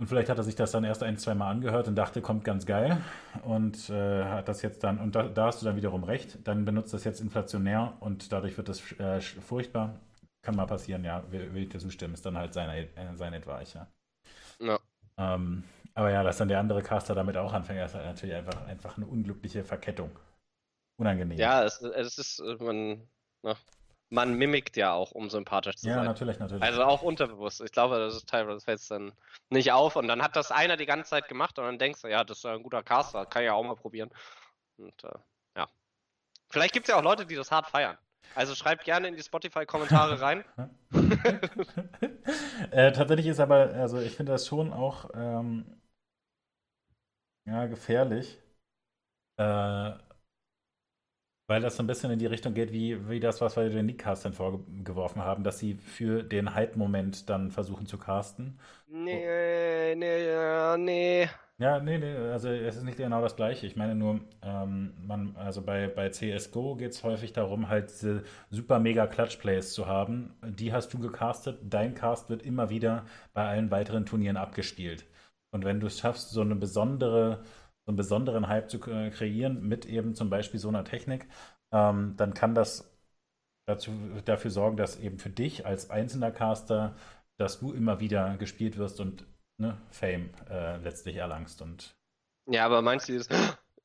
und 0.02 0.08
vielleicht 0.08 0.30
hat 0.30 0.38
er 0.40 0.44
sich 0.44 0.56
das 0.56 0.72
dann 0.72 0.84
erst 0.84 1.04
ein, 1.04 1.16
zwei 1.20 1.36
Mal 1.36 1.52
angehört 1.52 1.88
und 1.88 1.94
dachte, 1.94 2.24
kommt 2.24 2.44
ganz 2.44 2.66
geil. 2.66 3.00
Und 3.44 3.88
äh, 3.92 4.24
hat 4.24 4.48
das 4.48 4.64
jetzt 4.64 4.84
dann, 4.84 4.98
und 4.98 5.14
da, 5.14 5.28
da, 5.28 5.46
hast 5.46 5.62
du 5.62 5.66
dann 5.68 5.76
wiederum 5.76 6.04
recht, 6.04 6.40
dann 6.48 6.66
benutzt 6.66 6.92
das 6.92 7.04
jetzt 7.04 7.22
inflationär 7.22 7.98
und 8.00 8.32
dadurch 8.32 8.58
wird 8.58 8.68
das 8.68 8.82
äh, 8.94 9.22
furchtbar. 9.22 10.00
Kann 10.42 10.56
mal 10.56 10.66
passieren, 10.66 11.04
ja, 11.04 11.24
will, 11.30 11.54
will 11.54 11.62
ich 11.62 11.70
dir 11.70 11.78
zustimmen, 11.78 12.16
ist 12.16 12.26
dann 12.26 12.36
halt 12.36 12.56
sein, 12.56 12.68
äh, 12.72 12.88
sein 13.16 13.36
Advice, 13.36 13.76
ja. 13.76 13.88
ja. 14.60 14.80
Ähm, 15.20 15.66
Aber 15.94 16.10
ja, 16.10 16.24
dass 16.24 16.38
dann 16.38 16.48
der 16.48 16.60
andere 16.60 16.82
Caster 16.82 17.14
damit 17.14 17.38
auch 17.38 17.54
anfängt, 17.54 17.86
ist 17.86 17.94
halt 17.94 18.08
natürlich 18.08 18.34
einfach, 18.34 18.66
einfach 18.66 18.98
eine 18.98 19.06
unglückliche 19.06 19.64
Verkettung. 19.64 20.10
Unangenehm. 21.00 21.38
Ja, 21.38 21.64
es, 21.64 21.80
es 21.80 22.18
ist, 22.18 22.40
äh, 22.40 22.56
man, 22.56 23.08
na, 23.44 23.56
man 24.12 24.34
mimikt 24.36 24.76
ja 24.78 24.94
auch, 24.94 25.12
um 25.12 25.30
sympathisch 25.30 25.78
zu 25.78 25.88
ja, 25.88 25.96
sein. 25.96 26.04
Ja, 26.04 26.10
natürlich, 26.10 26.38
natürlich. 26.38 26.62
Also 26.62 26.84
auch 26.84 27.02
unterbewusst. 27.02 27.62
Ich 27.62 27.72
glaube, 27.72 27.98
das 27.98 28.16
ist 28.16 28.30
teilweise 28.30 28.60
fällt 28.60 28.92
dann 28.92 29.14
nicht 29.50 29.72
auf 29.72 29.96
und 29.96 30.08
dann 30.08 30.22
hat 30.22 30.36
das 30.36 30.52
einer 30.52 30.78
die 30.78 30.86
ganze 30.86 31.10
Zeit 31.10 31.28
gemacht 31.30 31.58
und 31.58 31.66
dann 31.66 31.80
denkst 31.80 32.02
du, 32.02 32.10
ja, 32.10 32.24
das 32.24 32.40
ist 32.40 32.46
ein 32.46 32.62
guter 32.62 32.84
Caster, 32.84 33.26
kann 33.26 33.44
ich 33.44 33.48
ja 33.48 33.54
auch 33.54 33.64
mal 33.64 33.76
probieren. 33.76 34.12
Und 34.78 35.04
äh, 35.06 35.18
ja. 35.58 35.68
Vielleicht 36.50 36.74
gibt 36.74 36.88
es 36.88 36.92
ja 36.92 37.00
auch 37.00 37.04
Leute, 37.04 37.26
die 37.26 37.36
das 37.36 37.52
hart 37.52 37.68
feiern. 37.68 37.98
Also 38.36 38.54
schreibt 38.54 38.84
gerne 38.84 39.08
in 39.08 39.16
die 39.16 39.24
Spotify-Kommentare 39.24 40.22
rein. 40.22 40.44
äh, 42.72 42.92
tatsächlich 42.92 43.28
ist 43.28 43.40
aber, 43.40 43.74
also 43.74 44.00
ich 44.00 44.16
finde 44.16 44.34
das 44.34 44.46
schon 44.46 44.74
auch 44.74 45.10
ähm, 45.14 45.82
ja, 47.46 47.66
gefährlich. 47.68 48.40
Äh, 49.38 49.94
weil 51.52 51.60
das 51.62 51.76
so 51.76 51.84
ein 51.84 51.88
bisschen 51.88 52.12
in 52.12 52.18
die 52.20 52.28
Richtung 52.28 52.54
geht, 52.54 52.72
wie, 52.72 53.10
wie 53.10 53.20
das, 53.20 53.42
was 53.42 53.58
wir 53.58 53.70
den 53.70 53.86
League-Castern 53.88 54.32
vorgeworfen 54.32 55.22
haben, 55.22 55.44
dass 55.44 55.60
sie 55.60 55.76
für 55.76 56.24
den 56.24 56.56
Hype-Moment 56.56 57.30
dann 57.30 57.52
versuchen 57.52 57.86
zu 57.88 57.98
casten. 57.98 58.58
Nee, 58.88 59.94
nee, 59.96 60.78
nee. 60.78 61.30
Ja, 61.58 61.82
nee, 61.82 61.98
nee, 61.98 62.16
also 62.16 62.48
es 62.48 62.78
ist 62.78 62.84
nicht 62.84 62.98
genau 62.98 63.22
das 63.22 63.36
Gleiche. 63.36 63.68
Ich 63.68 63.76
meine 63.76 63.96
nur, 63.96 64.22
ähm, 64.42 64.94
man, 65.06 65.36
also 65.36 65.62
bei, 65.62 65.90
bei 65.90 66.10
CSGO 66.10 66.76
geht 66.78 66.94
es 66.94 67.04
häufig 67.04 67.34
darum, 67.34 67.68
halt 67.68 67.90
diese 67.90 68.24
super 68.50 68.80
mega 68.80 69.06
Clutch-Plays 69.06 69.74
zu 69.74 69.88
haben. 69.88 70.34
Die 70.44 70.72
hast 70.72 70.94
du 70.94 71.00
gecastet, 71.00 71.60
dein 71.64 71.96
Cast 71.96 72.30
wird 72.30 72.44
immer 72.44 72.70
wieder 72.70 73.06
bei 73.34 73.46
allen 73.46 73.72
weiteren 73.72 74.06
Turnieren 74.06 74.38
abgespielt. 74.38 75.06
Und 75.52 75.66
wenn 75.66 75.82
du 75.82 75.88
es 75.88 76.00
schaffst, 76.00 76.30
so 76.30 76.40
eine 76.42 76.56
besondere 76.56 77.44
so 77.86 77.92
einen 77.92 77.98
besonderen 77.98 78.48
Hype 78.48 78.70
zu 78.70 78.80
kreieren 78.80 79.68
mit 79.68 79.86
eben 79.86 80.16
zum 80.16 80.30
Beispiel 80.30 80.60
so 80.60 80.70
einer 80.70 80.84
Technik, 80.84 81.28
ähm, 81.72 82.16
dann 82.18 82.34
kann 82.34 82.56
das 82.56 82.92
dazu, 83.68 83.92
dafür 84.26 84.52
sorgen, 84.52 84.78
dass 84.78 85.00
eben 85.00 85.18
für 85.20 85.30
dich 85.30 85.66
als 85.66 85.90
einzelner 85.90 86.32
Caster, 86.32 86.96
dass 87.38 87.60
du 87.60 87.74
immer 87.74 88.00
wieder 88.00 88.38
gespielt 88.38 88.78
wirst 88.78 89.00
und 89.00 89.26
ne, 89.58 89.78
Fame 89.90 90.30
äh, 90.50 90.78
letztlich 90.78 91.16
erlangst. 91.16 91.62
Und 91.62 91.96
ja, 92.48 92.66
aber 92.66 92.82
meinst 92.82 93.10
du, 93.10 93.18
das 93.18 93.28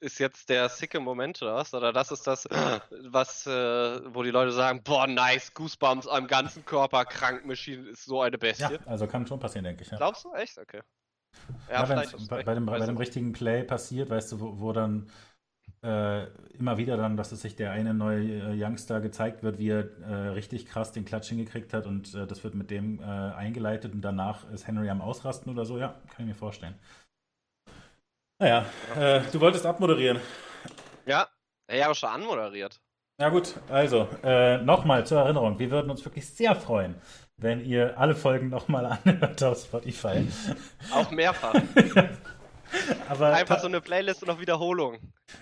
ist 0.00 0.18
jetzt 0.18 0.48
der 0.48 0.68
sicke 0.68 1.00
Moment 1.00 1.40
oder 1.42 1.54
was? 1.54 1.72
Oder 1.72 1.92
das 1.92 2.10
ist 2.10 2.26
das, 2.26 2.44
was, 2.44 3.46
äh, 3.46 4.14
wo 4.14 4.22
die 4.22 4.30
Leute 4.30 4.52
sagen, 4.52 4.82
boah, 4.82 5.06
nice, 5.06 5.54
Goosebumps 5.54 6.06
am 6.06 6.26
ganzen 6.26 6.64
Körper, 6.64 7.04
krank, 7.04 7.46
Machine 7.46 7.88
ist 7.88 8.04
so 8.04 8.20
eine 8.20 8.38
Bestie. 8.38 8.74
Ja, 8.74 8.78
also 8.86 9.06
kann 9.06 9.26
schon 9.26 9.38
passieren, 9.38 9.64
denke 9.64 9.82
ich. 9.82 9.90
Ja. 9.90 9.96
Glaubst 9.96 10.24
du? 10.24 10.32
Echt? 10.32 10.58
Okay. 10.58 10.82
Ja, 11.68 11.84
ja 11.84 12.02
bei, 12.28 12.42
bei, 12.42 12.54
dem, 12.54 12.66
bei 12.66 12.78
dem 12.78 12.96
richtigen 12.96 13.32
Play 13.32 13.62
passiert, 13.64 14.10
weißt 14.10 14.32
du, 14.32 14.40
wo, 14.40 14.60
wo 14.60 14.72
dann 14.72 15.08
äh, 15.82 16.26
immer 16.58 16.78
wieder 16.78 16.96
dann, 16.96 17.16
dass 17.16 17.32
es 17.32 17.42
sich 17.42 17.54
der 17.54 17.70
eine 17.70 17.94
neue 17.94 18.22
äh, 18.22 18.64
Youngster 18.64 19.00
gezeigt 19.00 19.42
wird, 19.42 19.58
wie 19.58 19.70
er 19.70 19.84
äh, 20.00 20.28
richtig 20.28 20.66
krass 20.66 20.92
den 20.92 21.04
Klatsch 21.04 21.28
hingekriegt 21.28 21.72
hat 21.72 21.86
und 21.86 22.14
äh, 22.14 22.26
das 22.26 22.42
wird 22.44 22.54
mit 22.54 22.70
dem 22.70 23.00
äh, 23.00 23.04
eingeleitet 23.04 23.92
und 23.92 24.00
danach 24.00 24.48
ist 24.50 24.66
Henry 24.66 24.88
am 24.88 25.00
Ausrasten 25.00 25.52
oder 25.52 25.64
so, 25.64 25.78
ja, 25.78 25.88
kann 26.08 26.20
ich 26.20 26.26
mir 26.26 26.34
vorstellen. 26.34 26.74
Naja, 28.38 28.66
äh, 28.96 29.22
du 29.32 29.40
wolltest 29.40 29.64
abmoderieren. 29.64 30.20
Ja, 31.06 31.28
ich 31.68 31.82
habe 31.82 31.94
schon 31.94 32.10
anmoderiert. 32.10 32.80
Ja 33.18 33.30
gut, 33.30 33.54
also 33.70 34.06
nochmal 34.62 35.06
zur 35.06 35.20
Erinnerung, 35.20 35.58
wir 35.58 35.70
würden 35.70 35.90
uns 35.90 36.04
wirklich 36.04 36.28
sehr 36.28 36.54
freuen, 36.54 36.96
wenn 37.38 37.64
ihr 37.64 37.98
alle 37.98 38.14
Folgen 38.14 38.48
nochmal 38.48 38.86
anhört 39.04 39.42
auf 39.42 39.62
Spotify. 39.62 40.26
Auch 40.92 41.10
mehrfach. 41.10 41.54
Aber 43.08 43.32
Einfach 43.32 43.60
so 43.60 43.68
eine 43.68 43.80
Playlist 43.80 44.22
und 44.22 44.28
noch 44.28 44.40
Wiederholung. 44.40 44.98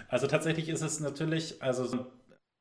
Also 0.09 0.27
tatsächlich 0.27 0.69
ist 0.69 0.83
es 0.83 1.01
natürlich, 1.01 1.63
also 1.63 1.85
so, 1.87 2.07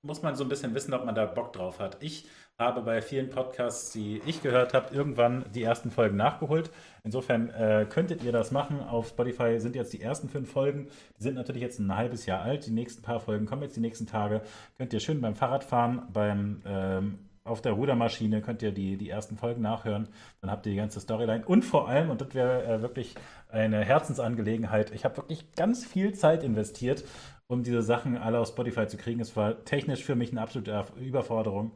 muss 0.01 0.21
man 0.21 0.35
so 0.35 0.43
ein 0.43 0.49
bisschen 0.49 0.73
wissen, 0.73 0.93
ob 0.93 1.05
man 1.05 1.15
da 1.15 1.25
Bock 1.25 1.53
drauf 1.53 1.79
hat. 1.79 1.97
Ich 2.01 2.27
habe 2.59 2.81
bei 2.81 3.01
vielen 3.01 3.29
Podcasts, 3.29 3.91
die 3.91 4.21
ich 4.25 4.41
gehört 4.43 4.73
habe, 4.73 4.93
irgendwann 4.93 5.45
die 5.53 5.63
ersten 5.63 5.89
Folgen 5.89 6.17
nachgeholt. 6.17 6.69
Insofern 7.03 7.49
äh, 7.49 7.87
könntet 7.89 8.23
ihr 8.23 8.31
das 8.31 8.51
machen. 8.51 8.79
Auf 8.79 9.09
Spotify 9.09 9.59
sind 9.59 9.75
jetzt 9.75 9.91
die 9.91 10.01
ersten 10.01 10.29
fünf 10.29 10.51
Folgen. 10.51 10.87
Die 11.17 11.23
sind 11.23 11.35
natürlich 11.35 11.61
jetzt 11.61 11.79
ein 11.79 11.95
halbes 11.95 12.25
Jahr 12.25 12.41
alt. 12.41 12.65
Die 12.67 12.71
nächsten 12.71 13.01
paar 13.01 13.19
Folgen 13.19 13.45
kommen 13.45 13.63
jetzt 13.63 13.75
die 13.75 13.81
nächsten 13.81 14.05
Tage. 14.05 14.41
Könnt 14.77 14.93
ihr 14.93 14.99
schön 14.99 15.19
beim 15.19 15.35
Fahrradfahren, 15.35 16.03
beim 16.13 16.61
ähm, 16.65 17.19
auf 17.43 17.61
der 17.61 17.73
Rudermaschine 17.73 18.41
könnt 18.41 18.61
ihr 18.61 18.71
die, 18.71 18.97
die 18.97 19.09
ersten 19.09 19.37
Folgen 19.37 19.61
nachhören. 19.61 20.07
Dann 20.41 20.49
habt 20.49 20.65
ihr 20.65 20.71
die 20.71 20.77
ganze 20.77 20.99
Storyline. 20.99 21.45
Und 21.45 21.63
vor 21.63 21.89
allem, 21.89 22.09
und 22.09 22.21
das 22.21 22.33
wäre 22.33 22.63
äh, 22.65 22.81
wirklich 22.81 23.15
eine 23.49 23.83
Herzensangelegenheit, 23.83 24.91
ich 24.91 25.05
habe 25.05 25.17
wirklich 25.17 25.51
ganz 25.55 25.85
viel 25.85 26.13
Zeit 26.13 26.43
investiert, 26.43 27.03
um 27.47 27.63
diese 27.63 27.81
Sachen 27.81 28.17
alle 28.17 28.39
auf 28.39 28.47
Spotify 28.47 28.87
zu 28.87 28.97
kriegen. 28.97 29.19
Es 29.19 29.35
war 29.35 29.63
technisch 29.65 30.03
für 30.03 30.15
mich 30.15 30.31
eine 30.31 30.41
absolute 30.41 30.85
Überforderung. 30.97 31.71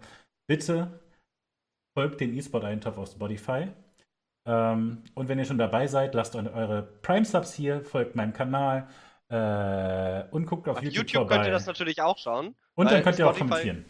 Bitte 0.47 0.99
folgt 1.97 2.21
den 2.21 2.35
E-Sport-Eintopf 2.37 2.97
auf 2.97 3.09
Spotify. 3.09 3.67
Ähm, 4.45 5.03
und 5.15 5.27
wenn 5.27 5.37
ihr 5.37 5.45
schon 5.45 5.57
dabei 5.57 5.87
seid, 5.87 6.15
lasst 6.15 6.35
eure 6.35 6.83
Prime-Subs 7.01 7.53
hier, 7.53 7.83
folgt 7.83 8.15
meinem 8.15 8.31
Kanal 8.31 8.87
äh, 9.29 10.23
und 10.31 10.45
guckt 10.45 10.69
auf, 10.69 10.77
auf 10.77 10.83
YouTube, 10.83 11.09
YouTube 11.09 11.23
vorbei. 11.23 11.35
könnt 11.35 11.47
ihr 11.47 11.51
das 11.51 11.65
natürlich 11.65 12.01
auch 12.01 12.17
schauen. 12.17 12.55
Und 12.75 12.89
dann 12.89 13.03
könnt 13.03 13.19
ihr 13.19 13.29
auch 13.29 13.37
kommentieren. 13.37 13.83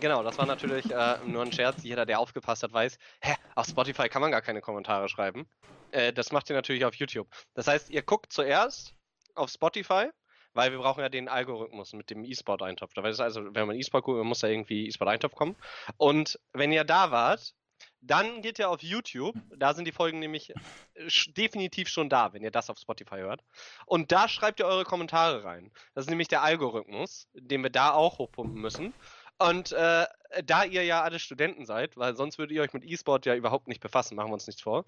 Genau, 0.00 0.22
das 0.22 0.38
war 0.38 0.46
natürlich 0.46 0.88
äh, 0.92 1.18
nur 1.26 1.42
ein 1.42 1.52
Scherz. 1.52 1.82
Jeder, 1.82 2.06
der 2.06 2.20
aufgepasst 2.20 2.62
hat, 2.62 2.72
weiß, 2.72 2.98
hä, 3.20 3.34
auf 3.56 3.66
Spotify 3.66 4.08
kann 4.08 4.22
man 4.22 4.30
gar 4.30 4.42
keine 4.42 4.60
Kommentare 4.60 5.08
schreiben. 5.08 5.48
Äh, 5.90 6.12
das 6.12 6.30
macht 6.30 6.48
ihr 6.50 6.56
natürlich 6.56 6.84
auf 6.84 6.94
YouTube. 6.94 7.28
Das 7.54 7.66
heißt, 7.66 7.90
ihr 7.90 8.02
guckt 8.02 8.32
zuerst 8.32 8.94
auf 9.34 9.50
Spotify, 9.50 10.08
weil 10.54 10.70
wir 10.70 10.78
brauchen 10.78 11.00
ja 11.00 11.08
den 11.08 11.28
Algorithmus 11.28 11.94
mit 11.94 12.10
dem 12.10 12.24
E-Sport-Eintopf. 12.24 12.92
Also, 12.96 13.54
wenn 13.54 13.66
man 13.66 13.76
E-Sport 13.76 14.04
guckt, 14.04 14.24
muss 14.24 14.38
da 14.38 14.46
irgendwie 14.46 14.86
E-Sport-Eintopf 14.86 15.34
kommen. 15.34 15.56
Und 15.96 16.38
wenn 16.52 16.70
ihr 16.70 16.84
da 16.84 17.10
wart, 17.10 17.54
dann 18.00 18.42
geht 18.42 18.58
ihr 18.58 18.70
auf 18.70 18.82
YouTube. 18.82 19.34
Da 19.56 19.74
sind 19.74 19.84
die 19.84 19.92
Folgen 19.92 20.20
nämlich 20.20 20.50
äh, 20.50 21.08
definitiv 21.36 21.88
schon 21.88 22.08
da, 22.08 22.32
wenn 22.32 22.42
ihr 22.42 22.50
das 22.50 22.70
auf 22.70 22.78
Spotify 22.78 23.16
hört. 23.16 23.42
Und 23.86 24.12
da 24.12 24.28
schreibt 24.28 24.60
ihr 24.60 24.66
eure 24.66 24.84
Kommentare 24.84 25.44
rein. 25.44 25.72
Das 25.94 26.04
ist 26.04 26.10
nämlich 26.10 26.28
der 26.28 26.42
Algorithmus, 26.42 27.28
den 27.34 27.62
wir 27.62 27.70
da 27.70 27.92
auch 27.92 28.18
hochpumpen 28.18 28.60
müssen. 28.60 28.94
Und 29.38 29.72
äh, 29.72 30.06
da 30.44 30.64
ihr 30.64 30.84
ja 30.84 31.02
alle 31.02 31.18
Studenten 31.18 31.64
seid, 31.64 31.96
weil 31.96 32.16
sonst 32.16 32.38
würdet 32.38 32.56
ihr 32.56 32.62
euch 32.62 32.72
mit 32.72 32.84
E-Sport 32.84 33.24
ja 33.24 33.34
überhaupt 33.34 33.68
nicht 33.68 33.80
befassen, 33.80 34.16
machen 34.16 34.30
wir 34.30 34.34
uns 34.34 34.46
nichts 34.46 34.62
vor, 34.62 34.84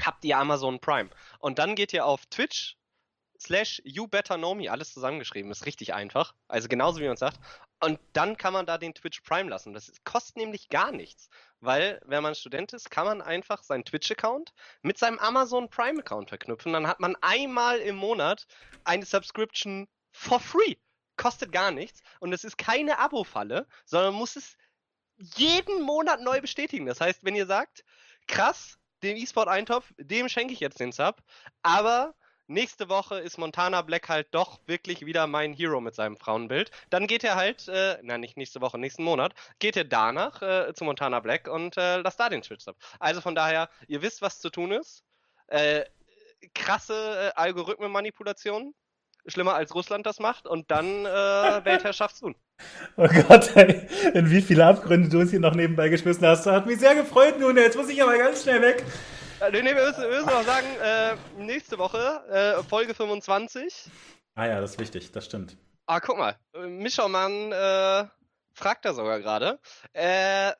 habt 0.00 0.24
ihr 0.24 0.36
Amazon 0.36 0.80
Prime. 0.80 1.10
Und 1.38 1.58
dann 1.58 1.76
geht 1.76 1.92
ihr 1.92 2.04
auf 2.04 2.26
Twitch 2.26 2.76
slash 3.38 3.80
you 3.84 4.08
better 4.08 4.36
know 4.36 4.54
me, 4.54 4.70
alles 4.70 4.92
zusammengeschrieben, 4.92 5.50
ist 5.50 5.66
richtig 5.66 5.94
einfach. 5.94 6.34
Also 6.48 6.68
genauso 6.68 7.00
wie 7.00 7.06
man 7.06 7.16
sagt. 7.16 7.38
Und 7.80 8.00
dann 8.12 8.36
kann 8.36 8.52
man 8.52 8.66
da 8.66 8.78
den 8.78 8.94
Twitch 8.94 9.20
Prime 9.20 9.48
lassen. 9.50 9.72
Das 9.72 9.92
kostet 10.04 10.36
nämlich 10.36 10.68
gar 10.68 10.90
nichts. 10.90 11.28
Weil, 11.60 12.00
wenn 12.04 12.22
man 12.22 12.34
Student 12.34 12.72
ist, 12.72 12.90
kann 12.90 13.06
man 13.06 13.22
einfach 13.22 13.62
seinen 13.62 13.84
Twitch-Account 13.84 14.52
mit 14.82 14.98
seinem 14.98 15.18
Amazon 15.18 15.68
Prime-Account 15.68 16.28
verknüpfen. 16.28 16.72
Dann 16.72 16.86
hat 16.86 17.00
man 17.00 17.16
einmal 17.20 17.78
im 17.78 17.96
Monat 17.96 18.46
eine 18.84 19.04
Subscription 19.04 19.88
for 20.12 20.40
free 20.40 20.76
kostet 21.16 21.52
gar 21.52 21.70
nichts 21.70 22.02
und 22.20 22.32
es 22.32 22.44
ist 22.44 22.58
keine 22.58 22.98
Abo-Falle, 22.98 23.66
sondern 23.84 24.14
muss 24.14 24.36
es 24.36 24.56
jeden 25.16 25.82
Monat 25.82 26.20
neu 26.20 26.40
bestätigen. 26.40 26.86
Das 26.86 27.00
heißt, 27.00 27.24
wenn 27.24 27.36
ihr 27.36 27.46
sagt, 27.46 27.84
krass, 28.26 28.78
dem 29.02 29.16
E-Sport-Eintopf, 29.16 29.92
dem 29.98 30.28
schenke 30.28 30.52
ich 30.52 30.60
jetzt 30.60 30.80
den 30.80 30.92
Sub, 30.92 31.22
aber 31.62 32.14
nächste 32.46 32.88
Woche 32.88 33.18
ist 33.20 33.38
Montana 33.38 33.82
Black 33.82 34.08
halt 34.08 34.28
doch 34.32 34.60
wirklich 34.66 35.06
wieder 35.06 35.26
mein 35.26 35.52
Hero 35.52 35.80
mit 35.80 35.94
seinem 35.94 36.16
Frauenbild, 36.16 36.70
dann 36.90 37.06
geht 37.06 37.24
er 37.24 37.36
halt, 37.36 37.68
äh, 37.68 37.98
na 38.02 38.18
nicht 38.18 38.36
nächste 38.36 38.60
Woche, 38.60 38.78
nächsten 38.78 39.04
Monat, 39.04 39.34
geht 39.58 39.76
er 39.76 39.84
danach 39.84 40.42
äh, 40.42 40.72
zu 40.74 40.84
Montana 40.84 41.20
Black 41.20 41.48
und 41.48 41.76
äh, 41.76 41.98
lasst 41.98 42.20
da 42.20 42.28
den 42.28 42.42
Twitch-Sub. 42.42 42.76
Also 42.98 43.20
von 43.20 43.34
daher, 43.34 43.68
ihr 43.86 44.02
wisst, 44.02 44.22
was 44.22 44.40
zu 44.40 44.50
tun 44.50 44.72
ist. 44.72 45.04
Äh, 45.46 45.84
krasse 46.54 46.94
äh, 47.34 47.40
Algorithmenmanipulationen 47.40 48.74
schlimmer 49.26 49.54
als 49.54 49.74
Russland 49.74 50.06
das 50.06 50.18
macht 50.20 50.46
und 50.46 50.70
dann 50.70 50.86
äh, 50.86 51.08
Weltherrschaft 51.64 52.18
tun. 52.20 52.34
Oh 52.96 53.08
Gott, 53.28 53.56
ey, 53.56 53.86
in 54.14 54.30
wie 54.30 54.42
viele 54.42 54.66
Abgründe 54.66 55.08
du 55.08 55.20
uns 55.20 55.30
hier 55.30 55.40
noch 55.40 55.54
nebenbei 55.54 55.88
geschmissen 55.88 56.26
hast. 56.26 56.46
Hat 56.46 56.66
mich 56.66 56.78
sehr 56.78 56.94
gefreut, 56.94 57.38
nun. 57.40 57.56
Jetzt 57.56 57.76
muss 57.76 57.88
ich 57.88 58.02
aber 58.02 58.16
ganz 58.16 58.42
schnell 58.42 58.62
weg. 58.62 58.84
Äh, 59.40 59.50
nee, 59.50 59.62
nee, 59.62 59.74
wir 59.74 59.86
müssen, 59.86 60.02
wir 60.02 60.08
müssen 60.10 60.26
noch 60.26 60.44
sagen, 60.44 60.66
äh, 60.82 61.42
nächste 61.42 61.78
Woche, 61.78 61.98
äh, 62.30 62.62
Folge 62.62 62.94
25. 62.94 63.90
Ah 64.36 64.46
ja, 64.46 64.60
das 64.60 64.72
ist 64.72 64.80
wichtig, 64.80 65.12
das 65.12 65.24
stimmt. 65.26 65.56
Ah, 65.86 66.00
guck 66.00 66.16
mal, 66.16 66.36
Mischermann 66.66 67.52
äh, 67.52 68.06
fragt 68.54 68.84
da 68.84 68.94
sogar 68.94 69.20
gerade. 69.20 69.58
Äh, 69.92 70.52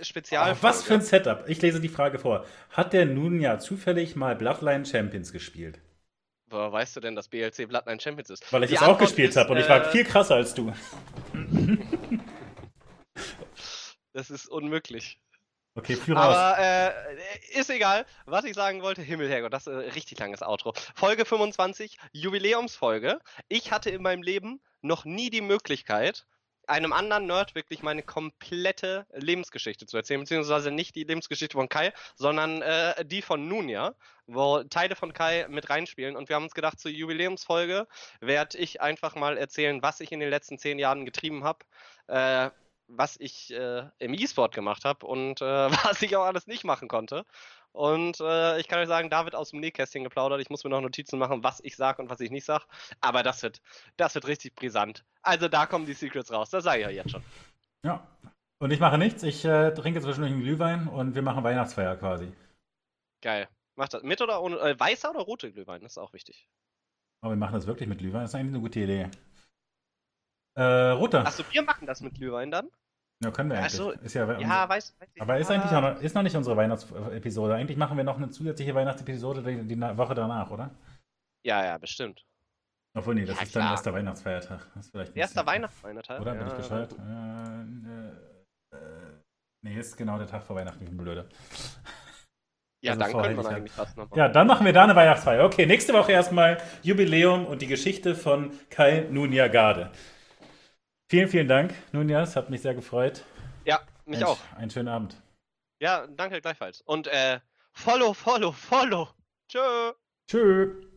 Spezial. 0.00 0.52
Oh, 0.52 0.56
was 0.62 0.82
für 0.82 0.94
ein 0.94 1.02
Setup. 1.02 1.44
Ich 1.48 1.60
lese 1.60 1.80
die 1.80 1.88
Frage 1.88 2.18
vor. 2.18 2.46
Hat 2.70 2.92
der 2.92 3.06
nun 3.06 3.40
ja 3.40 3.58
zufällig 3.58 4.16
mal 4.16 4.34
Bloodline 4.34 4.86
Champions 4.86 5.32
gespielt? 5.32 5.80
Woher 6.52 6.70
weißt 6.70 6.96
du 6.96 7.00
denn, 7.00 7.16
dass 7.16 7.28
BLC 7.28 7.66
Bloodline 7.66 7.98
Champions 7.98 8.28
ist? 8.28 8.52
Weil 8.52 8.64
ich 8.64 8.72
es 8.72 8.82
auch 8.82 8.98
gespielt 8.98 9.34
habe 9.36 9.52
und 9.52 9.56
ich 9.56 9.68
war 9.68 9.86
äh, 9.86 9.90
viel 9.90 10.04
krasser 10.04 10.34
als 10.34 10.52
du. 10.52 10.70
das 14.12 14.28
ist 14.28 14.48
unmöglich. 14.48 15.18
Okay, 15.74 15.96
führe 15.96 16.20
Aber 16.20 16.58
äh, 16.58 17.58
ist 17.58 17.70
egal. 17.70 18.04
Was 18.26 18.44
ich 18.44 18.52
sagen 18.52 18.82
wollte, 18.82 19.00
Himmel, 19.00 19.30
Herrgott, 19.30 19.54
das 19.54 19.66
ist 19.66 19.72
ein 19.72 19.78
richtig 19.78 20.18
langes 20.18 20.42
Outro. 20.42 20.74
Folge 20.94 21.24
25, 21.24 21.96
Jubiläumsfolge. 22.12 23.20
Ich 23.48 23.72
hatte 23.72 23.88
in 23.88 24.02
meinem 24.02 24.22
Leben 24.22 24.60
noch 24.82 25.06
nie 25.06 25.30
die 25.30 25.40
Möglichkeit, 25.40 26.26
einem 26.66 26.92
anderen 26.92 27.26
Nerd 27.26 27.54
wirklich 27.54 27.82
meine 27.82 28.02
komplette 28.02 29.06
Lebensgeschichte 29.12 29.86
zu 29.86 29.96
erzählen, 29.96 30.20
beziehungsweise 30.20 30.70
nicht 30.70 30.94
die 30.94 31.04
Lebensgeschichte 31.04 31.56
von 31.56 31.68
Kai, 31.68 31.92
sondern 32.14 32.62
äh, 32.62 33.04
die 33.04 33.22
von 33.22 33.48
Nunia, 33.48 33.94
wo 34.26 34.62
Teile 34.64 34.96
von 34.96 35.12
Kai 35.12 35.46
mit 35.48 35.70
reinspielen. 35.70 36.16
Und 36.16 36.28
wir 36.28 36.36
haben 36.36 36.44
uns 36.44 36.54
gedacht, 36.54 36.80
zur 36.80 36.90
Jubiläumsfolge 36.90 37.86
werde 38.20 38.58
ich 38.58 38.80
einfach 38.80 39.14
mal 39.14 39.36
erzählen, 39.36 39.82
was 39.82 40.00
ich 40.00 40.12
in 40.12 40.20
den 40.20 40.30
letzten 40.30 40.58
zehn 40.58 40.78
Jahren 40.78 41.04
getrieben 41.04 41.44
habe. 41.44 41.64
Äh, 42.06 42.50
was 42.88 43.16
ich 43.18 43.52
äh, 43.52 43.84
im 43.98 44.14
E-Sport 44.14 44.54
gemacht 44.54 44.84
habe 44.84 45.06
und 45.06 45.40
äh, 45.40 45.44
was 45.84 46.02
ich 46.02 46.16
auch 46.16 46.24
alles 46.24 46.46
nicht 46.46 46.64
machen 46.64 46.88
konnte. 46.88 47.24
Und 47.72 48.20
äh, 48.20 48.60
ich 48.60 48.68
kann 48.68 48.78
euch 48.80 48.88
sagen, 48.88 49.08
David 49.08 49.34
aus 49.34 49.50
dem 49.50 49.60
Nähkästchen 49.60 50.04
geplaudert. 50.04 50.40
Ich 50.40 50.50
muss 50.50 50.62
mir 50.62 50.70
noch 50.70 50.80
Notizen 50.82 51.18
machen, 51.18 51.42
was 51.42 51.60
ich 51.60 51.76
sage 51.76 52.02
und 52.02 52.10
was 52.10 52.20
ich 52.20 52.30
nicht 52.30 52.44
sage. 52.44 52.64
Aber 53.00 53.22
das 53.22 53.42
wird, 53.42 53.62
das 53.96 54.14
wird 54.14 54.26
richtig 54.26 54.54
brisant. 54.54 55.04
Also 55.22 55.48
da 55.48 55.66
kommen 55.66 55.86
die 55.86 55.94
Secrets 55.94 56.30
raus. 56.32 56.50
Das 56.50 56.64
sage 56.64 56.80
ich 56.80 56.84
ja 56.84 56.90
jetzt 56.90 57.10
schon. 57.10 57.22
Ja. 57.82 58.06
Und 58.58 58.70
ich 58.70 58.80
mache 58.80 58.98
nichts. 58.98 59.22
Ich 59.22 59.44
äh, 59.44 59.72
trinke 59.72 60.00
zwischendurch 60.00 60.32
einen 60.32 60.42
Glühwein 60.42 60.86
und 60.86 61.14
wir 61.14 61.22
machen 61.22 61.42
Weihnachtsfeier 61.42 61.96
quasi. 61.96 62.32
Geil. 63.22 63.48
Macht 63.74 63.94
das 63.94 64.02
mit 64.02 64.20
oder 64.20 64.42
ohne? 64.42 64.58
Äh, 64.58 64.78
weißer 64.78 65.10
oder 65.10 65.20
rote 65.20 65.50
Glühwein? 65.50 65.80
Das 65.80 65.92
ist 65.92 65.98
auch 65.98 66.12
wichtig. 66.12 66.48
Aber 67.22 67.32
wir 67.32 67.38
machen 67.38 67.54
das 67.54 67.66
wirklich 67.66 67.88
mit 67.88 67.98
Glühwein. 67.98 68.22
Das 68.22 68.30
ist 68.30 68.34
eigentlich 68.34 68.54
eine 68.54 68.60
gute 68.60 68.80
Idee. 68.80 69.10
Äh, 70.54 70.90
roter. 70.90 71.26
Achso, 71.26 71.44
wir 71.50 71.62
machen 71.62 71.86
das 71.86 72.02
mit 72.02 72.14
Glühwein 72.14 72.50
dann? 72.50 72.70
Ja, 73.22 73.30
können 73.30 73.50
wir 73.50 73.58
eigentlich. 73.58 73.72
So, 73.72 73.90
ist 73.90 74.14
ja, 74.14 74.38
ja 74.38 74.68
weiß, 74.68 74.96
weiß 74.98 75.08
Aber 75.20 75.38
ist 75.38 75.50
eigentlich 75.50 75.70
noch, 75.70 76.00
ist 76.00 76.14
noch 76.14 76.22
nicht 76.22 76.36
unsere 76.36 76.56
Weihnachtsepisode. 76.56 77.54
Eigentlich 77.54 77.76
machen 77.76 77.96
wir 77.96 78.04
noch 78.04 78.16
eine 78.16 78.30
zusätzliche 78.30 78.74
Weihnachtsepisode 78.74 79.42
die, 79.42 79.68
die 79.68 79.80
Woche 79.80 80.14
danach, 80.14 80.50
oder? 80.50 80.70
Ja, 81.44 81.64
ja, 81.64 81.78
bestimmt. 81.78 82.24
Obwohl, 82.94 83.14
nee, 83.14 83.24
das 83.24 83.36
ja, 83.36 83.42
ist 83.42 83.52
klar. 83.52 83.64
dann 83.64 83.72
erster 83.72 83.94
Weihnachtsfeiertag. 83.94 84.66
erster 85.14 85.46
Weihnachtsfeiertag? 85.46 86.20
Oder? 86.20 86.34
Ja, 86.34 86.38
Bin 86.38 86.48
ich 86.48 86.54
bescheuert? 86.54 86.92
Äh, 86.92 88.76
äh, 88.76 88.80
nee, 89.62 89.78
ist 89.78 89.96
genau 89.96 90.18
der 90.18 90.26
Tag 90.26 90.42
vor 90.42 90.56
Weihnachten, 90.56 90.82
ich 90.82 90.90
bin 90.90 90.98
blöde. 90.98 91.28
Ja, 92.82 92.92
also 92.92 93.04
dann 93.04 93.12
können 93.12 93.36
wir 93.36 93.48
eigentlich 93.48 93.72
fast 93.72 93.96
noch 93.96 94.10
machen. 94.10 94.18
Ja, 94.18 94.28
dann 94.28 94.46
machen 94.48 94.66
wir 94.66 94.72
da 94.72 94.82
eine 94.82 94.96
Weihnachtsfeier. 94.96 95.44
Okay, 95.44 95.66
nächste 95.66 95.92
Woche 95.92 96.10
erstmal 96.10 96.58
Jubiläum 96.82 97.46
und 97.46 97.62
die 97.62 97.68
Geschichte 97.68 98.16
von 98.16 98.50
Kai 98.70 99.06
Nunjagade. 99.08 99.92
Vielen, 101.12 101.28
vielen 101.28 101.46
Dank, 101.46 101.74
Nunja. 101.92 102.22
Es 102.22 102.36
hat 102.36 102.48
mich 102.48 102.62
sehr 102.62 102.74
gefreut. 102.74 103.22
Ja, 103.66 103.80
mich 104.06 104.18
Mensch, 104.18 104.30
auch. 104.30 104.38
Einen 104.56 104.70
schönen 104.70 104.88
Abend. 104.88 105.20
Ja, 105.78 106.06
danke 106.06 106.40
gleichfalls. 106.40 106.80
Und 106.80 107.06
äh, 107.06 107.38
follow, 107.74 108.14
follow, 108.14 108.50
follow. 108.50 109.10
Tschö. 109.46 109.92
Tschö. 110.26 110.91